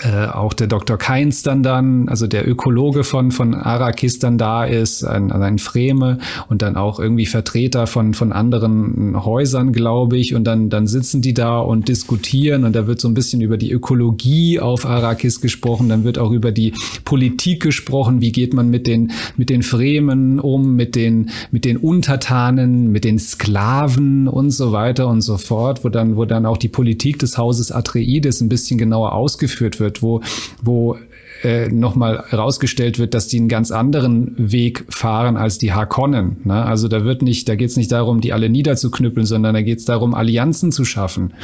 äh, 0.00 0.26
auch 0.26 0.54
der 0.54 0.68
Dr. 0.68 0.96
Keins 0.96 1.42
dann 1.42 1.62
dann, 1.62 2.08
also 2.08 2.26
der 2.26 2.48
Ökologe 2.48 3.04
von, 3.04 3.30
von 3.30 3.54
Arrakis 3.54 4.18
dann 4.18 4.38
da 4.38 4.64
ist, 4.64 5.04
ein, 5.04 5.30
also 5.30 5.44
ein 5.44 5.58
Freme 5.58 6.18
und 6.48 6.62
dann 6.62 6.76
auch 6.76 6.98
irgendwie 6.98 7.26
Vertreter 7.26 7.86
von, 7.86 8.14
von 8.14 8.32
anderen 8.32 9.22
Häusern, 9.22 9.72
glaube 9.72 10.16
ich. 10.16 10.34
Und 10.34 10.44
dann, 10.44 10.70
dann 10.70 10.86
sitzen 10.86 11.20
die 11.20 11.34
da 11.34 11.58
und 11.58 11.88
diskutieren 11.88 12.64
und 12.64 12.74
da 12.74 12.86
wird 12.86 13.00
so 13.00 13.08
ein 13.08 13.14
bisschen 13.14 13.42
über 13.42 13.58
die 13.58 13.70
Ökologie 13.70 14.60
auf 14.60 14.86
Arrakis 14.86 15.40
gesprochen, 15.40 15.90
dann 15.90 16.04
wird 16.04 16.18
auch 16.18 16.30
über 16.30 16.52
die 16.52 16.72
Politik 17.04 17.62
gesprochen, 17.62 18.22
wie 18.22 18.32
geht 18.32 18.54
man 18.54 18.70
mit 18.70 18.86
den, 18.86 19.12
mit 19.36 19.50
den 19.50 19.62
Fremen 19.62 20.40
um, 20.40 20.74
mit 20.74 20.96
den, 20.96 21.30
mit 21.50 21.66
den 21.66 21.76
Untertanen, 21.76 22.90
mit 22.92 23.04
den 23.04 23.18
Sklaven 23.18 24.26
und 24.26 24.50
so 24.50 24.72
weiter 24.72 25.06
und 25.08 25.20
so 25.20 25.36
fort, 25.36 25.84
wo 25.84 25.90
dann, 25.90 26.16
wo 26.16 26.24
dann 26.24 26.46
auch 26.46 26.56
die 26.56 26.68
Politik 26.68 27.18
des 27.18 27.36
Hauses 27.36 27.70
Atreides 27.70 28.40
ein 28.40 28.48
bisschen 28.48 28.78
genauer 28.78 29.12
ausgeführt 29.12 29.80
wird, 29.80 29.91
wo, 30.00 30.22
wo 30.62 30.96
äh, 31.42 31.68
nochmal 31.68 32.24
herausgestellt 32.28 32.98
wird, 33.00 33.14
dass 33.14 33.26
die 33.26 33.38
einen 33.38 33.48
ganz 33.48 33.72
anderen 33.72 34.34
Weg 34.36 34.84
fahren 34.88 35.36
als 35.36 35.58
die 35.58 35.72
Harkonnen. 35.72 36.36
Ne? 36.44 36.64
Also 36.64 36.86
da 36.86 37.04
wird 37.04 37.22
nicht, 37.22 37.48
da 37.48 37.56
geht 37.56 37.70
es 37.70 37.76
nicht 37.76 37.90
darum, 37.90 38.20
die 38.20 38.32
alle 38.32 38.48
niederzuknüppeln, 38.48 39.26
sondern 39.26 39.54
da 39.54 39.62
geht 39.62 39.80
es 39.80 39.84
darum, 39.84 40.14
Allianzen 40.14 40.70
zu 40.70 40.84
schaffen. 40.84 41.34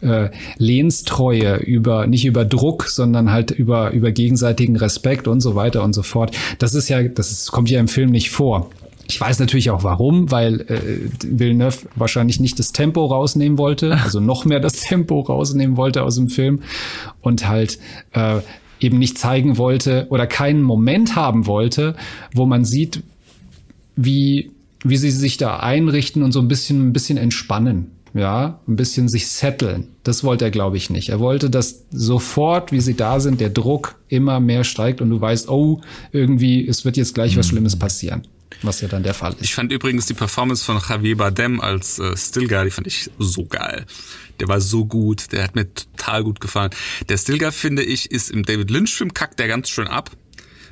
Äh, 0.00 0.30
Lehnstreue 0.56 1.56
über, 1.56 2.06
nicht 2.06 2.24
über 2.24 2.46
Druck, 2.46 2.84
sondern 2.84 3.30
halt 3.30 3.50
über, 3.50 3.90
über 3.90 4.10
gegenseitigen 4.10 4.76
Respekt 4.76 5.28
und 5.28 5.40
so 5.40 5.54
weiter 5.54 5.82
und 5.82 5.92
so 5.92 6.02
fort. 6.02 6.34
Das 6.58 6.74
ist 6.74 6.88
ja, 6.88 7.02
das 7.02 7.50
kommt 7.50 7.70
ja 7.70 7.78
im 7.78 7.88
Film 7.88 8.10
nicht 8.10 8.30
vor. 8.30 8.70
Ich 9.12 9.20
weiß 9.20 9.40
natürlich 9.40 9.68
auch 9.68 9.84
warum, 9.84 10.30
weil 10.30 10.62
äh, 10.62 11.10
Villeneuve 11.22 11.86
wahrscheinlich 11.96 12.40
nicht 12.40 12.58
das 12.58 12.72
Tempo 12.72 13.04
rausnehmen 13.04 13.58
wollte, 13.58 13.98
also 14.02 14.20
noch 14.20 14.46
mehr 14.46 14.58
das 14.58 14.72
Tempo 14.80 15.20
rausnehmen 15.20 15.76
wollte 15.76 16.02
aus 16.02 16.14
dem 16.14 16.30
Film 16.30 16.62
und 17.20 17.46
halt 17.46 17.78
äh, 18.12 18.38
eben 18.80 18.98
nicht 18.98 19.18
zeigen 19.18 19.58
wollte 19.58 20.06
oder 20.08 20.26
keinen 20.26 20.62
Moment 20.62 21.14
haben 21.14 21.46
wollte, 21.46 21.94
wo 22.32 22.46
man 22.46 22.64
sieht, 22.64 23.02
wie, 23.96 24.50
wie 24.82 24.96
sie 24.96 25.10
sich 25.10 25.36
da 25.36 25.58
einrichten 25.58 26.22
und 26.22 26.32
so 26.32 26.40
ein 26.40 26.48
bisschen, 26.48 26.88
ein 26.88 26.94
bisschen 26.94 27.18
entspannen. 27.18 27.90
Ja, 28.14 28.60
ein 28.66 28.76
bisschen 28.76 29.08
sich 29.08 29.28
setteln. 29.28 29.88
Das 30.04 30.24
wollte 30.24 30.46
er, 30.46 30.50
glaube 30.50 30.78
ich, 30.78 30.88
nicht. 30.88 31.10
Er 31.10 31.20
wollte, 31.20 31.50
dass 31.50 31.84
sofort, 31.90 32.72
wie 32.72 32.80
sie 32.80 32.94
da 32.94 33.20
sind, 33.20 33.40
der 33.40 33.48
Druck 33.50 33.96
immer 34.08 34.40
mehr 34.40 34.64
steigt 34.64 35.02
und 35.02 35.10
du 35.10 35.20
weißt, 35.20 35.48
oh, 35.50 35.80
irgendwie, 36.12 36.66
es 36.66 36.86
wird 36.86 36.98
jetzt 36.98 37.14
gleich 37.14 37.38
was 37.38 37.46
Schlimmes 37.46 37.78
passieren. 37.78 38.22
Was 38.62 38.80
ja 38.80 38.88
dann 38.88 39.02
der 39.02 39.14
Fall 39.14 39.32
ist. 39.32 39.42
Ich 39.42 39.54
fand 39.54 39.72
übrigens 39.72 40.06
die 40.06 40.14
Performance 40.14 40.64
von 40.64 40.80
Javier 40.86 41.16
Bardem 41.16 41.60
als 41.60 41.98
äh, 41.98 42.16
Stilgar, 42.16 42.64
die 42.64 42.70
fand 42.70 42.86
ich 42.86 43.10
so 43.18 43.44
geil. 43.44 43.86
Der 44.40 44.48
war 44.48 44.60
so 44.60 44.84
gut, 44.84 45.32
der 45.32 45.44
hat 45.44 45.54
mir 45.54 45.72
total 45.72 46.24
gut 46.24 46.40
gefallen. 46.40 46.70
Der 47.08 47.16
Stilgar, 47.16 47.52
finde 47.52 47.82
ich, 47.82 48.10
ist 48.10 48.30
im 48.30 48.44
David 48.44 48.70
Lynch-Film 48.70 49.14
kackt 49.14 49.38
der 49.38 49.48
ganz 49.48 49.68
schön 49.68 49.86
ab. 49.86 50.10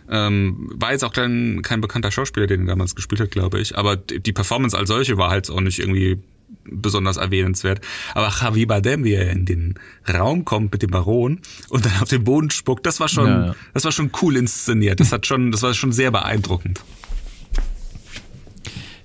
Ähm, 0.08 0.70
war 0.74 0.90
jetzt 0.90 1.04
auch 1.04 1.12
kein, 1.12 1.62
kein 1.62 1.80
bekannter 1.80 2.10
Schauspieler, 2.10 2.48
den 2.48 2.62
er 2.62 2.66
damals 2.68 2.96
gespielt 2.96 3.20
hat, 3.20 3.30
glaube 3.30 3.60
ich. 3.60 3.78
Aber 3.78 3.96
die 3.96 4.32
Performance 4.32 4.76
als 4.76 4.88
solche 4.88 5.16
war 5.18 5.30
halt 5.30 5.48
auch 5.50 5.60
nicht 5.60 5.78
irgendwie 5.78 6.18
besonders 6.64 7.16
erwähnenswert. 7.16 7.80
Aber 8.14 8.32
Javier 8.40 8.66
Bardem, 8.66 9.04
wie 9.04 9.12
er 9.12 9.30
in 9.30 9.44
den 9.46 9.78
Raum 10.12 10.44
kommt 10.44 10.72
mit 10.72 10.82
dem 10.82 10.90
Baron 10.90 11.40
und 11.68 11.84
dann 11.84 11.92
auf 12.00 12.08
den 12.08 12.24
Boden 12.24 12.50
spuckt, 12.50 12.86
das 12.86 12.98
war 12.98 13.08
schon, 13.08 13.26
Ja, 13.26 13.46
ja. 13.46 13.56
das 13.72 13.84
war 13.84 13.92
schon 13.92 14.10
cool 14.20 14.36
inszeniert. 14.36 14.98
Das 14.98 15.12
hat 15.12 15.26
schon, 15.26 15.52
das 15.52 15.62
war 15.62 15.74
schon 15.74 15.92
sehr 15.92 16.10
beeindruckend. 16.10 16.80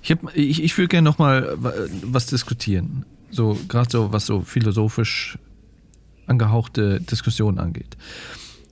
Ich, 0.06 0.16
ich, 0.34 0.62
ich 0.62 0.78
würde 0.78 0.88
gerne 0.88 1.04
nochmal 1.04 1.56
was 1.58 2.26
diskutieren. 2.26 3.04
So, 3.30 3.58
gerade 3.68 3.90
so, 3.90 4.12
was 4.12 4.26
so 4.26 4.40
philosophisch 4.42 5.38
angehauchte 6.26 7.00
Diskussionen 7.00 7.58
angeht. 7.58 7.96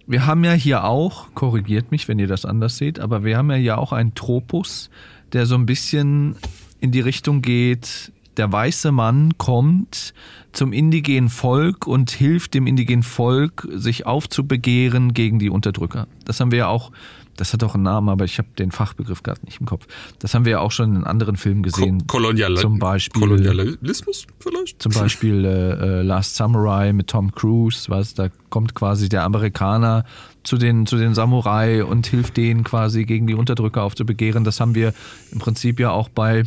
Wir 0.07 0.27
haben 0.27 0.45
ja 0.45 0.53
hier 0.53 0.85
auch, 0.85 1.35
korrigiert 1.35 1.91
mich, 1.91 2.09
wenn 2.09 2.19
ihr 2.19 2.27
das 2.27 2.45
anders 2.45 2.77
seht, 2.77 3.01
aber 3.01 3.25
wir 3.25 3.37
haben 3.37 3.51
ja 3.51 3.57
hier 3.57 3.79
auch 3.79 3.93
einen 3.93 4.15
Tropus, 4.15 4.91
der 5.33 5.47
so 5.47 5.55
ein 5.55 5.67
bisschen 5.67 6.37
in 6.81 6.93
die 6.93 7.01
Richtung 7.01 7.41
geht, 7.43 8.13
der 8.37 8.51
weiße 8.53 8.93
Mann 8.93 9.39
kommt 9.39 10.13
zum 10.53 10.73
indigenen 10.73 11.31
Volk 11.31 11.87
und 11.87 12.11
hilft 12.11 12.55
dem 12.55 12.67
indigenen 12.67 13.03
Volk, 13.03 13.67
sich 13.73 14.07
aufzubegehren 14.07 15.15
gegen 15.15 15.39
die 15.39 15.51
Unterdrücker. 15.51 16.07
Das 16.25 16.41
haben 16.41 16.51
wir 16.51 16.59
ja 16.59 16.69
auch 16.69 16.91
das 17.37 17.53
hat 17.53 17.63
auch 17.65 17.75
einen 17.75 17.85
Namen, 17.85 18.09
aber 18.09 18.25
ich 18.25 18.39
habe 18.39 18.49
den 18.59 18.71
Fachbegriff 18.71 19.23
gerade 19.23 19.41
nicht 19.45 19.61
im 19.61 19.67
Kopf. 19.67 19.87
Das 20.19 20.35
haben 20.35 20.45
wir 20.45 20.53
ja 20.53 20.61
auch 20.61 20.71
schon 20.71 20.97
in 20.97 21.05
anderen 21.05 21.37
Filmen 21.37 21.63
gesehen. 21.63 22.07
Ko 22.07 22.19
Kolonial 22.19 22.57
zum 22.57 22.79
Beispiel, 22.79 23.21
Kolonialismus 23.21 24.27
vielleicht? 24.39 24.83
Zum 24.83 24.93
Beispiel 24.93 25.45
äh, 25.45 25.49
äh, 25.49 26.03
Last 26.03 26.37
Samurai 26.37 26.93
mit 26.93 27.09
Tom 27.09 27.33
Cruise, 27.33 27.89
was 27.89 28.15
da 28.15 28.29
kommt 28.51 28.75
quasi 28.75 29.09
der 29.09 29.25
Amerikaner 29.25 30.05
zu 30.45 30.57
den, 30.59 30.87
zu 30.87 30.97
den 30.97 31.15
Samurai 31.15 31.85
und 31.85 32.07
hilft 32.07 32.37
denen 32.37 32.65
quasi 32.65 33.05
gegen 33.05 33.27
die 33.27 33.35
Unterdrücker 33.35 33.83
aufzubegehren. 33.83 34.45
Das 34.45 34.61
haben 34.61 34.75
wir 34.75 34.95
im 35.33 35.39
Prinzip 35.39 35.81
ja 35.81 35.91
auch 35.91 36.09
bei 36.09 36.45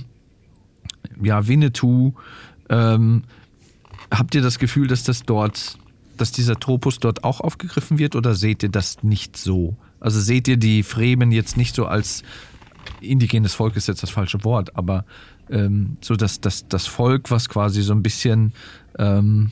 ja, 1.22 1.48
Winnetou. 1.48 2.14
Ähm, 2.70 3.24
habt 4.12 4.36
ihr 4.36 4.42
das 4.42 4.60
Gefühl, 4.60 4.88
dass 4.88 5.04
das 5.04 5.24
dort, 5.24 5.78
dass 6.16 6.32
dieser 6.32 6.60
Tropus 6.60 7.00
dort 7.00 7.24
auch 7.24 7.42
aufgegriffen 7.42 7.98
wird 7.98 8.16
oder 8.16 8.36
seht 8.36 8.64
ihr 8.64 8.70
das 8.70 9.04
nicht 9.04 9.36
so? 9.36 9.76
Also 10.00 10.20
seht 10.20 10.48
ihr 10.48 10.58
die 10.58 10.84
Fremen 10.84 11.32
jetzt 11.32 11.58
nicht 11.58 11.76
so 11.76 11.86
als 11.86 12.24
indigenes 13.02 13.54
Volk 13.54 13.76
ist 13.76 13.88
jetzt 13.88 14.04
das 14.04 14.10
falsche 14.10 14.44
Wort, 14.44 14.76
aber 14.76 15.06
ähm, 15.50 15.98
so 16.02 16.16
dass 16.16 16.42
das, 16.42 16.68
das 16.68 16.88
Volk, 16.88 17.32
was 17.32 17.50
quasi 17.50 17.82
so 17.82 17.94
ein 17.94 18.04
bisschen 18.04 18.54
ähm, 18.98 19.52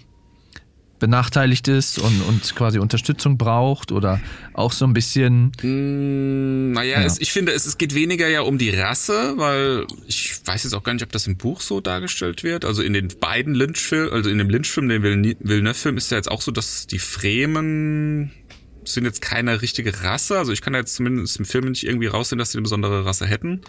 benachteiligt 0.99 1.67
ist 1.67 1.99
und, 1.99 2.21
und 2.21 2.55
quasi 2.55 2.79
Unterstützung 2.79 3.37
braucht 3.37 3.91
oder 3.91 4.19
auch 4.53 4.71
so 4.71 4.85
ein 4.85 4.93
bisschen. 4.93 5.51
Mm, 5.61 6.71
naja, 6.71 7.01
ja. 7.01 7.05
es, 7.05 7.19
ich 7.19 7.31
finde, 7.31 7.51
es, 7.51 7.65
es 7.65 7.77
geht 7.77 7.93
weniger 7.93 8.27
ja 8.27 8.41
um 8.41 8.57
die 8.57 8.69
Rasse, 8.69 9.33
weil 9.35 9.85
ich 10.07 10.35
weiß 10.45 10.63
jetzt 10.63 10.73
auch 10.73 10.83
gar 10.83 10.93
nicht, 10.93 11.03
ob 11.03 11.11
das 11.11 11.27
im 11.27 11.37
Buch 11.37 11.61
so 11.61 11.81
dargestellt 11.81 12.43
wird. 12.43 12.65
Also 12.65 12.81
in 12.81 12.93
den 12.93 13.09
beiden 13.19 13.55
Lynch-Filmen, 13.55 14.11
also 14.13 14.29
in 14.29 14.37
dem 14.37 14.49
Lynch-Film, 14.49 14.87
den 14.89 15.03
Villeneuve-Film, 15.03 15.97
ist 15.97 16.11
ja 16.11 16.17
jetzt 16.17 16.31
auch 16.31 16.41
so, 16.41 16.51
dass 16.51 16.87
die 16.87 16.99
Fremen 16.99 18.31
sind 18.85 19.05
jetzt 19.05 19.21
keine 19.21 19.61
richtige 19.61 20.03
Rasse. 20.03 20.37
Also 20.37 20.51
ich 20.51 20.61
kann 20.61 20.73
jetzt 20.73 20.95
zumindest 20.95 21.37
im 21.37 21.45
Film 21.45 21.65
nicht 21.65 21.85
irgendwie 21.85 22.07
raussehen, 22.07 22.39
dass 22.39 22.51
sie 22.51 22.57
eine 22.57 22.63
besondere 22.63 23.05
Rasse 23.05 23.25
hätten. 23.25 23.61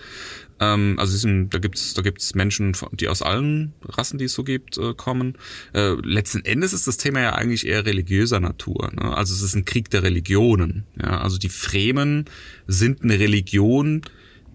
Ähm, 0.61 0.97
also 0.99 1.17
sind, 1.17 1.51
da 1.51 1.59
gibt's 1.59 1.95
da 1.95 2.03
gibt's 2.03 2.35
Menschen, 2.35 2.77
die 2.93 3.09
aus 3.09 3.23
allen 3.23 3.75
Rassen, 3.83 4.19
die 4.19 4.27
es 4.27 4.35
so 4.35 4.45
gibt, 4.45 4.79
äh, 4.79 4.95
kommen. 4.95 5.37
Äh, 5.75 5.95
letzten 6.03 6.45
Endes 6.45 6.73
ist 6.73 6.87
das 6.87 6.97
Thema 6.97 7.21
ja 7.21 7.35
eigentlich 7.35 7.67
eher 7.67 7.87
religiöser 7.87 8.41
Natur. 8.41 8.91
Ne? 8.95 9.17
Also 9.17 9.35
es 9.35 9.43
ist 9.43 9.55
ein 9.55 9.65
Krieg 9.65 9.91
der 9.91 10.03
Religionen. 10.03 10.85
Ja? 11.01 11.21
Also 11.21 11.39
die 11.39 11.49
Fremen 11.49 12.27
sind 12.67 13.03
eine 13.03 13.19
Religion, 13.19 14.03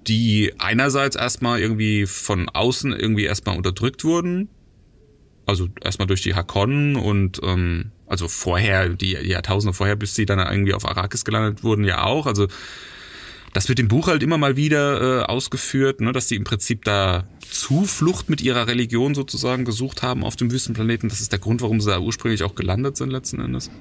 die 0.08 0.54
einerseits 0.58 1.16
erstmal 1.16 1.60
irgendwie 1.60 2.06
von 2.06 2.50
außen 2.50 2.94
irgendwie 2.94 3.26
erstmal 3.26 3.58
unterdrückt 3.58 4.04
wurden. 4.04 4.50
Also 5.46 5.68
erstmal 5.82 6.08
durch 6.08 6.22
die 6.22 6.36
Hakonnen 6.36 6.96
und 6.96 7.40
ähm, 7.44 7.92
also 8.12 8.28
vorher, 8.28 8.90
die 8.90 9.14
Jahrtausende 9.14 9.74
vorher, 9.74 9.96
bis 9.96 10.16
sie 10.16 10.26
dann 10.26 10.40
irgendwie 10.40 10.74
auf 10.74 10.86
Arrakis 10.86 11.24
gelandet 11.24 11.64
wurden, 11.64 11.86
ja 11.86 12.04
auch. 12.04 12.26
Also 12.28 12.48
das 13.54 13.70
wird 13.70 13.80
im 13.80 13.88
Buch 13.88 14.08
halt 14.08 14.22
immer 14.22 14.38
mal 14.38 14.58
wieder 14.58 15.22
äh, 15.22 15.24
ausgeführt, 15.24 16.02
ne, 16.02 16.12
dass 16.12 16.28
die 16.28 16.36
im 16.36 16.44
Prinzip 16.44 16.84
da 16.84 17.26
Zuflucht 17.50 18.30
mit 18.30 18.42
ihrer 18.42 18.68
Religion 18.68 19.16
sozusagen 19.16 19.64
gesucht 19.64 20.04
haben 20.04 20.26
auf 20.26 20.36
dem 20.36 20.52
Wüstenplaneten. 20.52 21.08
Das 21.08 21.22
ist 21.22 21.32
der 21.32 21.40
Grund, 21.40 21.62
warum 21.62 21.80
sie 21.80 21.90
da 21.90 22.00
ursprünglich 22.00 22.44
auch 22.44 22.56
gelandet 22.56 22.98
sind 22.98 23.12
letzten 23.12 23.40
Endes. 23.40 23.72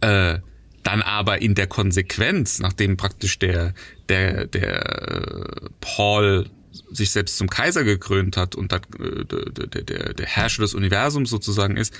Äh, 0.00 0.40
dann 0.82 1.02
aber 1.02 1.40
in 1.40 1.54
der 1.54 1.68
Konsequenz, 1.68 2.58
nachdem 2.58 2.96
praktisch 2.96 3.38
der 3.38 3.74
der 4.08 4.46
der 4.46 5.10
äh, 5.10 5.68
Paul 5.80 6.50
sich 6.90 7.12
selbst 7.12 7.38
zum 7.38 7.48
Kaiser 7.48 7.84
gekrönt 7.84 8.36
hat 8.36 8.56
und 8.56 8.72
dat, 8.72 8.82
äh, 8.98 9.24
der, 9.24 9.84
der, 9.84 10.14
der 10.14 10.26
Herrscher 10.26 10.62
des 10.62 10.74
Universums 10.74 11.30
sozusagen 11.30 11.76
ist, 11.76 11.92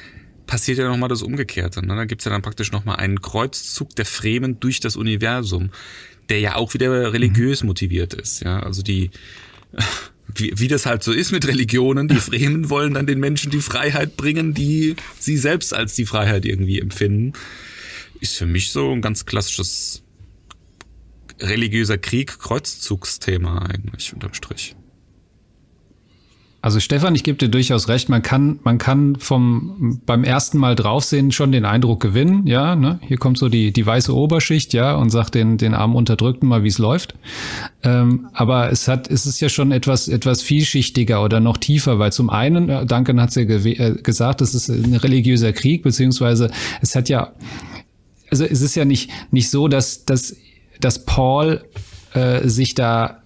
passiert 0.48 0.78
ja 0.78 0.88
nochmal 0.88 1.08
das 1.08 1.22
Umgekehrte. 1.22 1.86
Ne? 1.86 1.94
Da 1.94 2.04
gibt's 2.06 2.24
ja 2.24 2.32
dann 2.32 2.42
praktisch 2.42 2.72
nochmal 2.72 2.96
einen 2.96 3.22
Kreuzzug 3.22 3.94
der 3.94 4.06
Fremen 4.06 4.58
durch 4.58 4.80
das 4.80 4.96
Universum 4.96 5.70
der 6.28 6.40
ja 6.40 6.56
auch 6.56 6.74
wieder 6.74 7.12
religiös 7.12 7.62
motiviert 7.62 8.14
ist. 8.14 8.42
Ja, 8.42 8.60
also 8.60 8.82
die, 8.82 9.10
wie, 10.34 10.52
wie 10.56 10.68
das 10.68 10.86
halt 10.86 11.02
so 11.02 11.12
ist 11.12 11.32
mit 11.32 11.46
Religionen, 11.46 12.08
die 12.08 12.16
Fremen 12.20 12.70
wollen 12.70 12.94
dann 12.94 13.06
den 13.06 13.20
Menschen 13.20 13.50
die 13.50 13.60
Freiheit 13.60 14.16
bringen, 14.16 14.54
die 14.54 14.96
sie 15.18 15.36
selbst 15.36 15.74
als 15.74 15.94
die 15.94 16.06
Freiheit 16.06 16.44
irgendwie 16.44 16.80
empfinden. 16.80 17.32
Ist 18.20 18.36
für 18.36 18.46
mich 18.46 18.70
so 18.70 18.92
ein 18.92 19.00
ganz 19.00 19.26
klassisches 19.26 20.02
religiöser 21.40 21.98
Krieg, 21.98 22.38
Kreuzzugsthema 22.38 23.66
eigentlich 23.66 24.12
unterm 24.12 24.34
Strich. 24.34 24.74
Also 26.68 26.80
Stefan, 26.80 27.14
ich 27.14 27.24
gebe 27.24 27.38
dir 27.38 27.48
durchaus 27.48 27.88
recht, 27.88 28.10
man 28.10 28.20
kann, 28.20 28.60
man 28.62 28.76
kann 28.76 29.16
vom 29.16 30.02
beim 30.04 30.22
ersten 30.22 30.58
Mal 30.58 30.74
draufsehen 30.74 31.32
schon 31.32 31.50
den 31.50 31.64
Eindruck 31.64 31.98
gewinnen, 31.98 32.46
ja, 32.46 32.76
ne? 32.76 33.00
Hier 33.08 33.16
kommt 33.16 33.38
so 33.38 33.48
die, 33.48 33.72
die 33.72 33.86
weiße 33.86 34.14
Oberschicht, 34.14 34.74
ja, 34.74 34.94
und 34.94 35.08
sagt 35.08 35.34
den, 35.34 35.56
den 35.56 35.72
armen 35.72 35.96
Unterdrückten 35.96 36.46
mal, 36.46 36.64
wie 36.64 36.68
es 36.68 36.76
läuft. 36.76 37.14
Ähm, 37.82 38.28
aber 38.34 38.70
es 38.70 38.86
hat, 38.86 39.10
es 39.10 39.24
ist 39.24 39.40
ja 39.40 39.48
schon 39.48 39.72
etwas, 39.72 40.08
etwas 40.08 40.42
vielschichtiger 40.42 41.24
oder 41.24 41.40
noch 41.40 41.56
tiefer, 41.56 41.98
weil 41.98 42.12
zum 42.12 42.28
einen, 42.28 42.68
äh, 42.68 42.84
Duncan 42.84 43.18
hat 43.18 43.30
es 43.30 43.36
ja 43.36 43.44
äh, 43.44 43.94
gesagt, 44.02 44.42
es 44.42 44.54
ist 44.54 44.68
ein 44.68 44.92
religiöser 44.92 45.54
Krieg, 45.54 45.82
beziehungsweise 45.84 46.50
es 46.82 46.94
hat 46.94 47.08
ja, 47.08 47.32
also 48.30 48.44
es 48.44 48.60
ist 48.60 48.74
ja 48.74 48.84
nicht, 48.84 49.10
nicht 49.30 49.48
so, 49.48 49.68
dass, 49.68 50.04
dass, 50.04 50.36
dass 50.82 51.06
Paul 51.06 51.64
äh, 52.12 52.46
sich 52.46 52.74
da 52.74 53.22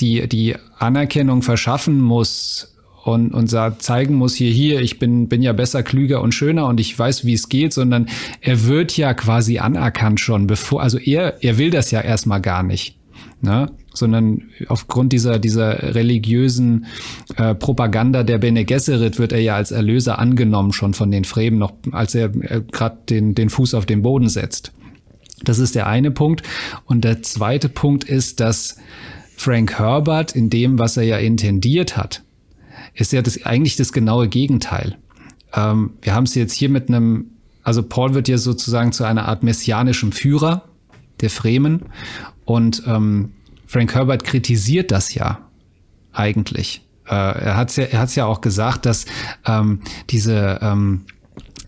die, 0.00 0.28
die 0.28 0.56
Anerkennung 0.78 1.42
verschaffen 1.42 2.00
muss 2.00 2.74
und, 3.04 3.32
und 3.32 3.48
zeigen 3.48 4.14
muss, 4.14 4.34
hier, 4.34 4.50
hier, 4.50 4.80
ich 4.80 4.98
bin, 4.98 5.28
bin 5.28 5.42
ja 5.42 5.52
besser, 5.52 5.82
klüger 5.82 6.20
und 6.20 6.32
schöner 6.32 6.66
und 6.66 6.80
ich 6.80 6.98
weiß, 6.98 7.24
wie 7.24 7.32
es 7.32 7.48
geht, 7.48 7.72
sondern 7.72 8.08
er 8.40 8.66
wird 8.66 8.96
ja 8.96 9.14
quasi 9.14 9.58
anerkannt 9.58 10.20
schon, 10.20 10.46
bevor, 10.46 10.82
also 10.82 10.98
er, 10.98 11.42
er 11.42 11.58
will 11.58 11.70
das 11.70 11.90
ja 11.90 12.00
erstmal 12.00 12.40
gar 12.40 12.62
nicht. 12.62 12.96
Ne? 13.40 13.70
sondern 13.98 14.42
aufgrund 14.68 15.12
dieser, 15.12 15.38
dieser 15.38 15.94
religiösen 15.94 16.86
äh, 17.36 17.54
Propaganda 17.54 18.22
der 18.22 18.38
Bene 18.38 18.64
Gesserit 18.64 19.18
wird 19.18 19.32
er 19.32 19.40
ja 19.40 19.56
als 19.56 19.70
Erlöser 19.70 20.18
angenommen, 20.18 20.72
schon 20.72 20.94
von 20.94 21.10
den 21.10 21.24
Fremen, 21.24 21.58
noch 21.58 21.72
als 21.92 22.14
er 22.14 22.26
äh, 22.42 22.62
gerade 22.70 22.98
den, 23.08 23.34
den 23.34 23.50
Fuß 23.50 23.74
auf 23.74 23.86
den 23.86 24.02
Boden 24.02 24.28
setzt. 24.28 24.72
Das 25.44 25.58
ist 25.58 25.74
der 25.74 25.86
eine 25.86 26.10
Punkt. 26.10 26.42
Und 26.84 27.04
der 27.04 27.22
zweite 27.22 27.68
Punkt 27.68 28.04
ist, 28.04 28.40
dass 28.40 28.76
Frank 29.38 29.78
Herbert 29.78 30.34
in 30.34 30.50
dem, 30.50 30.80
was 30.80 30.96
er 30.96 31.04
ja 31.04 31.16
intendiert 31.16 31.96
hat, 31.96 32.24
ist 32.94 33.12
ja 33.12 33.22
das, 33.22 33.46
eigentlich 33.46 33.76
das 33.76 33.92
genaue 33.92 34.28
Gegenteil. 34.28 34.98
Ähm, 35.54 35.92
wir 36.02 36.14
haben 36.14 36.24
es 36.24 36.34
jetzt 36.34 36.54
hier 36.54 36.68
mit 36.68 36.88
einem, 36.88 37.26
also 37.62 37.84
Paul 37.84 38.14
wird 38.14 38.26
ja 38.26 38.36
sozusagen 38.36 38.90
zu 38.90 39.04
einer 39.04 39.28
Art 39.28 39.44
messianischem 39.44 40.10
Führer 40.10 40.64
der 41.20 41.30
Fremen 41.30 41.84
und 42.44 42.82
ähm, 42.86 43.32
Frank 43.64 43.94
Herbert 43.94 44.24
kritisiert 44.24 44.90
das 44.90 45.14
ja 45.14 45.38
eigentlich. 46.12 46.82
Äh, 47.06 47.14
er 47.14 47.56
hat 47.56 47.70
es 47.70 47.76
ja, 47.76 48.04
ja 48.04 48.26
auch 48.26 48.40
gesagt, 48.40 48.86
dass 48.86 49.06
ähm, 49.46 49.80
diese 50.10 50.58
ähm, 50.62 51.04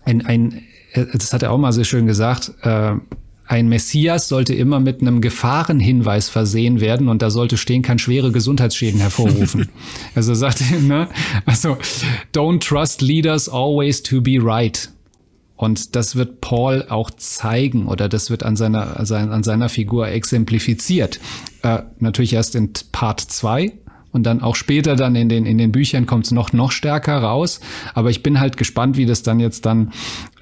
ein, 0.04 0.26
ein, 0.26 0.62
das 1.12 1.32
hat 1.32 1.44
er 1.44 1.52
auch 1.52 1.58
mal 1.58 1.72
sehr 1.72 1.84
schön 1.84 2.06
gesagt, 2.06 2.52
äh, 2.62 2.94
ein 3.50 3.68
Messias 3.68 4.28
sollte 4.28 4.54
immer 4.54 4.78
mit 4.78 5.00
einem 5.00 5.20
Gefahrenhinweis 5.20 6.28
versehen 6.28 6.80
werden 6.80 7.08
und 7.08 7.20
da 7.20 7.30
sollte 7.30 7.56
stehen, 7.56 7.82
kann 7.82 7.98
schwere 7.98 8.30
Gesundheitsschäden 8.30 9.00
hervorrufen. 9.00 9.68
also 10.14 10.34
sagt 10.34 10.62
er, 10.70 10.78
ne? 10.78 11.08
Also, 11.46 11.76
don't 12.32 12.60
trust 12.60 13.02
leaders 13.02 13.48
always 13.48 14.04
to 14.04 14.20
be 14.20 14.38
right. 14.40 14.88
Und 15.56 15.96
das 15.96 16.14
wird 16.14 16.40
Paul 16.40 16.86
auch 16.88 17.10
zeigen 17.10 17.88
oder 17.88 18.08
das 18.08 18.30
wird 18.30 18.44
an 18.44 18.54
seiner, 18.54 19.00
an 19.00 19.42
seiner 19.42 19.68
Figur 19.68 20.06
exemplifiziert. 20.06 21.18
Äh, 21.62 21.82
natürlich 21.98 22.34
erst 22.34 22.54
in 22.54 22.72
Part 22.92 23.20
2, 23.20 23.72
und 24.12 24.24
dann 24.24 24.42
auch 24.42 24.56
später 24.56 24.96
dann 24.96 25.14
in 25.14 25.28
den, 25.28 25.46
in 25.46 25.58
den 25.58 25.72
Büchern 25.72 26.06
kommt 26.06 26.26
es 26.26 26.32
noch, 26.32 26.52
noch 26.52 26.72
stärker 26.72 27.18
raus. 27.18 27.60
Aber 27.94 28.10
ich 28.10 28.22
bin 28.22 28.40
halt 28.40 28.56
gespannt, 28.56 28.96
wie 28.96 29.06
das 29.06 29.22
dann 29.22 29.40
jetzt 29.40 29.66
dann 29.66 29.92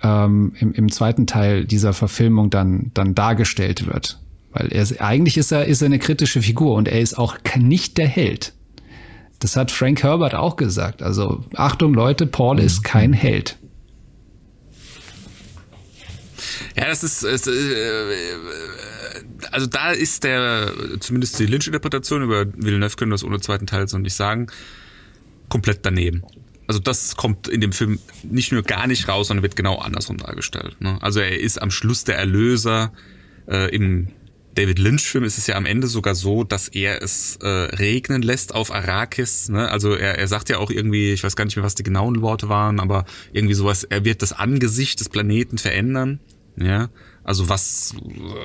ähm, 0.03 0.53
im, 0.59 0.73
im 0.73 0.91
zweiten 0.91 1.27
Teil 1.27 1.65
dieser 1.65 1.93
Verfilmung 1.93 2.51
dann, 2.51 2.91
dann 2.95 3.15
dargestellt 3.15 3.87
wird. 3.87 4.19
Weil 4.53 4.73
er 4.73 4.87
eigentlich 5.01 5.37
ist 5.37 5.53
er, 5.53 5.67
ist 5.67 5.83
er 5.83 5.87
eine 5.87 5.99
kritische 5.99 6.41
Figur 6.41 6.75
und 6.75 6.89
er 6.89 7.01
ist 7.01 7.19
auch 7.19 7.37
nicht 7.59 7.99
der 7.99 8.09
Held. 8.09 8.55
Das 9.39 9.57
hat 9.57 9.71
Frank 9.71 10.03
Herbert 10.03 10.35
auch 10.35 10.57
gesagt. 10.57 11.03
Also 11.03 11.45
Achtung 11.55 11.95
Leute, 11.95 12.27
Paul 12.27 12.59
ist 12.59 12.83
kein 12.83 13.13
Held. 13.13 13.57
Ja, 16.77 16.87
das 16.87 17.05
ist, 17.05 17.23
ist 17.25 17.47
äh, 17.47 17.53
also 19.51 19.67
da 19.67 19.93
ist 19.93 20.25
der, 20.25 20.73
zumindest 21.01 21.39
die 21.39 21.47
Lynch-Interpretation 21.47 22.23
über 22.23 22.47
Villeneuve 22.47 22.97
können 22.97 23.11
wir 23.11 23.15
das 23.15 23.25
ohne 23.25 23.41
zweiten 23.41 23.67
Teil 23.67 23.89
so 23.89 23.99
nicht 23.99 24.15
sagen, 24.15 24.49
komplett 25.49 25.81
daneben. 25.83 26.23
Also 26.67 26.81
das 26.81 27.17
kommt 27.17 27.49
in 27.49 27.63
dem 27.63 27.73
Film 27.73 27.99
nicht 28.23 28.53
nur 28.53 28.63
gar 28.63 28.87
nicht 28.87 29.09
raus, 29.09 29.29
sondern 29.29 29.43
wird 29.43 29.57
genau 29.57 29.77
andersrum 29.79 30.19
dargestellt. 30.19 30.77
Ne? 30.81 30.99
Also 31.01 31.21
er 31.21 31.41
ist 31.41 31.61
am 31.63 31.71
Schluss 31.71 32.05
der 32.05 32.19
Erlöser. 32.19 32.93
Äh, 33.47 33.75
Im 33.75 34.09
David 34.55 34.79
Lynch-Film 34.79 35.25
ist 35.25 35.39
es 35.39 35.47
ja 35.47 35.55
am 35.55 35.65
Ende 35.65 35.87
sogar 35.87 36.15
so, 36.15 36.45
dass 36.45 36.69
er 36.69 37.01
es 37.03 37.37
äh, 37.37 37.47
regnen 37.47 38.21
lässt 38.23 38.55
auf 38.55 38.75
Arrakis. 38.75 39.49
Ne? 39.49 39.71
Also 39.71 39.95
er, 39.95 40.19
er 40.19 40.29
sagt 40.29 40.51
ja 40.51 40.59
auch 40.59 40.71
irgendwie, 40.71 41.13
ich 41.13 41.25
weiß 41.25 41.37
gar 41.37 41.45
nicht 41.47 41.57
mehr, 41.57 41.65
was 41.65 41.75
die 41.75 41.85
genauen 41.85 42.21
Worte 42.21 42.51
waren, 42.51 42.81
aber 42.81 43.07
irgendwie 43.33 43.55
sowas, 43.55 43.85
er 43.85 44.05
wird 44.05 44.21
das 44.21 44.33
Angesicht 44.33 45.01
des 45.01 45.09
Planeten 45.09 45.57
verändern. 45.57 46.21
Ja, 46.57 46.89
Also 47.29 47.51
was 47.51 47.95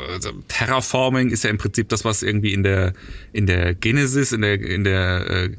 also 0.10 0.32
Terraforming 0.50 1.30
ist 1.30 1.46
ja 1.46 1.50
im 1.50 1.58
Prinzip 1.58 1.88
das, 1.88 2.04
was 2.04 2.22
irgendwie 2.22 2.52
in 2.54 2.64
der 2.64 2.92
in 3.32 3.46
der 3.46 3.74
Genesis, 3.76 4.34
in 4.34 4.42
der 4.42 4.60
in 4.60 4.84
der 4.84 5.26
äh, 5.30 5.50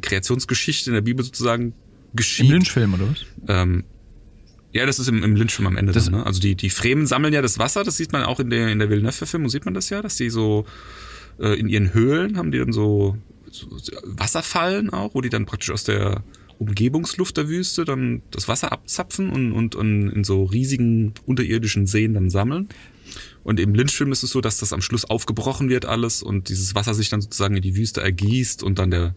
Kreationsgeschichte 0.00 0.90
in 0.90 0.94
der 0.94 1.02
Bibel 1.02 1.24
sozusagen 1.24 1.72
geschieht. 2.12 2.46
Im 2.46 2.52
Lynchfilm 2.52 2.94
oder 2.94 3.08
was? 3.10 3.18
Ähm, 3.46 3.84
ja, 4.72 4.86
das 4.86 4.98
ist 4.98 5.06
im, 5.06 5.22
im 5.22 5.36
Lynchfilm 5.36 5.68
am 5.68 5.76
Ende. 5.76 5.92
Das- 5.92 6.06
dann, 6.06 6.14
ne? 6.14 6.26
Also 6.26 6.40
die, 6.40 6.56
die 6.56 6.70
Fremen 6.70 7.06
sammeln 7.06 7.32
ja 7.32 7.42
das 7.42 7.60
Wasser, 7.60 7.84
das 7.84 7.96
sieht 7.96 8.10
man 8.12 8.24
auch 8.24 8.40
in 8.40 8.50
der, 8.50 8.70
in 8.72 8.80
der 8.80 8.90
Villeneuve-Verfilmung, 8.90 9.48
sieht 9.48 9.64
man 9.64 9.74
das 9.74 9.88
ja, 9.90 10.02
dass 10.02 10.16
die 10.16 10.30
so 10.30 10.66
äh, 11.38 11.56
in 11.58 11.68
ihren 11.68 11.94
Höhlen 11.94 12.36
haben 12.38 12.50
die 12.50 12.58
dann 12.58 12.72
so, 12.72 13.16
so, 13.52 13.78
so 13.78 13.92
Wasserfallen 14.04 14.90
auch, 14.90 15.14
wo 15.14 15.20
die 15.20 15.30
dann 15.30 15.46
praktisch 15.46 15.70
aus 15.70 15.84
der 15.84 16.24
Umgebungsluft 16.58 17.36
der 17.36 17.48
Wüste 17.48 17.84
dann 17.84 18.22
das 18.30 18.48
Wasser 18.48 18.72
abzapfen 18.72 19.30
und, 19.30 19.52
und, 19.52 19.74
und 19.74 20.10
in 20.10 20.24
so 20.24 20.44
riesigen 20.44 21.12
unterirdischen 21.26 21.86
Seen 21.86 22.14
dann 22.14 22.30
sammeln. 22.30 22.68
Und 23.44 23.60
im 23.60 23.74
Lynchfilm 23.74 24.10
ist 24.12 24.22
es 24.22 24.30
so, 24.30 24.40
dass 24.40 24.58
das 24.58 24.72
am 24.72 24.80
Schluss 24.80 25.04
aufgebrochen 25.04 25.68
wird 25.68 25.84
alles 25.84 26.22
und 26.22 26.48
dieses 26.48 26.74
Wasser 26.74 26.94
sich 26.94 27.10
dann 27.10 27.20
sozusagen 27.20 27.56
in 27.56 27.62
die 27.62 27.76
Wüste 27.76 28.00
ergießt 28.00 28.62
und 28.62 28.78
dann 28.78 28.90
der, 28.90 29.14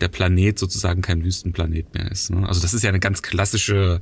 der 0.00 0.08
Planet 0.08 0.58
sozusagen 0.58 1.00
kein 1.02 1.24
Wüstenplanet 1.24 1.94
mehr 1.94 2.10
ist. 2.10 2.30
Ne? 2.30 2.46
Also 2.46 2.60
das 2.60 2.74
ist 2.74 2.82
ja 2.82 2.90
eine 2.90 3.00
ganz 3.00 3.22
klassische 3.22 4.00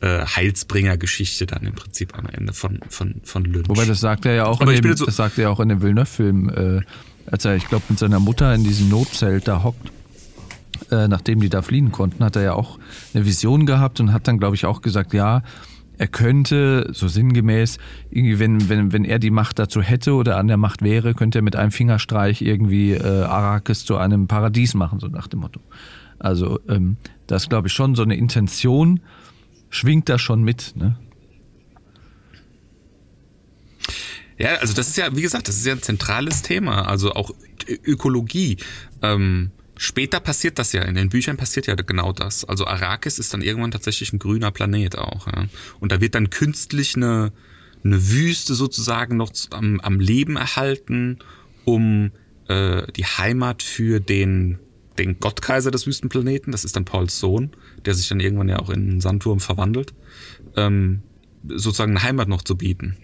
äh, 0.00 0.24
Heilsbringer-Geschichte 0.26 1.46
dann 1.46 1.64
im 1.64 1.74
Prinzip 1.74 2.16
am 2.16 2.26
Ende 2.26 2.52
von, 2.52 2.80
von, 2.88 3.14
von 3.24 3.44
Lynch. 3.44 3.68
Wobei 3.68 3.84
das 3.86 4.00
sagt 4.00 4.26
er 4.26 4.34
ja 4.34 4.46
auch 4.46 4.60
Aber 4.60 4.72
in 4.74 4.82
dem, 4.82 4.96
so- 4.96 5.06
das 5.06 5.16
sagt 5.16 5.38
er 5.38 5.44
ja 5.44 5.50
auch 5.50 5.60
in 5.60 5.70
dem 5.70 5.80
Villeneuve-Film, 5.82 6.48
äh, 6.50 6.80
als 7.30 7.44
er, 7.44 7.56
ich 7.56 7.66
glaube, 7.68 7.84
mit 7.88 7.98
seiner 7.98 8.20
Mutter 8.20 8.54
in 8.54 8.62
diesem 8.64 8.88
Notzelt 8.90 9.48
da 9.48 9.62
hockt. 9.64 9.90
Äh, 10.90 11.08
nachdem 11.08 11.40
die 11.40 11.50
da 11.50 11.62
fliehen 11.62 11.92
konnten, 11.92 12.24
hat 12.24 12.36
er 12.36 12.42
ja 12.42 12.52
auch 12.54 12.78
eine 13.12 13.26
Vision 13.26 13.66
gehabt 13.66 14.00
und 14.00 14.12
hat 14.12 14.26
dann, 14.26 14.38
glaube 14.38 14.56
ich, 14.56 14.64
auch 14.64 14.80
gesagt, 14.80 15.12
ja, 15.12 15.42
er 15.98 16.06
könnte, 16.06 16.88
so 16.92 17.08
sinngemäß, 17.08 17.78
irgendwie, 18.10 18.38
wenn, 18.38 18.68
wenn, 18.68 18.92
wenn 18.92 19.04
er 19.04 19.18
die 19.18 19.30
Macht 19.30 19.58
dazu 19.58 19.82
hätte 19.82 20.14
oder 20.14 20.36
an 20.36 20.46
der 20.46 20.56
Macht 20.56 20.82
wäre, 20.82 21.12
könnte 21.12 21.40
er 21.40 21.42
mit 21.42 21.56
einem 21.56 21.72
Fingerstreich 21.72 22.40
irgendwie 22.40 22.92
äh, 22.92 23.22
Arrakis 23.24 23.84
zu 23.84 23.96
einem 23.96 24.28
Paradies 24.28 24.74
machen, 24.74 25.00
so 25.00 25.08
nach 25.08 25.26
dem 25.26 25.40
Motto. 25.40 25.60
Also 26.18 26.60
ähm, 26.68 26.96
das 27.26 27.48
glaube 27.48 27.68
ich, 27.68 27.74
schon 27.74 27.94
so 27.94 28.02
eine 28.02 28.16
Intention, 28.16 29.00
schwingt 29.70 30.08
da 30.08 30.18
schon 30.18 30.42
mit. 30.42 30.74
Ne? 30.76 30.96
Ja, 34.38 34.54
also 34.60 34.72
das 34.72 34.88
ist 34.88 34.96
ja, 34.96 35.14
wie 35.16 35.22
gesagt, 35.22 35.48
das 35.48 35.56
ist 35.56 35.66
ja 35.66 35.72
ein 35.72 35.82
zentrales 35.82 36.42
Thema, 36.42 36.86
also 36.88 37.12
auch 37.12 37.32
Ökologie. 37.84 38.56
Ähm, 39.02 39.50
später 39.78 40.20
passiert 40.20 40.58
das 40.58 40.72
ja, 40.72 40.82
in 40.82 40.94
den 40.94 41.08
Büchern 41.08 41.38
passiert 41.38 41.66
ja 41.66 41.74
genau 41.74 42.12
das. 42.12 42.44
Also 42.44 42.66
Arrakis 42.66 43.18
ist 43.18 43.32
dann 43.32 43.40
irgendwann 43.40 43.70
tatsächlich 43.70 44.12
ein 44.12 44.18
grüner 44.18 44.50
Planet 44.50 44.98
auch. 44.98 45.26
Ja. 45.26 45.46
Und 45.80 45.92
da 45.92 46.00
wird 46.00 46.14
dann 46.14 46.28
künstlich 46.28 46.96
eine, 46.96 47.32
eine 47.82 48.10
Wüste 48.10 48.54
sozusagen 48.54 49.16
noch 49.16 49.32
am, 49.50 49.80
am 49.80 50.00
Leben 50.00 50.36
erhalten, 50.36 51.20
um 51.64 52.10
äh, 52.48 52.90
die 52.92 53.06
Heimat 53.06 53.62
für 53.62 54.00
den, 54.00 54.58
den 54.98 55.20
Gottkaiser 55.20 55.70
des 55.70 55.86
Wüstenplaneten, 55.86 56.50
das 56.50 56.64
ist 56.64 56.76
dann 56.76 56.84
Pauls 56.84 57.18
Sohn, 57.18 57.50
der 57.86 57.94
sich 57.94 58.08
dann 58.08 58.20
irgendwann 58.20 58.48
ja 58.48 58.58
auch 58.58 58.70
in 58.70 58.90
einen 58.90 59.00
Sandturm 59.00 59.38
verwandelt, 59.38 59.94
ähm, 60.56 61.02
sozusagen 61.44 61.92
eine 61.92 62.02
Heimat 62.02 62.28
noch 62.28 62.42
zu 62.42 62.56
bieten. 62.56 62.96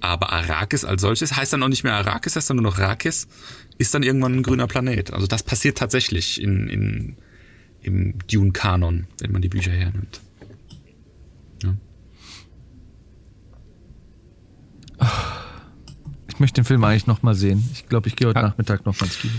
Aber 0.00 0.32
Arrakis 0.32 0.84
als 0.84 1.02
solches 1.02 1.36
heißt 1.36 1.52
dann 1.52 1.62
auch 1.62 1.68
nicht 1.68 1.84
mehr 1.84 1.94
Arrakis, 1.94 2.36
heißt 2.36 2.50
dann 2.50 2.56
nur 2.56 2.64
noch 2.64 2.78
Rakis, 2.78 3.28
ist 3.78 3.94
dann 3.94 4.02
irgendwann 4.02 4.34
ein 4.34 4.42
grüner 4.42 4.66
Planet. 4.66 5.12
Also 5.12 5.26
das 5.26 5.42
passiert 5.42 5.78
tatsächlich 5.78 6.40
in, 6.42 6.68
in, 6.68 7.16
im 7.80 8.14
Dune-Kanon, 8.30 9.06
wenn 9.20 9.32
man 9.32 9.40
die 9.40 9.48
Bücher 9.48 9.72
hernimmt. 9.72 10.20
Ich 16.28 16.40
möchte 16.40 16.60
den 16.60 16.64
Film 16.64 16.84
eigentlich 16.84 17.06
noch 17.06 17.22
mal 17.22 17.34
sehen. 17.34 17.68
Ich 17.72 17.88
glaube, 17.88 18.08
ich 18.08 18.16
gehe 18.16 18.28
heute 18.28 18.40
Nachmittag 18.40 18.84
noch 18.84 19.00
mal 19.00 19.06
ins 19.06 19.18
Kino. 19.18 19.34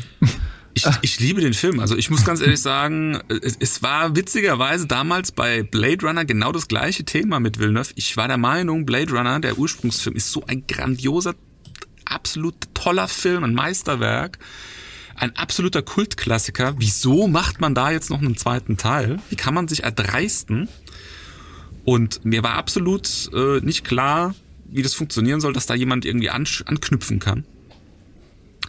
Ich, 0.74 0.86
ich 1.02 1.20
liebe 1.20 1.42
den 1.42 1.54
Film. 1.54 1.80
Also 1.80 1.98
ich 1.98 2.10
muss 2.10 2.24
ganz 2.24 2.42
ehrlich 2.42 2.62
sagen, 2.62 3.20
es, 3.28 3.58
es 3.60 3.82
war 3.82 4.16
witzigerweise 4.16 4.86
damals 4.88 5.32
bei 5.32 5.64
Blade 5.64 6.06
Runner 6.06 6.26
genau 6.26 6.52
das 6.52 6.68
gleiche 6.68 7.04
Thema 7.06 7.40
mit 7.40 7.60
Villeneuve. 7.60 7.92
Ich 7.96 8.16
war 8.18 8.28
der 8.28 8.38
Meinung, 8.38 8.86
Blade 8.86 9.12
Runner, 9.12 9.40
der 9.40 9.58
Ursprungsfilm, 9.58 10.16
ist 10.16 10.32
so 10.32 10.44
ein 10.46 10.68
grandioser, 10.68 11.36
absolut 12.10 12.56
toller 12.74 13.08
Film, 13.08 13.44
ein 13.44 13.54
Meisterwerk. 13.54 14.40
Ein 15.16 15.36
absoluter 15.36 15.82
Kultklassiker. 15.82 16.76
Wieso 16.78 17.28
macht 17.28 17.60
man 17.60 17.76
da 17.76 17.92
jetzt 17.92 18.10
noch 18.10 18.20
einen 18.20 18.38
zweiten 18.38 18.78
Teil? 18.78 19.20
Wie 19.30 19.36
kann 19.36 19.54
man 19.54 19.68
sich 19.68 19.84
erdreisten? 19.84 20.70
Und 21.84 22.24
mir 22.24 22.42
war 22.42 22.54
absolut 22.54 23.30
äh, 23.34 23.60
nicht 23.60 23.84
klar, 23.84 24.34
wie 24.66 24.82
das 24.82 24.94
funktionieren 24.94 25.42
soll, 25.42 25.52
dass 25.52 25.66
da 25.66 25.74
jemand 25.76 26.06
irgendwie 26.06 26.32
ansch- 26.32 26.66
anknüpfen 26.66 27.20
kann. 27.20 27.44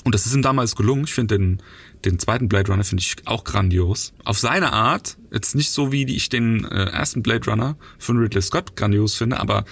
Und 0.03 0.15
das 0.15 0.27
ist 0.27 0.35
ihm 0.35 0.43
damals 0.43 0.75
gelungen. 0.75 1.05
Ich 1.05 1.13
finde 1.13 1.39
den, 1.39 1.63
den 2.05 2.19
zweiten 2.19 2.49
Blade 2.49 2.73
Runner 2.73 2.83
finde 2.83 3.03
ich 3.03 3.17
auch 3.27 3.45
grandios. 3.45 4.13
Auf 4.25 4.39
seine 4.39 4.73
Art, 4.73 5.19
jetzt 5.31 5.55
nicht 5.55 5.71
so 5.71 5.93
wie 5.93 6.05
ich 6.05 6.31
den 6.31 6.65
äh, 6.65 6.87
ersten 6.87 7.23
Blade 7.23 7.49
Runner 7.49 7.77
von 7.99 8.17
Ridley 8.17 8.43
Scott 8.43 8.75
grandios 8.75 9.15
finde, 9.15 9.39
aber 9.39 9.65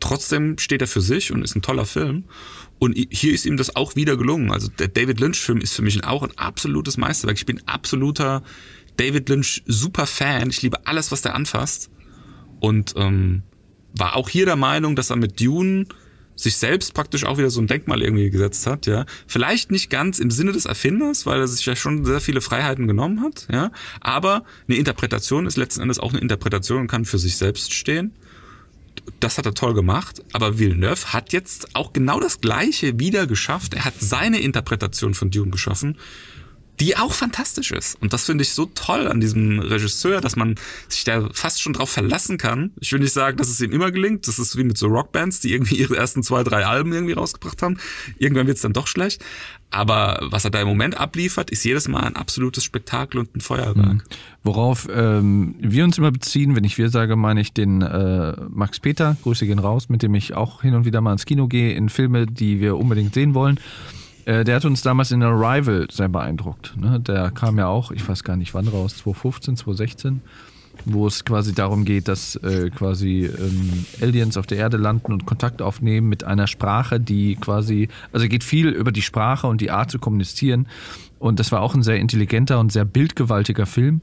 trotzdem 0.00 0.58
steht 0.58 0.80
er 0.80 0.88
für 0.88 1.02
sich 1.02 1.30
und 1.30 1.42
ist 1.42 1.54
ein 1.54 1.62
toller 1.62 1.84
Film. 1.86 2.24
Und 2.78 2.94
hier 2.94 3.32
ist 3.32 3.46
ihm 3.46 3.56
das 3.56 3.76
auch 3.76 3.96
wieder 3.96 4.16
gelungen. 4.16 4.50
Also 4.50 4.68
der 4.68 4.88
David 4.88 5.20
Lynch-Film 5.20 5.60
ist 5.60 5.74
für 5.74 5.82
mich 5.82 6.04
auch 6.04 6.22
ein 6.22 6.36
absolutes 6.36 6.96
Meisterwerk. 6.96 7.36
Ich 7.36 7.46
bin 7.46 7.62
absoluter 7.66 8.42
David 8.96 9.28
Lynch 9.28 9.62
super 9.66 10.06
Fan. 10.06 10.50
Ich 10.50 10.62
liebe 10.62 10.86
alles, 10.86 11.12
was 11.12 11.22
der 11.22 11.34
anfasst. 11.34 11.90
Und 12.60 12.94
ähm, 12.96 13.42
war 13.96 14.16
auch 14.16 14.28
hier 14.28 14.44
der 14.44 14.56
Meinung, 14.56 14.96
dass 14.96 15.10
er 15.10 15.16
mit 15.16 15.40
Dune 15.40 15.86
sich 16.36 16.56
selbst 16.56 16.94
praktisch 16.94 17.24
auch 17.24 17.38
wieder 17.38 17.50
so 17.50 17.60
ein 17.60 17.66
Denkmal 17.66 18.02
irgendwie 18.02 18.30
gesetzt 18.30 18.66
hat, 18.66 18.86
ja. 18.86 19.06
Vielleicht 19.26 19.70
nicht 19.70 19.88
ganz 19.88 20.18
im 20.18 20.30
Sinne 20.30 20.52
des 20.52 20.64
Erfinders, 20.64 21.26
weil 21.26 21.40
er 21.40 21.46
sich 21.46 21.64
ja 21.64 21.76
schon 21.76 22.04
sehr 22.04 22.20
viele 22.20 22.40
Freiheiten 22.40 22.88
genommen 22.88 23.20
hat, 23.20 23.46
ja. 23.52 23.70
Aber 24.00 24.44
eine 24.66 24.76
Interpretation 24.76 25.46
ist 25.46 25.56
letzten 25.56 25.82
Endes 25.82 25.98
auch 25.98 26.12
eine 26.12 26.20
Interpretation 26.20 26.82
und 26.82 26.86
kann 26.88 27.04
für 27.04 27.18
sich 27.18 27.36
selbst 27.36 27.72
stehen. 27.72 28.12
Das 29.20 29.38
hat 29.38 29.46
er 29.46 29.54
toll 29.54 29.74
gemacht, 29.74 30.22
aber 30.32 30.58
Villeneuve 30.58 31.12
hat 31.12 31.32
jetzt 31.32 31.74
auch 31.74 31.92
genau 31.92 32.20
das 32.20 32.40
Gleiche 32.40 32.98
wieder 32.98 33.26
geschafft. 33.26 33.74
Er 33.74 33.84
hat 33.84 33.94
seine 33.98 34.40
Interpretation 34.40 35.14
von 35.14 35.30
Dune 35.30 35.50
geschaffen, 35.50 35.98
die 36.80 36.96
auch 36.96 37.12
fantastisch 37.12 37.70
ist. 37.70 38.00
Und 38.00 38.12
das 38.12 38.24
finde 38.24 38.42
ich 38.42 38.52
so 38.52 38.66
toll 38.66 39.06
an 39.06 39.20
diesem 39.20 39.60
Regisseur, 39.60 40.20
dass 40.20 40.36
man 40.36 40.56
sich 40.88 41.04
da 41.04 41.28
fast 41.32 41.62
schon 41.62 41.72
drauf 41.72 41.90
verlassen 41.90 42.38
kann. 42.38 42.72
Ich 42.80 42.92
will 42.92 43.00
nicht 43.00 43.12
sagen, 43.12 43.36
dass 43.36 43.48
es 43.48 43.60
ihm 43.60 43.72
immer 43.72 43.92
gelingt. 43.92 44.26
Das 44.26 44.38
ist 44.38 44.56
wie 44.56 44.64
mit 44.64 44.76
so 44.76 44.88
Rockbands, 44.88 45.40
die 45.40 45.52
irgendwie 45.52 45.76
ihre 45.76 45.96
ersten 45.96 46.22
zwei, 46.22 46.42
drei 46.42 46.66
Alben 46.66 46.92
irgendwie 46.92 47.12
rausgebracht 47.12 47.62
haben. 47.62 47.78
Irgendwann 48.18 48.46
wird 48.46 48.56
es 48.56 48.62
dann 48.62 48.72
doch 48.72 48.86
schlecht. 48.86 49.24
Aber 49.70 50.20
was 50.22 50.44
er 50.44 50.50
da 50.50 50.60
im 50.60 50.68
Moment 50.68 50.98
abliefert, 50.98 51.50
ist 51.50 51.64
jedes 51.64 51.88
Mal 51.88 52.04
ein 52.04 52.16
absolutes 52.16 52.62
Spektakel 52.62 53.18
und 53.18 53.34
ein 53.34 53.40
Feuerwerk. 53.40 54.04
Worauf 54.44 54.88
ähm, 54.92 55.56
wir 55.58 55.84
uns 55.84 55.98
immer 55.98 56.12
beziehen, 56.12 56.54
wenn 56.54 56.64
ich 56.64 56.78
wir 56.78 56.90
sage, 56.90 57.16
meine 57.16 57.40
ich 57.40 57.52
den 57.52 57.82
äh, 57.82 58.36
Max 58.50 58.78
Peter, 58.78 59.16
Grüße 59.22 59.46
gehen 59.46 59.58
raus, 59.58 59.88
mit 59.88 60.02
dem 60.02 60.14
ich 60.14 60.34
auch 60.34 60.62
hin 60.62 60.74
und 60.74 60.84
wieder 60.84 61.00
mal 61.00 61.12
ins 61.12 61.26
Kino 61.26 61.48
gehe, 61.48 61.74
in 61.74 61.88
Filme, 61.88 62.26
die 62.26 62.60
wir 62.60 62.76
unbedingt 62.76 63.14
sehen 63.14 63.34
wollen. 63.34 63.58
Äh, 64.24 64.44
der 64.44 64.56
hat 64.56 64.64
uns 64.64 64.82
damals 64.82 65.10
in 65.10 65.22
Arrival 65.22 65.86
sehr 65.90 66.08
beeindruckt. 66.08 66.76
Ne? 66.76 67.00
Der 67.00 67.30
kam 67.30 67.58
ja 67.58 67.66
auch, 67.66 67.90
ich 67.90 68.06
weiß 68.08 68.24
gar 68.24 68.36
nicht 68.36 68.54
wann 68.54 68.68
raus, 68.68 68.96
2015, 68.98 69.56
2016, 69.56 70.22
wo 70.86 71.06
es 71.06 71.24
quasi 71.24 71.54
darum 71.54 71.84
geht, 71.84 72.08
dass 72.08 72.36
äh, 72.36 72.70
quasi 72.70 73.26
ähm, 73.26 73.86
Aliens 74.00 74.36
auf 74.36 74.46
der 74.46 74.58
Erde 74.58 74.76
landen 74.76 75.12
und 75.12 75.26
Kontakt 75.26 75.62
aufnehmen 75.62 76.08
mit 76.08 76.24
einer 76.24 76.46
Sprache, 76.46 77.00
die 77.00 77.36
quasi, 77.36 77.88
also 78.12 78.26
geht 78.28 78.44
viel 78.44 78.68
über 78.68 78.92
die 78.92 79.02
Sprache 79.02 79.46
und 79.46 79.60
die 79.60 79.70
Art 79.70 79.90
zu 79.90 79.98
kommunizieren. 79.98 80.66
Und 81.18 81.38
das 81.38 81.52
war 81.52 81.60
auch 81.60 81.74
ein 81.74 81.82
sehr 81.82 81.96
intelligenter 81.96 82.58
und 82.60 82.72
sehr 82.72 82.84
bildgewaltiger 82.84 83.66
Film. 83.66 84.00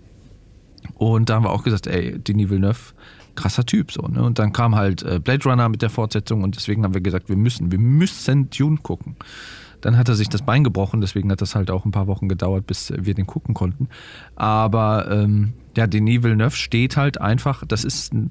Und 0.96 1.30
da 1.30 1.36
haben 1.36 1.44
wir 1.44 1.52
auch 1.52 1.64
gesagt, 1.64 1.88
ey, 1.88 2.18
Denis 2.18 2.50
Villeneuve, 2.50 2.94
krasser 3.36 3.66
Typ 3.66 3.92
so. 3.92 4.02
Ne? 4.08 4.24
Und 4.24 4.40
dann 4.40 4.54
kam 4.54 4.76
halt 4.76 5.04
äh, 5.04 5.20
Blade 5.20 5.44
Runner 5.48 5.70
mit 5.70 5.82
der 5.82 5.90
Fortsetzung 5.90 6.44
und 6.44 6.56
deswegen 6.56 6.84
haben 6.84 6.94
wir 6.94 7.02
gesagt, 7.02 7.30
wir 7.30 7.38
müssen, 7.38 7.72
wir 7.72 7.80
müssen 7.80 8.50
Dune 8.50 8.78
gucken. 8.78 9.16
Dann 9.82 9.98
hat 9.98 10.10
er 10.10 10.16
sich 10.16 10.30
das 10.30 10.44
Bein 10.44 10.64
gebrochen, 10.64 11.02
deswegen 11.02 11.32
hat 11.32 11.42
das 11.42 11.56
halt 11.56 11.72
auch 11.72 11.86
ein 11.86 11.92
paar 11.92 12.08
Wochen 12.08 12.30
gedauert, 12.30 12.68
bis 12.68 12.94
wir 12.96 13.14
den 13.14 13.28
gucken 13.28 13.54
konnten. 13.54 13.90
Aber 14.36 15.10
ähm, 15.12 15.54
ja, 15.76 15.88
Denis 15.88 16.24
Villeneuve 16.24 16.56
steht 16.56 16.98
halt 16.98 17.20
einfach, 17.20 17.66
das 17.66 17.84
ist 17.84 18.14
ein, 18.14 18.30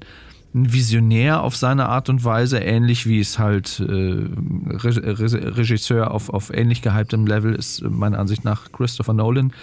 ein 0.53 0.73
Visionär 0.73 1.43
auf 1.43 1.55
seine 1.55 1.87
Art 1.87 2.09
und 2.09 2.23
Weise, 2.23 2.59
ähnlich 2.59 3.05
wie 3.05 3.19
es 3.19 3.39
halt 3.39 3.79
äh, 3.79 3.83
Re 3.83 5.19
Re 5.19 5.57
Regisseur 5.57 6.11
auf, 6.11 6.29
auf 6.29 6.53
ähnlich 6.53 6.81
gehyptem 6.81 7.25
Level 7.25 7.53
ist, 7.55 7.83
meiner 7.83 8.19
Ansicht 8.19 8.43
nach 8.43 8.71
Christopher 8.71 9.13
Nolan. 9.13 9.53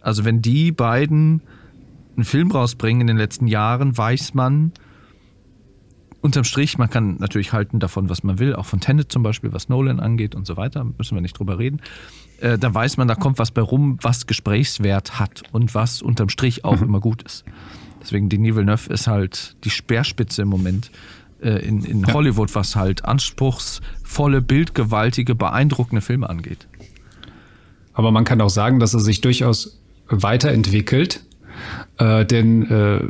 Also 0.00 0.24
wenn 0.24 0.40
die 0.40 0.72
beiden 0.72 1.42
einen 2.16 2.24
Film 2.24 2.50
rausbringen 2.50 3.02
in 3.02 3.06
den 3.06 3.16
letzten 3.16 3.46
Jahren, 3.46 3.96
weiß 3.96 4.34
man 4.34 4.72
unterm 6.20 6.44
Strich, 6.44 6.78
man 6.78 6.90
kann 6.90 7.16
natürlich 7.18 7.52
halten 7.52 7.80
davon, 7.80 8.08
was 8.08 8.22
man 8.22 8.38
will, 8.38 8.54
auch 8.54 8.66
von 8.66 8.80
Tenet 8.80 9.10
zum 9.10 9.22
Beispiel, 9.22 9.52
was 9.52 9.68
Nolan 9.68 10.00
angeht 10.00 10.34
und 10.34 10.46
so 10.46 10.56
weiter, 10.56 10.84
müssen 10.98 11.14
wir 11.14 11.22
nicht 11.22 11.38
drüber 11.38 11.58
reden. 11.58 11.80
Äh, 12.40 12.58
da 12.58 12.72
weiß 12.72 12.96
man, 12.96 13.08
da 13.08 13.14
kommt 13.14 13.38
was 13.38 13.50
bei 13.50 13.62
rum, 13.62 13.98
was 14.02 14.26
Gesprächswert 14.26 15.18
hat 15.18 15.42
und 15.52 15.74
was 15.74 16.02
unterm 16.02 16.28
Strich 16.28 16.64
auch 16.64 16.80
immer 16.80 17.00
gut 17.00 17.22
ist. 17.22 17.44
Deswegen 18.02 18.28
Denis 18.28 18.54
Villeneuve 18.54 18.92
ist 18.92 19.06
halt 19.06 19.56
die 19.64 19.70
Speerspitze 19.70 20.42
im 20.42 20.48
Moment 20.48 20.90
äh, 21.42 21.66
in, 21.66 21.84
in 21.84 22.00
ja. 22.00 22.12
Hollywood, 22.12 22.54
was 22.54 22.76
halt 22.76 23.04
anspruchsvolle, 23.04 24.40
bildgewaltige, 24.42 25.34
beeindruckende 25.34 26.00
Filme 26.00 26.28
angeht. 26.28 26.66
Aber 27.92 28.10
man 28.10 28.24
kann 28.24 28.40
auch 28.40 28.50
sagen, 28.50 28.78
dass 28.80 28.94
er 28.94 29.00
sich 29.00 29.20
durchaus 29.20 29.80
weiterentwickelt, 30.08 31.24
äh, 31.98 32.24
denn 32.24 32.70
äh, 32.70 33.08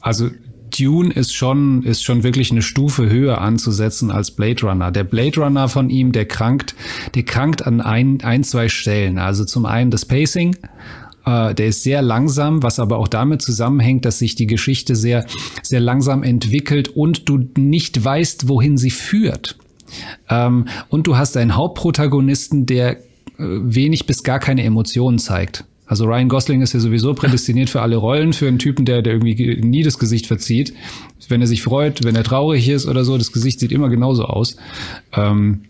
also 0.00 0.30
Dune 0.78 1.12
ist 1.12 1.34
schon, 1.34 1.82
ist 1.82 2.02
schon 2.02 2.22
wirklich 2.22 2.50
eine 2.50 2.62
Stufe 2.62 3.08
höher 3.08 3.40
anzusetzen 3.40 4.10
als 4.10 4.30
Blade 4.30 4.66
Runner. 4.66 4.90
Der 4.90 5.04
Blade 5.04 5.40
Runner 5.40 5.68
von 5.68 5.90
ihm, 5.90 6.12
der 6.12 6.26
krankt, 6.26 6.74
der 7.14 7.22
krankt 7.24 7.66
an 7.66 7.80
ein, 7.80 8.20
ein 8.22 8.44
zwei 8.44 8.68
Stellen. 8.68 9.18
Also 9.18 9.44
zum 9.44 9.66
einen 9.66 9.90
das 9.90 10.04
Pacing, 10.04 10.56
äh, 11.24 11.54
der 11.54 11.66
ist 11.66 11.82
sehr 11.82 12.02
langsam, 12.02 12.62
was 12.62 12.78
aber 12.78 12.98
auch 12.98 13.08
damit 13.08 13.42
zusammenhängt, 13.42 14.04
dass 14.04 14.18
sich 14.18 14.34
die 14.34 14.46
Geschichte 14.46 14.96
sehr, 14.96 15.26
sehr 15.62 15.80
langsam 15.80 16.22
entwickelt 16.22 16.88
und 16.88 17.28
du 17.28 17.48
nicht 17.56 18.02
weißt, 18.02 18.48
wohin 18.48 18.76
sie 18.76 18.90
führt. 18.90 19.58
Ähm, 20.28 20.66
und 20.88 21.06
du 21.06 21.16
hast 21.16 21.36
einen 21.36 21.56
Hauptprotagonisten, 21.56 22.66
der 22.66 22.96
äh, 22.96 22.98
wenig 23.38 24.06
bis 24.06 24.22
gar 24.22 24.38
keine 24.38 24.64
Emotionen 24.64 25.18
zeigt. 25.18 25.64
Also 25.92 26.06
Ryan 26.06 26.30
Gosling 26.30 26.62
ist 26.62 26.72
ja 26.72 26.80
sowieso 26.80 27.12
prädestiniert 27.12 27.68
für 27.68 27.82
alle 27.82 27.96
Rollen, 27.96 28.32
für 28.32 28.48
einen 28.48 28.58
Typen, 28.58 28.86
der, 28.86 29.02
der 29.02 29.12
irgendwie 29.12 29.60
nie 29.60 29.82
das 29.82 29.98
Gesicht 29.98 30.26
verzieht. 30.26 30.72
Wenn 31.28 31.42
er 31.42 31.46
sich 31.46 31.62
freut, 31.62 32.02
wenn 32.02 32.16
er 32.16 32.24
traurig 32.24 32.66
ist 32.70 32.86
oder 32.86 33.04
so, 33.04 33.18
das 33.18 33.30
Gesicht 33.30 33.60
sieht 33.60 33.72
immer 33.72 33.90
genauso 33.90 34.24
aus. 34.24 34.56
Ähm, 35.12 35.64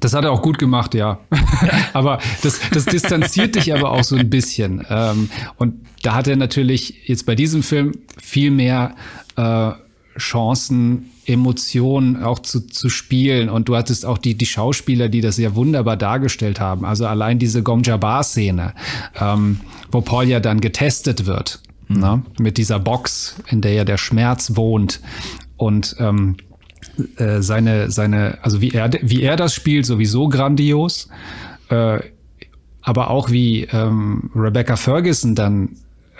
das 0.00 0.14
hat 0.14 0.24
er 0.24 0.32
auch 0.32 0.42
gut 0.42 0.58
gemacht, 0.58 0.94
ja. 0.94 1.20
aber 1.92 2.18
das, 2.42 2.58
das 2.72 2.86
distanziert 2.86 3.54
dich 3.54 3.72
aber 3.72 3.92
auch 3.92 4.02
so 4.02 4.16
ein 4.16 4.28
bisschen. 4.28 4.84
Ähm, 4.90 5.30
und 5.58 5.74
da 6.02 6.16
hat 6.16 6.26
er 6.26 6.34
natürlich 6.34 6.96
jetzt 7.06 7.24
bei 7.24 7.36
diesem 7.36 7.62
Film 7.62 7.92
viel 8.20 8.50
mehr 8.50 8.96
äh, 9.36 9.70
Chancen, 10.18 11.10
Emotionen 11.26 12.22
auch 12.22 12.40
zu, 12.40 12.66
zu 12.66 12.88
spielen. 12.88 13.48
Und 13.48 13.68
du 13.68 13.76
hattest 13.76 14.04
auch 14.04 14.18
die, 14.18 14.34
die 14.34 14.46
Schauspieler, 14.46 15.08
die 15.08 15.20
das 15.20 15.36
sehr 15.36 15.54
wunderbar 15.54 15.96
dargestellt 15.96 16.60
haben. 16.60 16.84
Also 16.84 17.06
allein 17.06 17.38
diese 17.38 17.62
Gom 17.62 17.82
Jabbar-Szene, 17.82 18.74
ähm, 19.20 19.60
wo 19.90 20.00
Paul 20.00 20.26
ja 20.26 20.40
dann 20.40 20.60
getestet 20.60 21.26
wird, 21.26 21.60
mhm. 21.88 22.00
ne? 22.00 22.22
mit 22.38 22.58
dieser 22.58 22.80
Box, 22.80 23.36
in 23.48 23.60
der 23.60 23.72
ja 23.72 23.84
der 23.84 23.98
Schmerz 23.98 24.56
wohnt. 24.56 25.00
Und 25.56 25.96
ähm, 25.98 26.36
äh, 27.16 27.40
seine, 27.40 27.90
seine, 27.90 28.38
also 28.42 28.60
wie 28.60 28.70
er, 28.70 28.90
wie 29.02 29.22
er 29.22 29.36
das 29.36 29.54
spielt, 29.54 29.86
sowieso 29.86 30.28
grandios. 30.28 31.08
Äh, 31.68 32.00
aber 32.82 33.10
auch 33.10 33.30
wie 33.30 33.62
ähm, 33.72 34.30
Rebecca 34.34 34.76
Ferguson 34.76 35.34
dann 35.34 35.76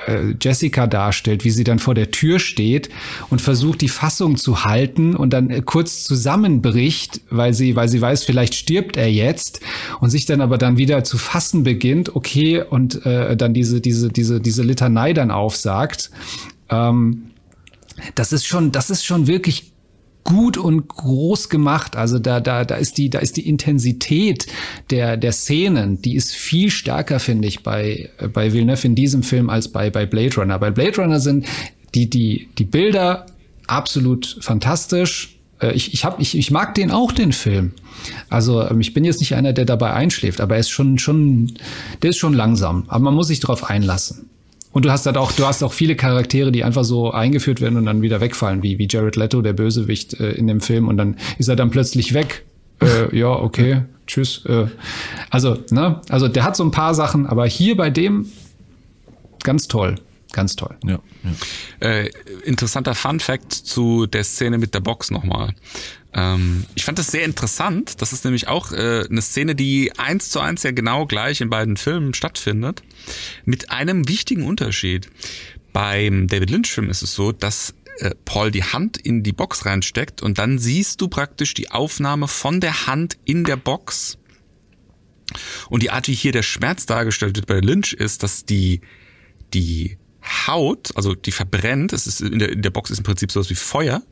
äh, 0.07 0.34
Jessica 0.40 0.86
darstellt, 0.86 1.44
wie 1.44 1.50
sie 1.50 1.64
dann 1.64 1.78
vor 1.78 1.94
der 1.94 2.11
Tür 2.11 2.38
steht 2.38 2.88
und 3.30 3.40
versucht, 3.40 3.80
die 3.80 3.88
Fassung 3.88 4.36
zu 4.36 4.64
halten 4.64 5.16
und 5.16 5.32
dann 5.32 5.50
äh, 5.50 5.62
kurz 5.62 6.05
zusammenbricht, 6.05 7.20
weil 7.30 7.55
sie, 7.55 7.76
weil 7.76 7.88
sie 7.88 8.00
weiß, 8.00 8.24
vielleicht 8.24 8.55
stirbt 8.55 8.96
er 8.96 9.11
jetzt 9.11 9.61
und 10.00 10.11
sich 10.11 10.26
dann 10.26 10.40
aber 10.40 10.59
dann 10.59 10.78
wieder 10.78 11.05
zu 11.05 11.18
fassen 11.18 11.62
beginnt, 11.62 12.14
okay, 12.14 12.62
und 12.62 13.05
äh, 13.07 13.36
dann 13.36 13.55
diese, 13.55 13.80
diese, 13.80 14.11
diese, 14.11 14.40
diese 14.40 14.62
Litanei 14.62 15.12
dann 15.12 15.30
aufsagt. 15.30 16.11
Ähm, 16.68 17.24
das 18.14 18.32
ist 18.32 18.46
schon, 18.46 18.72
das 18.72 18.90
ist 18.90 19.05
schon 19.05 19.26
wirklich 19.26 19.72
gut 20.25 20.57
und 20.57 20.89
groß 20.89 21.49
gemacht. 21.49 21.97
Also 21.97 22.18
da, 22.18 22.41
da, 22.41 22.64
da 22.64 22.77
ist 22.77 22.99
die, 22.99 23.11
da 23.11 23.18
ist 23.18 23.37
die 23.37 23.49
Intensität 23.49 24.47
der, 24.91 25.16
der 25.16 25.33
Szenen, 25.33 26.01
die 26.01 26.14
ist 26.14 26.33
viel 26.33 26.70
stärker, 26.70 27.20
finde 27.20 27.49
ich, 27.49 27.62
bei, 27.62 28.11
bei 28.33 28.53
Villeneuve 28.53 28.87
in 28.87 28.95
diesem 28.95 29.23
Film 29.23 29.51
als 29.51 29.68
bei, 29.68 29.91
bei 29.91 30.07
Blade 30.07 30.37
Runner. 30.37 30.59
Bei 30.59 30.70
Blade 30.70 31.01
Runner 31.01 31.20
sind 31.20 31.47
die, 31.95 32.09
die, 32.09 32.49
die 32.59 32.64
Bilder 32.64 33.27
absolut 33.66 34.39
fantastisch. 34.41 35.39
Äh, 35.61 35.73
ich, 35.73 35.95
ich, 35.95 36.05
hab, 36.05 36.20
ich, 36.20 36.37
ich 36.37 36.51
mag 36.51 36.75
den 36.75 36.91
auch, 36.91 37.12
den 37.12 37.33
Film. 37.33 37.73
Also 38.29 38.62
ähm, 38.66 38.81
ich 38.81 38.95
bin 38.95 39.05
jetzt 39.05 39.20
nicht 39.20 39.35
einer, 39.35 39.53
der 39.53 39.64
dabei 39.64 39.93
einschläft, 39.93 40.41
aber 40.41 40.55
er 40.55 40.61
ist 40.61 40.70
schon, 40.70 40.99
schon, 40.99 41.53
der 42.03 42.11
ist 42.11 42.18
schon 42.18 42.35
langsam. 42.35 42.85
Aber 42.89 43.05
man 43.05 43.14
muss 43.14 43.29
sich 43.29 43.41
darauf 43.41 43.68
einlassen. 43.68 44.29
Und 44.73 44.85
du 44.85 44.91
hast 44.91 45.07
halt 45.07 45.16
auch, 45.16 45.33
du 45.33 45.47
hast 45.47 45.62
auch 45.62 45.73
viele 45.73 45.97
Charaktere, 45.97 46.51
die 46.51 46.64
einfach 46.64 46.85
so 46.85 47.11
eingeführt 47.11 47.61
werden 47.61 47.77
und 47.77 47.87
dann 47.87 48.03
wieder 48.03 48.20
wegfallen, 48.20 48.62
wie, 48.62 48.79
wie 48.79 48.89
Jared 48.91 49.16
Leto, 49.16 49.43
der 49.43 49.53
Bösewicht 49.53 50.18
äh, 50.18 50.33
in 50.33 50.47
dem 50.47 50.61
Film, 50.61 50.89
und 50.89 50.97
dann 50.97 51.16
ist 51.39 51.49
er 51.49 51.57
dann 51.57 51.70
plötzlich 51.70 52.14
weg. 52.14 52.45
Äh, 52.81 53.16
ja, 53.16 53.29
okay, 53.29 53.83
tschüss. 54.07 54.45
Äh. 54.47 54.66
Also, 55.31 55.59
ne, 55.70 56.01
also 56.09 56.29
der 56.29 56.45
hat 56.45 56.57
so 56.57 56.64
ein 56.64 56.70
paar 56.70 56.95
Sachen, 56.95 57.27
aber 57.27 57.47
hier 57.47 57.77
bei 57.77 57.91
dem 57.91 58.27
ganz 59.43 59.68
toll. 59.68 59.97
Ganz 60.33 60.57
toll. 60.57 60.75
Ja, 60.85 60.99
ja. 61.81 61.87
Äh, 61.87 62.11
interessanter 62.45 62.95
Fun 62.95 63.20
Fact 63.20 63.53
zu 63.53 64.07
der 64.07 64.25
Szene 64.25 64.57
mit 64.57 64.73
der 64.73 64.81
Box 64.81 65.11
nochmal. 65.11 65.55
Ähm, 66.14 66.64
ich 66.74 66.84
fand 66.84 66.98
das 66.98 67.08
sehr 67.08 67.24
interessant. 67.24 68.00
Das 68.02 68.12
ist 68.12 68.24
nämlich 68.24 68.48
auch 68.48 68.72
äh, 68.72 69.04
eine 69.08 69.22
Szene, 69.22 69.54
die 69.54 69.92
eins 69.98 70.30
zu 70.30 70.40
eins 70.40 70.62
ja 70.62 70.72
genau 70.72 71.06
gleich 71.06 71.40
in 71.40 71.50
beiden 71.50 71.76
Filmen 71.76 72.14
stattfindet. 72.14 72.82
Mit 73.44 73.70
einem 73.70 74.08
wichtigen 74.08 74.44
Unterschied. 74.44 75.08
Beim 75.72 76.28
David 76.28 76.50
Lynch-Film 76.50 76.90
ist 76.90 77.02
es 77.02 77.14
so, 77.14 77.32
dass 77.32 77.74
äh, 77.98 78.14
Paul 78.24 78.50
die 78.50 78.64
Hand 78.64 78.98
in 78.98 79.22
die 79.22 79.32
Box 79.32 79.64
reinsteckt 79.64 80.22
und 80.22 80.38
dann 80.38 80.58
siehst 80.58 81.00
du 81.00 81.08
praktisch 81.08 81.54
die 81.54 81.70
Aufnahme 81.70 82.28
von 82.28 82.60
der 82.60 82.86
Hand 82.86 83.16
in 83.24 83.44
der 83.44 83.56
Box. 83.56 84.18
Und 85.70 85.82
die 85.82 85.90
Art, 85.90 86.08
wie 86.08 86.14
hier 86.14 86.32
der 86.32 86.42
Schmerz 86.42 86.84
dargestellt 86.84 87.36
wird 87.36 87.46
bei 87.46 87.60
Lynch, 87.60 87.94
ist, 87.94 88.22
dass 88.22 88.44
die, 88.44 88.82
die 89.54 89.96
Haut, 90.46 90.90
also 90.94 91.14
die 91.14 91.32
verbrennt, 91.32 91.92
es 91.92 92.06
ist 92.06 92.20
in 92.20 92.38
der, 92.38 92.50
in 92.50 92.62
der 92.62 92.70
Box 92.70 92.90
ist 92.90 92.98
im 92.98 93.04
Prinzip 93.04 93.32
sowas 93.32 93.48
wie 93.48 93.54
Feuer 93.54 94.02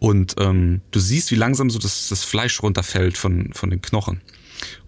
und 0.00 0.36
ähm, 0.38 0.80
du 0.90 0.98
siehst, 0.98 1.30
wie 1.30 1.36
langsam 1.36 1.68
so 1.68 1.78
das, 1.78 2.08
das 2.08 2.24
Fleisch 2.24 2.62
runterfällt 2.62 3.18
von, 3.18 3.52
von 3.52 3.68
den 3.68 3.82
Knochen. 3.82 4.22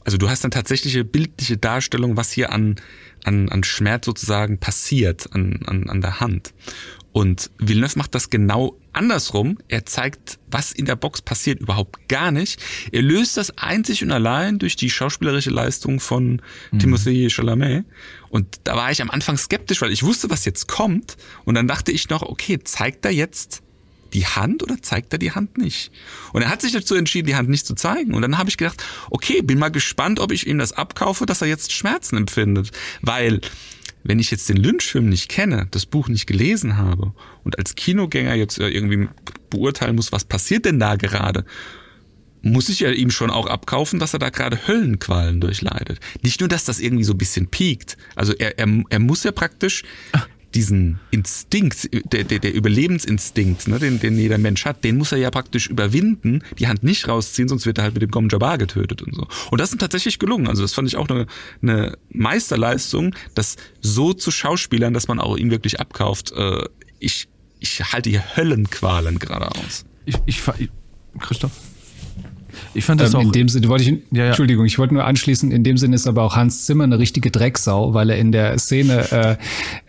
Also 0.04 0.16
du 0.16 0.28
hast 0.28 0.42
dann 0.42 0.50
tatsächliche 0.50 1.04
bildliche 1.04 1.58
Darstellung, 1.58 2.16
was 2.16 2.32
hier 2.32 2.50
an, 2.50 2.76
an, 3.22 3.50
an 3.50 3.62
Schmerz 3.62 4.06
sozusagen 4.06 4.58
passiert 4.58 5.28
an, 5.32 5.60
an, 5.66 5.88
an 5.88 6.00
der 6.00 6.20
Hand. 6.20 6.54
Und 7.12 7.50
Villeneuve 7.58 7.98
macht 7.98 8.14
das 8.14 8.30
genau 8.30 8.78
andersrum. 8.94 9.58
Er 9.68 9.84
zeigt, 9.84 10.38
was 10.50 10.72
in 10.72 10.86
der 10.86 10.96
Box 10.96 11.20
passiert, 11.20 11.60
überhaupt 11.60 12.08
gar 12.08 12.30
nicht. 12.30 12.58
Er 12.90 13.02
löst 13.02 13.36
das 13.36 13.58
einzig 13.58 14.02
und 14.02 14.12
allein 14.12 14.58
durch 14.58 14.76
die 14.76 14.88
schauspielerische 14.88 15.50
Leistung 15.50 16.00
von 16.00 16.40
mhm. 16.70 16.78
Timothée 16.78 17.28
Chalamet. 17.30 17.84
Und 18.30 18.60
da 18.64 18.76
war 18.76 18.90
ich 18.90 19.02
am 19.02 19.10
Anfang 19.10 19.36
skeptisch, 19.36 19.82
weil 19.82 19.92
ich 19.92 20.02
wusste, 20.02 20.30
was 20.30 20.46
jetzt 20.46 20.68
kommt. 20.68 21.18
Und 21.44 21.54
dann 21.54 21.68
dachte 21.68 21.92
ich 21.92 22.08
noch, 22.08 22.22
okay, 22.22 22.58
zeigt 22.64 23.04
er 23.04 23.12
jetzt 23.12 23.62
die 24.14 24.26
Hand 24.26 24.62
oder 24.62 24.80
zeigt 24.80 25.12
er 25.12 25.18
die 25.18 25.32
Hand 25.32 25.58
nicht? 25.58 25.90
Und 26.32 26.42
er 26.42 26.50
hat 26.50 26.62
sich 26.62 26.72
dazu 26.72 26.94
entschieden, 26.94 27.26
die 27.26 27.36
Hand 27.36 27.48
nicht 27.48 27.66
zu 27.66 27.74
zeigen. 27.74 28.14
Und 28.14 28.22
dann 28.22 28.38
habe 28.38 28.50
ich 28.50 28.56
gedacht, 28.56 28.84
okay, 29.10 29.42
bin 29.42 29.58
mal 29.58 29.70
gespannt, 29.70 30.20
ob 30.20 30.32
ich 30.32 30.46
ihm 30.46 30.58
das 30.58 30.72
abkaufe, 30.72 31.26
dass 31.26 31.42
er 31.42 31.48
jetzt 31.48 31.72
Schmerzen 31.72 32.16
empfindet. 32.16 32.70
Weil, 33.00 33.40
wenn 34.04 34.18
ich 34.18 34.30
jetzt 34.30 34.48
den 34.48 34.56
Lynch-Film 34.56 35.08
nicht 35.08 35.28
kenne, 35.28 35.68
das 35.70 35.86
Buch 35.86 36.08
nicht 36.08 36.26
gelesen 36.26 36.76
habe 36.76 37.14
und 37.44 37.58
als 37.58 37.74
Kinogänger 37.74 38.34
jetzt 38.34 38.58
äh, 38.58 38.68
irgendwie 38.68 39.08
beurteilen 39.50 39.96
muss, 39.96 40.12
was 40.12 40.24
passiert 40.24 40.64
denn 40.64 40.78
da 40.78 40.96
gerade, 40.96 41.44
muss 42.42 42.68
ich 42.68 42.80
ja 42.80 42.90
ihm 42.90 43.10
schon 43.10 43.30
auch 43.30 43.46
abkaufen, 43.46 43.98
dass 43.98 44.12
er 44.12 44.18
da 44.18 44.30
gerade 44.30 44.66
Höllenqualen 44.66 45.40
durchleidet. 45.40 46.00
Nicht 46.22 46.40
nur, 46.40 46.48
dass 46.48 46.64
das 46.64 46.80
irgendwie 46.80 47.04
so 47.04 47.14
ein 47.14 47.18
bisschen 47.18 47.46
piekt. 47.46 47.96
Also 48.16 48.32
er, 48.34 48.58
er, 48.58 48.68
er 48.88 48.98
muss 48.98 49.22
ja 49.22 49.32
praktisch 49.32 49.84
diesen 50.54 51.00
Instinkt, 51.10 51.88
der, 52.12 52.24
der, 52.24 52.38
der 52.38 52.54
Überlebensinstinkt, 52.54 53.68
ne, 53.68 53.78
den, 53.78 54.00
den 54.00 54.16
jeder 54.16 54.38
Mensch 54.38 54.64
hat, 54.64 54.84
den 54.84 54.96
muss 54.96 55.12
er 55.12 55.18
ja 55.18 55.30
praktisch 55.30 55.68
überwinden, 55.68 56.42
die 56.58 56.68
Hand 56.68 56.82
nicht 56.82 57.08
rausziehen, 57.08 57.48
sonst 57.48 57.66
wird 57.66 57.78
er 57.78 57.84
halt 57.84 57.94
mit 57.94 58.02
dem 58.02 58.10
Gom 58.10 58.28
Jabbar 58.28 58.58
getötet 58.58 59.02
und 59.02 59.14
so. 59.14 59.26
Und 59.50 59.60
das 59.60 59.72
ist 59.72 59.80
tatsächlich 59.80 60.18
gelungen. 60.18 60.48
Also 60.48 60.62
das 60.62 60.74
fand 60.74 60.88
ich 60.88 60.96
auch 60.96 61.08
eine, 61.08 61.26
eine 61.62 61.98
Meisterleistung, 62.10 63.14
das 63.34 63.56
so 63.80 64.12
zu 64.12 64.30
Schauspielern, 64.30 64.94
dass 64.94 65.08
man 65.08 65.18
auch 65.18 65.36
ihn 65.36 65.50
wirklich 65.50 65.80
abkauft. 65.80 66.32
Äh, 66.32 66.68
ich, 66.98 67.28
ich 67.58 67.92
halte 67.92 68.10
hier 68.10 68.36
Höllenqualen 68.36 69.18
gerade 69.18 69.48
aus. 69.50 69.84
Ich, 70.04 70.16
ich, 70.26 70.42
Christoph? 71.18 71.52
Ich 72.74 72.84
fand 72.84 73.00
das 73.00 73.14
ähm, 73.14 73.20
auch. 73.20 73.24
In 73.24 73.32
dem 73.32 73.48
Sinne 73.48 73.68
wollte 73.68 73.84
ich, 73.84 73.90
ja, 73.90 73.96
ja. 74.12 74.26
Entschuldigung, 74.26 74.64
ich 74.64 74.78
wollte 74.78 74.94
nur 74.94 75.04
anschließen, 75.04 75.50
in 75.50 75.64
dem 75.64 75.76
Sinne 75.76 75.94
ist 75.94 76.06
aber 76.06 76.22
auch 76.22 76.36
Hans 76.36 76.66
Zimmer 76.66 76.84
eine 76.84 76.98
richtige 76.98 77.30
Drecksau, 77.30 77.94
weil 77.94 78.10
er 78.10 78.18
in 78.18 78.32
der 78.32 78.58
Szene, 78.58 79.38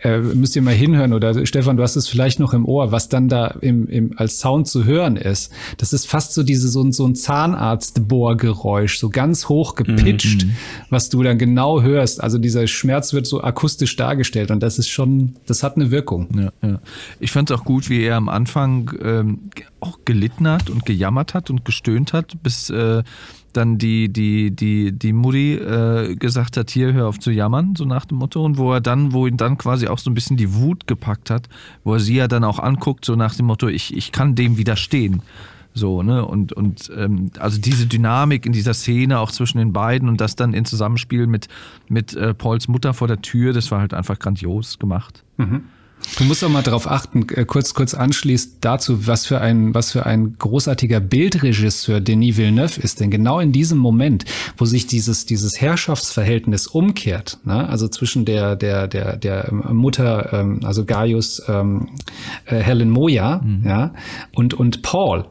äh, 0.02 0.08
äh, 0.08 0.18
müsst 0.18 0.56
ihr 0.56 0.62
mal 0.62 0.74
hinhören, 0.74 1.12
oder 1.12 1.46
Stefan, 1.46 1.76
du 1.76 1.82
hast 1.82 1.96
es 1.96 2.08
vielleicht 2.08 2.40
noch 2.40 2.52
im 2.52 2.64
Ohr, 2.64 2.92
was 2.92 3.08
dann 3.08 3.28
da 3.28 3.48
im, 3.60 3.88
im, 3.88 4.12
als 4.16 4.38
Sound 4.38 4.68
zu 4.68 4.84
hören 4.84 5.16
ist. 5.16 5.52
Das 5.78 5.92
ist 5.92 6.06
fast 6.06 6.34
so 6.34 6.42
diese, 6.42 6.68
so, 6.68 6.90
so 6.90 7.06
ein 7.06 7.14
Zahnarztbohrgeräusch, 7.14 8.98
so 8.98 9.10
ganz 9.10 9.48
hoch 9.48 9.74
gepitcht, 9.74 10.46
mhm. 10.46 10.56
was 10.90 11.08
du 11.08 11.22
dann 11.22 11.38
genau 11.38 11.82
hörst. 11.82 12.22
Also 12.22 12.38
dieser 12.38 12.66
Schmerz 12.66 13.12
wird 13.12 13.26
so 13.26 13.42
akustisch 13.42 13.96
dargestellt 13.96 14.50
und 14.50 14.62
das 14.62 14.78
ist 14.78 14.88
schon, 14.88 15.36
das 15.46 15.62
hat 15.62 15.76
eine 15.76 15.90
Wirkung. 15.90 16.28
Ja, 16.36 16.68
ja. 16.68 16.80
Ich 17.20 17.32
fand 17.32 17.50
es 17.50 17.56
auch 17.56 17.64
gut, 17.64 17.88
wie 17.88 18.02
er 18.02 18.16
am 18.16 18.28
Anfang 18.28 18.90
ähm, 19.02 19.38
auch 19.80 19.98
gelitten 20.04 20.48
hat 20.48 20.70
und 20.70 20.86
gejammert 20.86 21.34
hat 21.34 21.50
und 21.50 21.64
gestöhnt 21.64 22.12
hat, 22.12 22.42
bis 22.42 22.53
als 22.54 22.70
äh, 22.70 23.02
dann 23.52 23.78
die, 23.78 24.12
die, 24.12 24.50
die, 24.50 24.92
die 24.92 25.12
Mutti 25.12 25.54
äh, 25.54 26.16
gesagt 26.16 26.56
hat, 26.56 26.70
hier 26.70 26.92
hör 26.92 27.06
auf 27.08 27.20
zu 27.20 27.30
jammern, 27.30 27.74
so 27.76 27.84
nach 27.84 28.04
dem 28.04 28.18
Motto. 28.18 28.44
Und 28.44 28.58
wo 28.58 28.72
er 28.72 28.80
dann, 28.80 29.12
wo 29.12 29.26
ihn 29.26 29.36
dann 29.36 29.58
quasi 29.58 29.86
auch 29.86 29.98
so 29.98 30.10
ein 30.10 30.14
bisschen 30.14 30.36
die 30.36 30.54
Wut 30.54 30.86
gepackt 30.86 31.30
hat, 31.30 31.48
wo 31.84 31.94
er 31.94 32.00
sie 32.00 32.16
ja 32.16 32.26
dann 32.26 32.42
auch 32.42 32.58
anguckt, 32.58 33.04
so 33.04 33.14
nach 33.14 33.34
dem 33.36 33.46
Motto, 33.46 33.68
ich, 33.68 33.96
ich 33.96 34.10
kann 34.10 34.34
dem 34.34 34.56
widerstehen. 34.56 35.22
So, 35.72 36.02
ne? 36.02 36.24
Und, 36.24 36.52
und 36.52 36.90
ähm, 36.96 37.30
also 37.38 37.60
diese 37.60 37.86
Dynamik 37.86 38.46
in 38.46 38.52
dieser 38.52 38.74
Szene 38.74 39.18
auch 39.18 39.30
zwischen 39.30 39.58
den 39.58 39.72
beiden 39.72 40.08
und 40.08 40.20
das 40.20 40.36
dann 40.36 40.52
in 40.52 40.64
Zusammenspiel 40.64 41.26
mit, 41.26 41.48
mit 41.88 42.14
äh, 42.14 42.34
Pauls 42.34 42.68
Mutter 42.68 42.94
vor 42.94 43.08
der 43.08 43.22
Tür, 43.22 43.52
das 43.52 43.70
war 43.70 43.80
halt 43.80 43.94
einfach 43.94 44.18
grandios 44.18 44.78
gemacht. 44.78 45.24
Mhm. 45.36 45.64
Du 46.18 46.24
musst 46.24 46.44
auch 46.44 46.48
mal 46.48 46.62
darauf 46.62 46.88
achten, 46.88 47.26
äh, 47.30 47.44
kurz, 47.44 47.74
kurz 47.74 47.94
anschließt 47.94 48.58
dazu, 48.60 49.06
was 49.06 49.26
für 49.26 49.40
ein, 49.40 49.74
was 49.74 49.92
für 49.92 50.06
ein 50.06 50.36
großartiger 50.38 51.00
Bildregisseur 51.00 52.00
Denis 52.00 52.36
Villeneuve 52.36 52.80
ist. 52.80 53.00
Denn 53.00 53.10
genau 53.10 53.40
in 53.40 53.52
diesem 53.52 53.78
Moment, 53.78 54.24
wo 54.56 54.64
sich 54.64 54.86
dieses, 54.86 55.26
dieses 55.26 55.60
Herrschaftsverhältnis 55.60 56.66
umkehrt, 56.66 57.38
ne, 57.44 57.68
also 57.68 57.88
zwischen 57.88 58.24
der, 58.24 58.54
der, 58.56 58.86
der, 58.86 59.16
der 59.16 59.52
Mutter, 59.52 60.32
ähm, 60.32 60.60
also 60.62 60.84
Gaius 60.84 61.42
ähm, 61.48 61.88
äh, 62.44 62.56
Helen 62.58 62.90
Moya, 62.90 63.40
mhm. 63.44 63.62
ja, 63.66 63.94
und, 64.34 64.54
und 64.54 64.82
Paul, 64.82 65.26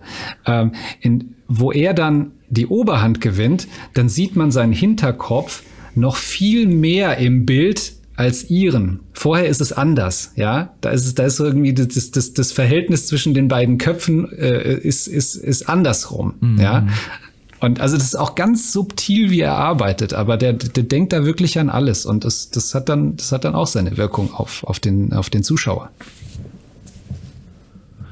ähm, 0.46 0.74
in, 1.00 1.36
wo 1.48 1.72
er 1.72 1.94
dann 1.94 2.32
die 2.50 2.68
Oberhand 2.68 3.22
gewinnt, 3.22 3.68
dann 3.94 4.10
sieht 4.10 4.36
man 4.36 4.52
seinen 4.52 4.74
Hinterkopf 4.74 5.64
noch 5.96 6.16
viel 6.18 6.68
mehr 6.68 7.18
im 7.18 7.46
Bild 7.46 7.94
als 8.16 8.50
ihren. 8.50 9.00
Vorher 9.14 9.48
ist 9.48 9.62
es 9.62 9.74
anders, 9.74 10.32
ja. 10.36 10.74
Da 10.82 10.92
ist 10.92 11.06
es, 11.06 11.16
da 11.16 11.24
ist 11.24 11.40
irgendwie 11.40 11.74
das, 11.74 12.12
das, 12.12 12.34
das 12.34 12.52
Verhältnis 12.52 13.08
zwischen 13.08 13.34
den 13.34 13.48
beiden 13.48 13.78
Köpfen 13.78 14.32
äh, 14.32 14.76
ist, 14.76 15.08
ist, 15.08 15.36
ist 15.36 15.70
andersrum, 15.70 16.36
mhm. 16.40 16.60
ja. 16.60 16.88
Und 17.60 17.80
also 17.80 17.96
das 17.96 18.06
ist 18.08 18.16
auch 18.16 18.36
ganz 18.36 18.74
subtil, 18.74 19.32
wie 19.32 19.40
er 19.40 19.56
arbeitet, 19.56 20.14
aber 20.14 20.36
der, 20.36 20.52
der 20.52 20.84
denkt 20.84 21.14
da 21.14 21.24
wirklich 21.26 21.58
an 21.58 21.70
alles 21.70 22.06
und 22.06 22.26
das, 22.26 22.50
das 22.50 22.76
hat 22.76 22.90
dann, 22.90 23.16
das 23.16 23.32
hat 23.32 23.46
dann 23.46 23.56
auch 23.56 23.68
seine 23.68 23.96
Wirkung 23.96 24.34
auf, 24.34 24.66
auf 24.66 24.80
den, 24.80 25.14
auf 25.14 25.30
den 25.30 25.44
Zuschauer. 25.44 25.90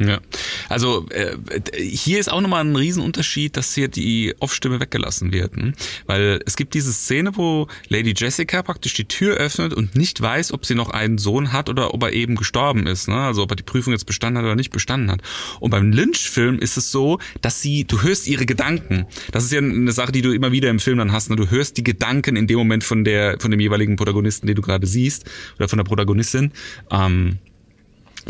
Ja, 0.08 0.20
also 0.68 1.06
äh, 1.10 1.38
hier 1.78 2.20
ist 2.20 2.32
auch 2.32 2.41
nochmal 2.41 2.64
ein 2.64 2.76
Riesenunterschied, 2.76 3.56
dass 3.56 3.76
hier 3.76 3.88
die 3.88 4.34
Off-Stimme 4.39 4.80
weggelassen 4.80 5.32
wird. 5.32 5.56
Hm? 5.56 5.74
Weil 6.08 6.39
es 6.45 6.56
gibt 6.56 6.74
diese 6.74 6.91
Szene, 6.91 7.36
wo 7.36 7.68
Lady 7.88 8.14
Jessica 8.16 8.64
praktisch 8.64 8.95
die 8.95 9.06
Tür 9.06 9.36
öffnet 9.36 9.74
und 9.74 9.95
nicht 9.95 10.20
weiß, 10.20 10.54
ob 10.54 10.66
sie 10.66 10.74
noch 10.74 10.89
einen 10.89 11.18
Sohn 11.18 11.54
hat 11.54 11.70
oder 11.70 11.93
ob 11.93 12.04
er 12.04 12.14
eben 12.14 12.36
gestorben 12.36 12.88
ist. 12.88 13.08
Ne? 13.08 13.16
Also 13.16 13.43
ob 13.43 13.52
er 13.52 13.56
die 13.56 13.64
Prüfung 13.64 13.93
jetzt 13.93 14.06
bestanden 14.06 14.39
hat 14.39 14.45
oder 14.45 14.56
nicht 14.56 14.72
bestanden 14.72 15.12
hat. 15.12 15.22
Und 15.60 15.70
beim 15.70 15.91
Lynch-Film 15.91 16.58
ist 16.60 16.78
es 16.78 16.91
so, 16.91 17.20
dass 17.41 17.62
sie, 17.62 17.86
du 17.86 18.02
hörst 18.02 18.28
ihre 18.28 18.45
Gedanken. 18.45 19.06
Das 19.32 19.43
ist 19.43 19.52
ja 19.52 19.60
eine 19.60 19.91
Sache, 19.91 20.12
die 20.12 20.22
du 20.22 20.32
immer 20.32 20.52
wieder 20.52 20.70
im 20.70 20.80
Film 20.80 20.97
dann 20.97 21.12
hast. 21.12 21.30
Ne? 21.30 21.36
Du 21.36 21.52
hörst 21.52 21.78
die 21.78 21.84
Gedanken 21.84 22.36
in 22.36 22.47
dem 22.47 22.58
Moment 22.58 22.84
von 22.84 23.04
der, 23.04 23.38
von 23.39 23.52
dem 23.52 23.60
jeweiligen 23.60 23.97
Protagonisten, 23.97 24.47
den 24.47 24.56
du 24.56 24.62
gerade 24.62 24.88
siehst, 24.88 25.30
oder 25.58 25.70
von 25.70 25.78
der 25.78 25.84
Protagonistin. 25.84 26.52
Ähm, 26.89 27.38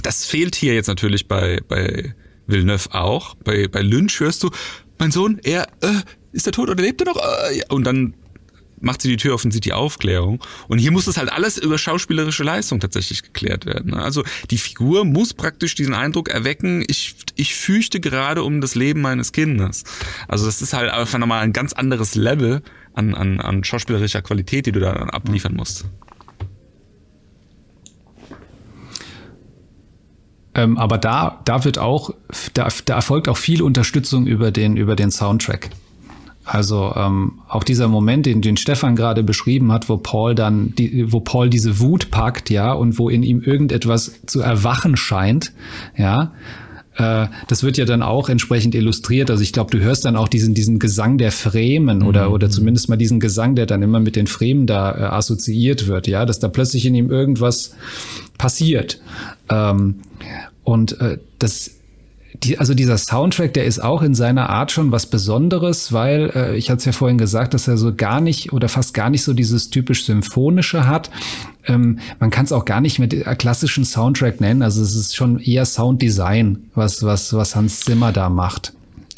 das 0.02 0.26
fehlt 0.26 0.56
hier 0.56 0.74
jetzt 0.74 0.88
natürlich 0.88 1.28
bei, 1.28 1.60
bei 1.68 2.14
Villeneuve 2.48 2.94
auch. 2.94 3.36
Bei, 3.36 3.68
bei 3.68 3.82
Lynch 3.82 4.20
hörst 4.20 4.44
du, 4.44 4.50
mein 5.00 5.12
Sohn, 5.12 5.40
er, 5.44 5.68
äh, 5.82 6.02
ist 6.32 6.48
er 6.48 6.54
tot 6.54 6.70
oder 6.70 6.82
lebt 6.82 7.02
er 7.02 7.06
noch? 7.06 7.18
Äh, 7.18 7.62
und 7.70 7.84
dann 7.84 8.14
macht 8.82 9.02
sie 9.02 9.10
die 9.10 9.18
Tür 9.18 9.36
auf 9.36 9.46
und 9.46 9.52
sieht 9.52 9.66
die 9.66 9.74
Aufklärung. 9.74 10.44
Und 10.68 10.80
hier 10.80 10.92
muss 10.92 11.06
das 11.06 11.18
halt 11.18 11.32
alles 11.32 11.58
über 11.58 11.78
schauspielerische 11.78 12.44
Leistung 12.44 12.80
tatsächlich 12.80 13.24
geklärt 13.24 13.66
werden. 13.66 13.92
Ne? 13.92 14.02
Also 14.02 14.24
die 14.50 14.58
Figur 14.58 15.06
muss 15.06 15.34
praktisch 15.34 15.76
diesen 15.76 15.94
Eindruck 15.94 16.30
erwecken, 16.30 16.84
ich, 16.88 17.16
ich 17.36 17.56
fürchte 17.56 18.00
gerade 18.00 18.44
um 18.44 18.60
das 18.60 18.76
Leben 18.76 19.02
meines 19.02 19.32
Kindes. 19.32 19.84
Also 20.28 20.46
das 20.46 20.62
ist 20.62 20.74
halt 20.74 20.92
einfach 20.92 21.20
nochmal 21.20 21.44
ein 21.44 21.54
ganz 21.54 21.74
anderes 21.74 22.16
Level 22.16 22.64
an, 22.94 23.14
an, 23.14 23.40
an 23.40 23.64
schauspielerischer 23.64 24.22
Qualität, 24.22 24.66
die 24.66 24.72
du 24.72 24.80
da 24.80 24.92
abliefern 24.94 25.56
musst. 25.56 25.86
Ähm, 30.54 30.78
aber 30.78 30.98
da, 30.98 31.40
da 31.46 31.64
wird 31.64 31.78
auch, 31.78 32.12
da, 32.54 32.68
da 32.86 32.96
erfolgt 32.96 33.30
auch 33.30 33.38
viel 33.38 33.62
Unterstützung 33.62 34.28
über 34.28 34.52
den, 34.52 34.76
über 34.78 34.96
den 34.96 35.12
Soundtrack. 35.12 35.70
Also 36.44 36.94
ähm, 36.96 37.40
auch 37.48 37.64
dieser 37.64 37.88
Moment, 37.88 38.26
den, 38.26 38.42
den 38.42 38.58
Stefan 38.58 38.96
gerade 38.96 39.24
beschrieben 39.24 39.72
hat, 39.72 39.90
wo 39.90 39.98
Paul 39.98 40.36
dann, 40.36 40.74
die, 40.76 41.12
wo 41.12 41.20
Paul 41.20 41.50
diese 41.50 41.80
Wut 41.80 42.12
packt, 42.12 42.50
ja, 42.50 42.74
und 42.74 42.98
wo 42.98 43.10
in 43.10 43.24
ihm 43.24 43.42
irgendetwas 43.42 44.20
zu 44.26 44.42
erwachen 44.42 44.98
scheint, 44.98 45.54
ja, 45.96 46.34
äh, 46.98 47.28
das 47.48 47.64
wird 47.64 47.78
ja 47.78 47.86
dann 47.86 48.02
auch 48.02 48.28
entsprechend 48.28 48.76
illustriert. 48.76 49.30
Also 49.30 49.44
ich 49.44 49.54
glaube, 49.54 49.72
du 49.72 49.84
hörst 49.84 50.04
dann 50.04 50.16
auch 50.16 50.28
diesen, 50.28 50.54
diesen 50.54 50.80
Gesang 50.80 51.18
der 51.18 51.32
Fremen 51.32 52.04
oder, 52.04 52.28
mhm. 52.28 52.34
oder 52.34 52.50
zumindest 52.50 52.90
mal 52.90 52.98
diesen 52.98 53.20
Gesang, 53.20 53.56
der 53.56 53.66
dann 53.66 53.82
immer 53.82 54.00
mit 54.00 54.16
den 54.16 54.28
Fremen 54.28 54.66
da 54.66 54.92
äh, 54.92 55.04
assoziiert 55.04 55.88
wird, 55.88 56.08
ja, 56.08 56.26
dass 56.26 56.40
da 56.40 56.48
plötzlich 56.48 56.86
in 56.86 56.96
ihm 56.96 57.10
irgendwas 57.10 57.76
passiert. 58.38 59.00
Ähm, 59.52 60.02
und 60.64 61.00
äh, 61.00 61.20
das 61.40 61.72
die, 62.44 62.58
also 62.58 62.74
dieser 62.74 62.98
Soundtrack, 62.98 63.54
der 63.54 63.66
ist 63.66 63.84
auch 63.84 64.02
in 64.02 64.16
seiner 64.16 64.50
Art 64.50 64.72
schon 64.72 64.92
was 64.92 65.06
Besonderes, 65.06 65.94
weil 65.94 66.32
äh, 66.34 66.56
ich 66.56 66.70
hatte 66.70 66.80
es 66.80 66.86
ja 66.86 66.92
vorhin 66.92 67.18
gesagt, 67.18 67.54
dass 67.54 67.68
er 67.68 67.78
so 67.78 67.94
gar 67.94 68.22
nicht 68.22 68.54
oder 68.54 68.70
fast 68.70 68.94
gar 68.94 69.10
nicht 69.10 69.24
so 69.24 69.34
dieses 69.34 69.70
typisch 69.70 70.06
symphonische 70.06 70.88
hat. 70.88 71.12
Ähm, 71.68 72.00
man 72.20 72.30
kann 72.30 72.46
es 72.46 72.52
auch 72.52 72.66
gar 72.66 72.82
nicht 72.82 73.00
mit 73.00 73.14
äh, 73.14 73.36
klassischen 73.36 73.86
Soundtrack 73.86 74.42
nennen. 74.42 74.64
Also 74.64 74.82
es 74.82 74.96
ist 74.96 75.16
schon 75.16 75.40
eher 75.40 75.66
Sounddesign, 75.66 76.70
was 76.74 77.04
was 77.04 77.34
was 77.34 77.56
Hans 77.56 77.82
Zimmer 77.82 78.12
da 78.12 78.30
macht. 78.30 78.74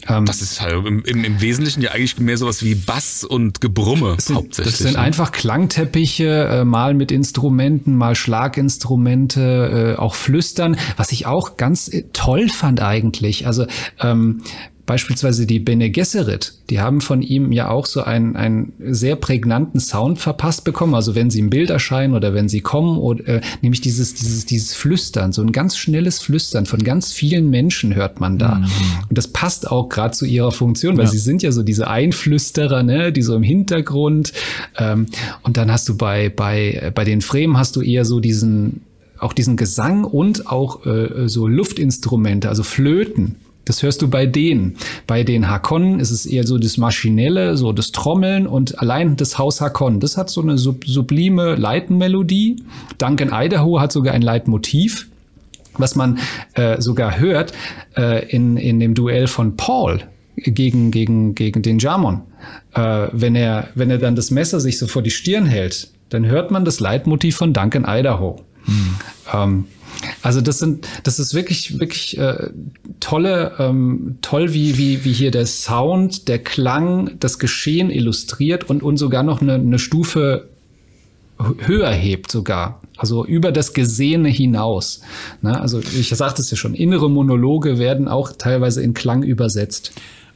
Ähm, 0.08 0.26
das 0.26 0.41
ist 0.41 0.62
halt 0.62 0.86
im, 0.86 1.04
im, 1.04 1.24
im, 1.24 1.41
Wesentlichen 1.41 1.82
ja 1.82 1.91
eigentlich 1.91 2.20
mehr 2.20 2.38
sowas 2.38 2.64
wie 2.64 2.76
Bass 2.76 3.24
und 3.24 3.62
Gebrumme 3.62 4.16
das 4.16 4.26
sind, 4.26 4.36
hauptsächlich. 4.36 4.78
Das 4.78 4.84
sind 4.84 4.93
ne? 4.93 4.99
einfach 4.99 5.32
Klangteppiche, 5.32 6.45
äh, 6.45 6.66
mal 6.66 6.93
mit 6.93 7.12
Instrumenten, 7.12 7.95
mal 7.95 8.16
Schlaginstrumente, 8.16 9.95
äh, 9.97 9.99
auch 9.99 10.16
Flüstern, 10.16 10.78
was 10.97 11.12
ich 11.12 11.26
auch 11.26 11.58
ganz 11.58 11.88
äh, 11.88 12.04
toll 12.14 12.49
fand 12.49 12.82
eigentlich. 12.82 13.47
Also 13.47 13.66
ähm, 13.99 14.41
Beispielsweise 14.86 15.45
die 15.45 15.59
Bene 15.59 15.89
Gesserit, 15.91 16.55
die 16.69 16.81
haben 16.81 16.99
von 16.99 17.21
ihm 17.21 17.53
ja 17.53 17.69
auch 17.69 17.86
so 17.86 18.03
einen, 18.03 18.36
einen 18.36 18.73
sehr 18.79 19.15
prägnanten 19.15 19.79
Sound 19.79 20.19
verpasst 20.19 20.65
bekommen. 20.65 20.93
Also 20.93 21.15
wenn 21.15 21.29
sie 21.29 21.39
im 21.39 21.49
Bild 21.49 21.69
erscheinen 21.69 22.13
oder 22.13 22.34
wenn 22.34 22.49
sie 22.49 22.59
kommen, 22.59 22.97
oder, 22.97 23.25
äh, 23.25 23.41
nämlich 23.61 23.79
dieses, 23.79 24.13
dieses, 24.13 24.45
dieses 24.45 24.73
Flüstern, 24.73 25.31
so 25.31 25.41
ein 25.41 25.53
ganz 25.53 25.77
schnelles 25.77 26.19
Flüstern 26.19 26.65
von 26.65 26.84
ganz 26.84 27.13
vielen 27.13 27.49
Menschen 27.49 27.95
hört 27.95 28.19
man 28.19 28.38
da. 28.38 28.55
Mhm. 28.55 28.65
Und 29.07 29.17
das 29.17 29.27
passt 29.29 29.71
auch 29.71 29.88
gerade 29.88 30.13
zu 30.13 30.25
ihrer 30.25 30.51
Funktion, 30.51 30.97
weil 30.97 31.05
ja. 31.05 31.11
sie 31.11 31.19
sind 31.19 31.41
ja 31.43 31.53
so 31.53 31.63
diese 31.63 31.88
Einflüsterer, 31.88 32.84
ne, 32.84 33.13
die 33.13 33.21
so 33.21 33.38
im 33.38 33.43
Hintergrund. 33.43 34.34
Ähm, 34.77 35.05
und 35.43 35.55
dann 35.55 35.71
hast 35.71 35.88
du 35.88 35.95
bei, 35.95 36.27
bei, 36.27 36.91
bei 36.93 37.05
den 37.05 37.21
Fremen 37.21 37.57
hast 37.57 37.77
du 37.77 37.81
eher 37.81 38.03
so 38.03 38.19
diesen, 38.19 38.81
auch 39.17 39.31
diesen 39.31 39.55
Gesang 39.55 40.03
und 40.03 40.47
auch 40.47 40.86
äh, 40.86 41.29
so 41.29 41.47
Luftinstrumente, 41.47 42.49
also 42.49 42.63
Flöten. 42.63 43.38
Das 43.66 43.82
hörst 43.82 44.01
du 44.01 44.09
bei 44.09 44.26
denen. 44.26 44.76
Bei 45.07 45.24
den 45.24 45.49
Hakonnen 45.49 45.99
ist 45.99 46.11
es 46.11 46.26
eher 46.26 46.45
so 46.45 46.57
das 46.57 46.78
Maschinelle, 46.78 47.55
so 47.55 47.72
das 47.72 47.91
Trommeln 47.91 48.45
und 48.45 48.80
allein 48.80 49.16
das 49.16 49.38
Haus 49.38 49.61
Hakonnen. 49.61 49.99
Das 49.99 50.18
hat 50.18 50.30
so 50.30 50.41
eine 50.41 50.57
sub 50.57 50.86
sublime 50.86 51.55
Leitenmelodie. 51.55 52.64
Duncan 52.97 53.30
Idaho 53.32 53.80
hat 53.80 53.91
sogar 53.91 54.14
ein 54.14 54.22
Leitmotiv, 54.22 55.07
was 55.78 55.95
man 55.95 56.20
äh, 56.55 56.82
sogar 56.82 57.20
hört 57.20 57.53
äh, 57.95 58.28
in, 58.30 58.57
in 58.57 58.80
dem 58.80 58.95
Duell 58.95 59.28
von 59.28 59.55
Paul 59.55 60.01
gegen, 60.36 60.91
gegen, 60.91 61.36
gegen 61.36 61.61
den 61.61 61.80
Jamon. 61.80 62.22
Äh, 62.74 63.07
wenn, 63.11 63.36
er, 63.36 63.70
wenn 63.76 63.89
er 63.89 63.97
dann 63.97 64.16
das 64.16 64.32
Messer 64.32 64.59
sich 64.59 64.78
so 64.78 64.88
vor 64.88 65.01
die 65.01 65.11
Stirn 65.11 65.45
hält, 65.45 65.89
dann 66.09 66.26
hört 66.26 66.51
man 66.51 66.66
das 66.66 66.80
Leitmotiv 66.80 67.38
von 67.38 67.53
Duncan 67.53 67.86
Idaho. 67.88 68.41
Hm. 68.66 68.95
Ähm, 69.34 69.66
also 70.22 70.41
das 70.41 70.60
sind, 70.60 70.88
das 71.04 71.20
ist 71.20 71.34
wirklich, 71.34 71.80
wirklich 71.80 72.18
äh, 72.18 72.50
tolle, 73.00 73.54
ähm, 73.60 74.18
toll, 74.22 74.54
wie, 74.54 74.78
wie, 74.78 75.04
wie 75.04 75.14
hier 75.14 75.32
der 75.32 75.46
Sound, 75.46 76.28
der 76.28 76.39
Klang, 76.39 77.12
das 77.20 77.39
Geschehen 77.39 77.89
illustriert 77.89 78.70
und, 78.70 78.84
und 78.84 78.98
sogar 78.98 79.24
noch 79.24 79.41
eine, 79.41 79.56
eine 79.56 79.80
Stufe 79.80 80.48
höher 81.38 81.91
hebt 81.91 82.32
sogar. 82.32 82.82
Also 82.98 83.26
über 83.26 83.52
das 83.52 83.74
Gesehene 83.74 84.30
hinaus. 84.30 85.02
Ne? 85.41 85.60
Also 85.60 85.80
ich 85.80 86.10
sagte 86.10 86.41
es 86.41 86.52
ja 86.52 86.58
schon, 86.58 86.74
innere 86.74 87.10
Monologe 87.10 87.80
werden 87.80 88.08
auch 88.08 88.32
teilweise 88.34 88.82
in 88.82 88.94
Klang 88.94 89.24
übersetzt. 89.24 89.91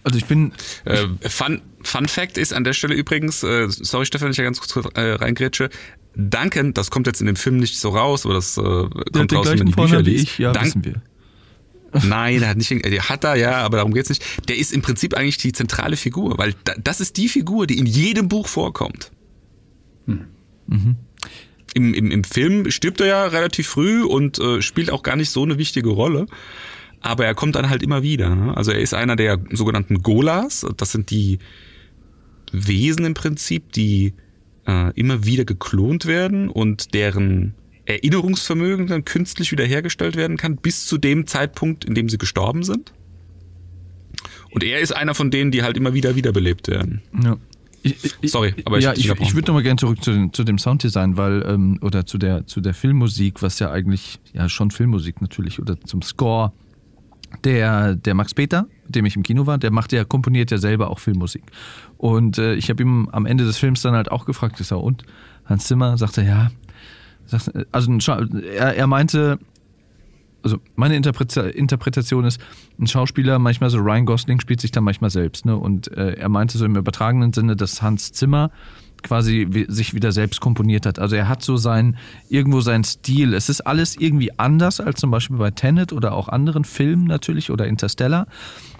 Also 0.08 0.20
ich 0.20 0.26
bin. 0.26 0.53
Äh, 0.86 1.05
Fun, 1.28 1.62
Fun 1.82 2.08
Fact 2.08 2.38
ist 2.38 2.53
an 2.53 2.64
der 2.64 2.72
Stelle 2.72 2.95
übrigens, 2.95 3.43
äh, 3.43 3.68
sorry 3.70 4.05
Stefan, 4.05 4.32
ich 4.32 4.38
ja 4.38 4.45
ganz 4.45 4.62
kurz 4.62 4.88
äh, 4.95 5.01
reingrätsche, 5.01 5.70
Duncan, 6.16 6.74
das 6.74 6.91
kommt 6.91 7.08
jetzt 7.08 7.20
in 7.20 7.28
dem 7.28 7.36
Film 7.36 7.58
nicht 7.58 7.78
so 7.78 7.89
raus, 7.89 8.24
aber 8.26 8.36
das 8.36 8.58
äh, 8.58 8.62
kommt 8.62 9.34
raus, 9.34 9.47
wenn 9.49 9.58
man 9.58 9.68
die 9.68 9.74
Bücher 9.74 10.01
liest. 10.01 10.24
Ich, 10.24 10.38
ja, 10.38 10.54
Dun 10.54 10.63
wissen 10.63 10.86
wir. 10.86 11.01
Nein, 12.08 12.42
er 12.42 12.50
hat 12.50 12.58
nicht, 12.58 12.70
der 12.70 13.09
hat 13.09 13.25
er 13.25 13.36
ja, 13.36 13.58
aber 13.58 13.78
darum 13.78 13.93
geht's 13.93 14.08
nicht. 14.08 14.24
Der 14.47 14.55
ist 14.58 14.71
im 14.71 14.82
Prinzip 14.82 15.13
eigentlich 15.13 15.38
die 15.39 15.51
zentrale 15.51 15.97
Figur, 15.97 16.38
weil 16.38 16.54
da, 16.63 16.74
das 16.82 17.01
ist 17.01 17.17
die 17.17 17.28
Figur, 17.28 17.67
die 17.67 17.78
in 17.78 17.86
jedem 17.86 18.29
Buch 18.29 18.47
vorkommt. 18.47 19.12
Hm. 20.05 20.28
Mhm. 20.67 20.96
Im, 21.74 21.93
im, 21.93 22.12
Im 22.12 22.24
Film 22.24 22.71
stirbt 22.71 23.01
er 23.01 23.08
ja 23.08 23.25
relativ 23.25 23.67
früh 23.67 24.04
und 24.04 24.39
äh, 24.39 24.62
spielt 24.62 24.89
auch 24.89 25.04
gar 25.04 25.17
nicht 25.17 25.32
so 25.32 25.43
eine 25.43 25.58
wichtige 25.58 25.89
Rolle. 25.89 26.28
Aber 27.01 27.25
er 27.25 27.36
kommt 27.36 27.55
dann 27.55 27.69
halt 27.69 27.83
immer 27.83 28.03
wieder. 28.03 28.36
Ne? 28.36 28.55
Also 28.55 28.71
er 28.71 28.79
ist 28.79 28.93
einer 28.93 29.15
der 29.15 29.39
sogenannten 29.51 30.01
Golas, 30.01 30.65
das 30.78 30.91
sind 30.91 31.09
die 31.11 31.39
Wesen 32.51 33.05
im 33.05 33.13
Prinzip, 33.13 33.71
die 33.74 34.13
äh, 34.67 34.91
immer 34.99 35.25
wieder 35.25 35.45
geklont 35.45 36.05
werden 36.05 36.49
und 36.49 36.93
deren 36.93 37.55
Erinnerungsvermögen 37.86 38.87
dann 38.87 39.05
künstlich 39.05 39.51
wiederhergestellt 39.51 40.15
werden 40.15 40.37
kann, 40.37 40.57
bis 40.57 40.87
zu 40.87 40.97
dem 40.97 41.25
Zeitpunkt, 41.25 41.86
in 41.86 41.95
dem 41.95 42.09
sie 42.09 42.17
gestorben 42.17 42.63
sind. 42.63 42.91
Und 44.51 44.63
er 44.63 44.79
ist 44.79 44.95
einer 44.95 45.13
von 45.13 45.32
denen, 45.32 45.51
die 45.51 45.63
halt 45.63 45.78
immer 45.78 45.93
wieder 45.93 46.15
wiederbelebt 46.15 46.67
werden. 46.67 47.01
Ja. 47.24 47.37
Ich, 47.83 47.95
ich, 48.21 48.32
Sorry, 48.32 48.53
aber 48.65 48.79
ich 48.79 48.83
ja, 48.83 48.93
ich, 48.93 49.09
ich 49.09 49.36
würde 49.36 49.47
noch 49.47 49.53
mal 49.53 49.63
gerne 49.63 49.78
zurück 49.78 50.03
zu, 50.03 50.11
den, 50.11 50.33
zu 50.33 50.43
dem 50.43 50.57
Sounddesign, 50.57 51.15
weil 51.15 51.43
ähm, 51.47 51.79
oder 51.82 52.05
zu 52.05 52.17
der 52.17 52.45
zu 52.47 52.59
der 52.59 52.74
Filmmusik, 52.74 53.41
was 53.41 53.59
ja 53.59 53.71
eigentlich 53.71 54.19
ja 54.33 54.49
schon 54.49 54.71
Filmmusik 54.71 55.21
natürlich 55.21 55.59
oder 55.61 55.79
zum 55.82 56.01
Score. 56.01 56.51
Der 57.43 57.96
der 57.96 58.14
Max 58.14 58.34
Peter, 58.34 58.68
mit 58.86 58.96
dem 58.96 59.05
ich 59.05 59.16
im 59.16 59.24
Kino 59.24 59.46
war, 59.46 59.58
der 59.58 59.72
macht 59.72 59.92
ja 59.92 60.04
komponiert 60.04 60.51
ja 60.51 60.58
selber 60.58 60.89
auch 60.89 61.00
Filmmusik. 61.00 61.43
Und 61.97 62.38
äh, 62.38 62.55
ich 62.55 62.70
habe 62.70 62.82
ihm 62.84 63.09
am 63.12 63.26
Ende 63.26 63.46
des 63.46 63.58
Films 63.58 63.82
dann 63.82 63.93
halt 63.93 64.12
auch 64.12 64.26
gefragt, 64.26 64.59
ist 64.59 64.72
er 64.72 64.82
und 64.82 65.04
Hans 65.46 65.66
Zimmer 65.66 65.97
sagte 65.97 66.24
ja, 66.24 66.51
also 67.72 67.92
er, 68.55 68.76
er 68.76 68.88
meinte, 68.88 69.39
also 70.43 70.58
meine 70.76 70.96
Interpretation 70.96 72.26
ist, 72.26 72.39
ein 72.80 72.88
Schauspieler, 72.88 73.39
manchmal 73.39 73.70
so 73.70 73.80
Ryan 73.80 74.05
Gosling 74.05 74.39
spielt 74.39 74.62
sich 74.62 74.72
dann 74.72 74.84
manchmal 74.84 75.09
selbst. 75.09 75.46
Ne? 75.46 75.55
Und 75.55 75.92
äh, 75.92 76.14
er 76.14 76.30
meinte 76.30 76.58
so 76.58 76.66
im 76.66 76.76
übertragenen 76.76 77.34
Sinne, 77.34 77.55
dass 77.55 77.82
Hans 77.82 78.12
Zimmer 78.14 78.51
quasi 79.03 79.65
sich 79.67 79.93
wieder 79.93 80.11
selbst 80.11 80.41
komponiert 80.41 80.86
hat. 80.86 80.99
Also 80.99 81.15
er 81.15 81.28
hat 81.28 81.43
so 81.43 81.57
sein, 81.57 81.97
irgendwo 82.29 82.61
seinen 82.61 82.83
Stil. 82.83 83.33
Es 83.33 83.49
ist 83.49 83.61
alles 83.61 83.95
irgendwie 83.97 84.37
anders 84.37 84.79
als 84.79 84.99
zum 84.99 85.11
Beispiel 85.11 85.37
bei 85.37 85.51
Tenet 85.51 85.93
oder 85.93 86.13
auch 86.13 86.29
anderen 86.29 86.63
Filmen 86.63 87.05
natürlich 87.05 87.51
oder 87.51 87.67
Interstellar. 87.67 88.28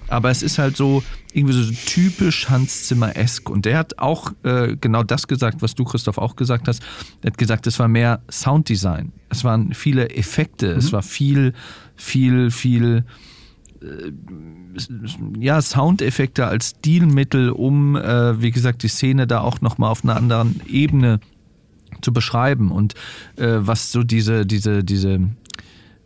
Aber 0.10 0.32
es 0.32 0.42
ist 0.42 0.58
halt 0.58 0.78
so 0.78 1.04
irgendwie 1.34 1.54
so 1.54 1.72
typisch 1.86 2.50
Hans 2.50 2.88
Zimmer-esk. 2.88 3.50
Und 3.50 3.66
der 3.66 3.78
hat 3.78 4.00
auch 4.00 4.32
äh, 4.44 4.78
genau 4.80 5.04
das 5.04 5.28
gesagt, 5.28 5.62
was 5.62 5.76
du, 5.76 5.84
Christoph, 5.84 6.18
auch 6.18 6.36
gesagt 6.36 6.68
hast. 6.68 6.82
Er 7.22 7.32
hat 7.32 7.38
gesagt, 7.38 7.68
es 7.68 7.78
war 7.80 7.88
mehr 7.88 8.22
Sounddesign. 8.32 9.12
Es 9.30 9.44
waren 9.44 9.74
viele 9.74 10.10
Effekte. 10.12 10.74
Mhm. 10.74 10.80
Es 10.80 10.94
war 10.94 11.04
viel, 11.04 11.54
viel, 11.96 12.52
viel 12.52 13.04
ja, 15.40 15.62
Soundeffekte 15.62 16.46
als 16.48 16.72
Stilmittel, 16.72 17.50
um, 17.50 17.96
äh, 17.96 18.42
wie 18.42 18.52
gesagt, 18.52 18.84
die 18.84 18.88
Szene 18.88 19.28
da 19.28 19.42
auch 19.42 19.62
nochmal 19.62 19.92
auf 19.92 20.04
einer 20.04 20.16
anderen 20.16 20.62
Ebene 20.68 21.20
zu 22.02 22.14
beschreiben. 22.14 22.72
Und 22.72 22.94
äh, 23.38 23.58
was 23.60 23.92
so 23.92 24.04
diese, 24.04 24.46
diese, 24.46 24.84
diese 24.84 25.30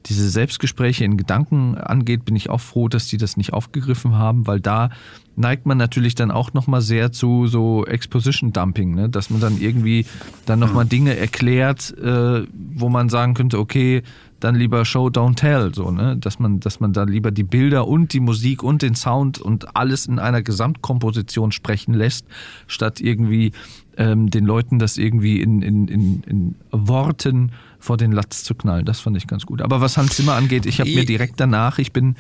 diese 0.08 0.30
Selbstgespräche 0.30 1.06
in 1.06 1.18
Gedanken 1.18 1.78
angeht, 1.78 2.26
bin 2.26 2.36
ich 2.36 2.50
auch 2.50 2.62
froh, 2.62 2.88
dass 2.88 3.08
die 3.08 3.18
das 3.18 3.38
nicht 3.38 3.54
aufgegriffen 3.54 4.16
haben, 4.16 4.48
weil 4.48 4.60
da 4.60 4.90
neigt 5.36 5.66
man 5.66 5.78
natürlich 5.78 6.16
dann 6.16 6.32
auch 6.32 6.54
nochmal 6.54 6.82
sehr 6.82 7.12
zu 7.12 7.48
so 7.48 7.86
Exposition 7.86 8.52
Dumping, 8.52 8.96
ne? 8.96 9.10
dass 9.10 9.30
man 9.30 9.42
dann 9.42 9.60
irgendwie 9.60 10.06
dann 10.46 10.60
nochmal 10.60 10.86
Dinge 10.86 11.16
erklärt, 11.16 11.96
äh, 11.98 12.46
wo 12.52 12.90
man 12.90 13.10
sagen 13.10 13.34
könnte, 13.34 13.60
okay, 13.60 14.04
dann 14.42 14.56
lieber 14.56 14.84
Show, 14.86 15.08
don't 15.08 15.36
tell, 15.36 15.74
so, 15.74 15.92
ne? 15.92 16.18
Dass 16.18 16.40
man, 16.40 16.60
dass 16.60 16.80
man 16.80 16.94
da 16.94 17.04
lieber 17.04 17.32
die 17.32 17.44
Bilder 17.44 17.88
und 17.88 18.12
die 18.14 18.20
Musik 18.20 18.64
und 18.64 18.82
den 18.82 18.96
Sound 18.96 19.40
und 19.40 19.76
alles 19.76 20.08
in 20.08 20.20
einer 20.20 20.42
Gesamtkomposition 20.42 21.52
sprechen 21.52 21.94
lässt, 21.94 22.26
statt 22.68 23.00
irgendwie 23.00 23.54
ähm, 23.98 24.30
den 24.30 24.46
Leuten 24.46 24.80
das 24.80 24.98
irgendwie 24.98 25.42
in, 25.42 25.62
in, 25.62 25.88
in, 25.88 26.24
in 26.24 26.56
Worten 26.72 27.52
vor 27.80 27.98
den 27.98 28.12
Latz 28.12 28.44
zu 28.44 28.56
knallen. 28.56 28.86
Das 28.86 29.00
fand 29.00 29.16
ich 29.18 29.28
ganz 29.28 29.46
gut. 29.46 29.62
Aber 29.62 29.80
was 29.80 29.98
Hans 29.98 30.16
Zimmer 30.16 30.34
angeht, 30.34 30.66
ich 30.66 30.80
habe 30.80 30.90
mir 30.90 31.06
direkt 31.06 31.40
danach, 31.40 31.78
ich 31.78 31.94
bin 31.94 32.16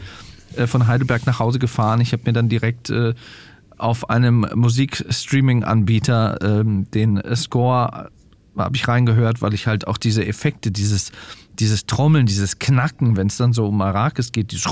äh, 0.55 0.67
von 0.67 0.87
Heidelberg 0.87 1.25
nach 1.25 1.39
Hause 1.39 1.59
gefahren, 1.59 2.01
ich 2.01 2.13
habe 2.13 2.23
mir 2.25 2.33
dann 2.33 2.49
direkt 2.49 2.89
äh, 2.89 3.13
auf 3.77 4.09
einem 4.11 4.45
Musikstreaming-Anbieter 4.53 6.37
ähm, 6.41 6.85
den 6.91 7.19
Score 7.35 8.09
habe 8.57 8.75
ich 8.75 8.87
reingehört, 8.87 9.41
weil 9.41 9.53
ich 9.53 9.67
halt 9.67 9.87
auch 9.87 9.97
diese 9.97 10.25
Effekte, 10.25 10.71
dieses, 10.71 11.11
dieses 11.61 11.85
Trommeln, 11.85 12.25
dieses 12.25 12.59
Knacken, 12.59 13.15
wenn 13.15 13.27
es 13.27 13.37
dann 13.37 13.53
so 13.53 13.67
um 13.67 13.81
Arrakis 13.81 14.31
geht, 14.31 14.51
dieses 14.51 14.65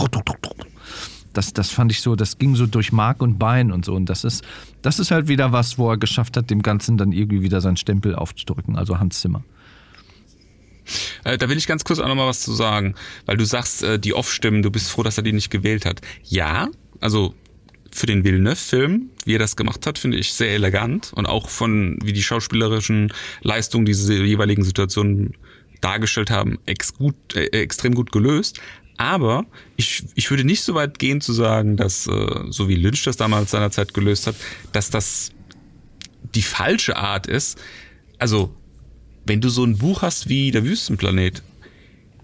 das, 1.33 1.53
das 1.53 1.69
fand 1.69 1.91
ich 1.91 2.01
so, 2.01 2.15
das 2.15 2.39
ging 2.39 2.55
so 2.55 2.65
durch 2.65 2.91
Mark 2.91 3.21
und 3.21 3.37
Bein 3.37 3.71
und 3.71 3.85
so. 3.85 3.93
Und 3.93 4.07
das 4.07 4.23
ist, 4.23 4.43
das 4.81 4.99
ist 4.99 5.11
halt 5.11 5.27
wieder 5.27 5.51
was, 5.51 5.77
wo 5.77 5.89
er 5.91 5.97
geschafft 5.97 6.35
hat, 6.35 6.49
dem 6.49 6.63
Ganzen 6.63 6.97
dann 6.97 7.11
irgendwie 7.11 7.41
wieder 7.41 7.61
seinen 7.61 7.77
Stempel 7.77 8.15
aufzudrücken, 8.15 8.75
also 8.75 8.99
Hans 8.99 9.21
Zimmer. 9.21 9.43
Äh, 11.23 11.37
da 11.37 11.47
will 11.47 11.57
ich 11.57 11.67
ganz 11.67 11.83
kurz 11.83 11.99
auch 11.99 12.07
nochmal 12.07 12.27
was 12.27 12.41
zu 12.41 12.53
sagen, 12.53 12.95
weil 13.27 13.37
du 13.37 13.45
sagst, 13.45 13.83
äh, 13.83 13.99
die 13.99 14.15
Off-Stimmen, 14.15 14.63
du 14.63 14.71
bist 14.71 14.89
froh, 14.89 15.03
dass 15.03 15.17
er 15.17 15.23
die 15.23 15.33
nicht 15.33 15.51
gewählt 15.51 15.85
hat. 15.85 16.01
Ja, 16.23 16.69
also 16.99 17.35
für 17.91 18.07
den 18.07 18.23
Villeneuve-Film, 18.23 19.09
wie 19.25 19.35
er 19.35 19.39
das 19.39 19.55
gemacht 19.55 19.85
hat, 19.85 19.99
finde 19.99 20.17
ich 20.17 20.33
sehr 20.33 20.51
elegant 20.51 21.13
und 21.13 21.27
auch 21.27 21.49
von, 21.49 21.99
wie 22.03 22.13
die 22.13 22.23
schauspielerischen 22.23 23.13
Leistungen 23.41 23.85
diese 23.85 24.13
jeweiligen 24.23 24.63
Situationen 24.63 25.35
dargestellt 25.81 26.29
haben, 26.29 26.59
ex 26.65 26.93
gut, 26.93 27.15
äh, 27.35 27.47
extrem 27.47 27.95
gut 27.95 28.11
gelöst. 28.11 28.59
Aber 28.97 29.45
ich, 29.77 30.03
ich 30.15 30.29
würde 30.29 30.43
nicht 30.43 30.61
so 30.61 30.75
weit 30.75 30.99
gehen 30.99 31.21
zu 31.21 31.31
sagen, 31.31 31.77
dass, 31.77 32.05
äh, 32.07 32.43
so 32.49 32.67
wie 32.67 32.75
Lynch 32.75 33.03
das 33.03 33.15
damals 33.15 33.51
seinerzeit 33.51 33.93
gelöst 33.93 34.27
hat, 34.27 34.35
dass 34.73 34.89
das 34.89 35.31
die 36.35 36.41
falsche 36.41 36.97
Art 36.97 37.25
ist. 37.25 37.57
Also 38.17 38.53
wenn 39.25 39.41
du 39.41 39.49
so 39.49 39.63
ein 39.63 39.77
Buch 39.77 40.01
hast 40.01 40.27
wie 40.27 40.51
Der 40.51 40.65
Wüstenplanet, 40.65 41.43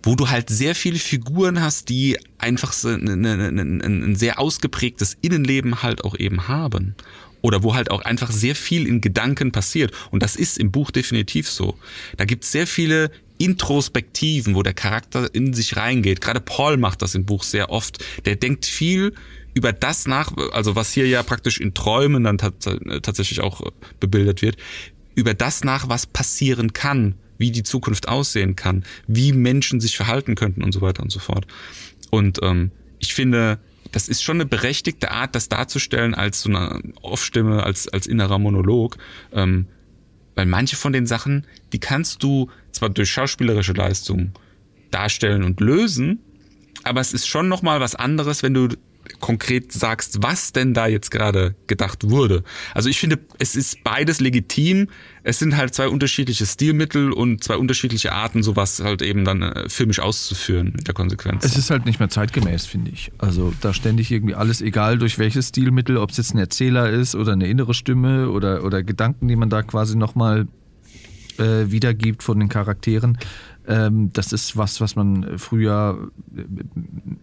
wo 0.03 0.15
du 0.15 0.29
halt 0.29 0.49
sehr 0.49 0.75
viele 0.75 0.99
Figuren 0.99 1.61
hast, 1.61 1.89
die 1.89 2.17
einfach 2.37 2.73
so 2.73 2.89
ein, 2.89 3.25
ein, 3.25 3.81
ein 3.81 4.15
sehr 4.15 4.39
ausgeprägtes 4.39 5.17
Innenleben 5.21 5.81
halt 5.81 6.03
auch 6.03 6.17
eben 6.17 6.47
haben. 6.47 6.95
Oder 7.41 7.63
wo 7.63 7.73
halt 7.73 7.91
auch 7.91 8.01
einfach 8.01 8.31
sehr 8.31 8.55
viel 8.55 8.87
in 8.87 9.01
Gedanken 9.01 9.51
passiert. 9.51 9.93
Und 10.11 10.23
das 10.23 10.35
ist 10.35 10.57
im 10.57 10.71
Buch 10.71 10.91
definitiv 10.91 11.49
so. 11.49 11.77
Da 12.17 12.25
gibt 12.25 12.43
es 12.43 12.51
sehr 12.51 12.67
viele 12.67 13.11
Introspektiven, 13.37 14.55
wo 14.55 14.63
der 14.63 14.73
Charakter 14.73 15.33
in 15.33 15.53
sich 15.53 15.77
reingeht. 15.77 16.21
Gerade 16.21 16.39
Paul 16.39 16.77
macht 16.77 17.01
das 17.01 17.15
im 17.15 17.25
Buch 17.25 17.43
sehr 17.43 17.69
oft. 17.69 18.03
Der 18.25 18.35
denkt 18.35 18.65
viel 18.65 19.13
über 19.53 19.73
das 19.73 20.05
nach, 20.05 20.35
also 20.51 20.75
was 20.75 20.91
hier 20.91 21.07
ja 21.07 21.23
praktisch 21.23 21.59
in 21.59 21.73
Träumen 21.73 22.23
dann 22.23 22.37
tatsächlich 22.37 23.41
auch 23.41 23.61
bebildet 23.99 24.41
wird, 24.41 24.57
über 25.15 25.33
das 25.33 25.63
nach, 25.63 25.87
was 25.89 26.05
passieren 26.05 26.73
kann, 26.73 27.15
wie 27.37 27.51
die 27.51 27.63
Zukunft 27.63 28.07
aussehen 28.07 28.55
kann, 28.55 28.83
wie 29.07 29.31
Menschen 29.31 29.79
sich 29.79 29.95
verhalten 29.95 30.35
könnten 30.35 30.63
und 30.63 30.73
so 30.73 30.81
weiter 30.81 31.03
und 31.03 31.11
so 31.11 31.19
fort. 31.19 31.47
Und 32.11 32.39
ähm, 32.43 32.71
ich 32.99 33.13
finde, 33.13 33.59
das 33.91 34.09
ist 34.09 34.23
schon 34.23 34.37
eine 34.37 34.45
berechtigte 34.45 35.11
Art, 35.11 35.35
das 35.35 35.47
darzustellen 35.47 36.15
als 36.15 36.41
so 36.41 36.49
eine 36.49 36.81
Off-Stimme, 37.01 37.63
als, 37.63 37.87
als 37.87 38.07
innerer 38.07 38.39
Monolog. 38.39 38.97
Ähm, 39.31 39.67
weil 40.35 40.45
manche 40.45 40.75
von 40.75 40.93
den 40.93 41.07
Sachen, 41.07 41.45
die 41.73 41.79
kannst 41.79 42.21
du 42.23 42.49
zwar 42.71 42.89
durch 42.89 43.09
schauspielerische 43.09 43.73
Leistung 43.73 44.31
darstellen 44.91 45.43
und 45.43 45.59
lösen, 45.59 46.19
aber 46.83 47.01
es 47.01 47.13
ist 47.13 47.27
schon 47.27 47.47
nochmal 47.47 47.79
was 47.79 47.95
anderes, 47.95 48.43
wenn 48.43 48.53
du 48.53 48.69
konkret 49.19 49.71
sagst, 49.71 50.21
was 50.21 50.51
denn 50.51 50.73
da 50.73 50.87
jetzt 50.87 51.11
gerade 51.11 51.55
gedacht 51.67 52.09
wurde. 52.09 52.43
Also 52.73 52.89
ich 52.89 52.99
finde, 52.99 53.19
es 53.39 53.55
ist 53.55 53.83
beides 53.83 54.19
legitim. 54.19 54.87
Es 55.23 55.39
sind 55.39 55.57
halt 55.57 55.73
zwei 55.73 55.87
unterschiedliche 55.87 56.45
Stilmittel 56.45 57.11
und 57.11 57.43
zwei 57.43 57.57
unterschiedliche 57.57 58.11
Arten, 58.11 58.43
sowas 58.43 58.81
halt 58.83 59.01
eben 59.01 59.25
dann 59.25 59.41
äh, 59.41 59.69
filmisch 59.69 59.99
auszuführen 59.99 60.73
in 60.77 60.83
der 60.83 60.93
Konsequenz. 60.93 61.43
Es 61.43 61.57
ist 61.57 61.69
halt 61.69 61.85
nicht 61.85 61.99
mehr 61.99 62.09
zeitgemäß, 62.09 62.65
finde 62.65 62.91
ich. 62.91 63.11
Also 63.17 63.53
da 63.61 63.73
ständig 63.73 64.11
irgendwie 64.11 64.35
alles, 64.35 64.61
egal 64.61 64.97
durch 64.97 65.17
welches 65.17 65.49
Stilmittel, 65.49 65.97
ob 65.97 66.11
es 66.11 66.17
jetzt 66.17 66.33
ein 66.33 66.37
Erzähler 66.37 66.89
ist 66.89 67.15
oder 67.15 67.33
eine 67.33 67.47
innere 67.47 67.73
Stimme 67.73 68.29
oder, 68.29 68.63
oder 68.63 68.83
Gedanken, 68.83 69.27
die 69.27 69.35
man 69.35 69.49
da 69.49 69.63
quasi 69.63 69.97
nochmal 69.97 70.47
äh, 71.37 71.71
wiedergibt 71.71 72.23
von 72.23 72.39
den 72.39 72.49
Charakteren. 72.49 73.17
Ähm, 73.67 74.11
das 74.13 74.31
ist 74.31 74.57
was, 74.57 74.81
was 74.81 74.95
man 74.95 75.37
früher 75.37 76.09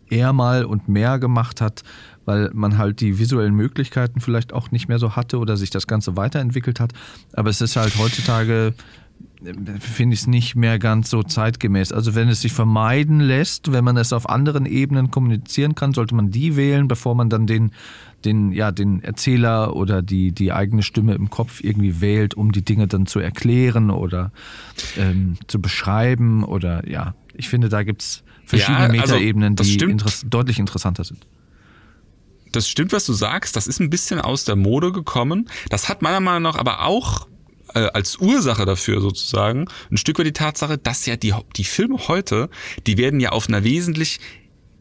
eher 0.09 0.33
mal 0.33 0.65
und 0.65 0.89
mehr 0.89 1.19
gemacht 1.19 1.61
hat, 1.61 1.83
weil 2.25 2.51
man 2.53 2.79
halt 2.79 3.01
die 3.01 3.19
visuellen 3.19 3.55
Möglichkeiten 3.55 4.21
vielleicht 4.21 4.53
auch 4.53 4.71
nicht 4.71 4.89
mehr 4.89 4.99
so 4.99 5.17
hatte 5.17 5.39
oder 5.39 5.57
sich 5.57 5.71
das 5.71 5.87
Ganze 5.87 6.17
weiterentwickelt 6.17 6.81
hat. 6.81 6.93
Aber 7.33 7.51
es 7.51 7.61
ist 7.61 7.77
halt 7.77 7.97
heutzutage 7.99 8.75
finde 9.81 10.15
ich 10.15 10.21
es 10.21 10.27
nicht 10.27 10.55
mehr 10.55 10.79
ganz 10.79 11.11
so 11.11 11.23
zeitgemäß. 11.23 11.93
Also 11.93 12.15
wenn 12.15 12.29
es 12.29 12.41
sich 12.43 12.53
vermeiden 12.53 13.21
lässt, 13.21 13.73
wenn 13.73 13.85
man 13.85 13.97
es 13.97 14.13
auf 14.13 14.29
anderen 14.29 14.67
Ebenen 14.67 15.11
kommunizieren 15.11 15.75
kann, 15.75 15.93
sollte 15.95 16.15
man 16.15 16.31
die 16.31 16.57
wählen, 16.57 16.89
bevor 16.89 17.15
man 17.15 17.29
dann 17.29 17.47
den, 17.47 17.73
den, 18.25 18.53
ja, 18.53 18.71
den 18.71 19.03
Erzähler 19.03 19.75
oder 19.75 20.03
die, 20.03 20.33
die 20.33 20.53
eigene 20.53 20.83
Stimme 20.83 21.15
im 21.15 21.31
Kopf 21.31 21.63
irgendwie 21.63 22.01
wählt, 22.01 22.35
um 22.35 22.53
die 22.53 22.63
Dinge 22.63 22.87
dann 22.87 23.07
zu 23.07 23.19
erklären 23.19 23.91
oder 23.91 24.33
ähm, 24.97 25.37
zu 25.49 25.61
beschreiben. 25.61 26.45
Oder 26.45 26.89
ja, 26.89 27.15
ich 27.35 27.49
finde, 27.49 27.69
da 27.69 27.83
gibt 27.83 28.03
es 28.03 28.23
verschiedene 28.45 28.95
ja, 28.95 29.03
also, 29.03 29.15
Metaebenen, 29.15 29.57
die 29.57 29.77
interess 29.77 30.25
deutlich 30.29 30.59
interessanter 30.59 31.05
sind. 31.05 31.27
Das 32.53 32.69
stimmt, 32.69 32.93
was 32.93 33.07
du 33.07 33.15
sagst. 33.15 33.57
Das 33.57 33.67
ist 33.67 33.81
ein 33.81 33.91
bisschen 33.91 34.21
aus 34.21 34.45
der 34.45 34.57
Mode 34.57 34.93
gekommen. 34.93 35.49
Das 35.71 35.89
hat 35.89 36.03
meiner 36.03 36.21
Meinung 36.21 36.43
nach 36.43 36.57
aber 36.57 36.85
auch 36.85 37.27
äh, 37.75 37.91
als 37.93 38.19
Ursache 38.19 38.65
dafür 38.65 39.01
sozusagen 39.01 39.69
ein 39.91 39.97
Stück 39.97 40.19
weit 40.19 40.27
die 40.27 40.33
Tatsache, 40.33 40.79
dass 40.79 41.07
ja 41.07 41.17
die, 41.17 41.35
die 41.57 41.65
Filme 41.65 42.09
heute, 42.09 42.49
die 42.87 42.99
werden 42.99 43.21
ja 43.21 43.31
auf 43.31 43.49
einer 43.49 43.65
wesentlich 43.65 44.21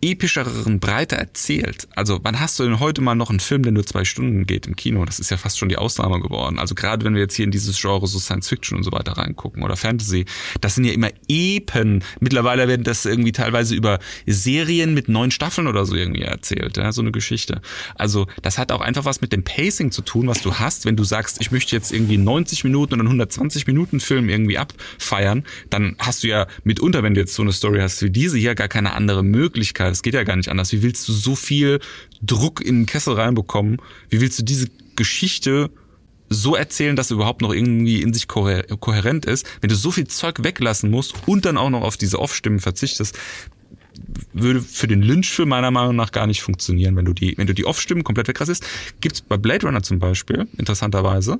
epischeren 0.01 0.79
Breite 0.79 1.15
erzählt. 1.15 1.87
Also 1.95 2.19
wann 2.23 2.39
hast 2.39 2.59
du 2.59 2.63
denn 2.63 2.79
heute 2.79 3.01
mal 3.01 3.15
noch 3.15 3.29
einen 3.29 3.39
Film, 3.39 3.63
der 3.63 3.71
nur 3.71 3.85
zwei 3.85 4.03
Stunden 4.03 4.45
geht 4.47 4.65
im 4.65 4.75
Kino? 4.75 5.05
Das 5.05 5.19
ist 5.19 5.29
ja 5.29 5.37
fast 5.37 5.59
schon 5.59 5.69
die 5.69 5.77
Ausnahme 5.77 6.19
geworden. 6.19 6.57
Also 6.59 6.73
gerade 6.73 7.05
wenn 7.05 7.13
wir 7.13 7.21
jetzt 7.21 7.35
hier 7.35 7.45
in 7.45 7.51
dieses 7.51 7.79
Genre 7.79 8.07
so 8.07 8.17
Science 8.17 8.49
Fiction 8.49 8.77
und 8.77 8.83
so 8.83 8.91
weiter 8.91 9.13
reingucken 9.13 9.63
oder 9.63 9.77
Fantasy, 9.77 10.25
das 10.59 10.75
sind 10.75 10.85
ja 10.85 10.93
immer 10.93 11.09
Epen. 11.27 12.03
Mittlerweile 12.19 12.67
werden 12.67 12.83
das 12.83 13.05
irgendwie 13.05 13.31
teilweise 13.31 13.75
über 13.75 13.99
Serien 14.25 14.93
mit 14.93 15.07
neun 15.07 15.29
Staffeln 15.29 15.67
oder 15.67 15.85
so 15.85 15.95
irgendwie 15.95 16.23
erzählt, 16.23 16.77
ja, 16.77 16.91
so 16.91 17.01
eine 17.01 17.11
Geschichte. 17.11 17.61
Also 17.95 18.27
das 18.41 18.57
hat 18.57 18.71
auch 18.71 18.81
einfach 18.81 19.05
was 19.05 19.21
mit 19.21 19.33
dem 19.33 19.43
Pacing 19.43 19.91
zu 19.91 20.01
tun, 20.01 20.27
was 20.27 20.41
du 20.41 20.55
hast, 20.55 20.85
wenn 20.85 20.95
du 20.95 21.03
sagst, 21.03 21.39
ich 21.41 21.51
möchte 21.51 21.75
jetzt 21.75 21.91
irgendwie 21.91 22.17
90 22.17 22.63
Minuten 22.63 22.95
oder 22.95 23.03
120 23.03 23.67
Minuten 23.67 23.99
Film 23.99 24.29
irgendwie 24.29 24.57
abfeiern, 24.57 25.43
dann 25.69 25.95
hast 25.99 26.23
du 26.23 26.27
ja 26.27 26.47
mitunter, 26.63 27.03
wenn 27.03 27.13
du 27.13 27.21
jetzt 27.21 27.35
so 27.35 27.43
eine 27.43 27.51
Story 27.51 27.79
hast 27.79 28.01
wie 28.01 28.09
diese 28.09 28.37
hier, 28.37 28.55
gar 28.55 28.67
keine 28.67 28.93
andere 28.93 29.23
Möglichkeit 29.23 29.90
das 29.91 30.01
geht 30.01 30.13
ja 30.13 30.23
gar 30.23 30.35
nicht 30.35 30.49
anders. 30.49 30.71
Wie 30.71 30.81
willst 30.81 31.07
du 31.07 31.13
so 31.13 31.35
viel 31.35 31.79
Druck 32.21 32.61
in 32.61 32.81
den 32.81 32.85
Kessel 32.85 33.13
reinbekommen? 33.13 33.77
Wie 34.09 34.21
willst 34.21 34.39
du 34.39 34.43
diese 34.43 34.67
Geschichte 34.95 35.69
so 36.29 36.55
erzählen, 36.55 36.95
dass 36.95 37.09
sie 37.09 37.15
überhaupt 37.15 37.41
noch 37.41 37.53
irgendwie 37.53 38.01
in 38.01 38.13
sich 38.13 38.27
kohärent 38.27 39.25
ist, 39.25 39.45
wenn 39.59 39.69
du 39.69 39.75
so 39.75 39.91
viel 39.91 40.07
Zeug 40.07 40.43
weglassen 40.43 40.89
musst 40.89 41.13
und 41.27 41.45
dann 41.45 41.57
auch 41.57 41.69
noch 41.69 41.81
auf 41.81 41.97
diese 41.97 42.19
Off-Stimmen 42.19 42.59
verzichtest, 42.59 43.17
würde 44.31 44.61
für 44.61 44.87
den 44.87 45.01
Lynch-Film 45.01 45.49
meiner 45.49 45.71
Meinung 45.71 45.97
nach 45.97 46.11
gar 46.11 46.27
nicht 46.27 46.41
funktionieren, 46.41 46.95
wenn 46.95 47.05
du 47.05 47.13
die, 47.13 47.37
wenn 47.37 47.47
du 47.47 47.53
die 47.53 47.65
Off-Stimmen 47.65 48.05
komplett 48.05 48.29
wegrassest. 48.29 48.65
Gibt's 49.01 49.21
bei 49.21 49.35
Blade 49.35 49.65
Runner 49.65 49.83
zum 49.83 49.99
Beispiel, 49.99 50.47
interessanterweise. 50.57 51.37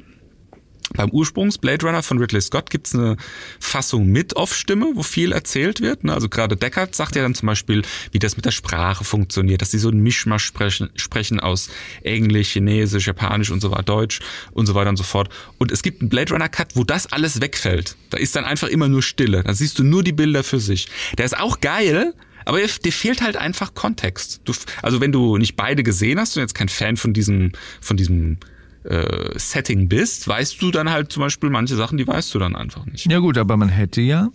Beim 0.94 1.10
Ursprungs 1.10 1.58
Blade 1.58 1.86
Runner 1.86 2.04
von 2.04 2.18
Ridley 2.18 2.42
Scott 2.42 2.70
gibt's 2.70 2.94
eine 2.94 3.18
Fassung 3.60 4.08
mit 4.08 4.36
Off-Stimme, 4.36 4.92
wo 4.96 5.04
viel 5.04 5.32
erzählt 5.32 5.82
wird. 5.82 6.04
Ne? 6.04 6.14
Also 6.14 6.28
gerade 6.28 6.58
Deckard 6.58 6.96
sagt 6.96 7.16
ja 7.16 7.22
dann 7.22 7.36
zum 7.36 7.48
Beispiel, 7.48 7.82
wie 8.12 8.20
das 8.20 8.36
mit 8.36 8.46
der 8.46 8.52
Sprache 8.52 9.04
funktioniert, 9.04 9.62
dass 9.62 9.72
sie 9.72 9.80
so 9.80 9.90
ein 9.90 10.00
Mischmasch 10.00 10.44
sprechen, 10.44 10.90
sprechen 10.96 11.40
aus 11.40 11.70
Englisch, 12.04 12.52
Chinesisch, 12.52 13.08
Japanisch 13.08 13.52
und 13.52 13.62
so 13.62 13.72
weiter, 13.72 13.84
Deutsch 13.84 14.20
und 14.52 14.66
so 14.66 14.76
weiter 14.76 14.90
und 14.90 14.98
so 14.98 15.04
fort. 15.04 15.30
Und 15.58 15.72
es 15.72 15.82
gibt 15.82 16.02
einen 16.02 16.10
Blade 16.10 16.34
Runner 16.34 16.50
Cut, 16.50 16.76
wo 16.76 16.84
das 16.84 17.08
alles 17.08 17.42
wegfällt. 17.42 17.96
Da 18.10 18.18
ist 18.18 18.36
dann 18.36 18.46
einfach 18.46 18.68
immer 18.68 18.88
nur 18.88 19.02
Stille. 19.02 19.44
Da 19.44 19.54
siehst 19.54 19.80
du 19.80 19.84
nur 19.84 20.04
die 20.04 20.14
Bilder 20.14 20.44
für 20.44 20.60
sich. 20.60 20.88
Der 21.18 21.26
ist 21.26 21.38
auch 21.38 21.62
geil, 21.62 22.14
aber 22.46 22.60
dir 22.60 22.92
fehlt 22.92 23.22
halt 23.22 23.38
einfach 23.38 23.74
Kontext. 23.74 24.42
Du, 24.46 24.54
also 24.82 25.00
wenn 25.00 25.12
du 25.12 25.38
nicht 25.38 25.56
beide 25.56 25.84
gesehen 25.84 26.20
hast 26.20 26.36
und 26.36 26.42
jetzt 26.42 26.56
kein 26.56 26.70
Fan 26.70 26.98
von 26.98 27.14
diesem, 27.14 27.52
von 27.80 27.98
diesem 27.98 28.38
äh, 28.84 29.38
Setting 29.38 29.88
bist, 29.90 30.28
weißt 30.28 30.62
du 30.62 30.72
dann 30.72 30.90
halt 30.90 31.12
zum 31.12 31.22
Beispiel 31.22 31.50
manche 31.50 31.76
Sachen, 31.76 31.98
die 31.98 32.08
weißt 32.08 32.34
du 32.34 32.40
dann 32.40 32.56
einfach 32.56 32.86
nicht. 32.86 33.10
Ja 33.12 33.20
gut, 33.20 33.38
aber 33.38 33.58
man 33.58 33.70
hätte 33.70 34.02
ja 34.02 34.30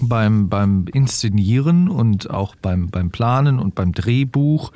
beim, 0.00 0.48
beim 0.48 0.86
Inszenieren 0.92 1.88
und 1.88 2.30
auch 2.30 2.54
beim, 2.56 2.90
beim 2.90 3.10
Planen 3.10 3.58
und 3.58 3.74
beim 3.74 3.92
Drehbuch 3.92 4.72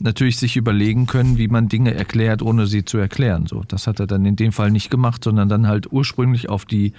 natürlich 0.00 0.38
sich 0.38 0.56
überlegen 0.56 1.06
können, 1.06 1.38
wie 1.38 1.48
man 1.48 1.68
Dinge 1.68 1.94
erklärt, 1.94 2.42
ohne 2.42 2.66
sie 2.66 2.84
zu 2.84 2.98
erklären. 2.98 3.46
So, 3.46 3.62
das 3.66 3.86
hat 3.86 4.00
er 4.00 4.06
dann 4.06 4.24
in 4.24 4.36
dem 4.36 4.52
Fall 4.52 4.70
nicht 4.70 4.90
gemacht, 4.90 5.24
sondern 5.24 5.48
dann 5.48 5.66
halt 5.66 5.92
ursprünglich 5.92 6.48
auf 6.48 6.64
die 6.64 6.92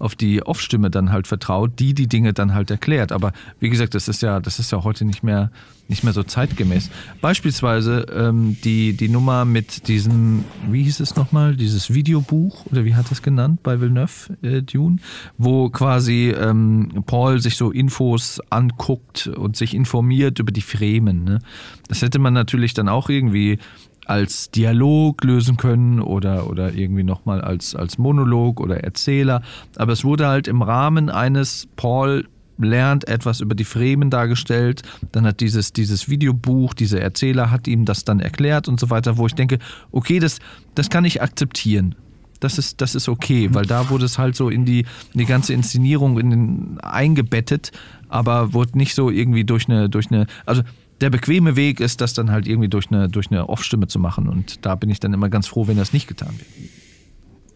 auf 0.00 0.16
die 0.16 0.42
Off-Stimme 0.42 0.90
dann 0.90 1.12
halt 1.12 1.28
vertraut, 1.28 1.78
die 1.78 1.94
die 1.94 2.08
Dinge 2.08 2.32
dann 2.32 2.54
halt 2.54 2.70
erklärt. 2.70 3.12
Aber 3.12 3.32
wie 3.60 3.68
gesagt, 3.68 3.94
das 3.94 4.08
ist 4.08 4.22
ja, 4.22 4.40
das 4.40 4.58
ist 4.58 4.72
ja 4.72 4.82
heute 4.82 5.04
nicht 5.04 5.22
mehr, 5.22 5.52
nicht 5.88 6.02
mehr 6.02 6.14
so 6.14 6.22
zeitgemäß. 6.22 6.90
Beispielsweise 7.20 8.06
ähm, 8.12 8.56
die, 8.64 8.94
die 8.94 9.08
Nummer 9.08 9.44
mit 9.44 9.88
diesem, 9.88 10.44
wie 10.68 10.82
hieß 10.84 11.00
es 11.00 11.16
nochmal, 11.16 11.54
dieses 11.54 11.92
Videobuch 11.92 12.66
oder 12.66 12.84
wie 12.84 12.94
hat 12.94 13.10
das 13.10 13.22
genannt 13.22 13.62
bei 13.62 13.80
Villeneuve 13.80 14.36
äh, 14.42 14.62
Dune, 14.62 14.96
wo 15.36 15.68
quasi 15.68 16.30
ähm, 16.30 17.04
Paul 17.06 17.40
sich 17.40 17.56
so 17.56 17.70
Infos 17.70 18.40
anguckt 18.48 19.26
und 19.26 19.56
sich 19.56 19.74
informiert 19.74 20.38
über 20.38 20.50
die 20.50 20.62
Fremen. 20.62 21.24
Ne? 21.24 21.40
Das 21.88 22.00
hätte 22.00 22.18
man 22.18 22.32
natürlich 22.32 22.72
dann 22.72 22.88
auch 22.88 23.10
irgendwie 23.10 23.58
als 24.06 24.50
Dialog 24.50 25.22
lösen 25.24 25.56
können 25.56 26.00
oder, 26.00 26.48
oder 26.48 26.74
irgendwie 26.74 27.04
nochmal 27.04 27.40
als, 27.40 27.74
als 27.74 27.98
Monolog 27.98 28.60
oder 28.60 28.82
Erzähler. 28.82 29.42
Aber 29.76 29.92
es 29.92 30.04
wurde 30.04 30.26
halt 30.26 30.48
im 30.48 30.62
Rahmen 30.62 31.10
eines 31.10 31.68
Paul 31.76 32.26
lernt 32.58 33.08
etwas 33.08 33.40
über 33.40 33.54
die 33.54 33.64
Fremen 33.64 34.10
dargestellt. 34.10 34.82
Dann 35.12 35.26
hat 35.26 35.40
dieses, 35.40 35.72
dieses 35.72 36.08
Videobuch, 36.08 36.74
dieser 36.74 37.00
Erzähler 37.00 37.50
hat 37.50 37.66
ihm 37.68 37.84
das 37.84 38.04
dann 38.04 38.20
erklärt 38.20 38.68
und 38.68 38.78
so 38.78 38.90
weiter, 38.90 39.16
wo 39.16 39.26
ich 39.26 39.34
denke, 39.34 39.58
okay, 39.92 40.18
das, 40.18 40.38
das 40.74 40.90
kann 40.90 41.04
ich 41.04 41.22
akzeptieren. 41.22 41.94
Das 42.40 42.56
ist, 42.56 42.80
das 42.80 42.94
ist 42.94 43.08
okay, 43.08 43.50
weil 43.52 43.66
da 43.66 43.90
wurde 43.90 44.06
es 44.06 44.18
halt 44.18 44.34
so 44.34 44.48
in 44.48 44.64
die, 44.64 44.80
in 45.12 45.18
die 45.18 45.26
ganze 45.26 45.52
Inszenierung 45.52 46.18
in 46.18 46.30
den, 46.30 46.80
eingebettet, 46.80 47.70
aber 48.08 48.54
wurde 48.54 48.78
nicht 48.78 48.94
so 48.94 49.10
irgendwie 49.10 49.44
durch 49.44 49.68
eine, 49.68 49.90
durch 49.90 50.10
eine, 50.10 50.26
also 50.46 50.62
der 51.00 51.10
bequeme 51.10 51.56
Weg 51.56 51.80
ist, 51.80 52.00
das 52.00 52.14
dann 52.14 52.30
halt 52.30 52.46
irgendwie 52.46 52.68
durch 52.68 52.90
eine, 52.90 53.08
durch 53.08 53.30
eine 53.30 53.48
Off-Stimme 53.48 53.86
zu 53.86 53.98
machen. 53.98 54.28
Und 54.28 54.64
da 54.64 54.74
bin 54.74 54.90
ich 54.90 55.00
dann 55.00 55.12
immer 55.12 55.28
ganz 55.28 55.46
froh, 55.48 55.66
wenn 55.66 55.76
das 55.76 55.92
nicht 55.92 56.06
getan 56.06 56.32
wird. 56.38 56.70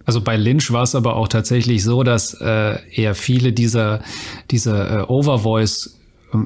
Also 0.07 0.21
bei 0.21 0.37
Lynch 0.37 0.71
war 0.71 0.83
es 0.83 0.95
aber 0.95 1.17
auch 1.17 1.29
tatsächlich 1.29 1.83
so, 1.83 2.03
dass 2.03 2.35
äh, 2.35 2.79
er 2.95 3.15
viele 3.15 3.53
dieser, 3.53 4.01
dieser 4.51 5.01
äh, 5.01 5.03
Overvoice 5.05 5.99
äh, 6.33 6.37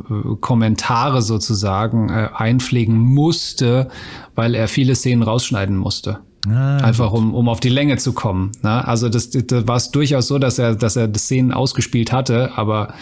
Kommentare 0.41 1.23
sozusagen 1.23 2.09
äh, 2.09 2.29
einpflegen 2.35 2.97
musste, 2.97 3.89
weil 4.35 4.55
er 4.55 4.69
viele 4.69 4.95
Szenen 4.95 5.23
rausschneiden 5.23 5.77
musste. 5.77 6.21
Ah, 6.49 6.79
Einfach 6.79 7.13
um, 7.13 7.35
um 7.35 7.49
auf 7.49 7.59
die 7.59 7.69
Länge 7.69 7.97
zu 7.97 8.13
kommen. 8.13 8.53
Ne? 8.63 8.87
Also 8.87 9.09
das, 9.09 9.31
das 9.31 9.67
war 9.67 9.77
es 9.77 9.91
durchaus 9.91 10.29
so, 10.29 10.39
dass 10.39 10.59
er, 10.59 10.77
dass 10.77 10.95
er 10.95 11.09
die 11.09 11.19
Szenen 11.19 11.53
ausgespielt 11.53 12.13
hatte, 12.13 12.57
aber 12.57 12.95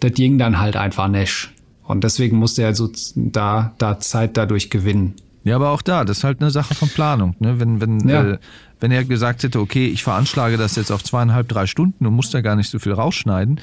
das 0.00 0.12
ging 0.12 0.38
dann 0.38 0.58
halt 0.58 0.76
einfach 0.76 1.08
nicht. 1.08 1.50
Und 1.88 2.04
deswegen 2.04 2.36
musste 2.36 2.62
er 2.62 2.74
so 2.74 2.90
da, 3.14 3.72
da 3.78 3.98
Zeit 3.98 4.36
dadurch 4.36 4.68
gewinnen. 4.68 5.14
Ja, 5.44 5.56
aber 5.56 5.70
auch 5.70 5.80
da, 5.80 6.04
das 6.04 6.18
ist 6.18 6.24
halt 6.24 6.42
eine 6.42 6.50
Sache 6.50 6.74
von 6.74 6.90
Planung. 6.90 7.34
Ne? 7.38 7.58
Wenn, 7.58 7.80
wenn, 7.80 8.06
ja. 8.06 8.32
äh, 8.32 8.38
wenn 8.78 8.90
er 8.90 9.04
gesagt 9.04 9.42
hätte, 9.42 9.58
okay, 9.58 9.86
ich 9.86 10.02
veranschlage 10.02 10.58
das 10.58 10.76
jetzt 10.76 10.92
auf 10.92 11.02
zweieinhalb, 11.02 11.48
drei 11.48 11.66
Stunden 11.66 12.04
und 12.04 12.12
muss 12.12 12.30
da 12.30 12.42
gar 12.42 12.56
nicht 12.56 12.68
so 12.68 12.78
viel 12.78 12.92
rausschneiden, 12.92 13.62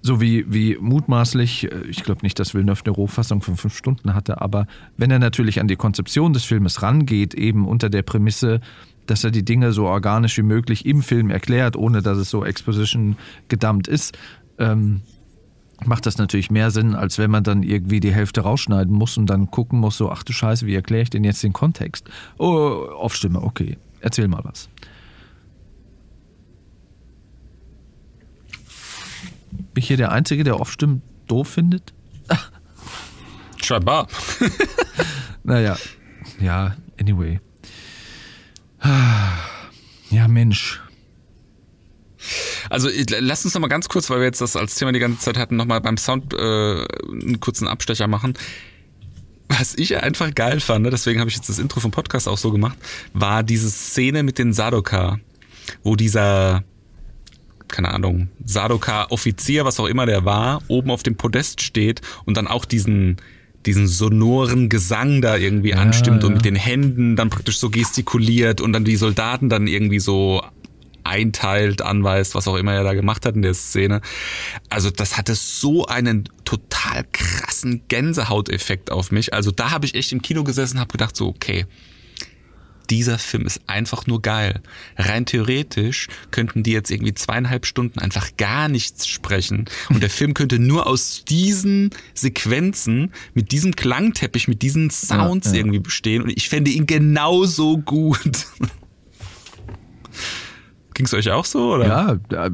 so 0.00 0.22
wie, 0.22 0.50
wie 0.50 0.78
mutmaßlich, 0.80 1.70
äh, 1.70 1.82
ich 1.90 2.02
glaube 2.04 2.22
nicht, 2.22 2.38
dass 2.38 2.54
Villeneuve 2.54 2.86
eine 2.86 2.94
Rohfassung 2.94 3.42
von 3.42 3.58
fünf 3.58 3.76
Stunden 3.76 4.14
hatte, 4.14 4.40
aber 4.40 4.66
wenn 4.96 5.10
er 5.10 5.18
natürlich 5.18 5.60
an 5.60 5.68
die 5.68 5.76
Konzeption 5.76 6.32
des 6.32 6.44
Filmes 6.44 6.80
rangeht, 6.80 7.34
eben 7.34 7.68
unter 7.68 7.90
der 7.90 8.00
Prämisse, 8.02 8.62
dass 9.04 9.24
er 9.24 9.30
die 9.30 9.44
Dinge 9.44 9.72
so 9.72 9.84
organisch 9.84 10.38
wie 10.38 10.42
möglich 10.42 10.86
im 10.86 11.02
Film 11.02 11.28
erklärt, 11.28 11.76
ohne 11.76 12.00
dass 12.00 12.16
es 12.16 12.30
so 12.30 12.46
Exposition 12.46 13.18
gedammt 13.48 13.88
ist, 13.88 14.16
ähm, 14.58 15.02
macht 15.84 16.06
das 16.06 16.18
natürlich 16.18 16.50
mehr 16.50 16.70
Sinn, 16.70 16.94
als 16.94 17.18
wenn 17.18 17.30
man 17.30 17.44
dann 17.44 17.62
irgendwie 17.62 18.00
die 18.00 18.12
Hälfte 18.12 18.42
rausschneiden 18.42 18.94
muss 18.94 19.16
und 19.16 19.26
dann 19.26 19.50
gucken 19.50 19.78
muss, 19.78 19.96
so, 19.96 20.10
ach 20.10 20.22
du 20.22 20.32
Scheiße, 20.32 20.66
wie 20.66 20.74
erkläre 20.74 21.02
ich 21.02 21.10
denn 21.10 21.24
jetzt 21.24 21.42
den 21.42 21.52
Kontext? 21.52 22.08
Oh, 22.38 22.86
auf 22.96 23.14
Stimme, 23.14 23.42
okay. 23.42 23.78
Erzähl 24.00 24.28
mal 24.28 24.44
was. 24.44 24.68
Bin 29.50 29.82
ich 29.82 29.86
hier 29.86 29.96
der 29.96 30.12
Einzige, 30.12 30.44
der 30.44 30.58
Off-Stimmen 30.58 31.02
doof 31.26 31.48
findet? 31.48 31.92
Scheinbar. 33.62 34.08
naja, 35.44 35.76
ja, 36.40 36.76
anyway. 36.98 37.40
Ja, 40.10 40.26
Mensch. 40.28 40.80
Also 42.68 42.88
lass 43.18 43.44
uns 43.44 43.54
noch 43.54 43.60
mal 43.60 43.68
ganz 43.68 43.88
kurz, 43.88 44.10
weil 44.10 44.18
wir 44.18 44.26
jetzt 44.26 44.40
das 44.40 44.56
als 44.56 44.74
Thema 44.74 44.92
die 44.92 44.98
ganze 44.98 45.20
Zeit 45.20 45.36
hatten, 45.36 45.56
noch 45.56 45.66
mal 45.66 45.80
beim 45.80 45.96
Sound 45.96 46.34
äh, 46.34 46.36
einen 46.36 47.40
kurzen 47.40 47.68
Abstecher 47.68 48.06
machen. 48.06 48.34
Was 49.48 49.74
ich 49.74 49.96
einfach 49.96 50.32
geil 50.34 50.60
fand, 50.60 50.84
ne, 50.84 50.90
deswegen 50.90 51.18
habe 51.18 51.28
ich 51.28 51.36
jetzt 51.36 51.48
das 51.48 51.58
Intro 51.58 51.80
vom 51.80 51.90
Podcast 51.90 52.28
auch 52.28 52.38
so 52.38 52.52
gemacht, 52.52 52.78
war 53.12 53.42
diese 53.42 53.68
Szene 53.68 54.22
mit 54.22 54.38
den 54.38 54.52
Sadoka, 54.52 55.18
wo 55.82 55.96
dieser 55.96 56.62
keine 57.70 57.94
Ahnung, 57.94 58.28
Sadoka-Offizier, 58.44 59.64
was 59.64 59.78
auch 59.78 59.86
immer 59.86 60.04
der 60.04 60.24
war, 60.24 60.60
oben 60.68 60.90
auf 60.90 61.04
dem 61.04 61.16
Podest 61.16 61.62
steht 61.62 62.00
und 62.24 62.36
dann 62.36 62.48
auch 62.48 62.64
diesen 62.64 63.16
diesen 63.66 63.86
sonoren 63.86 64.70
Gesang 64.70 65.20
da 65.20 65.36
irgendwie 65.36 65.70
ja, 65.70 65.76
anstimmt 65.76 66.22
ja. 66.22 66.28
und 66.28 66.34
mit 66.34 66.44
den 66.44 66.54
Händen 66.54 67.14
dann 67.16 67.28
praktisch 67.28 67.58
so 67.58 67.68
gestikuliert 67.68 68.60
und 68.60 68.72
dann 68.72 68.84
die 68.84 68.96
Soldaten 68.96 69.50
dann 69.50 69.66
irgendwie 69.66 70.00
so 70.00 70.42
einteilt, 71.10 71.82
anweist, 71.82 72.34
was 72.34 72.46
auch 72.46 72.56
immer 72.56 72.72
er 72.72 72.84
da 72.84 72.94
gemacht 72.94 73.26
hat 73.26 73.34
in 73.34 73.42
der 73.42 73.54
Szene. 73.54 74.00
Also 74.68 74.90
das 74.90 75.16
hatte 75.16 75.34
so 75.34 75.86
einen 75.86 76.28
total 76.44 77.04
krassen 77.12 77.82
Gänsehauteffekt 77.88 78.92
auf 78.92 79.10
mich. 79.10 79.34
Also 79.34 79.50
da 79.50 79.72
habe 79.72 79.86
ich 79.86 79.94
echt 79.94 80.12
im 80.12 80.22
Kino 80.22 80.44
gesessen 80.44 80.76
und 80.76 80.80
habe 80.80 80.92
gedacht 80.92 81.16
so, 81.16 81.26
okay, 81.26 81.66
dieser 82.90 83.18
Film 83.18 83.46
ist 83.46 83.60
einfach 83.66 84.06
nur 84.06 84.20
geil. 84.20 84.62
Rein 84.96 85.26
theoretisch 85.26 86.08
könnten 86.30 86.62
die 86.62 86.72
jetzt 86.72 86.90
irgendwie 86.90 87.14
zweieinhalb 87.14 87.66
Stunden 87.66 88.00
einfach 88.00 88.36
gar 88.36 88.68
nichts 88.68 89.06
sprechen 89.06 89.66
und 89.88 90.02
der 90.02 90.10
Film 90.10 90.34
könnte 90.34 90.58
nur 90.58 90.86
aus 90.86 91.24
diesen 91.24 91.90
Sequenzen 92.14 93.12
mit 93.32 93.52
diesem 93.52 93.76
Klangteppich, 93.76 94.48
mit 94.48 94.62
diesen 94.62 94.90
Sounds 94.90 95.48
ja, 95.48 95.52
ja. 95.52 95.58
irgendwie 95.58 95.78
bestehen 95.78 96.22
und 96.22 96.30
ich 96.30 96.48
fände 96.48 96.70
ihn 96.70 96.86
genauso 96.86 97.78
gut. 97.78 98.46
Ging 101.00 101.06
es 101.06 101.14
euch 101.14 101.30
auch 101.30 101.46
so? 101.46 101.72
Oder? 101.76 101.86
Ja, 102.28 102.50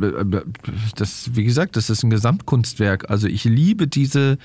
das, 0.95 1.35
wie 1.35 1.43
gesagt, 1.43 1.75
das 1.75 1.91
ist 1.91 2.05
ein 2.05 2.11
Gesamtkunstwerk. 2.11 3.11
Also 3.11 3.27
ich 3.27 3.43
liebe 3.43 3.89
diese, 3.89 4.39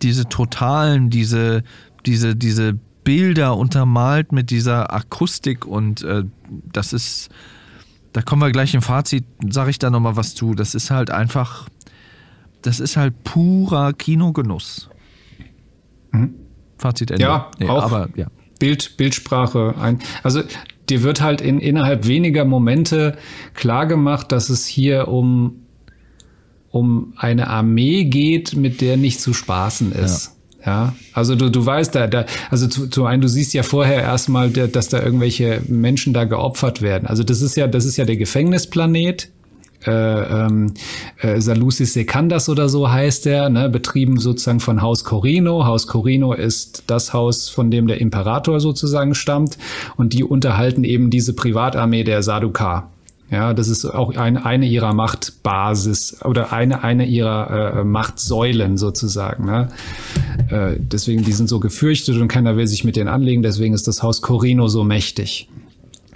diese 0.00 0.24
totalen, 0.30 1.10
diese, 1.10 1.62
diese, 2.06 2.34
diese 2.36 2.78
Bilder 3.04 3.54
untermalt 3.58 4.32
mit 4.32 4.48
dieser 4.48 4.94
Akustik 4.94 5.66
und 5.66 6.02
äh, 6.04 6.24
das 6.72 6.94
ist, 6.94 7.28
da 8.14 8.22
kommen 8.22 8.40
wir 8.40 8.50
gleich 8.50 8.72
im 8.72 8.80
Fazit, 8.80 9.26
sage 9.50 9.68
ich 9.68 9.78
da 9.78 9.90
nochmal 9.90 10.16
was 10.16 10.34
zu. 10.34 10.54
Das 10.54 10.74
ist 10.74 10.90
halt 10.90 11.10
einfach, 11.10 11.68
das 12.62 12.80
ist 12.80 12.96
halt 12.96 13.24
purer 13.24 13.92
Kinogenuss. 13.92 14.88
Fazit 16.78 17.10
Ende. 17.10 17.22
Ja, 17.24 17.50
Nee, 17.58 17.68
auch. 17.68 17.82
aber 17.82 18.08
ja. 18.16 18.28
Bild, 18.58 18.96
Bildsprache 18.96 19.74
ein. 19.78 19.98
Also 20.22 20.42
dir 20.88 21.02
wird 21.02 21.20
halt 21.20 21.40
in, 21.40 21.60
innerhalb 21.60 22.06
weniger 22.06 22.44
Momente 22.44 23.16
klar 23.54 23.86
gemacht, 23.86 24.32
dass 24.32 24.50
es 24.50 24.66
hier 24.66 25.08
um, 25.08 25.62
um 26.70 27.14
eine 27.16 27.48
Armee 27.48 28.04
geht, 28.04 28.54
mit 28.54 28.80
der 28.80 28.96
nicht 28.96 29.20
zu 29.20 29.32
spaßen 29.32 29.92
ist. 29.92 30.32
Ja, 30.64 30.94
also 31.12 31.34
du, 31.36 31.50
du 31.50 31.64
weißt 31.64 31.94
da, 31.94 32.06
da 32.06 32.24
also 32.50 32.66
zu, 32.66 32.88
zu 32.88 33.04
einem, 33.04 33.20
du 33.20 33.28
siehst 33.28 33.52
ja 33.52 33.62
vorher 33.62 34.00
erstmal, 34.00 34.48
dass 34.50 34.88
da 34.88 35.02
irgendwelche 35.02 35.60
Menschen 35.68 36.14
da 36.14 36.24
geopfert 36.24 36.80
werden. 36.80 37.06
Also 37.06 37.22
das 37.22 37.42
ist 37.42 37.54
ja, 37.56 37.66
das 37.66 37.84
ist 37.84 37.98
ja 37.98 38.06
der 38.06 38.16
Gefängnisplanet, 38.16 39.30
äh, 39.86 39.90
ähm, 40.46 40.74
äh, 41.20 41.40
Salusis 41.40 41.92
Sekandas 41.92 42.48
oder 42.48 42.68
so 42.68 42.90
heißt 42.90 43.26
er, 43.26 43.48
ne, 43.48 43.68
betrieben 43.68 44.18
sozusagen 44.18 44.60
von 44.60 44.82
Haus 44.82 45.04
Corino. 45.04 45.66
Haus 45.66 45.86
Corino 45.86 46.32
ist 46.32 46.84
das 46.86 47.12
Haus, 47.12 47.48
von 47.48 47.70
dem 47.70 47.86
der 47.86 48.00
Imperator 48.00 48.60
sozusagen 48.60 49.14
stammt 49.14 49.58
und 49.96 50.12
die 50.12 50.24
unterhalten 50.24 50.84
eben 50.84 51.10
diese 51.10 51.34
Privatarmee 51.34 52.04
der 52.04 52.22
Sadukar. 52.22 52.90
Ja, 53.30 53.54
das 53.54 53.68
ist 53.68 53.86
auch 53.86 54.14
ein, 54.14 54.36
eine 54.36 54.66
ihrer 54.66 54.92
Machtbasis 54.92 56.22
oder 56.24 56.52
eine, 56.52 56.84
eine 56.84 57.06
ihrer 57.06 57.78
äh, 57.78 57.84
Machtsäulen 57.84 58.76
sozusagen. 58.76 59.46
Ne? 59.46 59.68
Äh, 60.50 60.76
deswegen, 60.78 61.24
die 61.24 61.32
sind 61.32 61.48
so 61.48 61.58
gefürchtet 61.58 62.18
und 62.18 62.28
keiner 62.28 62.56
will 62.56 62.66
sich 62.66 62.84
mit 62.84 62.96
denen 62.96 63.08
anlegen, 63.08 63.42
deswegen 63.42 63.74
ist 63.74 63.88
das 63.88 64.02
Haus 64.02 64.20
Corino 64.20 64.68
so 64.68 64.84
mächtig. 64.84 65.48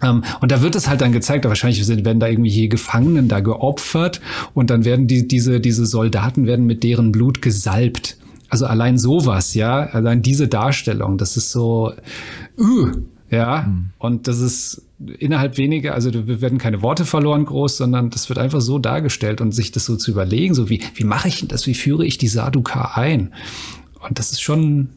Ähm, 0.02 0.24
und 0.40 0.52
da 0.52 0.62
wird 0.62 0.76
es 0.76 0.88
halt 0.88 1.00
dann 1.00 1.12
gezeigt, 1.12 1.44
wahrscheinlich 1.44 1.84
sind, 1.84 2.04
werden 2.04 2.20
da 2.20 2.28
irgendwie 2.28 2.68
Gefangenen 2.68 3.28
da 3.28 3.40
geopfert 3.40 4.20
und 4.54 4.70
dann 4.70 4.84
werden 4.84 5.06
die, 5.06 5.26
diese, 5.26 5.60
diese 5.60 5.86
Soldaten 5.86 6.46
werden 6.46 6.66
mit 6.66 6.82
deren 6.82 7.12
Blut 7.12 7.42
gesalbt. 7.42 8.16
Also 8.48 8.66
allein 8.66 8.96
sowas, 8.96 9.54
ja, 9.54 9.80
allein 9.80 10.22
diese 10.22 10.48
Darstellung, 10.48 11.18
das 11.18 11.36
ist 11.36 11.52
so, 11.52 11.92
uh, 12.58 12.88
ja, 13.30 13.70
und 13.98 14.26
das 14.26 14.40
ist 14.40 14.82
innerhalb 15.18 15.58
weniger, 15.58 15.94
also 15.94 16.10
da 16.10 16.26
werden 16.26 16.58
keine 16.58 16.82
Worte 16.82 17.04
verloren 17.04 17.44
groß, 17.44 17.76
sondern 17.76 18.10
das 18.10 18.28
wird 18.28 18.38
einfach 18.38 18.62
so 18.62 18.78
dargestellt 18.78 19.40
und 19.40 19.52
sich 19.52 19.70
das 19.70 19.84
so 19.84 19.96
zu 19.96 20.10
überlegen, 20.10 20.54
so 20.54 20.70
wie, 20.70 20.80
wie 20.94 21.04
mache 21.04 21.28
ich 21.28 21.40
denn 21.40 21.48
das, 21.48 21.66
wie 21.66 21.74
führe 21.74 22.06
ich 22.06 22.18
die 22.18 22.28
Sadukar 22.28 22.96
ein? 22.96 23.32
Und 24.06 24.18
das 24.18 24.32
ist 24.32 24.40
schon 24.40 24.88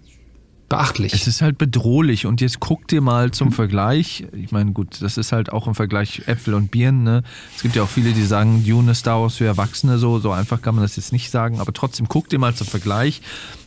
beachtlich. 0.71 1.13
Es 1.13 1.27
ist 1.27 1.41
halt 1.41 1.57
bedrohlich 1.57 2.25
und 2.25 2.41
jetzt 2.41 2.59
guck 2.59 2.87
dir 2.87 3.01
mal 3.01 3.31
zum 3.31 3.51
Vergleich, 3.51 4.25
ich 4.33 4.51
meine 4.51 4.71
gut, 4.71 5.01
das 5.01 5.17
ist 5.17 5.31
halt 5.31 5.51
auch 5.51 5.67
im 5.67 5.75
Vergleich 5.75 6.23
Äpfel 6.27 6.53
und 6.53 6.71
Birnen, 6.71 7.03
ne? 7.03 7.23
Es 7.55 7.61
gibt 7.61 7.75
ja 7.75 7.83
auch 7.83 7.89
viele, 7.89 8.13
die 8.13 8.23
sagen, 8.23 8.63
Dune 8.65 8.91
ist 8.91 8.99
Star 8.99 9.21
Wars 9.21 9.35
für 9.35 9.45
Erwachsene, 9.45 9.97
so, 9.97 10.19
so 10.19 10.31
einfach 10.31 10.61
kann 10.61 10.75
man 10.75 10.83
das 10.83 10.95
jetzt 10.95 11.11
nicht 11.11 11.29
sagen, 11.29 11.59
aber 11.59 11.73
trotzdem 11.73 12.07
guck 12.07 12.29
dir 12.29 12.39
mal 12.39 12.55
zum 12.55 12.67
Vergleich, 12.67 13.21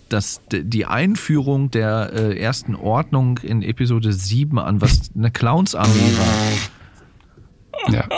dass 0.08 0.40
die 0.50 0.86
Einführung 0.86 1.70
der 1.70 2.12
äh, 2.12 2.38
ersten 2.38 2.74
Ordnung 2.74 3.38
in 3.38 3.62
Episode 3.62 4.12
7 4.12 4.58
an, 4.58 4.80
was 4.80 5.10
eine 5.16 5.30
Clownsarmee 5.30 6.16
war. 6.18 7.92
ja, 7.92 8.08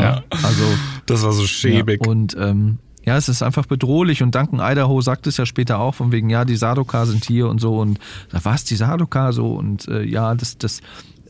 ja. 0.00 0.24
Also 0.30 0.64
Das 1.06 1.22
war 1.22 1.32
so 1.32 1.46
schäbig. 1.46 2.00
Ja, 2.04 2.10
und 2.10 2.36
ähm, 2.38 2.78
ja, 3.06 3.16
es 3.16 3.28
ist 3.28 3.42
einfach 3.42 3.66
bedrohlich 3.66 4.22
und 4.22 4.34
Duncan 4.34 4.60
Idaho 4.60 5.00
sagt 5.00 5.28
es 5.28 5.36
ja 5.36 5.46
später 5.46 5.78
auch, 5.78 5.94
von 5.94 6.10
wegen, 6.10 6.28
ja, 6.28 6.44
die 6.44 6.56
Sadokar 6.56 7.06
sind 7.06 7.24
hier 7.24 7.48
und 7.48 7.60
so 7.60 7.78
und 7.78 8.00
was, 8.32 8.64
die 8.64 8.74
Sadokar 8.74 9.32
so 9.32 9.52
und 9.54 9.86
äh, 9.86 10.02
ja, 10.02 10.34
das, 10.34 10.58
das, 10.58 10.80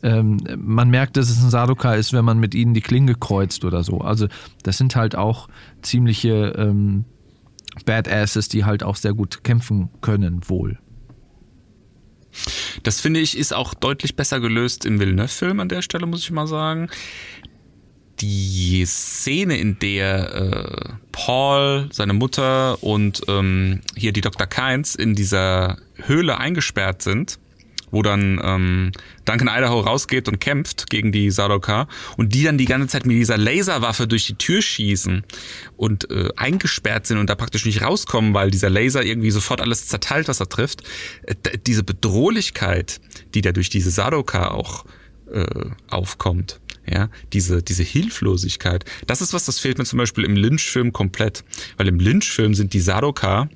ähm, 0.01 0.39
man 0.57 0.89
merkt, 0.89 1.17
dass 1.17 1.29
es 1.29 1.41
ein 1.41 1.51
Sadokar 1.51 1.95
ist, 1.95 2.13
wenn 2.13 2.25
man 2.25 2.39
mit 2.39 2.55
ihnen 2.55 2.73
die 2.73 2.81
Klinge 2.81 3.13
kreuzt 3.13 3.63
oder 3.63 3.83
so. 3.83 3.99
Also 3.99 4.27
das 4.63 4.79
sind 4.79 4.95
halt 4.95 5.15
auch 5.15 5.49
ziemliche 5.83 6.55
ähm, 6.57 7.05
Badasses, 7.85 8.49
die 8.49 8.65
halt 8.65 8.81
auch 8.81 8.95
sehr 8.95 9.13
gut 9.13 9.43
kämpfen 9.43 9.89
können, 10.01 10.41
wohl. 10.47 10.79
Das 12.83 13.01
finde 13.01 13.19
ich 13.19 13.37
ist 13.37 13.53
auch 13.53 13.73
deutlich 13.73 14.15
besser 14.15 14.39
gelöst 14.39 14.85
im 14.85 14.99
Villeneuve-Film 14.99 15.59
an 15.59 15.69
der 15.69 15.81
Stelle, 15.81 16.05
muss 16.05 16.21
ich 16.21 16.31
mal 16.31 16.47
sagen. 16.47 16.89
Die 18.19 18.83
Szene, 18.85 19.57
in 19.57 19.77
der 19.79 20.33
äh, 20.33 20.93
Paul, 21.11 21.89
seine 21.91 22.13
Mutter 22.13 22.81
und 22.83 23.21
ähm, 23.27 23.81
hier 23.95 24.11
die 24.11 24.21
Dr. 24.21 24.47
Kynes 24.47 24.95
in 24.95 25.13
dieser 25.13 25.77
Höhle 25.95 26.39
eingesperrt 26.39 27.03
sind, 27.03 27.37
wo 27.91 28.01
dann 28.01 28.41
ähm, 28.43 28.91
Duncan 29.25 29.47
Idaho 29.47 29.81
rausgeht 29.81 30.27
und 30.27 30.39
kämpft 30.39 30.89
gegen 30.89 31.11
die 31.11 31.29
Sadokar 31.31 31.87
und 32.17 32.33
die 32.33 32.43
dann 32.43 32.57
die 32.57 32.65
ganze 32.65 32.87
Zeit 32.87 33.05
mit 33.05 33.17
dieser 33.17 33.37
Laserwaffe 33.37 34.07
durch 34.07 34.25
die 34.25 34.35
Tür 34.35 34.61
schießen 34.61 35.23
und 35.75 36.09
äh, 36.09 36.29
eingesperrt 36.35 37.05
sind 37.07 37.17
und 37.17 37.29
da 37.29 37.35
praktisch 37.35 37.65
nicht 37.65 37.83
rauskommen, 37.83 38.33
weil 38.33 38.51
dieser 38.51 38.69
Laser 38.69 39.03
irgendwie 39.03 39.31
sofort 39.31 39.61
alles 39.61 39.87
zerteilt, 39.87 40.27
was 40.27 40.39
er 40.39 40.49
trifft. 40.49 40.81
Äh, 41.23 41.35
diese 41.65 41.83
Bedrohlichkeit, 41.83 42.99
die 43.33 43.41
da 43.41 43.51
durch 43.51 43.69
diese 43.69 43.91
Sadokar 43.91 44.53
auch 44.53 44.85
äh, 45.31 45.45
aufkommt. 45.89 46.59
Ja, 46.89 47.09
diese, 47.33 47.61
diese 47.61 47.83
Hilflosigkeit. 47.83 48.85
Das 49.07 49.21
ist 49.21 49.33
was, 49.33 49.45
das 49.45 49.59
fehlt 49.59 49.77
mir 49.77 49.85
zum 49.85 49.97
Beispiel 49.97 50.23
im 50.23 50.35
Lynch-Film 50.35 50.93
komplett. 50.93 51.43
Weil 51.75 51.87
im 51.89 51.99
Lynch-Film 51.99 52.53
sind 52.53 52.73
die 52.73 52.79
Sadokar, 52.79 53.49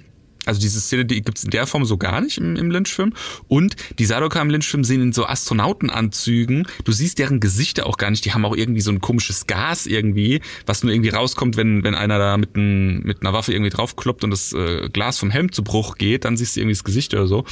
also 0.45 0.59
diese 0.59 0.81
Szene, 0.81 1.05
die 1.05 1.21
gibt's 1.21 1.43
in 1.43 1.51
der 1.51 1.67
Form 1.67 1.85
so 1.85 1.97
gar 1.97 2.19
nicht 2.21 2.37
im, 2.37 2.55
im 2.55 2.71
Lynch-Film. 2.71 3.13
Und 3.47 3.75
die 3.99 4.05
Sadokar 4.05 4.41
im 4.41 4.49
Lynch-Film 4.49 4.83
sehen 4.83 5.01
in 5.01 5.13
so 5.13 5.25
Astronautenanzügen. 5.25 6.67
Du 6.83 6.91
siehst 6.91 7.19
deren 7.19 7.39
Gesichter 7.39 7.85
auch 7.85 7.97
gar 7.97 8.09
nicht. 8.09 8.25
Die 8.25 8.33
haben 8.33 8.45
auch 8.45 8.55
irgendwie 8.55 8.81
so 8.81 8.91
ein 8.91 9.01
komisches 9.01 9.47
Gas 9.47 9.85
irgendwie, 9.85 10.41
was 10.65 10.83
nur 10.83 10.93
irgendwie 10.93 11.09
rauskommt, 11.09 11.57
wenn, 11.57 11.83
wenn 11.83 11.95
einer 11.95 12.17
da 12.17 12.37
mit, 12.37 12.55
ein, 12.55 13.01
mit 13.03 13.21
einer 13.21 13.33
Waffe 13.33 13.53
irgendwie 13.53 13.69
draufkloppt 13.69 14.23
und 14.23 14.31
das 14.31 14.53
äh, 14.53 14.89
Glas 14.89 15.19
vom 15.19 15.29
Helm 15.29 15.51
zu 15.51 15.63
Bruch 15.63 15.95
geht, 15.95 16.25
dann 16.25 16.37
siehst 16.37 16.55
du 16.55 16.61
irgendwie 16.61 16.75
das 16.75 16.83
Gesicht 16.83 17.13
oder 17.13 17.27
so 17.27 17.45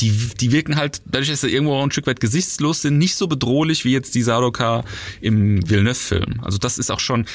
die, 0.00 0.10
die 0.40 0.52
wirken 0.52 0.76
halt, 0.76 1.02
dadurch, 1.06 1.30
dass 1.30 1.40
sie 1.42 1.50
irgendwo 1.50 1.74
auch 1.74 1.82
ein 1.82 1.90
Stück 1.90 2.06
weit 2.06 2.20
gesichtslos 2.20 2.82
sind, 2.82 2.98
nicht 2.98 3.14
so 3.14 3.26
bedrohlich 3.26 3.84
wie 3.84 3.92
jetzt 3.92 4.14
die 4.14 4.22
Sadokar 4.22 4.84
im 5.20 5.68
Villeneuve-Film. 5.68 6.40
Also 6.42 6.58
das 6.58 6.78
ist 6.78 6.90
auch 6.90 7.00
schon 7.00 7.26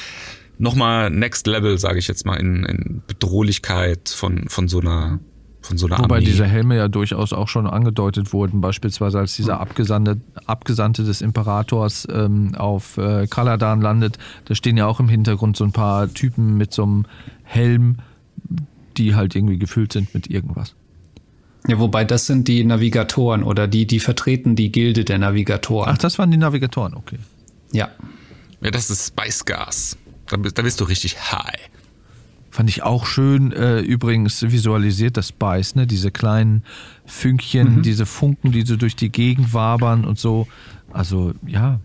nochmal 0.58 1.10
Next 1.10 1.46
Level, 1.46 1.78
sage 1.78 1.98
ich 1.98 2.08
jetzt 2.08 2.26
mal, 2.26 2.36
in, 2.36 2.64
in 2.64 3.02
Bedrohlichkeit 3.06 4.08
von, 4.08 4.48
von 4.48 4.68
so 4.68 4.80
einer 4.80 5.20
von 5.60 5.76
so 5.76 5.86
einer 5.86 5.98
Wobei 5.98 6.16
Armee. 6.16 6.24
diese 6.24 6.46
Helme 6.46 6.76
ja 6.76 6.88
durchaus 6.88 7.32
auch 7.32 7.48
schon 7.48 7.66
angedeutet 7.66 8.32
wurden, 8.32 8.60
beispielsweise 8.60 9.18
als 9.18 9.36
dieser 9.36 9.60
Abgesandte, 9.60 10.18
Abgesandte 10.46 11.04
des 11.04 11.20
Imperators 11.20 12.06
ähm, 12.10 12.54
auf 12.54 12.96
äh, 12.96 13.26
Kaladan 13.26 13.82
landet, 13.82 14.18
da 14.46 14.54
stehen 14.54 14.76
ja 14.76 14.86
auch 14.86 15.00
im 15.00 15.08
Hintergrund 15.08 15.56
so 15.56 15.64
ein 15.64 15.72
paar 15.72 16.12
Typen 16.14 16.56
mit 16.56 16.72
so 16.72 16.84
einem 16.84 17.06
Helm, 17.42 17.96
die 18.96 19.14
halt 19.14 19.34
irgendwie 19.34 19.58
gefüllt 19.58 19.92
sind 19.92 20.14
mit 20.14 20.30
irgendwas. 20.30 20.74
Ja, 21.66 21.78
wobei 21.78 22.04
das 22.04 22.26
sind 22.26 22.48
die 22.48 22.64
Navigatoren 22.64 23.42
oder 23.42 23.66
die, 23.68 23.86
die 23.86 24.00
vertreten 24.00 24.56
die 24.56 24.70
Gilde 24.72 25.04
der 25.04 25.18
Navigatoren. 25.18 25.90
Ach, 25.92 25.98
das 25.98 26.18
waren 26.18 26.30
die 26.30 26.36
Navigatoren, 26.36 26.94
okay. 26.94 27.18
Ja. 27.72 27.88
ja, 28.62 28.70
das 28.70 28.88
ist 28.90 29.08
Spice 29.08 29.44
Gas. 29.44 29.96
Da, 30.26 30.36
bist- 30.36 30.56
da 30.56 30.62
bist 30.62 30.80
du 30.80 30.84
richtig 30.84 31.18
high. 31.32 31.68
Fand 32.50 32.70
ich 32.70 32.82
auch 32.82 33.04
schön, 33.06 33.52
äh, 33.52 33.80
übrigens 33.80 34.40
visualisiert 34.42 35.16
das 35.18 35.28
Spice, 35.28 35.74
ne? 35.74 35.86
Diese 35.86 36.10
kleinen 36.10 36.62
Fünkchen, 37.04 37.82
diese 37.82 38.06
Funken, 38.06 38.52
die 38.52 38.62
so 38.62 38.76
durch 38.76 38.96
die 38.96 39.10
Gegend 39.10 39.52
wabern 39.52 40.04
und 40.06 40.18
so. 40.18 40.48
Also, 40.90 41.34
ja. 41.46 41.80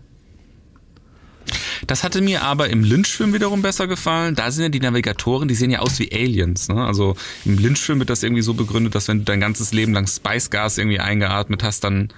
Das 1.86 2.02
hatte 2.04 2.20
mir 2.20 2.42
aber 2.42 2.70
im 2.70 2.82
Lynch-Film 2.82 3.32
wiederum 3.32 3.62
besser 3.62 3.86
gefallen. 3.86 4.34
Da 4.34 4.50
sind 4.50 4.62
ja 4.62 4.68
die 4.68 4.80
Navigatoren, 4.80 5.48
die 5.48 5.54
sehen 5.54 5.70
ja 5.70 5.80
aus 5.80 5.98
wie 5.98 6.10
Aliens. 6.12 6.68
Ne? 6.68 6.84
Also 6.84 7.16
im 7.44 7.58
Lynch-Film 7.58 7.98
wird 7.98 8.10
das 8.10 8.22
irgendwie 8.22 8.42
so 8.42 8.54
begründet, 8.54 8.94
dass 8.94 9.08
wenn 9.08 9.18
du 9.18 9.24
dein 9.24 9.40
ganzes 9.40 9.72
Leben 9.72 9.92
lang 9.92 10.06
Spice-Gas 10.06 10.78
irgendwie 10.78 11.00
eingeatmet 11.00 11.62
hast, 11.62 11.84
dann 11.84 12.08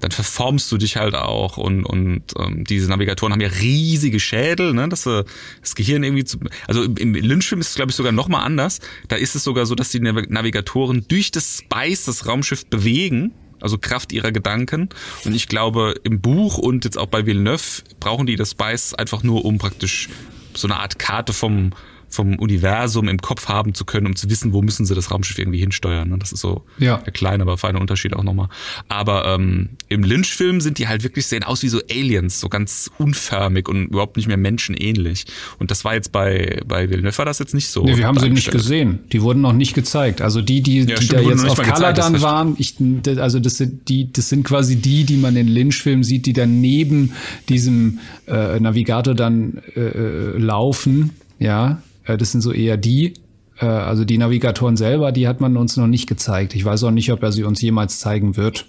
dann 0.00 0.10
verformst 0.10 0.70
du 0.70 0.76
dich 0.76 0.96
halt 0.96 1.14
auch 1.14 1.56
und 1.56 1.84
und 1.84 2.22
ähm, 2.38 2.64
diese 2.64 2.90
Navigatoren 2.90 3.32
haben 3.32 3.40
ja 3.40 3.48
riesige 3.48 4.20
Schädel, 4.20 4.74
ne, 4.74 4.86
dass 4.88 5.04
sie 5.04 5.24
das 5.62 5.74
Gehirn 5.74 6.02
irgendwie 6.02 6.24
zu 6.24 6.38
also 6.66 6.82
im, 6.82 6.96
im 6.96 7.14
Lynchfilm 7.14 7.60
ist 7.60 7.70
es 7.70 7.74
glaube 7.74 7.90
ich 7.90 7.96
sogar 7.96 8.12
noch 8.12 8.28
mal 8.28 8.42
anders. 8.42 8.80
Da 9.08 9.16
ist 9.16 9.34
es 9.34 9.44
sogar 9.44 9.64
so, 9.64 9.74
dass 9.74 9.90
die 9.90 10.00
Nav- 10.00 10.28
Navigatoren 10.28 11.06
durch 11.08 11.30
das 11.30 11.58
Spice 11.58 12.04
das 12.04 12.26
Raumschiff 12.26 12.66
bewegen, 12.66 13.32
also 13.64 13.78
Kraft 13.78 14.12
ihrer 14.12 14.30
Gedanken. 14.30 14.90
Und 15.24 15.34
ich 15.34 15.48
glaube 15.48 15.94
im 16.04 16.20
Buch 16.20 16.58
und 16.58 16.84
jetzt 16.84 16.98
auch 16.98 17.06
bei 17.06 17.26
Villeneuve 17.26 17.82
brauchen 17.98 18.26
die 18.26 18.36
das 18.36 18.52
Spice 18.52 18.94
einfach 18.94 19.22
nur 19.22 19.44
um 19.44 19.58
praktisch 19.58 20.10
so 20.54 20.68
eine 20.68 20.78
Art 20.78 20.98
Karte 20.98 21.32
vom 21.32 21.72
vom 22.08 22.38
Universum 22.38 23.08
im 23.08 23.18
Kopf 23.18 23.48
haben 23.48 23.74
zu 23.74 23.84
können, 23.84 24.06
um 24.06 24.16
zu 24.16 24.30
wissen, 24.30 24.52
wo 24.52 24.62
müssen 24.62 24.86
sie 24.86 24.94
das 24.94 25.10
Raumschiff 25.10 25.38
irgendwie 25.38 25.58
hinsteuern. 25.58 26.08
Ne? 26.08 26.18
Das 26.18 26.32
ist 26.32 26.40
so 26.40 26.62
Ja. 26.78 26.98
der 26.98 27.12
kleine, 27.12 27.42
aber 27.42 27.58
feine 27.58 27.78
Unterschied 27.78 28.14
auch 28.14 28.22
nochmal. 28.22 28.48
Aber 28.88 29.26
ähm, 29.26 29.70
im 29.88 30.02
Lynch-Film 30.04 30.60
sind 30.60 30.78
die 30.78 30.88
halt 30.88 31.02
wirklich 31.04 31.26
sehen 31.26 31.42
aus 31.44 31.62
wie 31.62 31.68
so 31.68 31.80
Aliens, 31.90 32.40
so 32.40 32.48
ganz 32.48 32.90
unförmig 32.98 33.68
und 33.68 33.86
überhaupt 33.86 34.16
nicht 34.16 34.26
mehr 34.26 34.36
menschenähnlich. 34.36 35.26
Und 35.58 35.70
das 35.70 35.84
war 35.84 35.94
jetzt 35.94 36.12
bei 36.12 36.60
bei 36.66 36.90
Villeneuve 36.90 37.18
war 37.18 37.24
das 37.24 37.38
jetzt 37.38 37.54
nicht 37.54 37.68
so. 37.68 37.84
Nee, 37.84 37.96
wir 37.96 38.06
haben 38.06 38.18
sie 38.18 38.30
nicht 38.30 38.50
gesehen. 38.50 39.00
Die 39.12 39.22
wurden 39.22 39.40
noch 39.40 39.52
nicht 39.52 39.74
gezeigt. 39.74 40.20
Also 40.20 40.42
die, 40.42 40.62
die, 40.62 40.80
Ja, 40.80 40.96
die 40.96 41.08
da 41.08 41.20
jetzt 41.20 41.44
auf 41.44 41.58
ist 41.58 42.22
waren, 42.22 42.56
ich, 42.58 42.76
also 43.18 43.38
das 43.40 43.56
sind 43.56 43.88
die, 43.88 44.12
das 44.12 44.28
sind 44.28 44.44
quasi 44.44 44.76
die, 44.76 45.04
die 45.04 45.16
man 45.16 45.36
in 45.36 45.48
Lynch-Filmen 45.48 46.04
sieht, 46.04 46.26
die 46.26 46.32
dann 46.32 46.60
neben 46.60 47.12
diesem 47.48 47.98
äh, 48.26 48.58
Navigator 48.60 49.14
dann 49.14 49.60
äh, 49.76 49.80
äh, 49.80 50.38
laufen. 50.38 51.10
Ja, 51.38 51.82
das 52.06 52.32
sind 52.32 52.40
so 52.40 52.52
eher 52.52 52.76
die. 52.76 53.14
Äh, 53.58 53.66
also 53.66 54.04
die 54.04 54.18
Navigatoren 54.18 54.76
selber, 54.76 55.12
die 55.12 55.28
hat 55.28 55.40
man 55.40 55.56
uns 55.56 55.76
noch 55.76 55.86
nicht 55.86 56.08
gezeigt. 56.08 56.54
Ich 56.54 56.64
weiß 56.64 56.84
auch 56.84 56.90
nicht, 56.90 57.12
ob 57.12 57.22
er 57.22 57.32
sie 57.32 57.44
uns 57.44 57.60
jemals 57.60 57.98
zeigen 57.98 58.36
wird. 58.36 58.66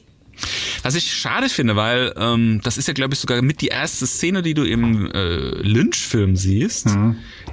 Was 0.83 0.95
ich 0.95 1.11
schade 1.13 1.49
finde, 1.49 1.75
weil 1.75 2.13
ähm, 2.17 2.61
das 2.63 2.77
ist 2.77 2.87
ja, 2.87 2.93
glaube 2.93 3.13
ich, 3.13 3.19
sogar 3.19 3.41
mit 3.41 3.61
die 3.61 3.67
erste 3.67 4.05
Szene, 4.05 4.41
die 4.41 4.53
du 4.53 4.63
im 4.63 5.09
äh, 5.11 5.37
Lynch-Film 5.61 6.35
siehst. 6.35 6.87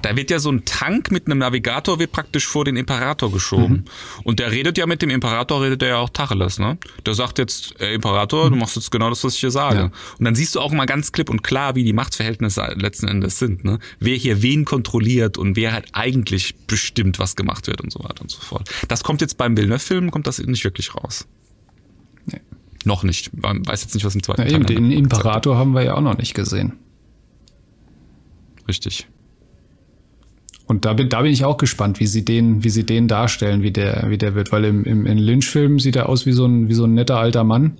Da 0.02 0.16
wird 0.16 0.30
ja 0.30 0.38
so 0.38 0.50
ein 0.50 0.64
Tank 0.64 1.10
mit 1.10 1.26
einem 1.26 1.38
Navigator 1.38 1.98
wird 1.98 2.12
praktisch 2.12 2.46
vor 2.46 2.64
den 2.64 2.76
Imperator 2.76 3.32
geschoben. 3.32 3.84
Und 4.24 4.38
der 4.38 4.50
redet 4.50 4.78
ja 4.78 4.86
mit 4.86 5.02
dem 5.02 5.10
Imperator, 5.10 5.62
redet 5.62 5.82
er 5.82 5.88
ja 5.88 5.96
auch 5.98 6.10
Tacheles, 6.10 6.58
ne? 6.58 6.78
Der 7.06 7.14
sagt 7.14 7.38
jetzt, 7.38 7.80
äh, 7.80 7.94
Imperator, 7.94 8.50
du 8.50 8.56
machst 8.56 8.76
jetzt 8.76 8.90
genau 8.90 9.08
das, 9.08 9.22
was 9.24 9.34
ich 9.34 9.40
hier 9.40 9.50
sage. 9.50 9.78
Ja. 9.78 9.90
Und 10.18 10.24
dann 10.24 10.34
siehst 10.34 10.54
du 10.54 10.60
auch 10.60 10.72
mal 10.72 10.86
ganz 10.86 11.12
klipp 11.12 11.30
und 11.30 11.42
klar, 11.42 11.74
wie 11.74 11.84
die 11.84 11.92
Machtverhältnisse 11.92 12.74
letzten 12.76 13.08
Endes 13.08 13.38
sind, 13.38 13.64
ne? 13.64 13.78
Wer 14.00 14.16
hier 14.16 14.42
wen 14.42 14.64
kontrolliert 14.64 15.38
und 15.38 15.56
wer 15.56 15.72
halt 15.72 15.86
eigentlich 15.92 16.54
bestimmt, 16.66 17.18
was 17.18 17.36
gemacht 17.36 17.66
wird 17.66 17.80
und 17.80 17.92
so 17.92 18.00
weiter 18.00 18.22
und 18.22 18.30
so 18.30 18.40
fort. 18.40 18.68
Das 18.88 19.04
kommt 19.04 19.20
jetzt 19.20 19.36
beim 19.38 19.56
Villeneuve-Film, 19.56 20.10
kommt 20.10 20.26
das 20.26 20.38
nicht 20.38 20.64
wirklich 20.64 20.94
raus. 20.94 21.26
Nee. 22.84 22.88
Noch 22.90 23.02
nicht. 23.04 23.30
Man 23.40 23.66
weiß 23.66 23.82
jetzt 23.82 23.94
nicht, 23.94 24.04
was 24.04 24.14
im 24.14 24.22
zweiten 24.22 24.42
eben, 24.42 24.50
Teil 24.66 24.76
den 24.76 24.90
dann- 24.90 24.92
Imperator 24.98 25.56
haben 25.56 25.72
wir 25.74 25.82
ja 25.84 25.94
auch 25.94 26.00
noch 26.00 26.18
nicht 26.18 26.34
gesehen. 26.34 26.74
Richtig. 28.68 29.06
Und 30.66 30.84
da 30.84 30.94
bin, 30.94 31.08
da 31.08 31.22
bin 31.22 31.32
ich 31.32 31.44
auch 31.44 31.56
gespannt, 31.58 32.00
wie 32.00 32.06
sie 32.06 32.24
den, 32.24 32.64
wie 32.64 32.70
sie 32.70 32.84
den 32.86 33.08
darstellen, 33.08 33.62
wie 33.62 33.72
der, 33.72 34.06
wie 34.08 34.16
der 34.18 34.34
wird. 34.34 34.52
Weil 34.52 34.64
im, 34.64 34.84
im 34.84 35.06
in 35.06 35.18
Lynch-Film 35.18 35.80
sieht 35.80 35.96
er 35.96 36.08
aus 36.08 36.24
wie 36.24 36.32
so 36.32 36.46
ein, 36.46 36.68
wie 36.68 36.74
so 36.74 36.84
ein 36.84 36.94
netter 36.94 37.18
alter 37.18 37.44
Mann. 37.44 37.78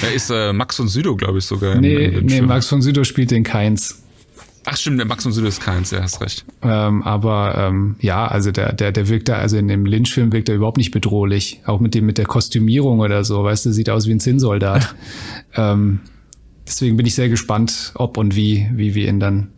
Da 0.00 0.06
ist 0.14 0.30
äh, 0.30 0.52
Max 0.52 0.76
von 0.76 0.88
Sydow, 0.88 1.16
glaube 1.16 1.38
ich, 1.38 1.44
sogar. 1.44 1.74
im- 1.74 1.80
Nee, 1.80 1.94
im 1.94 2.00
nee, 2.12 2.18
Lynch-Film. 2.20 2.46
Max 2.46 2.68
von 2.68 2.80
Sydow 2.82 3.04
spielt 3.04 3.30
den 3.30 3.42
Keins. 3.42 4.02
Ach 4.64 4.76
stimmt, 4.76 4.98
der 4.98 5.06
Max 5.06 5.22
von 5.22 5.32
Sydow 5.32 5.48
ist 5.48 5.60
keins, 5.60 5.90
ja, 5.90 6.02
hast 6.02 6.20
recht. 6.20 6.44
Ähm, 6.62 7.02
aber 7.02 7.54
ähm, 7.56 7.96
ja, 8.00 8.26
also 8.26 8.50
der, 8.50 8.72
der, 8.72 8.92
der 8.92 9.08
wirkt 9.08 9.28
da, 9.28 9.36
also 9.36 9.56
in 9.56 9.68
dem 9.68 9.86
Lynch-Film 9.86 10.32
wirkt 10.32 10.48
er 10.48 10.56
überhaupt 10.56 10.76
nicht 10.76 10.90
bedrohlich. 10.90 11.60
Auch 11.64 11.80
mit 11.80 11.94
dem, 11.94 12.06
mit 12.06 12.18
der 12.18 12.26
Kostümierung 12.26 13.00
oder 13.00 13.24
so, 13.24 13.44
weißt 13.44 13.66
du, 13.66 13.72
sieht 13.72 13.88
aus 13.88 14.06
wie 14.06 14.12
ein 14.12 14.20
Zinnsoldat. 14.20 14.94
ähm, 15.54 16.00
deswegen 16.66 16.96
bin 16.96 17.06
ich 17.06 17.14
sehr 17.14 17.28
gespannt, 17.28 17.92
ob 17.94 18.18
und 18.18 18.36
wie, 18.36 18.68
wie 18.72 18.94
wir 18.94 19.08
ihn 19.08 19.20
dann 19.20 19.48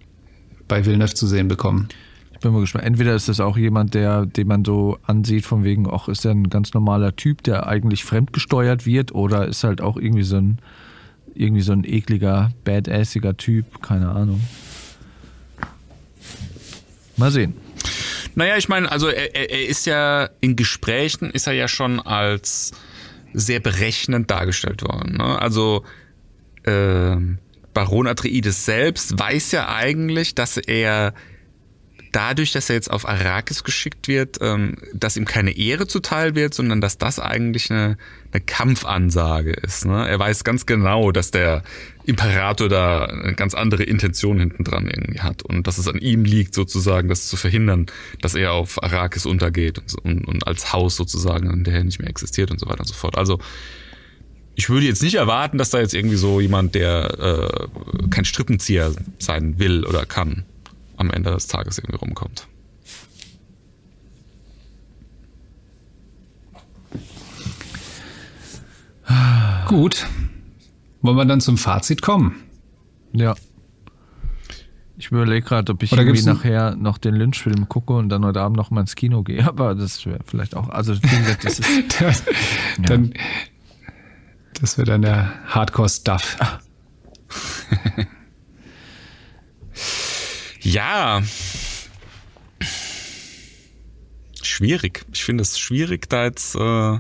bei 0.69 0.87
Villeneuve 0.87 1.15
zu 1.15 1.27
sehen 1.27 1.49
bekommen. 1.49 1.89
Ich 2.41 2.43
bin 2.43 2.53
mal 2.55 2.61
gespannt. 2.61 2.87
Entweder 2.87 3.15
ist 3.15 3.29
das 3.29 3.39
auch 3.41 3.59
jemand, 3.59 3.93
der, 3.93 4.25
den 4.25 4.47
man 4.47 4.65
so 4.65 4.97
ansieht, 5.03 5.45
von 5.45 5.63
wegen, 5.63 5.87
ach, 5.91 6.09
ist 6.09 6.25
er 6.25 6.31
ein 6.31 6.49
ganz 6.49 6.73
normaler 6.73 7.15
Typ, 7.15 7.43
der 7.43 7.67
eigentlich 7.67 8.05
fremdgesteuert 8.05 8.87
wird, 8.87 9.15
oder 9.15 9.47
ist 9.47 9.63
halt 9.63 9.83
auch 9.83 9.99
irgendwie 9.99 10.23
so 10.23 10.37
ein, 10.37 10.59
irgendwie 11.35 11.61
so 11.61 11.73
ein 11.73 11.85
ekliger, 11.85 12.51
badassiger 12.65 13.37
Typ, 13.37 13.83
keine 13.83 14.09
Ahnung. 14.09 14.41
Mal 17.21 17.31
sehen. 17.31 17.55
Naja, 18.35 18.57
ich 18.57 18.69
meine, 18.69 18.91
also 18.91 19.09
er, 19.09 19.35
er 19.35 19.69
ist 19.69 19.87
ja 19.87 20.31
in 20.41 20.57
Gesprächen, 20.57 21.31
ist 21.31 21.47
er 21.47 21.53
ja 21.53 21.69
schon 21.69 22.01
als 22.01 22.73
sehr 23.33 23.61
berechnend 23.61 24.31
dargestellt 24.31 24.83
worden. 24.83 25.19
Ne? 25.19 25.39
Also 25.39 25.85
ähm, 26.65 27.39
Baron 27.75 28.07
Atreides 28.07 28.65
selbst 28.65 29.19
weiß 29.19 29.53
ja 29.53 29.69
eigentlich, 29.69 30.35
dass 30.35 30.57
er 30.57 31.15
dadurch, 32.13 32.53
dass 32.53 32.69
er 32.69 32.77
jetzt 32.77 32.91
auf 32.91 33.09
Arrakis 33.09 33.65
geschickt 33.65 34.09
wird, 34.09 34.39
ähm, 34.41 34.77
dass 34.93 35.17
ihm 35.17 35.25
keine 35.25 35.57
Ehre 35.57 35.87
zuteil 35.87 36.35
wird, 36.35 36.55
sondern 36.55 36.81
dass 36.81 36.99
das 36.99 37.19
eigentlich 37.19 37.71
eine, 37.71 37.97
eine 38.33 38.41
Kampfansage 38.41 39.53
ist. 39.53 39.87
Ne? 39.87 40.09
Er 40.09 40.19
weiß 40.19 40.45
ganz 40.45 40.67
genau, 40.67 41.13
dass 41.13 41.31
der 41.31 41.63
Imperator 42.05 42.69
da 42.69 43.05
eine 43.05 43.35
ganz 43.35 43.55
andere 43.55 43.85
Intention 43.85 44.39
hinten 44.39 44.65
dran 44.65 44.89
irgendwie 44.89 45.21
hat 45.21 45.43
und 45.43 45.67
dass 45.67 45.79
es 45.79 45.87
an 45.87 45.99
ihm 45.99 46.25
liegt, 46.25 46.55
sozusagen, 46.55 47.09
das 47.09 47.29
zu 47.29 47.37
verhindern, 47.37 47.87
dass 48.21 48.35
er 48.35 48.53
auf 48.53 48.83
Arrakis 48.83 49.27
untergeht 49.27 49.79
und, 49.79 49.95
und, 50.05 50.25
und 50.27 50.47
als 50.47 50.73
Haus 50.73 50.97
sozusagen, 50.97 51.51
in 51.51 51.65
der 51.65 51.75
er 51.75 51.85
nicht 51.85 52.01
mehr 52.01 52.11
existiert 52.11 52.51
und 52.51 52.59
so 52.59 52.67
weiter 52.67 52.81
und 52.81 52.89
so 52.89 52.95
fort. 52.95 53.17
Also 53.17 53.39
ich 54.57 54.69
würde 54.69 54.87
jetzt 54.87 55.03
nicht 55.03 55.15
erwarten, 55.15 55.59
dass 55.59 55.71
da 55.71 55.79
jetzt 55.79 55.95
irgendwie 55.95 56.17
so 56.17 56.41
jemand, 56.41 56.75
der 56.75 57.19
äh, 57.19 58.09
kein 58.11 58.25
Strippenzieher 58.25 58.93
sein 59.19 59.59
will 59.59 59.87
oder 59.87 60.05
kann, 60.05 60.45
am 61.01 61.11
Ende 61.11 61.31
des 61.31 61.47
Tages 61.47 61.79
irgendwie 61.79 61.97
rumkommt. 61.97 62.47
Gut. 69.67 70.07
Wollen 71.03 71.17
wir 71.17 71.25
dann 71.25 71.41
zum 71.41 71.57
Fazit 71.57 72.03
kommen? 72.03 72.43
Ja. 73.13 73.35
Ich 74.99 75.11
überlege 75.11 75.47
gerade, 75.47 75.73
ob 75.73 75.83
ich 75.83 75.93
Oder 75.93 76.03
irgendwie 76.03 76.23
nachher 76.25 76.77
noch 76.77 76.99
den 76.99 77.15
Lynch-Film 77.15 77.69
gucke 77.69 77.95
und 77.95 78.11
dann 78.11 78.25
heute 78.25 78.41
Abend 78.41 78.59
noch 78.59 78.71
mal 78.71 78.83
ins 78.83 78.95
Kino 78.95 79.23
gehe. 79.23 79.45
Aber 79.49 79.75
das 79.75 80.05
wäre 80.05 80.21
vielleicht 80.27 80.55
auch, 80.55 80.69
also 80.69 80.95
wie 80.95 81.09
gesagt, 81.09 81.45
das 81.45 81.59
ist, 81.59 82.25
dann, 82.79 83.15
das 84.61 84.77
wird 84.77 84.89
dann 84.89 85.03
der 85.03 85.33
Hardcore-Stuff. 85.47 86.37
Ja. 90.61 91.23
Schwierig. 94.43 95.05
Ich 95.13 95.25
finde 95.25 95.43
es 95.43 95.59
schwierig, 95.59 96.09
da 96.09 96.25
jetzt 96.25 96.55
äh, 96.55 96.99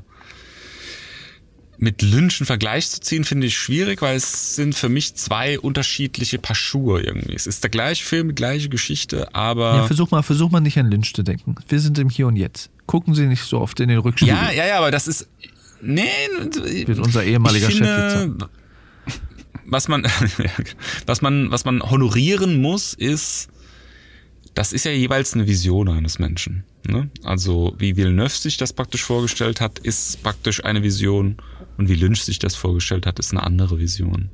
mit 1.78 2.02
Lynch 2.02 2.40
einen 2.40 2.46
Vergleich 2.46 2.90
zu 2.90 3.00
ziehen, 3.00 3.24
finde 3.24 3.46
ich 3.46 3.56
schwierig, 3.56 4.02
weil 4.02 4.16
es 4.16 4.54
sind 4.54 4.74
für 4.74 4.88
mich 4.88 5.14
zwei 5.14 5.58
unterschiedliche 5.58 6.38
Paar 6.38 6.54
Schuhe 6.54 7.00
irgendwie. 7.00 7.34
Es 7.34 7.46
ist 7.46 7.62
der 7.64 7.70
gleiche 7.70 8.04
Film, 8.04 8.28
die 8.28 8.34
gleiche 8.34 8.68
Geschichte, 8.68 9.34
aber. 9.34 9.76
ja, 9.76 9.86
versuch 9.86 10.10
mal, 10.10 10.22
versuch 10.22 10.50
mal 10.50 10.60
nicht 10.60 10.78
an 10.78 10.90
Lynch 10.90 11.14
zu 11.14 11.22
denken. 11.22 11.54
Wir 11.68 11.80
sind 11.80 11.98
im 11.98 12.10
Hier 12.10 12.26
und 12.26 12.36
Jetzt. 12.36 12.70
Gucken 12.86 13.14
Sie 13.14 13.26
nicht 13.26 13.42
so 13.42 13.60
oft 13.60 13.80
in 13.80 13.88
den 13.88 13.98
Rückspiegel. 13.98 14.34
Ja, 14.34 14.50
ja, 14.50 14.66
ja, 14.66 14.78
aber 14.78 14.90
das 14.90 15.08
ist. 15.08 15.28
Nee, 15.82 16.10
Wird 16.86 16.98
unser 16.98 17.24
ehemaliger 17.24 17.68
ich 17.68 17.76
Chef 17.76 18.12
finde, 18.12 18.50
was 19.70 19.88
man, 19.88 20.06
was 21.06 21.22
man, 21.22 21.50
was 21.50 21.64
man 21.64 21.82
honorieren 21.82 22.60
muss, 22.60 22.94
ist, 22.94 23.48
das 24.54 24.72
ist 24.72 24.84
ja 24.84 24.90
jeweils 24.90 25.34
eine 25.34 25.46
Vision 25.46 25.88
eines 25.88 26.18
Menschen. 26.18 26.64
Ne? 26.86 27.10
Also 27.22 27.74
wie 27.78 27.96
Villeneuve 27.96 28.30
sich 28.30 28.56
das 28.56 28.72
praktisch 28.72 29.04
vorgestellt 29.04 29.60
hat, 29.60 29.78
ist 29.78 30.22
praktisch 30.22 30.64
eine 30.64 30.82
Vision 30.82 31.36
und 31.78 31.88
wie 31.88 31.94
Lynch 31.94 32.24
sich 32.24 32.38
das 32.38 32.56
vorgestellt 32.56 33.06
hat, 33.06 33.18
ist 33.18 33.32
eine 33.32 33.42
andere 33.42 33.78
Vision. 33.78 34.30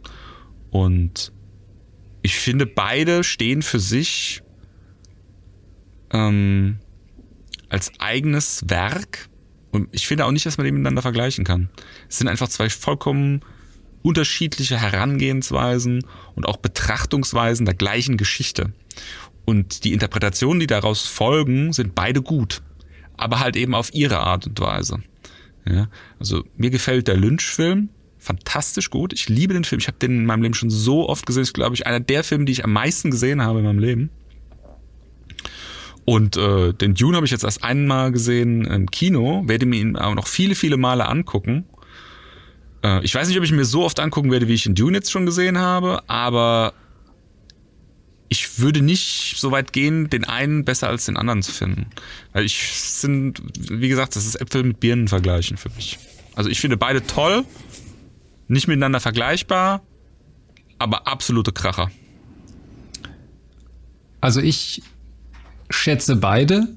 Und 0.71 1.33
ich 2.23 2.37
finde, 2.37 2.67
beide 2.67 3.25
stehen 3.25 3.63
für 3.63 3.79
sich 3.79 4.43
ähm, 6.13 6.79
als 7.69 7.93
eigenes 7.99 8.65
Werk 8.69 9.29
und 9.71 9.89
ich 9.93 10.07
finde 10.07 10.25
auch 10.25 10.31
nicht, 10.31 10.47
dass 10.47 10.57
man 10.57 10.65
die 10.65 10.73
miteinander 10.73 11.03
vergleichen 11.03 11.45
kann. 11.45 11.69
Es 12.09 12.19
sind 12.19 12.29
einfach 12.29 12.49
zwei 12.49 12.71
vollkommen 12.71 13.43
unterschiedliche 14.07 14.81
Herangehensweisen 14.81 16.07
und 16.37 16.47
auch 16.47 16.59
Betrachtungsweisen 16.59 17.67
der 17.67 17.75
gleichen 17.75 18.17
Geschichte. 18.17 18.73
Und 19.45 19.83
die 19.83 19.93
Interpretationen, 19.93 20.61
die 20.61 20.69
daraus 20.69 21.03
folgen, 21.07 21.73
sind 21.73 21.97
beide 21.97 22.23
gut, 22.23 22.63
aber 23.17 23.41
halt 23.41 23.57
eben 23.57 23.75
auf 23.75 23.93
ihre 23.93 24.19
Art 24.19 24.47
und 24.47 24.61
Weise. 24.61 25.03
Ja, 25.69 25.89
also 26.21 26.45
mir 26.57 26.71
gefällt 26.71 27.09
der 27.09 27.17
Lynch-Film 27.17 27.89
fantastisch 28.19 28.91
gut. 28.91 29.13
Ich 29.13 29.29
liebe 29.29 29.55
den 29.55 29.65
Film. 29.65 29.81
Ich 29.81 29.89
habe 29.89 29.99
den 29.99 30.13
in 30.13 30.27
meinem 30.27 30.43
Leben 30.43 30.55
schon 30.55 30.71
so 30.71 31.09
oft 31.09 31.27
gesehen. 31.27 31.43
Ist, 31.43 31.55
glaube 31.55 31.75
ich, 31.75 31.87
einer 31.87 32.01
der 32.01 32.23
Filme, 32.23 32.45
die 32.45 32.53
ich 32.53 32.65
am 32.65 32.73
meisten 32.73 33.11
gesehen 33.11 33.43
habe 33.43 33.59
in 33.59 33.65
meinem 33.65 33.79
Leben. 33.79 34.11
Und 36.05 36.37
äh, 36.37 36.73
den 36.73 36.95
Dune 36.95 37.17
habe 37.17 37.27
ich 37.27 37.33
jetzt 37.33 37.43
erst 37.43 37.65
einmal 37.65 38.13
gesehen 38.13 38.65
im 38.65 38.89
Kino, 38.89 39.43
werde 39.47 39.67
mir 39.67 39.81
ihn 39.81 39.97
aber 39.97 40.15
noch 40.15 40.29
viele, 40.29 40.55
viele 40.55 40.77
Male 40.77 41.09
angucken. 41.09 41.65
Äh, 42.87 43.05
ich 43.05 43.15
weiß 43.15 43.29
nicht, 43.29 43.37
ob 43.37 43.45
ich 43.45 43.53
mir 43.53 43.65
so 43.65 43.85
oft 43.85 43.99
angucken 43.99 44.31
werde, 44.31 44.49
wie 44.49 44.55
ich 44.55 44.63
den 44.63 44.75
Dune 44.75 44.99
jetzt 44.99 45.11
schon 45.11 45.27
gesehen 45.27 45.59
habe, 45.59 46.09
aber 46.09 46.73
ich 48.29 48.59
würde 48.59 48.81
nicht 48.83 49.35
so 49.37 49.51
weit 49.51 49.73
gehen, 49.73 50.11
den 50.11 50.25
einen 50.25 50.65
besser 50.65 50.89
als 50.89 51.07
den 51.07 51.17
anderen 51.17 51.43
zu 51.43 51.53
finden. 51.53 51.87
Weil 52.33 52.45
ich 52.45 52.59
sind, 52.73 53.43
wie 53.59 53.89
gesagt, 53.89 54.17
das 54.17 54.27
ist 54.27 54.37
Äpfel 54.37 54.63
mit 54.63 54.81
Birnen 54.81 55.09
vergleichen 55.09 55.57
für 55.57 55.71
mich. 55.71 55.99
Also 56.35 56.51
ich 56.51 56.61
finde 56.61 56.77
beide 56.77 57.07
toll, 57.07 57.45
nicht 58.49 58.69
miteinander 58.69 59.01
vergleichbar, 59.01 59.83
aber 60.79 61.07
absolute 61.07 61.53
Kracher. 61.53 61.91
Also 64.21 64.41
ich 64.41 64.83
schätze 65.71 66.17
beide 66.17 66.69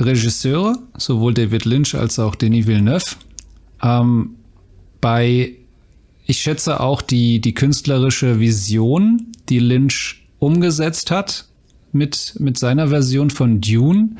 Regisseure, 0.00 0.78
sowohl 0.96 1.32
David 1.34 1.64
Lynch 1.64 1.94
als 1.94 2.18
auch 2.18 2.34
Denis 2.34 2.66
Villeneuve. 2.66 3.16
Ähm, 3.82 4.35
bei, 5.00 5.52
ich 6.26 6.40
schätze 6.40 6.80
auch 6.80 7.02
die, 7.02 7.40
die 7.40 7.54
künstlerische 7.54 8.40
Vision, 8.40 9.32
die 9.48 9.58
Lynch 9.58 10.26
umgesetzt 10.38 11.10
hat 11.10 11.46
mit, 11.92 12.34
mit 12.38 12.58
seiner 12.58 12.88
Version 12.88 13.30
von 13.30 13.60
Dune. 13.60 14.16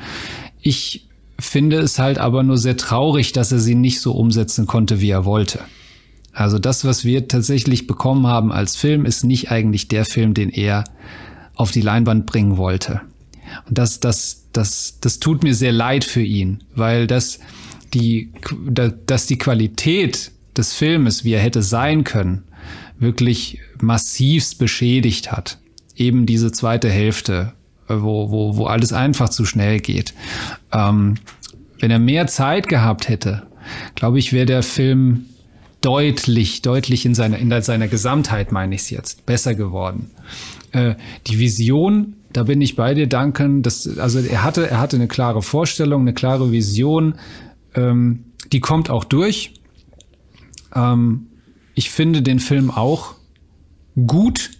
Ich 0.61 1.07
finde 1.39 1.79
es 1.79 1.99
halt 1.99 2.17
aber 2.17 2.43
nur 2.43 2.57
sehr 2.57 2.77
traurig, 2.77 3.31
dass 3.31 3.51
er 3.51 3.59
sie 3.59 3.75
nicht 3.75 4.01
so 4.01 4.13
umsetzen 4.13 4.65
konnte, 4.65 5.01
wie 5.01 5.09
er 5.09 5.25
wollte. 5.25 5.59
Also 6.33 6.59
das, 6.59 6.85
was 6.85 7.03
wir 7.03 7.27
tatsächlich 7.27 7.87
bekommen 7.87 8.27
haben 8.27 8.51
als 8.51 8.75
Film, 8.75 9.05
ist 9.05 9.23
nicht 9.23 9.51
eigentlich 9.51 9.87
der 9.87 10.05
Film, 10.05 10.33
den 10.33 10.49
er 10.49 10.83
auf 11.55 11.71
die 11.71 11.81
Leinwand 11.81 12.25
bringen 12.25 12.57
wollte. 12.57 13.01
Und 13.67 13.77
das, 13.77 13.99
das, 13.99 14.45
das, 14.53 14.99
das 15.01 15.19
tut 15.19 15.43
mir 15.43 15.55
sehr 15.55 15.71
leid 15.71 16.03
für 16.03 16.21
ihn, 16.21 16.63
weil 16.75 17.07
das 17.07 17.39
die, 17.93 18.31
dass 19.05 19.25
die 19.25 19.37
Qualität 19.37 20.31
des 20.57 20.73
Filmes, 20.73 21.23
wie 21.23 21.33
er 21.33 21.41
hätte 21.41 21.61
sein 21.61 22.03
können, 22.03 22.43
wirklich 22.99 23.59
massivst 23.81 24.59
beschädigt 24.59 25.31
hat. 25.31 25.59
Eben 25.95 26.25
diese 26.25 26.51
zweite 26.51 26.89
Hälfte, 26.89 27.53
wo, 27.87 28.31
wo, 28.31 28.57
wo 28.57 28.65
alles 28.65 28.93
einfach 28.93 29.29
zu 29.29 29.45
schnell 29.45 29.79
geht. 29.79 30.13
Ähm, 30.71 31.15
wenn 31.79 31.91
er 31.91 31.99
mehr 31.99 32.27
Zeit 32.27 32.67
gehabt 32.67 33.07
hätte, 33.07 33.43
glaube 33.95 34.19
ich, 34.19 34.33
wäre 34.33 34.45
der 34.45 34.63
Film 34.63 35.25
deutlich, 35.81 36.61
deutlich 36.61 37.05
in 37.05 37.15
seiner, 37.15 37.37
in 37.37 37.61
seiner 37.61 37.87
Gesamtheit, 37.87 38.51
meine 38.51 38.75
ich 38.75 38.81
es 38.81 38.89
jetzt, 38.89 39.25
besser 39.25 39.55
geworden. 39.55 40.11
Äh, 40.71 40.95
die 41.27 41.39
Vision, 41.39 42.15
da 42.33 42.43
bin 42.43 42.61
ich 42.61 42.75
bei 42.75 42.93
dir, 42.93 43.07
Duncan. 43.07 43.61
Das, 43.61 43.97
also 43.97 44.19
er 44.19 44.43
hatte, 44.43 44.69
er 44.69 44.79
hatte 44.79 44.97
eine 44.97 45.07
klare 45.07 45.41
Vorstellung, 45.41 46.01
eine 46.01 46.13
klare 46.13 46.51
Vision. 46.51 47.15
Ähm, 47.75 48.25
die 48.51 48.59
kommt 48.59 48.89
auch 48.89 49.03
durch. 49.03 49.53
Ähm, 50.77 51.27
ich 51.75 51.89
finde 51.89 52.21
den 52.21 52.39
Film 52.39 52.71
auch 52.71 53.15
gut. 54.05 54.51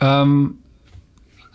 Ähm, 0.00 0.58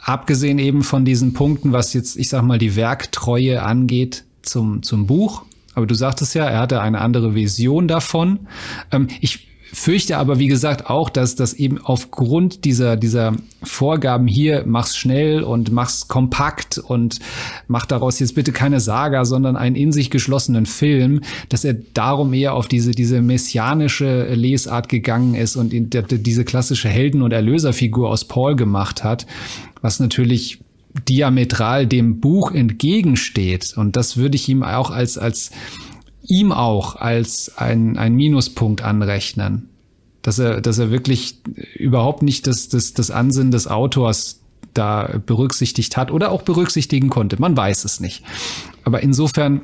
abgesehen 0.01 0.59
eben 0.59 0.83
von 0.83 1.03
diesen 1.03 1.33
Punkten, 1.33 1.73
was 1.73 1.93
jetzt, 1.93 2.15
ich 2.15 2.29
sag 2.29 2.43
mal, 2.43 2.59
die 2.59 2.75
Werktreue 2.75 3.63
angeht 3.63 4.23
zum, 4.43 4.83
zum 4.83 5.07
Buch. 5.07 5.43
Aber 5.73 5.87
du 5.87 5.95
sagtest 5.95 6.35
ja, 6.35 6.45
er 6.45 6.59
hatte 6.59 6.81
eine 6.81 7.01
andere 7.01 7.35
Vision 7.35 7.87
davon. 7.87 8.47
Ähm, 8.91 9.07
ich 9.19 9.47
fürchte 9.73 10.17
aber, 10.17 10.39
wie 10.39 10.47
gesagt, 10.47 10.89
auch, 10.89 11.09
dass 11.09 11.35
das 11.35 11.53
eben 11.53 11.79
aufgrund 11.79 12.65
dieser, 12.65 12.97
dieser 12.97 13.35
Vorgaben 13.63 14.27
hier, 14.27 14.63
mach's 14.65 14.95
schnell 14.95 15.43
und 15.43 15.71
mach's 15.71 16.07
kompakt 16.07 16.77
und 16.77 17.19
mach 17.67 17.85
daraus 17.85 18.19
jetzt 18.19 18.35
bitte 18.35 18.51
keine 18.51 18.79
Saga, 18.79 19.25
sondern 19.25 19.57
einen 19.57 19.75
in 19.75 19.91
sich 19.91 20.09
geschlossenen 20.09 20.65
Film, 20.65 21.21
dass 21.49 21.65
er 21.65 21.73
darum 21.73 22.33
eher 22.33 22.53
auf 22.53 22.67
diese, 22.67 22.91
diese 22.91 23.21
messianische 23.21 24.33
Lesart 24.33 24.89
gegangen 24.89 25.35
ist 25.35 25.55
und 25.55 25.71
diese 25.71 26.45
klassische 26.45 26.89
Helden- 26.89 27.21
und 27.21 27.33
Erlöserfigur 27.33 28.09
aus 28.09 28.25
Paul 28.25 28.55
gemacht 28.55 29.03
hat, 29.03 29.25
was 29.81 29.99
natürlich 29.99 30.59
diametral 31.07 31.87
dem 31.87 32.19
Buch 32.21 32.51
entgegensteht. 32.51 33.73
Und 33.75 33.95
das 33.95 34.17
würde 34.17 34.35
ich 34.35 34.47
ihm 34.47 34.63
auch 34.63 34.91
als, 34.91 35.17
als 35.17 35.51
ihm 36.27 36.51
auch 36.51 36.95
als 36.95 37.57
ein, 37.57 37.97
ein 37.97 38.15
Minuspunkt 38.15 38.81
anrechnen. 38.81 39.69
Dass 40.21 40.39
er, 40.39 40.59
dass 40.59 40.79
er 40.79 40.89
wirklich 40.89 41.39
überhaupt 41.75 42.23
nicht 42.23 42.47
das, 42.47 42.67
das, 42.67 42.93
das 42.93 43.11
Ansinnen 43.11 43.51
des 43.51 43.67
Autors 43.67 44.41
da 44.73 45.19
berücksichtigt 45.25 45.97
hat 45.97 46.11
oder 46.11 46.31
auch 46.31 46.41
berücksichtigen 46.41 47.09
konnte. 47.09 47.39
Man 47.39 47.55
weiß 47.55 47.85
es 47.85 47.99
nicht. 47.99 48.23
Aber 48.83 49.03
insofern 49.03 49.61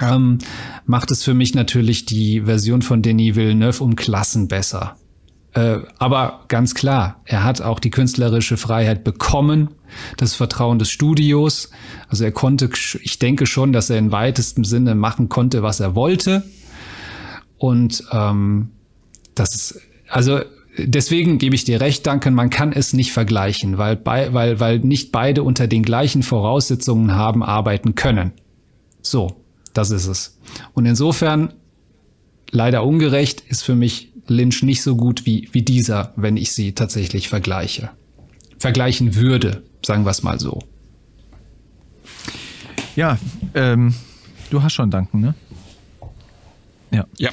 ähm, 0.00 0.38
macht 0.84 1.10
es 1.10 1.22
für 1.22 1.34
mich 1.34 1.54
natürlich 1.54 2.04
die 2.04 2.42
Version 2.42 2.82
von 2.82 3.02
Denis 3.02 3.36
Villeneuve 3.36 3.82
um 3.82 3.96
Klassen 3.96 4.48
besser. 4.48 4.96
Äh, 5.56 5.78
aber 5.98 6.44
ganz 6.48 6.74
klar, 6.74 7.22
er 7.24 7.42
hat 7.42 7.62
auch 7.62 7.80
die 7.80 7.90
künstlerische 7.90 8.58
Freiheit 8.58 9.04
bekommen, 9.04 9.70
das 10.18 10.34
Vertrauen 10.34 10.78
des 10.78 10.90
Studios. 10.90 11.70
Also 12.08 12.24
er 12.24 12.32
konnte, 12.32 12.68
ich 13.00 13.18
denke 13.18 13.46
schon, 13.46 13.72
dass 13.72 13.88
er 13.88 13.96
in 13.96 14.12
weitestem 14.12 14.64
Sinne 14.64 14.94
machen 14.94 15.30
konnte, 15.30 15.62
was 15.62 15.80
er 15.80 15.94
wollte. 15.94 16.44
Und 17.56 18.04
ähm, 18.12 18.68
das 19.34 19.54
ist, 19.54 19.80
also 20.10 20.40
deswegen 20.76 21.38
gebe 21.38 21.54
ich 21.54 21.64
dir 21.64 21.80
recht, 21.80 22.06
Duncan, 22.06 22.34
man 22.34 22.50
kann 22.50 22.72
es 22.72 22.92
nicht 22.92 23.12
vergleichen, 23.12 23.78
weil, 23.78 23.96
bei, 23.96 24.34
weil, 24.34 24.60
weil 24.60 24.80
nicht 24.80 25.10
beide 25.10 25.42
unter 25.42 25.66
den 25.66 25.84
gleichen 25.84 26.22
Voraussetzungen 26.22 27.14
haben 27.14 27.42
arbeiten 27.42 27.94
können. 27.94 28.32
So, 29.00 29.42
das 29.72 29.90
ist 29.90 30.06
es. 30.06 30.38
Und 30.74 30.84
insofern, 30.84 31.54
leider 32.50 32.84
ungerecht, 32.84 33.40
ist 33.40 33.62
für 33.62 33.74
mich 33.74 34.12
Lynch 34.28 34.62
nicht 34.62 34.82
so 34.82 34.96
gut 34.96 35.26
wie, 35.26 35.48
wie 35.52 35.62
dieser, 35.62 36.12
wenn 36.16 36.36
ich 36.36 36.52
sie 36.52 36.72
tatsächlich 36.72 37.28
vergleiche. 37.28 37.90
Vergleichen 38.58 39.14
würde, 39.14 39.62
sagen 39.84 40.04
wir 40.04 40.10
es 40.10 40.22
mal 40.22 40.40
so. 40.40 40.60
Ja, 42.96 43.18
ähm, 43.54 43.94
du 44.50 44.62
hast 44.62 44.72
schon 44.72 44.90
danken, 44.90 45.20
ne? 45.20 45.34
Ja. 46.90 47.06
Ja. 47.18 47.30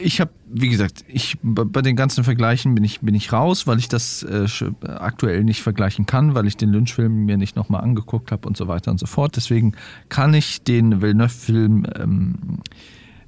Ich 0.00 0.20
habe, 0.20 0.32
wie 0.46 0.70
gesagt, 0.70 1.04
ich 1.06 1.38
bei 1.42 1.82
den 1.82 1.94
ganzen 1.94 2.24
Vergleichen 2.24 2.74
bin 2.74 2.82
ich 2.82 3.00
bin 3.00 3.14
ich 3.14 3.32
raus, 3.32 3.68
weil 3.68 3.78
ich 3.78 3.88
das 3.88 4.24
äh, 4.24 4.48
aktuell 4.82 5.44
nicht 5.44 5.62
vergleichen 5.62 6.04
kann, 6.04 6.34
weil 6.34 6.48
ich 6.48 6.56
den 6.56 6.70
Lynch-Film 6.70 7.26
mir 7.26 7.36
nicht 7.36 7.54
nochmal 7.54 7.82
angeguckt 7.82 8.32
habe 8.32 8.48
und 8.48 8.56
so 8.56 8.66
weiter 8.66 8.90
und 8.90 8.98
so 8.98 9.06
fort. 9.06 9.36
Deswegen 9.36 9.74
kann 10.08 10.34
ich 10.34 10.62
den 10.62 11.00
Villeneuve-Film 11.00 11.86
ähm, 11.96 12.58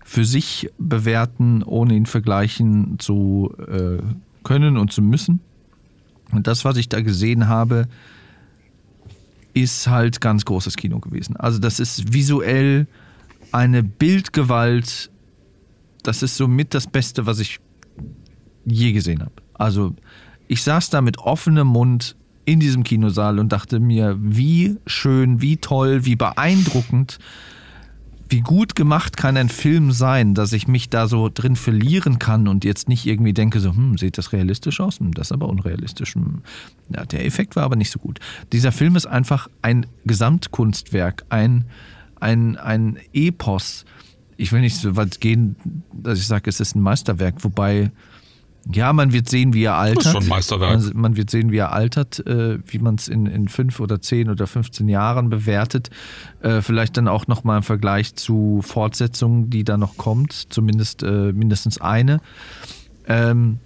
für 0.05 0.25
sich 0.27 0.71
bewerten, 0.79 1.63
ohne 1.63 1.95
ihn 1.95 2.07
vergleichen 2.07 2.99
zu 2.99 3.53
äh, 3.67 4.03
können 4.45 4.77
und 4.77 4.93
zu 4.93 5.03
müssen. 5.03 5.41
Und 6.31 6.47
das, 6.47 6.65
was 6.65 6.77
ich 6.77 6.91
da 6.91 7.01
gesehen 7.01 7.49
habe, 7.49 7.89
ist 9.55 9.89
halt 9.89 10.21
ganz 10.21 10.45
großes 10.45 10.77
Kino 10.77 11.01
gewesen. 11.01 11.37
Also 11.37 11.59
das 11.59 11.81
ist 11.81 12.13
visuell 12.13 12.87
eine 13.51 13.83
Bildgewalt. 13.83 15.11
Das 16.03 16.23
ist 16.23 16.37
somit 16.37 16.75
das 16.75 16.87
Beste, 16.87 17.25
was 17.25 17.39
ich 17.39 17.61
je 18.67 18.93
gesehen 18.93 19.23
habe. 19.23 19.33
Also 19.55 19.95
ich 20.49 20.63
saß 20.63 20.91
da 20.91 21.01
mit 21.01 21.19
offenem 21.19 21.69
Mund 21.69 22.15
in 22.45 22.61
diesem 22.61 22.85
Kinosaal 22.85 23.39
und 23.39 23.53
dachte 23.53 23.81
mir, 23.81 24.19
wie 24.21 24.77
schön, 24.87 25.41
wie 25.41 25.57
toll, 25.57 26.05
wie 26.05 26.17
beeindruckend 26.17 27.19
wie 28.35 28.41
gut 28.41 28.75
gemacht 28.75 29.17
kann 29.17 29.37
ein 29.37 29.49
Film 29.49 29.93
sein, 29.93 30.35
dass 30.35 30.53
ich 30.53 30.67
mich 30.67 30.91
da 30.91 31.07
so 31.07 31.31
drin 31.33 31.55
verlieren 31.55 32.19
kann 32.19 32.49
und 32.49 32.65
jetzt 32.65 32.89
nicht 32.89 33.07
irgendwie 33.07 33.33
denke, 33.33 33.61
so, 33.61 33.71
hm, 33.71 33.97
sieht 33.97 34.19
das 34.19 34.33
realistisch 34.33 34.81
aus? 34.81 34.99
Hm, 34.99 35.15
das 35.15 35.29
ist 35.29 35.33
aber 35.33 35.49
unrealistisch. 35.49 36.17
Hm. 36.17 36.43
Ja, 36.93 37.05
der 37.05 37.25
Effekt 37.25 37.55
war 37.55 37.63
aber 37.63 37.77
nicht 37.77 37.93
so 37.93 38.01
gut. 38.01 38.19
Dieser 38.53 38.73
Film 38.73 38.97
ist 38.97 39.07
einfach 39.07 39.47
ein 39.63 39.87
Gesamtkunstwerk, 40.05 41.25
ein, 41.29 41.67
ein, 42.19 42.57
ein 42.57 42.99
Epos. 43.13 43.85
Ich 44.37 44.51
will 44.51 44.63
nicht 44.63 44.79
so 44.79 44.97
weit 44.97 45.21
gehen, 45.21 45.55
dass 45.93 46.19
ich 46.19 46.27
sage, 46.27 46.51
es 46.51 46.59
ist 46.59 46.75
ein 46.75 46.81
Meisterwerk, 46.81 47.45
wobei 47.45 47.93
ja, 48.73 48.93
man 48.93 49.13
wird 49.13 49.29
sehen, 49.29 49.53
wie 49.53 49.65
er 49.65 49.75
altert. 49.75 49.99
Das 49.99 50.07
ist 50.07 50.13
schon 50.13 50.29
Meisterwerk. 50.29 50.81
Man, 50.81 50.91
man 50.95 51.17
wird 51.17 51.31
sehen, 51.31 51.53
wie 51.53 51.59
er 51.59 51.73
altert, 51.73 52.27
äh, 52.27 52.59
wie 52.67 52.79
man 52.79 52.95
es 52.95 53.09
in, 53.09 53.27
in 53.27 53.49
fünf 53.49 53.81
oder 53.81 54.01
zehn 54.01 54.31
oder 54.31 54.47
15 54.47 54.89
Jahren 54.89 55.29
bewertet. 55.29 55.91
Äh, 56.41 56.63
vielleicht 56.63 56.97
dann 56.97 57.09
auch 57.09 57.27
nochmal 57.27 57.59
im 57.59 57.63
Vergleich 57.63 58.15
zu 58.15 58.61
Fortsetzungen, 58.63 59.51
die 59.51 59.65
da 59.65 59.77
noch 59.77 59.97
kommt. 59.97 60.33
Zumindest 60.51 61.03
äh, 61.03 61.33
mindestens 61.33 61.81
eine. 61.81 62.21
Ähm, 63.07 63.59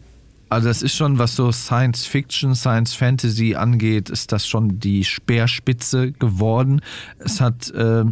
also 0.48 0.68
das 0.68 0.82
ist 0.82 0.96
schon, 0.96 1.18
was 1.18 1.36
so 1.36 1.52
Science 1.52 2.06
Fiction, 2.06 2.54
Science 2.54 2.94
Fantasy 2.94 3.54
angeht, 3.54 4.08
ist 4.10 4.32
das 4.32 4.48
schon 4.48 4.80
die 4.80 5.04
Speerspitze 5.04 6.12
geworden. 6.12 6.80
Es 7.18 7.40
hat 7.40 7.70
äh, 7.70 8.04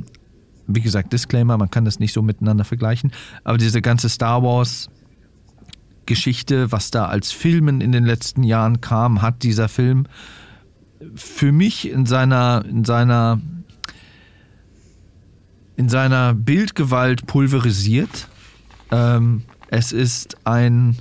wie 0.68 0.80
gesagt, 0.80 1.12
Disclaimer, 1.12 1.56
man 1.56 1.70
kann 1.70 1.84
das 1.84 2.00
nicht 2.00 2.12
so 2.12 2.22
miteinander 2.22 2.64
vergleichen, 2.64 3.12
aber 3.44 3.56
diese 3.56 3.80
ganze 3.80 4.08
Star 4.08 4.42
Wars 4.42 4.90
Geschichte, 6.06 6.72
was 6.72 6.90
da 6.90 7.06
als 7.06 7.32
Filmen 7.32 7.80
in 7.80 7.92
den 7.92 8.04
letzten 8.04 8.42
Jahren 8.42 8.80
kam, 8.80 9.22
hat 9.22 9.42
dieser 9.42 9.68
Film 9.68 10.06
für 11.14 11.52
mich 11.52 11.90
in 11.90 12.06
seiner, 12.06 12.64
in 12.68 12.84
seiner, 12.84 13.40
in 15.76 15.88
seiner 15.88 16.34
Bildgewalt 16.34 17.26
pulverisiert. 17.26 18.28
Ähm, 18.90 19.42
es 19.68 19.92
ist 19.92 20.38
ein, 20.44 20.96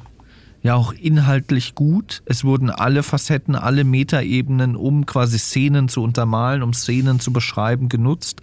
ja 0.62 0.76
auch 0.76 0.94
inhaltlich 0.94 1.76
gut. 1.76 2.24
Es 2.26 2.44
wurden 2.44 2.70
alle 2.70 3.04
Facetten, 3.04 3.56
alle 3.56 3.84
Metaebenen, 3.84 4.76
um 4.76 5.06
quasi 5.06 5.38
Szenen 5.38 5.88
zu 5.88 6.02
untermalen, 6.02 6.64
um 6.64 6.74
Szenen 6.74 7.20
zu 7.20 7.32
beschreiben, 7.32 7.88
genutzt. 7.88 8.42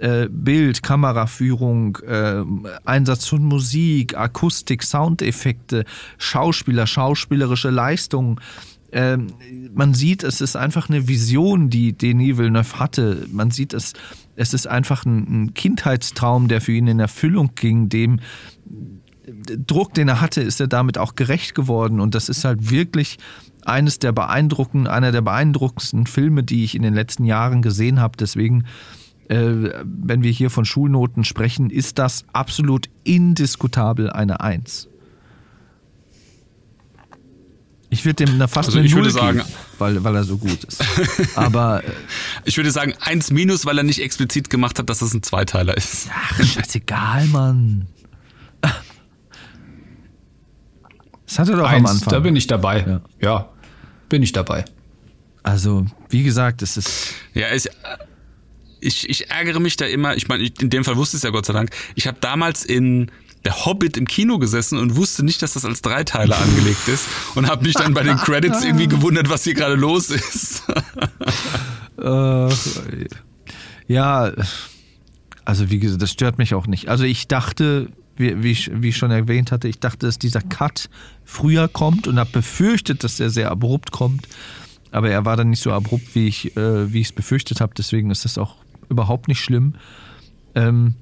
Äh, 0.00 0.28
Bild, 0.30 0.82
Kameraführung, 0.82 1.98
äh, 2.06 2.42
Einsatz 2.86 3.26
von 3.26 3.44
Musik, 3.44 4.16
Akustik, 4.16 4.82
Soundeffekte, 4.82 5.84
Schauspieler, 6.16 6.86
schauspielerische 6.86 7.68
Leistungen. 7.68 8.40
ähm, 8.92 9.26
man 9.74 9.92
sieht, 9.92 10.24
es 10.24 10.40
ist 10.40 10.56
einfach 10.56 10.88
eine 10.88 11.06
Vision, 11.06 11.68
die 11.68 11.92
Denis 11.92 12.38
Villeneuve 12.38 12.78
hatte. 12.78 13.26
Man 13.30 13.50
sieht 13.50 13.74
es, 13.74 13.92
es 14.36 14.54
ist 14.54 14.66
einfach 14.66 15.04
ein, 15.04 15.44
ein 15.44 15.54
Kindheitstraum, 15.54 16.48
der 16.48 16.62
für 16.62 16.72
ihn 16.72 16.86
in 16.86 16.98
Erfüllung 16.98 17.50
ging, 17.54 17.90
dem 17.90 18.20
Druck, 19.66 19.92
den 19.92 20.08
er 20.08 20.22
hatte, 20.22 20.40
ist 20.40 20.60
er 20.60 20.66
damit 20.66 20.96
auch 20.96 21.14
gerecht 21.14 21.54
geworden. 21.54 22.00
Und 22.00 22.14
das 22.14 22.30
ist 22.30 22.44
halt 22.44 22.70
wirklich 22.70 23.18
eines 23.66 23.98
der 23.98 24.12
beeindruckenden, 24.12 24.90
einer 24.90 25.12
der 25.12 25.20
beeindruckendsten 25.20 26.06
Filme, 26.06 26.42
die 26.42 26.64
ich 26.64 26.74
in 26.74 26.82
den 26.82 26.94
letzten 26.94 27.24
Jahren 27.24 27.62
gesehen 27.62 28.00
habe. 28.00 28.16
Deswegen, 28.18 28.62
äh, 28.62 28.99
wenn 29.34 30.22
wir 30.22 30.30
hier 30.32 30.50
von 30.50 30.64
Schulnoten 30.64 31.22
sprechen, 31.24 31.70
ist 31.70 31.98
das 31.98 32.24
absolut 32.32 32.88
indiskutabel 33.04 34.10
eine 34.10 34.40
Eins. 34.40 34.88
Ich 37.92 38.04
würde 38.04 38.24
dem 38.24 38.38
fast 38.48 38.68
Also 38.68 38.78
eine 38.78 38.86
ich 38.86 38.92
Null 38.94 39.02
würde 39.02 39.10
sagen- 39.12 39.38
geben, 39.38 39.48
weil, 39.78 40.04
weil 40.04 40.14
er 40.16 40.24
so 40.24 40.38
gut 40.38 40.62
ist. 40.64 40.82
Aber 41.36 41.82
äh, 41.84 41.90
Ich 42.44 42.56
würde 42.56 42.70
sagen, 42.70 42.94
eins 43.00 43.30
minus, 43.32 43.66
weil 43.66 43.78
er 43.78 43.84
nicht 43.84 44.00
explizit 44.00 44.48
gemacht 44.48 44.78
hat, 44.78 44.88
dass 44.88 45.00
das 45.00 45.12
ein 45.12 45.22
Zweiteiler 45.24 45.76
ist. 45.76 46.08
ach, 46.12 46.42
scheißegal, 46.42 47.26
Mann. 47.26 47.86
Das 51.26 51.38
hat 51.38 51.48
er 51.48 51.56
doch 51.56 51.68
am 51.68 51.74
Eins, 51.86 51.90
Anfang. 51.90 52.12
da 52.12 52.18
bin 52.20 52.34
ich 52.36 52.46
dabei. 52.46 52.80
Ja. 52.86 53.00
Ja. 53.20 53.48
bin 54.08 54.22
ich 54.22 54.32
dabei. 54.32 54.64
Also, 55.42 55.86
wie 56.08 56.22
gesagt, 56.24 56.62
es 56.62 56.76
ist. 56.76 57.14
Ja, 57.34 57.52
ich, 57.54 57.68
ich, 58.80 59.08
ich 59.08 59.30
ärgere 59.30 59.60
mich 59.60 59.76
da 59.76 59.86
immer. 59.86 60.16
Ich 60.16 60.28
meine, 60.28 60.44
in 60.44 60.70
dem 60.70 60.84
Fall 60.84 60.96
wusste 60.96 61.16
ich 61.16 61.20
es 61.20 61.24
ja 61.24 61.30
Gott 61.30 61.46
sei 61.46 61.52
Dank. 61.52 61.70
Ich 61.94 62.06
habe 62.06 62.18
damals 62.20 62.64
in 62.64 63.10
der 63.44 63.64
Hobbit 63.64 63.96
im 63.96 64.06
Kino 64.06 64.38
gesessen 64.38 64.78
und 64.78 64.96
wusste 64.96 65.24
nicht, 65.24 65.40
dass 65.42 65.54
das 65.54 65.64
als 65.64 65.80
Dreiteiler 65.82 66.38
angelegt 66.38 66.88
ist 66.88 67.06
und 67.34 67.48
habe 67.48 67.64
mich 67.64 67.74
dann 67.74 67.94
bei 67.94 68.02
den 68.02 68.16
Credits 68.16 68.64
irgendwie 68.64 68.88
gewundert, 68.88 69.30
was 69.30 69.44
hier 69.44 69.54
gerade 69.54 69.76
los 69.76 70.10
ist. 70.10 70.62
Äh, 71.98 72.48
ja, 73.88 74.32
also 75.44 75.70
wie 75.70 75.78
gesagt, 75.78 76.00
das 76.00 76.10
stört 76.10 76.38
mich 76.38 76.54
auch 76.54 76.66
nicht. 76.66 76.88
Also 76.88 77.04
ich 77.04 77.28
dachte, 77.28 77.88
wie, 78.16 78.42
wie, 78.42 78.52
ich, 78.52 78.70
wie 78.72 78.88
ich 78.90 78.96
schon 78.96 79.10
erwähnt 79.10 79.52
hatte, 79.52 79.68
ich 79.68 79.80
dachte, 79.80 80.06
dass 80.06 80.18
dieser 80.18 80.40
Cut 80.40 80.88
früher 81.24 81.68
kommt 81.68 82.06
und 82.06 82.18
habe 82.18 82.30
befürchtet, 82.30 83.04
dass 83.04 83.20
er 83.20 83.30
sehr 83.30 83.50
abrupt 83.50 83.90
kommt. 83.90 84.28
Aber 84.92 85.10
er 85.10 85.24
war 85.24 85.36
dann 85.36 85.50
nicht 85.50 85.62
so 85.62 85.72
abrupt, 85.72 86.14
wie 86.14 86.26
ich 86.26 86.56
äh, 86.56 86.92
wie 86.92 87.00
ich 87.00 87.08
es 87.08 87.12
befürchtet 87.12 87.60
habe. 87.60 87.72
Deswegen 87.76 88.10
ist 88.10 88.24
das 88.24 88.38
auch 88.38 88.56
überhaupt 88.90 89.28
nicht 89.28 89.40
schlimm. 89.40 89.74
Ähm, 90.54 90.94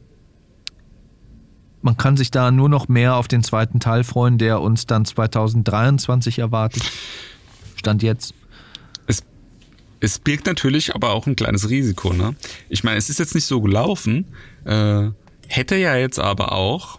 man 1.82 1.96
kann 1.96 2.16
sich 2.16 2.30
da 2.30 2.50
nur 2.50 2.68
noch 2.68 2.88
mehr 2.88 3.16
auf 3.16 3.28
den 3.28 3.42
zweiten 3.42 3.80
Teil 3.80 4.04
freuen, 4.04 4.38
der 4.38 4.60
uns 4.60 4.86
dann 4.86 5.04
2023 5.04 6.38
erwartet. 6.38 6.82
Stand 7.76 8.02
jetzt. 8.02 8.34
Es, 9.06 9.22
es 10.00 10.18
birgt 10.18 10.46
natürlich 10.46 10.94
aber 10.94 11.12
auch 11.12 11.26
ein 11.26 11.36
kleines 11.36 11.70
Risiko. 11.70 12.12
Ne? 12.12 12.34
Ich 12.68 12.84
meine, 12.84 12.98
es 12.98 13.08
ist 13.08 13.18
jetzt 13.18 13.34
nicht 13.34 13.46
so 13.46 13.60
gelaufen. 13.60 14.26
Äh, 14.64 15.10
hätte 15.46 15.76
ja 15.76 15.96
jetzt 15.96 16.18
aber 16.18 16.52
auch, 16.52 16.98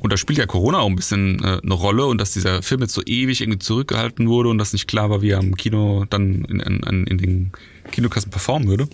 und 0.00 0.12
da 0.12 0.16
spielt 0.16 0.38
ja 0.38 0.46
Corona 0.46 0.78
auch 0.78 0.88
ein 0.88 0.96
bisschen 0.96 1.42
äh, 1.42 1.60
eine 1.62 1.74
Rolle 1.74 2.06
und 2.06 2.18
dass 2.18 2.32
dieser 2.32 2.62
Film 2.62 2.80
jetzt 2.80 2.94
so 2.94 3.02
ewig 3.04 3.40
irgendwie 3.40 3.58
zurückgehalten 3.58 4.28
wurde 4.28 4.48
und 4.48 4.58
dass 4.58 4.72
nicht 4.72 4.88
klar 4.88 5.10
war, 5.10 5.20
wie 5.20 5.30
er 5.30 5.38
am 5.38 5.56
Kino 5.56 6.06
dann 6.08 6.44
in, 6.44 6.60
in, 6.60 7.06
in 7.06 7.18
den 7.18 7.52
Kinokassen 7.90 8.30
performen 8.30 8.68
würde. 8.68 8.88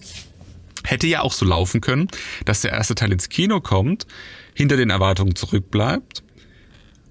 Hätte 0.88 1.06
ja 1.06 1.20
auch 1.20 1.32
so 1.32 1.44
laufen 1.44 1.80
können, 1.80 2.08
dass 2.44 2.62
der 2.62 2.72
erste 2.72 2.94
Teil 2.94 3.12
ins 3.12 3.28
Kino 3.28 3.60
kommt, 3.60 4.06
hinter 4.54 4.76
den 4.76 4.90
Erwartungen 4.90 5.36
zurückbleibt 5.36 6.22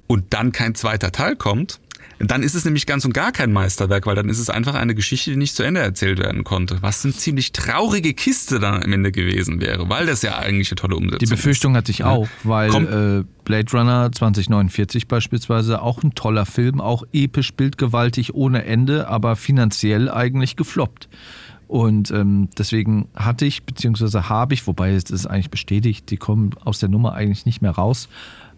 und 0.07 0.33
dann 0.33 0.51
kein 0.51 0.73
zweiter 0.75 1.11
Teil 1.11 1.35
kommt, 1.35 1.79
dann 2.19 2.41
ist 2.41 2.55
es 2.55 2.65
nämlich 2.65 2.87
ganz 2.87 3.05
und 3.05 3.13
gar 3.13 3.31
kein 3.31 3.53
Meisterwerk, 3.53 4.07
weil 4.07 4.15
dann 4.15 4.29
ist 4.29 4.39
es 4.39 4.49
einfach 4.49 4.73
eine 4.73 4.95
Geschichte, 4.95 5.29
die 5.29 5.35
nicht 5.37 5.55
zu 5.55 5.61
Ende 5.61 5.81
erzählt 5.81 6.17
werden 6.17 6.43
konnte. 6.43 6.77
Was 6.81 7.05
eine 7.05 7.13
ziemlich 7.13 7.51
traurige 7.51 8.13
Kiste 8.15 8.59
dann 8.59 8.81
am 8.81 8.91
Ende 8.91 9.11
gewesen 9.11 9.61
wäre, 9.61 9.87
weil 9.89 10.07
das 10.07 10.23
ja 10.23 10.39
eigentlich 10.39 10.71
eine 10.71 10.77
tolle 10.77 10.95
Umsetzung 10.95 11.19
Die 11.19 11.25
Befürchtung 11.27 11.75
hatte 11.75 11.91
ich 11.91 12.03
auch, 12.03 12.27
weil 12.43 12.69
Kommt- 12.71 12.89
äh, 12.89 13.23
Blade 13.43 13.71
Runner 13.71 14.11
2049 14.11 15.07
beispielsweise 15.07 15.81
auch 15.81 16.01
ein 16.01 16.15
toller 16.15 16.45
Film, 16.47 16.81
auch 16.81 17.03
episch, 17.13 17.53
bildgewaltig 17.53 18.33
ohne 18.33 18.65
Ende, 18.65 19.07
aber 19.07 19.35
finanziell 19.35 20.09
eigentlich 20.09 20.55
gefloppt. 20.55 21.07
Und 21.67 22.11
ähm, 22.11 22.49
deswegen 22.57 23.09
hatte 23.13 23.45
ich, 23.45 23.63
beziehungsweise 23.63 24.29
habe 24.29 24.53
ich, 24.53 24.65
wobei 24.67 24.91
es 24.91 25.09
ist 25.09 25.25
eigentlich 25.25 25.51
bestätigt, 25.51 26.09
die 26.09 26.17
kommen 26.17 26.51
aus 26.63 26.79
der 26.79 26.89
Nummer 26.89 27.13
eigentlich 27.13 27.45
nicht 27.45 27.61
mehr 27.61 27.71
raus, 27.71 28.07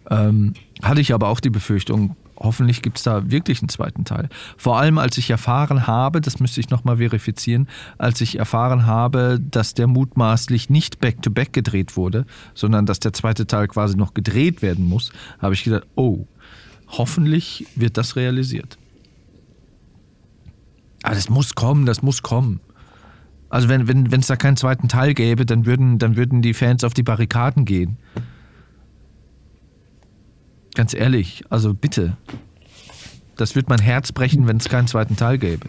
ähm, 0.08 0.54
hatte 0.82 1.00
ich 1.00 1.12
aber 1.12 1.28
auch 1.28 1.40
die 1.40 1.50
Befürchtung, 1.50 2.16
hoffentlich 2.36 2.82
gibt 2.82 2.96
es 2.98 3.02
da 3.02 3.30
wirklich 3.30 3.60
einen 3.60 3.68
zweiten 3.68 4.04
Teil. 4.04 4.28
Vor 4.56 4.78
allem, 4.78 4.98
als 4.98 5.18
ich 5.18 5.28
erfahren 5.28 5.86
habe, 5.86 6.20
das 6.20 6.40
müsste 6.40 6.60
ich 6.60 6.70
nochmal 6.70 6.96
verifizieren, 6.96 7.68
als 7.98 8.20
ich 8.20 8.38
erfahren 8.38 8.86
habe, 8.86 9.38
dass 9.50 9.74
der 9.74 9.86
mutmaßlich 9.86 10.70
nicht 10.70 11.00
back-to-back 11.00 11.52
gedreht 11.52 11.96
wurde, 11.96 12.26
sondern 12.54 12.86
dass 12.86 13.00
der 13.00 13.12
zweite 13.12 13.46
Teil 13.46 13.68
quasi 13.68 13.96
noch 13.96 14.14
gedreht 14.14 14.62
werden 14.62 14.86
muss, 14.86 15.12
habe 15.38 15.54
ich 15.54 15.64
gedacht, 15.64 15.86
oh, 15.96 16.26
hoffentlich 16.88 17.66
wird 17.74 17.96
das 17.96 18.16
realisiert. 18.16 18.78
Aber 21.02 21.14
das 21.14 21.28
muss 21.28 21.54
kommen, 21.54 21.86
das 21.86 22.02
muss 22.02 22.22
kommen. 22.22 22.60
Also 23.50 23.68
wenn 23.68 23.82
es 23.82 23.88
wenn, 23.88 24.10
wenn's 24.12 24.28
da 24.28 24.36
keinen 24.36 24.56
zweiten 24.56 24.88
Teil 24.88 25.12
gäbe, 25.12 25.44
dann 25.44 25.66
würden, 25.66 25.98
dann 25.98 26.16
würden 26.16 26.40
die 26.40 26.54
Fans 26.54 26.84
auf 26.84 26.94
die 26.94 27.02
Barrikaden 27.02 27.64
gehen. 27.64 27.98
Ganz 30.74 30.94
ehrlich, 30.94 31.42
also 31.50 31.74
bitte. 31.74 32.16
Das 33.36 33.56
wird 33.56 33.68
mein 33.68 33.80
Herz 33.80 34.12
brechen, 34.12 34.46
wenn 34.46 34.58
es 34.58 34.68
keinen 34.68 34.86
zweiten 34.86 35.16
Teil 35.16 35.36
gäbe. 35.38 35.66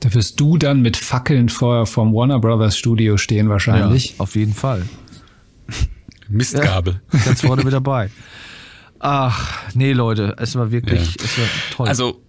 Da 0.00 0.12
wirst 0.14 0.38
du 0.40 0.58
dann 0.58 0.80
mit 0.80 0.96
Fackeln 0.96 1.48
vor 1.48 1.86
vom 1.86 2.12
Warner 2.14 2.38
Brothers 2.40 2.76
Studio 2.76 3.16
stehen 3.16 3.48
wahrscheinlich. 3.48 4.14
auf 4.18 4.34
jeden 4.36 4.54
Fall. 4.54 4.82
Mistgabel. 6.28 7.00
Ganz 7.24 7.40
vorne 7.40 7.62
mit 7.64 7.72
dabei. 7.72 8.10
Ach, 9.00 9.62
nee, 9.74 9.92
Leute, 9.92 10.34
es 10.38 10.56
war 10.56 10.70
wirklich, 10.72 11.14
Ja. 11.16 11.24
es 11.24 11.38
war 11.38 11.46
toll. 11.76 11.88
Also, 11.88 12.20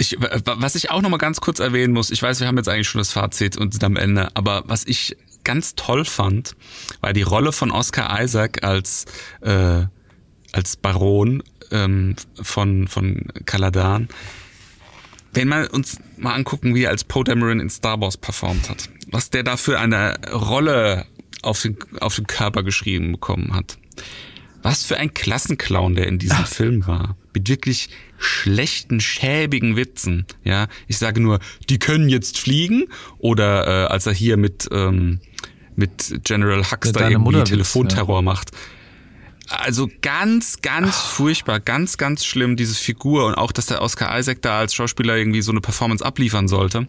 ich, 0.00 0.16
was 0.18 0.74
ich 0.74 0.90
auch 0.90 1.02
noch 1.02 1.10
mal 1.10 1.18
ganz 1.18 1.40
kurz 1.40 1.60
erwähnen 1.60 1.92
muss, 1.92 2.10
ich 2.10 2.22
weiß, 2.22 2.40
wir 2.40 2.46
haben 2.46 2.56
jetzt 2.56 2.68
eigentlich 2.68 2.88
schon 2.88 3.00
das 3.00 3.12
Fazit 3.12 3.56
und 3.56 3.72
sind 3.72 3.84
am 3.84 3.96
Ende, 3.96 4.34
aber 4.34 4.62
was 4.66 4.86
ich 4.86 5.16
ganz 5.44 5.74
toll 5.74 6.04
fand, 6.04 6.56
war 7.00 7.12
die 7.12 7.22
Rolle 7.22 7.52
von 7.52 7.70
Oscar 7.70 8.22
Isaac 8.22 8.64
als, 8.64 9.04
äh, 9.42 9.84
als 10.52 10.76
Baron 10.76 11.42
ähm, 11.70 12.16
von, 12.40 12.88
von 12.88 13.26
Caladan. 13.44 14.08
Wenn 15.32 15.48
wir 15.48 15.72
uns 15.72 15.98
mal 16.16 16.34
angucken, 16.34 16.74
wie 16.74 16.84
er 16.84 16.90
als 16.90 17.04
Poe 17.04 17.22
Dameron 17.22 17.60
in 17.60 17.70
Star 17.70 18.00
Wars 18.00 18.16
performt 18.16 18.68
hat, 18.68 18.88
was 19.10 19.30
der 19.30 19.42
da 19.42 19.56
für 19.56 19.78
eine 19.78 20.18
Rolle 20.32 21.06
auf 21.42 21.62
den, 21.62 21.76
auf 22.00 22.16
den 22.16 22.26
Körper 22.26 22.62
geschrieben 22.62 23.12
bekommen 23.12 23.54
hat. 23.54 23.78
Was 24.62 24.84
für 24.84 24.96
ein 24.96 25.14
Klassenclown 25.14 25.94
der 25.94 26.06
in 26.06 26.18
diesem 26.18 26.44
Film 26.44 26.86
war. 26.86 27.16
Mit 27.34 27.48
wirklich 27.48 27.88
schlechten, 28.18 29.00
schäbigen 29.00 29.76
Witzen. 29.76 30.26
Ja, 30.44 30.68
ich 30.86 30.98
sage 30.98 31.20
nur, 31.20 31.38
die 31.68 31.78
können 31.78 32.08
jetzt 32.08 32.38
fliegen. 32.38 32.84
Oder 33.18 33.66
äh, 33.66 33.86
als 33.86 34.06
er 34.06 34.12
hier 34.12 34.36
mit, 34.36 34.68
ähm, 34.70 35.20
mit 35.76 36.20
General 36.24 36.70
Hux 36.70 36.92
da 36.92 37.08
irgendwie 37.08 37.32
Mutter 37.32 37.44
Telefonterror 37.44 38.22
macht. 38.22 38.50
Also 39.48 39.88
ganz, 40.00 40.60
ganz 40.62 40.96
furchtbar, 40.96 41.58
ganz, 41.58 41.98
ganz 41.98 42.24
schlimm, 42.24 42.56
diese 42.56 42.74
Figur 42.74 43.26
und 43.26 43.34
auch, 43.34 43.50
dass 43.50 43.66
der 43.66 43.82
Oscar 43.82 44.16
Isaac 44.16 44.42
da 44.42 44.60
als 44.60 44.74
Schauspieler 44.74 45.16
irgendwie 45.16 45.42
so 45.42 45.50
eine 45.50 45.60
Performance 45.60 46.04
abliefern 46.04 46.46
sollte. 46.46 46.86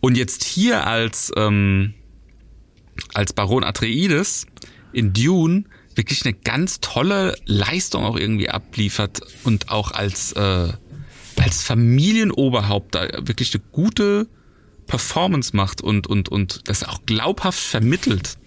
Und 0.00 0.16
jetzt 0.16 0.44
hier 0.44 0.86
als, 0.86 1.32
ähm, 1.36 1.94
als 3.14 3.32
Baron 3.32 3.64
Atreides 3.64 4.46
in 4.92 5.12
Dune 5.12 5.64
wirklich 5.98 6.24
eine 6.24 6.32
ganz 6.32 6.80
tolle 6.80 7.36
Leistung 7.44 8.04
auch 8.04 8.16
irgendwie 8.16 8.48
abliefert 8.48 9.20
und 9.44 9.68
auch 9.68 9.90
als, 9.90 10.32
äh, 10.32 10.72
als 11.36 11.62
Familienoberhaupt 11.62 12.94
da 12.94 13.08
wirklich 13.26 13.54
eine 13.54 13.62
gute 13.72 14.28
Performance 14.86 15.54
macht 15.54 15.82
und, 15.82 16.06
und, 16.06 16.30
und 16.30 16.68
das 16.68 16.84
auch 16.84 17.04
glaubhaft 17.04 17.60
vermittelt, 17.60 18.38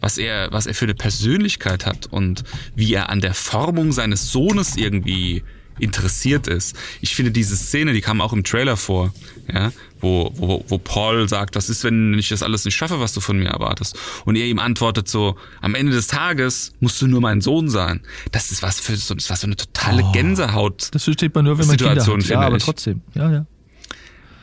was 0.00 0.18
er, 0.18 0.50
was 0.50 0.66
er 0.66 0.74
für 0.74 0.86
eine 0.86 0.94
Persönlichkeit 0.94 1.86
hat 1.86 2.06
und 2.06 2.42
wie 2.74 2.92
er 2.92 3.10
an 3.10 3.20
der 3.20 3.34
Formung 3.34 3.92
seines 3.92 4.32
Sohnes 4.32 4.76
irgendwie 4.76 5.44
interessiert 5.78 6.46
ist. 6.46 6.76
Ich 7.00 7.14
finde 7.14 7.30
diese 7.30 7.56
Szene, 7.56 7.92
die 7.92 8.00
kam 8.00 8.20
auch 8.20 8.32
im 8.32 8.44
Trailer 8.44 8.76
vor, 8.76 9.12
ja, 9.52 9.72
wo, 10.00 10.30
wo, 10.36 10.64
wo 10.68 10.78
Paul 10.78 11.28
sagt, 11.28 11.56
was 11.56 11.68
ist, 11.68 11.84
wenn 11.84 12.14
ich 12.18 12.28
das 12.28 12.42
alles 12.42 12.64
nicht 12.64 12.74
schaffe, 12.74 13.00
was 13.00 13.12
du 13.12 13.20
von 13.20 13.38
mir 13.38 13.48
erwartest? 13.48 13.98
Und 14.24 14.36
er 14.36 14.46
ihm 14.46 14.58
antwortet 14.58 15.08
so, 15.08 15.36
am 15.60 15.74
Ende 15.74 15.92
des 15.92 16.06
Tages 16.06 16.72
musst 16.80 17.00
du 17.02 17.06
nur 17.06 17.20
mein 17.20 17.40
Sohn 17.40 17.68
sein. 17.68 18.02
Das 18.32 18.50
ist 18.50 18.62
was 18.62 18.80
für 18.80 18.96
so, 18.96 19.14
das 19.14 19.30
war 19.30 19.36
so 19.36 19.46
eine 19.46 19.56
totale 19.56 20.04
Gänsehaut. 20.12 20.88
das 20.92 21.04
versteht 21.04 21.34
man 21.34 21.44
nur, 21.44 21.58
wenn 21.58 21.66
man 21.66 21.76
Kinder 21.76 22.00
Situation, 22.00 22.22
hat. 22.22 22.28
Ja, 22.28 22.40
aber 22.40 22.56
ich. 22.56 22.64
trotzdem. 22.64 23.02
Ja, 23.14 23.30
ja. 23.30 23.46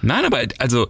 Nein, 0.02 0.26
aber 0.26 0.41
also 0.58 0.90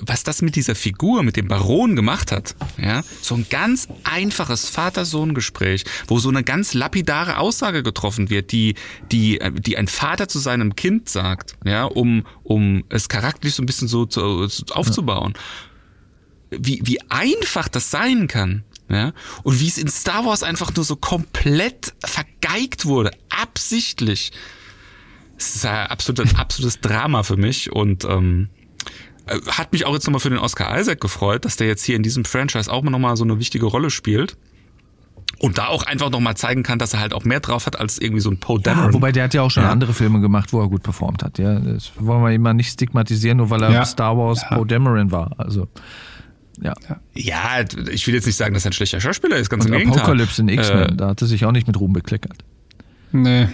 was 0.00 0.24
das 0.24 0.42
mit 0.42 0.56
dieser 0.56 0.74
Figur, 0.74 1.22
mit 1.22 1.36
dem 1.36 1.48
Baron 1.48 1.96
gemacht 1.96 2.32
hat, 2.32 2.54
ja, 2.80 3.02
so 3.20 3.34
ein 3.34 3.46
ganz 3.48 3.88
einfaches 4.04 4.68
Vater-Sohn-Gespräch, 4.68 5.84
wo 6.08 6.18
so 6.18 6.28
eine 6.28 6.42
ganz 6.42 6.74
lapidare 6.74 7.38
Aussage 7.38 7.82
getroffen 7.82 8.30
wird, 8.30 8.52
die, 8.52 8.74
die, 9.10 9.38
die 9.58 9.76
ein 9.76 9.88
Vater 9.88 10.28
zu 10.28 10.38
seinem 10.38 10.76
Kind 10.76 11.08
sagt, 11.08 11.56
ja, 11.64 11.84
um, 11.84 12.26
um 12.42 12.84
es 12.88 13.08
charakterlich 13.08 13.54
so 13.54 13.62
ein 13.62 13.66
bisschen 13.66 13.88
so 13.88 14.06
zu, 14.06 14.48
aufzubauen. 14.70 15.34
Wie, 16.50 16.80
wie 16.84 17.00
einfach 17.08 17.68
das 17.68 17.90
sein 17.90 18.28
kann, 18.28 18.64
ja, 18.88 19.12
und 19.42 19.60
wie 19.60 19.68
es 19.68 19.78
in 19.78 19.88
Star 19.88 20.26
Wars 20.26 20.42
einfach 20.42 20.74
nur 20.74 20.84
so 20.84 20.96
komplett 20.96 21.94
vergeigt 22.04 22.84
wurde, 22.84 23.12
absichtlich. 23.30 24.32
Es 25.38 25.56
ist 25.56 25.66
ein 25.66 25.86
absolutes, 25.86 26.34
absolutes 26.34 26.80
Drama 26.80 27.22
für 27.22 27.36
mich 27.36 27.72
und 27.72 28.04
ähm, 28.04 28.50
äh, 28.50 28.61
hat 29.48 29.72
mich 29.72 29.86
auch 29.86 29.92
jetzt 29.94 30.06
nochmal 30.06 30.20
für 30.20 30.30
den 30.30 30.38
Oscar 30.38 30.78
Isaac 30.78 31.00
gefreut, 31.00 31.44
dass 31.44 31.56
der 31.56 31.66
jetzt 31.68 31.84
hier 31.84 31.96
in 31.96 32.02
diesem 32.02 32.24
Franchise 32.24 32.70
auch 32.70 32.82
nochmal 32.82 33.16
so 33.16 33.24
eine 33.24 33.38
wichtige 33.38 33.66
Rolle 33.66 33.90
spielt. 33.90 34.36
Und 35.38 35.58
da 35.58 35.66
auch 35.66 35.82
einfach 35.84 36.10
nochmal 36.10 36.36
zeigen 36.36 36.62
kann, 36.62 36.78
dass 36.78 36.92
er 36.94 37.00
halt 37.00 37.12
auch 37.12 37.24
mehr 37.24 37.40
drauf 37.40 37.66
hat 37.66 37.78
als 37.80 37.98
irgendwie 37.98 38.20
so 38.20 38.30
ein 38.30 38.38
Poe 38.38 38.60
Dameron. 38.60 38.90
Ja, 38.90 38.94
wobei 38.94 39.10
der 39.10 39.24
hat 39.24 39.34
ja 39.34 39.42
auch 39.42 39.50
schon 39.50 39.64
Ja. 39.64 39.70
andere 39.70 39.92
Filme 39.92 40.20
gemacht, 40.20 40.52
wo 40.52 40.60
er 40.60 40.68
gut 40.68 40.84
performt 40.84 41.24
hat. 41.24 41.38
Ja, 41.38 41.58
das 41.58 41.90
wollen 41.96 42.22
wir 42.22 42.30
immer 42.30 42.54
nicht 42.54 42.68
stigmatisieren, 42.70 43.38
nur 43.38 43.50
weil 43.50 43.62
er 43.62 43.70
Ja. 43.72 43.84
Star 43.84 44.16
Wars 44.16 44.42
Ja. 44.42 44.56
Poe 44.56 44.66
Dameron 44.66 45.10
war. 45.10 45.32
Also 45.38 45.66
ja. 46.60 46.74
Ja, 47.14 47.64
ich 47.90 48.06
will 48.06 48.14
jetzt 48.14 48.26
nicht 48.26 48.36
sagen, 48.36 48.54
dass 48.54 48.64
er 48.64 48.70
ein 48.70 48.74
schlechter 48.74 49.00
Schauspieler 49.00 49.36
ist, 49.36 49.50
ganz 49.50 49.64
Und 49.64 49.72
im 49.72 49.78
Gegenteil. 49.78 50.02
Apocalypse 50.02 50.42
in 50.42 50.48
X-Men, 50.48 50.78
Äh, 50.90 50.96
da 50.96 51.08
hat 51.08 51.20
er 51.22 51.26
sich 51.26 51.44
auch 51.44 51.50
nicht 51.52 51.66
mit 51.66 51.80
Ruhm 51.80 51.92
bekleckert. 51.92 52.44
Nee. 53.10 53.48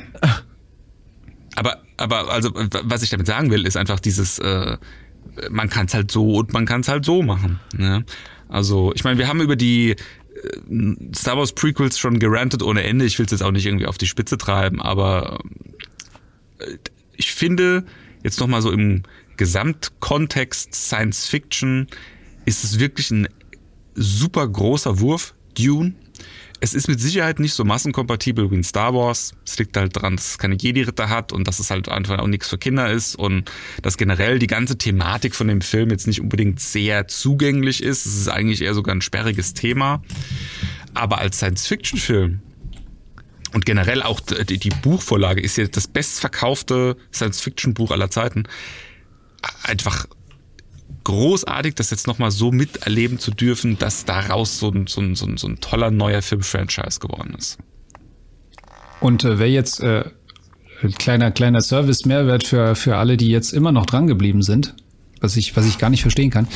aber, 1.56 1.78
aber 1.96 2.30
also, 2.30 2.50
was 2.82 3.02
ich 3.02 3.10
damit 3.10 3.26
sagen 3.26 3.50
will, 3.50 3.66
ist 3.66 3.76
einfach 3.76 3.98
dieses, 4.00 4.38
äh, 4.40 4.76
man 5.50 5.68
kann 5.68 5.86
es 5.86 5.94
halt 5.94 6.10
so 6.10 6.34
und 6.34 6.52
man 6.52 6.66
kann 6.66 6.80
es 6.82 6.88
halt 6.88 7.04
so 7.04 7.22
machen. 7.22 7.60
Ne? 7.76 8.04
Also, 8.48 8.92
ich 8.94 9.04
meine, 9.04 9.18
wir 9.18 9.28
haben 9.28 9.40
über 9.40 9.56
die 9.56 9.90
äh, 9.90 9.96
Star 11.14 11.36
Wars 11.36 11.52
Prequels 11.52 11.98
schon 11.98 12.18
gerantet 12.18 12.62
ohne 12.62 12.82
Ende. 12.82 13.04
Ich 13.04 13.18
will 13.18 13.26
es 13.26 13.32
jetzt 13.32 13.42
auch 13.42 13.50
nicht 13.50 13.66
irgendwie 13.66 13.86
auf 13.86 13.98
die 13.98 14.06
Spitze 14.06 14.38
treiben, 14.38 14.80
aber 14.80 15.40
äh, 16.58 16.76
ich 17.16 17.32
finde, 17.32 17.84
jetzt 18.22 18.40
nochmal 18.40 18.62
so 18.62 18.70
im 18.70 19.02
Gesamtkontext 19.36 20.74
Science 20.74 21.26
Fiction 21.26 21.88
ist 22.44 22.64
es 22.64 22.78
wirklich 22.78 23.10
ein 23.10 23.28
super 23.94 24.46
großer 24.46 25.00
Wurf, 25.00 25.34
Dune. 25.56 25.94
Es 26.60 26.74
ist 26.74 26.88
mit 26.88 27.00
Sicherheit 27.00 27.38
nicht 27.38 27.54
so 27.54 27.64
massenkompatibel 27.64 28.50
wie 28.50 28.56
in 28.56 28.64
Star 28.64 28.92
Wars. 28.92 29.32
Es 29.46 29.58
liegt 29.58 29.76
halt 29.76 29.94
daran, 29.94 30.16
dass 30.16 30.32
es 30.32 30.38
keine 30.38 30.56
Jedi-Ritter 30.56 31.08
hat 31.08 31.32
und 31.32 31.46
dass 31.46 31.60
es 31.60 31.70
halt 31.70 31.88
einfach 31.88 32.18
auch 32.18 32.26
nichts 32.26 32.48
für 32.48 32.58
Kinder 32.58 32.90
ist 32.90 33.14
und 33.14 33.50
dass 33.82 33.96
generell 33.96 34.38
die 34.40 34.48
ganze 34.48 34.76
Thematik 34.76 35.36
von 35.36 35.46
dem 35.46 35.60
Film 35.60 35.90
jetzt 35.90 36.08
nicht 36.08 36.20
unbedingt 36.20 36.58
sehr 36.60 37.06
zugänglich 37.06 37.82
ist. 37.82 38.06
Es 38.06 38.16
ist 38.16 38.28
eigentlich 38.28 38.62
eher 38.62 38.74
sogar 38.74 38.94
ein 38.94 39.02
sperriges 39.02 39.54
Thema. 39.54 40.02
Aber 40.94 41.18
als 41.18 41.36
Science-Fiction-Film 41.36 42.40
und 43.52 43.64
generell 43.64 44.02
auch 44.02 44.20
die, 44.20 44.58
die 44.58 44.70
Buchvorlage 44.70 45.40
ist 45.40 45.56
ja 45.56 45.66
das 45.66 45.86
bestverkaufte 45.86 46.96
Science-Fiction-Buch 47.14 47.92
aller 47.92 48.10
Zeiten. 48.10 48.44
Einfach 49.62 50.06
großartig, 51.08 51.74
das 51.74 51.90
jetzt 51.90 52.06
nochmal 52.06 52.30
so 52.30 52.52
miterleben 52.52 53.18
zu 53.18 53.30
dürfen, 53.30 53.78
dass 53.78 54.04
daraus 54.04 54.58
so 54.58 54.70
ein, 54.70 54.86
so 54.86 55.00
ein, 55.00 55.14
so 55.14 55.24
ein, 55.24 55.38
so 55.38 55.48
ein 55.48 55.58
toller 55.58 55.90
neuer 55.90 56.20
Film-Franchise 56.20 57.00
geworden 57.00 57.34
ist. 57.36 57.56
Und 59.00 59.24
äh, 59.24 59.38
wer 59.38 59.50
jetzt 59.50 59.80
äh, 59.80 60.04
ein 60.82 60.92
kleiner 60.92 61.30
kleiner 61.30 61.62
Service 61.62 62.04
Mehrwert 62.04 62.46
für 62.46 62.74
für 62.74 62.96
alle, 62.96 63.16
die 63.16 63.28
jetzt 63.28 63.52
immer 63.52 63.72
noch 63.72 63.86
dran 63.86 64.06
geblieben 64.06 64.42
sind, 64.42 64.74
was 65.20 65.38
ich 65.38 65.56
was 65.56 65.66
ich 65.66 65.78
gar 65.78 65.88
nicht 65.88 66.02
verstehen 66.02 66.28
kann. 66.28 66.46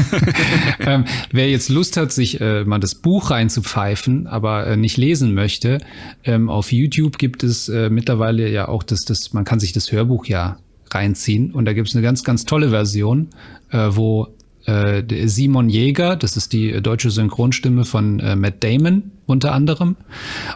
ähm, 0.80 1.06
wer 1.32 1.48
jetzt 1.48 1.70
Lust 1.70 1.96
hat, 1.96 2.12
sich 2.12 2.40
äh, 2.42 2.64
mal 2.64 2.78
das 2.78 2.94
Buch 2.94 3.30
reinzupfeifen, 3.30 4.26
aber 4.26 4.66
äh, 4.66 4.76
nicht 4.76 4.98
lesen 4.98 5.32
möchte, 5.32 5.78
ähm, 6.24 6.50
auf 6.50 6.72
YouTube 6.72 7.16
gibt 7.16 7.42
es 7.42 7.70
äh, 7.70 7.88
mittlerweile 7.88 8.50
ja 8.50 8.68
auch 8.68 8.82
das 8.82 9.06
das 9.06 9.32
man 9.32 9.44
kann 9.44 9.60
sich 9.60 9.72
das 9.72 9.92
Hörbuch 9.92 10.26
ja 10.26 10.58
reinziehen 10.92 11.52
und 11.52 11.64
da 11.64 11.72
gibt 11.72 11.88
es 11.88 11.94
eine 11.94 12.02
ganz 12.02 12.24
ganz 12.24 12.44
tolle 12.44 12.70
Version, 12.70 13.28
äh, 13.70 13.88
wo 13.90 14.36
äh, 14.66 15.02
Simon 15.28 15.68
Jäger, 15.68 16.16
das 16.16 16.36
ist 16.36 16.52
die 16.52 16.80
deutsche 16.82 17.10
Synchronstimme 17.10 17.84
von 17.84 18.20
äh, 18.20 18.36
Matt 18.36 18.62
Damon 18.62 19.12
unter 19.26 19.52
anderem, 19.52 19.96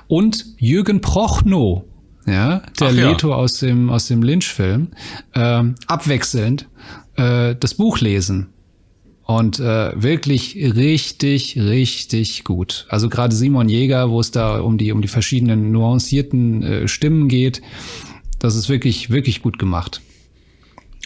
und 0.09 0.47
Jürgen 0.59 1.01
Prochnow, 1.01 1.85
ja, 2.27 2.62
der 2.78 2.89
Ach 2.89 2.93
ja. 2.93 3.11
Leto 3.11 3.35
aus 3.35 3.55
dem, 3.55 3.90
aus 3.90 4.07
dem 4.07 4.23
Lynch-Film, 4.23 4.89
ähm, 5.35 5.74
abwechselnd 5.86 6.69
äh, 7.16 7.55
das 7.59 7.74
Buch 7.74 8.01
lesen. 8.01 8.48
Und 9.24 9.61
äh, 9.61 9.93
wirklich 9.94 10.57
richtig, 10.57 11.57
richtig 11.57 12.43
gut. 12.43 12.86
Also 12.89 13.09
gerade 13.09 13.32
Simon 13.32 13.69
Jäger, 13.69 14.11
wo 14.11 14.19
es 14.19 14.32
da 14.32 14.59
um 14.59 14.77
die, 14.77 14.90
um 14.90 15.02
die 15.02 15.09
verschiedenen 15.09 15.70
nuancierten 15.70 16.62
äh, 16.65 16.89
Stimmen 16.89 17.28
geht, 17.28 17.62
das 18.40 18.57
ist 18.57 18.69
wirklich, 18.69 19.11
wirklich 19.11 19.40
gut 19.40 19.57
gemacht. 19.57 20.01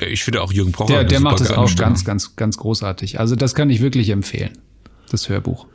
Ich 0.00 0.24
finde 0.24 0.42
auch 0.42 0.52
Jürgen 0.52 0.72
Procher. 0.72 0.94
Der, 0.94 1.04
der 1.04 1.20
macht 1.20 1.40
das 1.40 1.48
geile 1.48 1.60
auch 1.60 1.68
Stimme. 1.68 1.88
ganz, 1.88 2.04
ganz, 2.04 2.36
ganz 2.36 2.56
großartig. 2.56 3.20
Also 3.20 3.36
das 3.36 3.54
kann 3.54 3.70
ich 3.70 3.80
wirklich 3.80 4.10
empfehlen. 4.10 4.50
Das 5.10 5.28
Hörbuch. 5.28 5.66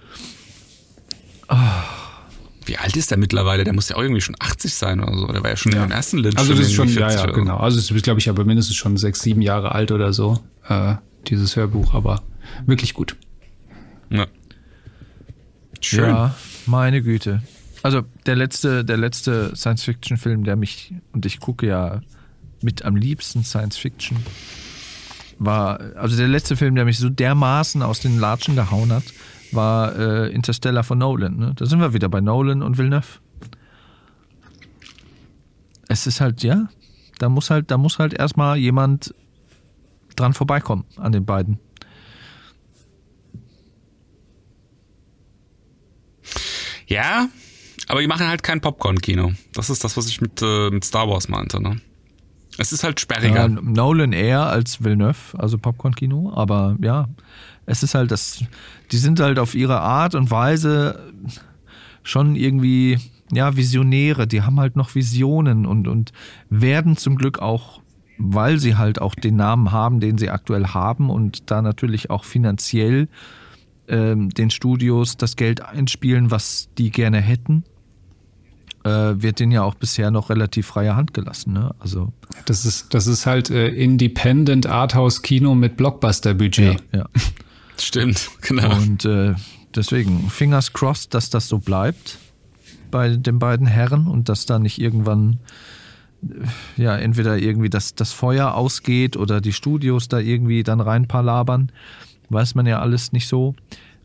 Wie 2.66 2.78
alt 2.78 2.96
ist 2.98 3.12
der 3.12 3.18
mittlerweile? 3.18 3.64
Der 3.64 3.74
muss 3.74 3.90
ja 3.90 3.96
auch 3.96 4.02
irgendwie 4.02 4.22
schon 4.22 4.36
80 4.38 4.74
sein 4.74 5.00
oder 5.02 5.18
so. 5.18 5.28
Der 5.28 5.42
war 5.42 5.50
ja 5.50 5.58
schon 5.58 5.72
im 5.72 5.92
ersten 5.92 6.18
Lynch. 6.18 6.38
Also 6.38 6.54
das 6.54 6.68
ist 6.68 6.74
schon, 6.74 6.90
ja, 6.90 7.10
40 7.10 7.20
ja, 7.22 7.32
genau. 7.32 7.58
Also 7.58 7.80
es 7.80 7.90
ist, 7.90 8.04
glaube 8.04 8.20
ich, 8.20 8.30
aber 8.30 8.44
mindestens 8.44 8.76
schon 8.76 8.98
sechs, 8.98 9.22
sieben 9.22 9.42
Jahre 9.42 9.74
alt 9.74 9.92
oder 9.92 10.14
so, 10.14 10.40
äh, 10.68 10.96
dieses 11.28 11.56
Hörbuch, 11.56 11.94
aber 11.94 12.22
wirklich 12.66 12.94
gut. 12.94 13.16
Ja. 14.10 14.28
Schön. 15.82 16.10
Ja, 16.10 16.36
meine 16.66 17.02
Güte. 17.02 17.42
Also 17.82 18.02
der 18.26 18.36
letzte, 18.36 18.84
der 18.84 18.98
letzte 18.98 19.56
Science-Fiction-Film, 19.56 20.44
der 20.44 20.56
mich, 20.56 20.94
und 21.14 21.26
ich 21.26 21.40
gucke 21.40 21.66
ja 21.66 22.02
mit 22.62 22.84
am 22.84 22.96
liebsten 22.96 23.44
Science-Fiction, 23.44 24.18
war, 25.40 25.80
also 25.96 26.18
der 26.18 26.28
letzte 26.28 26.58
Film, 26.58 26.76
der 26.76 26.86
mich 26.86 27.00
so 27.00 27.10
dermaßen 27.10 27.82
aus 27.82 28.02
den 28.02 28.20
Latschen 28.20 28.56
gehauen 28.56 28.92
hat, 28.92 29.06
war 29.52 29.98
äh, 29.98 30.30
Interstellar 30.32 30.84
von 30.84 30.98
Nolan. 30.98 31.38
Ne? 31.38 31.54
Da 31.56 31.66
sind 31.66 31.80
wir 31.80 31.94
wieder 31.94 32.10
bei 32.10 32.22
Nolan 32.22 32.62
und 32.62 32.78
Villeneuve. 32.78 33.20
Es 35.88 36.06
ist 36.06 36.22
halt, 36.22 36.44
ja, 36.44 36.70
da 37.18 37.30
muss 37.30 37.50
halt, 37.50 37.72
da 37.72 37.78
muss 37.78 38.00
halt 38.00 38.14
erstmal 38.14 38.58
jemand 38.58 39.16
dran 40.16 40.34
vorbeikommen 40.34 40.86
an 40.98 41.12
den 41.12 41.26
beiden. 41.26 41.60
Ja, 46.86 47.30
aber 47.88 48.02
die 48.02 48.08
machen 48.08 48.28
halt 48.28 48.44
kein 48.44 48.62
Popcorn-Kino. 48.62 49.34
Das 49.54 49.70
ist 49.70 49.84
das, 49.84 49.96
was 49.96 50.08
ich 50.08 50.22
mit, 50.22 50.42
äh, 50.42 50.70
mit 50.70 50.84
Star 50.84 51.08
Wars 51.08 51.30
meinte. 51.30 51.62
Ne? 51.62 51.80
Es 52.60 52.74
ist 52.74 52.84
halt 52.84 53.00
sperriger. 53.00 53.36
Ja, 53.36 53.48
Nolan 53.48 54.12
eher 54.14 54.48
als 54.48 54.84
Villeneuve, 54.84 55.38
also 55.38 55.58
Popcorn-Kino, 55.58 56.34
aber 56.36 56.76
ja, 56.82 57.08
es 57.66 57.84
ist 57.84 57.96
halt 57.96 58.12
das, 58.12 58.44
die 58.92 58.98
sind 58.98 59.20
halt 59.20 59.40
auf 59.40 59.56
ihre 59.56 59.80
Art 59.80 60.14
und 60.16 60.30
Weise 60.30 61.14
schon 62.04 62.36
irgendwie, 62.36 62.98
ja, 63.32 63.56
Visionäre, 63.56 64.28
die 64.28 64.42
haben 64.42 64.60
halt 64.60 64.76
noch 64.76 64.96
Visionen 64.96 65.66
und, 65.66 65.88
und 65.88 66.12
werden 66.50 66.98
zum 66.98 67.16
Glück 67.16 67.40
auch, 67.40 67.82
weil 68.18 68.60
sie 68.60 68.76
halt 68.76 69.00
auch 69.02 69.16
den 69.16 69.38
Namen 69.38 69.72
haben, 69.72 70.00
den 70.00 70.18
sie 70.18 70.30
aktuell 70.30 70.68
haben 70.68 71.10
und 71.10 71.50
da 71.52 71.62
natürlich 71.62 72.10
auch 72.10 72.26
finanziell 72.26 73.08
ähm, 73.88 74.30
den 74.30 74.50
Studios 74.50 75.16
das 75.16 75.36
Geld 75.36 75.62
einspielen, 75.62 76.32
was 76.32 76.70
die 76.78 76.92
gerne 76.92 77.22
hätten, 77.22 77.64
wird 78.88 79.40
denen 79.40 79.52
ja 79.52 79.64
auch 79.64 79.76
bisher 79.76 80.12
noch 80.12 80.30
relativ 80.30 80.68
freie 80.68 80.96
Hand 80.96 81.14
gelassen. 81.14 81.54
Ne? 81.54 81.74
Also 81.80 82.12
Das 82.46 82.66
ist, 82.66 82.94
das 82.94 83.08
ist 83.08 83.26
halt 83.26 83.50
äh, 83.50 83.68
Independent 83.68 84.68
Arthouse 84.68 85.22
Kino 85.22 85.56
mit 85.56 85.78
Blockbuster-Budget. 85.78 86.82
ja. 86.94 87.06
Stimmt, 87.78 88.30
genau. 88.42 88.76
Und 88.76 89.06
äh, 89.06 89.36
deswegen, 89.74 90.30
fingers 90.30 90.74
crossed, 90.74 91.14
dass 91.14 91.30
das 91.30 91.48
so 91.48 91.60
bleibt 91.60 92.18
bei 92.92 93.16
den 93.16 93.40
beiden 93.40 93.68
Herren 93.68 94.08
und 94.08 94.30
dass 94.30 94.46
da 94.46 94.60
nicht 94.60 94.80
irgendwann 94.80 95.40
äh, 96.24 96.82
ja 96.82 96.98
entweder 96.98 97.38
irgendwie 97.38 97.70
das, 97.70 97.96
das 97.96 98.12
Feuer 98.12 98.56
ausgeht 98.56 99.16
oder 99.16 99.42
die 99.42 99.54
Studios 99.54 100.08
da 100.08 100.20
irgendwie 100.20 100.64
dann 100.64 100.82
reinpalabern. 100.82 101.72
Weiß 102.30 102.56
man 102.56 102.66
ja 102.66 102.80
alles 102.80 103.12
nicht 103.12 103.28
so. 103.28 103.56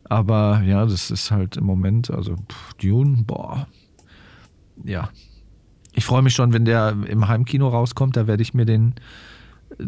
Aber 0.07 0.61
ja, 0.65 0.85
das 0.85 1.09
ist 1.11 1.31
halt 1.31 1.57
im 1.57 1.65
Moment, 1.65 2.11
also 2.11 2.35
pff, 2.35 2.73
Dune, 2.75 3.23
boah. 3.25 3.67
Ja. 4.83 5.09
Ich 5.93 6.05
freue 6.05 6.21
mich 6.21 6.33
schon, 6.33 6.51
wenn 6.53 6.65
der 6.65 6.95
im 7.07 7.27
Heimkino 7.27 7.69
rauskommt, 7.69 8.17
da 8.17 8.27
werde 8.27 8.43
ich 8.43 8.53
mir 8.53 8.65
den 8.65 8.95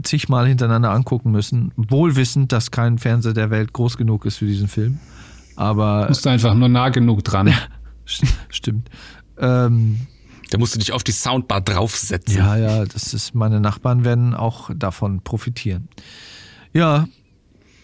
zigmal 0.03 0.47
hintereinander 0.47 0.91
angucken 0.91 1.31
müssen. 1.31 1.71
Wohlwissend, 1.75 2.51
dass 2.51 2.71
kein 2.71 2.97
Fernseher 2.97 3.33
der 3.33 3.49
Welt 3.49 3.73
groß 3.73 3.97
genug 3.97 4.25
ist 4.25 4.37
für 4.37 4.45
diesen 4.45 4.67
Film. 4.67 4.99
Aber 5.55 6.07
Musst 6.07 6.25
du 6.25 6.29
einfach 6.29 6.53
nur 6.53 6.69
nah 6.69 6.89
genug 6.89 7.23
dran. 7.23 7.53
stimmt. 8.49 8.89
Ähm, 9.37 10.07
Da 10.49 10.57
musst 10.57 10.75
du 10.75 10.79
dich 10.79 10.93
auf 10.93 11.03
die 11.03 11.11
Soundbar 11.11 11.61
draufsetzen. 11.61 12.37
ja, 12.37 12.55
ja, 12.57 12.85
das 12.85 13.13
ist, 13.13 13.35
meine 13.35 13.59
Nachbarn 13.59 14.05
werden 14.05 14.33
auch 14.33 14.69
davon 14.75 15.21
profitieren. 15.21 15.89
Ja, 16.73 17.07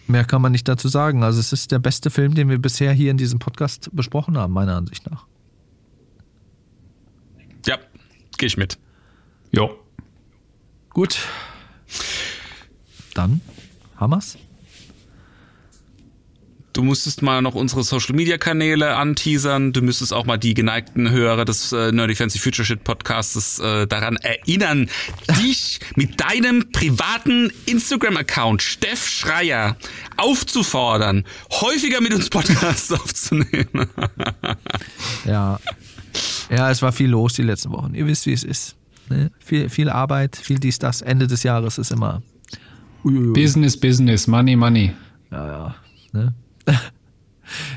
mehr 0.06 0.24
kann 0.24 0.40
man 0.42 0.52
nicht 0.52 0.66
dazu 0.68 0.88
sagen. 0.88 1.22
Also 1.22 1.40
es 1.40 1.52
ist 1.52 1.72
der 1.72 1.78
beste 1.78 2.10
Film, 2.10 2.34
den 2.34 2.48
wir 2.48 2.58
bisher 2.58 2.92
hier 2.92 3.10
in 3.10 3.16
diesem 3.16 3.38
Podcast 3.38 3.90
besprochen 3.92 4.36
haben, 4.38 4.52
meiner 4.52 4.76
Ansicht 4.76 5.10
nach. 5.10 5.26
Ja, 7.66 7.78
gehe 8.38 8.46
ich 8.46 8.56
mit. 8.56 8.78
Jo. 9.50 9.78
Gut. 10.90 11.18
Dann 13.14 13.40
haben 13.96 14.10
wir's. 14.10 14.36
Du 16.74 16.82
musstest 16.82 17.22
mal 17.22 17.40
noch 17.40 17.54
unsere 17.54 17.84
Social 17.84 18.16
Media 18.16 18.36
Kanäle 18.36 18.96
anteasern. 18.96 19.72
Du 19.72 19.80
müsstest 19.80 20.12
auch 20.12 20.26
mal 20.26 20.38
die 20.38 20.54
geneigten 20.54 21.08
Hörer 21.08 21.44
des 21.44 21.70
äh, 21.70 21.92
Nerdy 21.92 22.16
Fancy 22.16 22.40
Future 22.40 22.66
Shit 22.66 22.82
Podcasts 22.82 23.60
äh, 23.60 23.86
daran 23.86 24.16
erinnern, 24.16 24.90
dich 25.40 25.78
mit 25.94 26.20
deinem 26.20 26.72
privaten 26.72 27.52
Instagram 27.66 28.16
Account 28.16 28.60
Steff 28.60 29.06
Schreier 29.06 29.76
aufzufordern, 30.16 31.24
häufiger 31.52 32.00
mit 32.00 32.12
uns 32.12 32.28
Podcasts 32.28 32.90
aufzunehmen. 32.92 33.88
Ja. 35.24 35.60
Ja, 36.50 36.70
es 36.70 36.82
war 36.82 36.92
viel 36.92 37.10
los 37.10 37.34
die 37.34 37.42
letzten 37.42 37.70
Wochen. 37.72 37.94
Ihr 37.94 38.06
wisst, 38.06 38.26
wie 38.26 38.32
es 38.32 38.44
ist. 38.44 38.76
Ne? 39.08 39.30
Viel, 39.38 39.68
viel 39.68 39.88
Arbeit, 39.88 40.36
viel 40.36 40.58
dies, 40.58 40.78
das. 40.78 41.02
Ende 41.02 41.26
des 41.26 41.42
Jahres 41.42 41.78
ist 41.78 41.90
immer. 41.90 42.22
Uiuiui. 43.04 43.32
Business, 43.32 43.78
Business, 43.78 44.26
Money, 44.26 44.56
Money. 44.56 44.92
Ja, 45.30 45.46
ja. 45.46 45.74
Ne? 46.12 46.34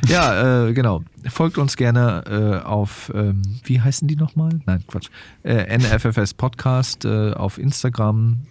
ja, 0.07 0.68
äh, 0.68 0.73
genau. 0.73 1.03
Folgt 1.27 1.57
uns 1.57 1.76
gerne 1.76 2.23
äh, 2.27 2.65
auf, 2.65 3.11
ähm, 3.14 3.41
wie 3.64 3.81
heißen 3.81 4.07
die 4.07 4.15
nochmal? 4.15 4.59
Nein, 4.65 4.84
Quatsch. 4.88 5.09
Äh, 5.43 5.77
NFFS 5.77 6.34
Podcast 6.34 7.03
äh, 7.03 7.34
auf 7.34 7.57
Instagram. 7.57 8.45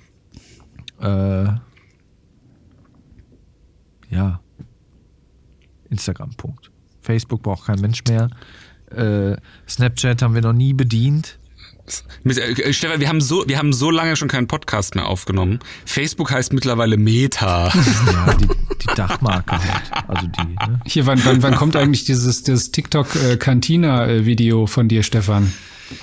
Äh, 1.00 1.46
ja. 4.10 4.40
Instagram, 5.88 6.30
Punkt. 6.36 6.70
Facebook 7.00 7.42
braucht 7.42 7.66
kein 7.66 7.80
Mensch 7.80 8.02
mehr. 8.08 8.28
Äh, 8.90 9.36
Snapchat 9.68 10.22
haben 10.22 10.34
wir 10.34 10.42
noch 10.42 10.52
nie 10.52 10.72
bedient. 10.72 11.38
Äh, 12.24 12.72
Stefan, 12.72 12.98
wir 13.00 13.08
haben 13.08 13.20
so, 13.20 13.44
wir 13.46 13.58
haben 13.58 13.72
so 13.72 13.90
lange 13.92 14.16
schon 14.16 14.26
keinen 14.28 14.48
Podcast 14.48 14.94
mehr 14.96 15.06
aufgenommen. 15.06 15.60
Facebook 15.84 16.30
heißt 16.32 16.52
mittlerweile 16.52 16.96
Meta. 16.96 17.72
Ja, 18.06 18.34
die, 18.34 18.46
die 18.46 18.94
Dachmarke 18.96 19.52
halt. 19.58 20.08
Also 20.08 20.26
die, 20.26 20.42
ne? 20.70 20.80
Hier, 20.84 21.06
wann, 21.06 21.24
wann, 21.24 21.42
wann 21.42 21.54
kommt 21.54 21.76
eigentlich 21.76 22.04
dieses, 22.04 22.42
dieses 22.42 22.70
TikTok-Cantina-Video 22.72 24.66
von 24.66 24.88
dir, 24.88 25.02
Stefan? 25.02 25.52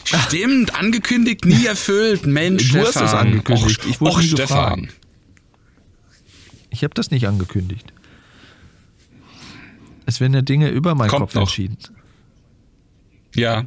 Stimmt, 0.05 0.76
angekündigt, 0.80 1.43
nie 1.45 1.65
erfüllt. 1.65 2.26
Mensch, 2.26 2.72
Du 2.72 2.80
hast 2.80 2.91
Stefan. 2.91 3.05
es 3.07 3.14
angekündigt. 3.14 3.80
Och, 3.84 3.89
Ich 3.89 3.99
wurde 4.01 4.11
och, 4.11 4.22
nie 4.22 4.27
Stefan. 4.27 4.81
gefragt. 4.84 4.99
Ich 6.69 6.84
habe 6.84 6.93
das 6.93 7.11
nicht 7.11 7.27
angekündigt. 7.27 7.91
Es 10.05 10.19
werden 10.22 10.34
ja 10.34 10.41
Dinge 10.41 10.69
über 10.69 10.95
meinen 10.95 11.10
Kommt 11.10 11.22
Kopf 11.22 11.34
noch. 11.35 11.41
entschieden. 11.43 11.77
Ja. 13.35 13.65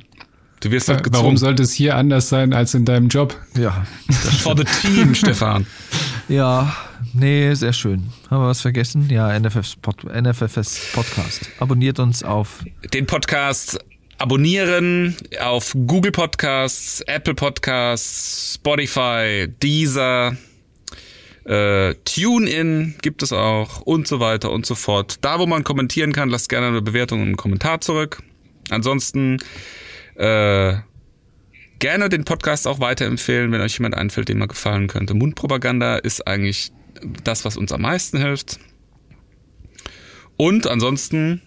Du 0.60 0.70
wirst 0.70 0.88
halt 0.88 1.00
Warum 1.00 1.12
gezwungen. 1.12 1.36
sollte 1.36 1.62
es 1.62 1.72
hier 1.72 1.96
anders 1.96 2.28
sein 2.28 2.52
als 2.52 2.74
in 2.74 2.84
deinem 2.84 3.08
Job? 3.08 3.38
Ja. 3.56 3.86
For 4.40 4.56
the 4.56 4.64
team, 4.64 5.14
Stefan. 5.14 5.66
Ja, 6.28 6.74
nee, 7.12 7.52
sehr 7.54 7.72
schön. 7.72 8.10
Haben 8.30 8.42
wir 8.42 8.48
was 8.48 8.62
vergessen? 8.62 9.08
Ja, 9.10 9.38
NFFs, 9.38 9.76
Pod, 9.76 10.02
NFFS 10.04 10.92
Podcast. 10.92 11.50
Abonniert 11.60 11.98
uns 11.98 12.22
auf. 12.22 12.64
Den 12.92 13.06
Podcast 13.06 13.78
abonnieren 14.18 15.14
auf 15.40 15.72
Google 15.86 16.10
Podcasts, 16.10 17.02
Apple 17.02 17.34
Podcasts, 17.34 18.54
Spotify, 18.54 19.46
Deezer, 19.62 20.36
äh, 21.44 21.94
TuneIn 22.04 22.96
gibt 23.02 23.22
es 23.22 23.32
auch 23.32 23.82
und 23.82 24.08
so 24.08 24.20
weiter 24.20 24.50
und 24.50 24.66
so 24.66 24.74
fort. 24.74 25.18
Da, 25.20 25.38
wo 25.38 25.46
man 25.46 25.64
kommentieren 25.64 26.12
kann, 26.12 26.28
lasst 26.28 26.48
gerne 26.48 26.68
eine 26.68 26.82
Bewertung 26.82 27.20
und 27.20 27.26
einen 27.26 27.36
Kommentar 27.36 27.80
zurück. 27.80 28.22
Ansonsten 28.70 29.38
äh, 30.16 30.74
gerne 31.78 32.08
den 32.08 32.24
Podcast 32.24 32.66
auch 32.66 32.80
weiterempfehlen, 32.80 33.52
wenn 33.52 33.60
euch 33.60 33.78
jemand 33.78 33.94
einfällt, 33.94 34.28
dem 34.28 34.40
er 34.40 34.48
gefallen 34.48 34.88
könnte. 34.88 35.14
Mundpropaganda 35.14 35.96
ist 35.96 36.26
eigentlich 36.26 36.72
das, 37.24 37.44
was 37.44 37.56
uns 37.56 37.72
am 37.72 37.82
meisten 37.82 38.18
hilft. 38.18 38.58
Und 40.36 40.66
ansonsten 40.66 41.42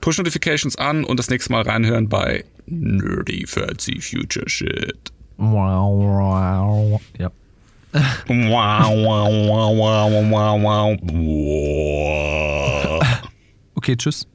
Push 0.00 0.18
Notifications 0.18 0.76
an 0.76 1.04
und 1.04 1.18
das 1.18 1.30
nächste 1.30 1.52
Mal 1.52 1.62
reinhören 1.62 2.08
bei 2.08 2.44
Nerdy 2.66 3.46
Fancy 3.46 4.00
Future 4.00 4.48
Shit. 4.48 5.12
Wow, 5.36 5.98
wow. 5.98 7.00
Ja. 7.18 7.30
Wow, 7.92 8.02
wow, 8.28 9.48
wow, 9.48 9.78
wow, 9.78 10.62
wow, 10.62 10.98
wow. 11.02 13.02
Okay, 13.74 13.96
tschüss. 13.96 14.26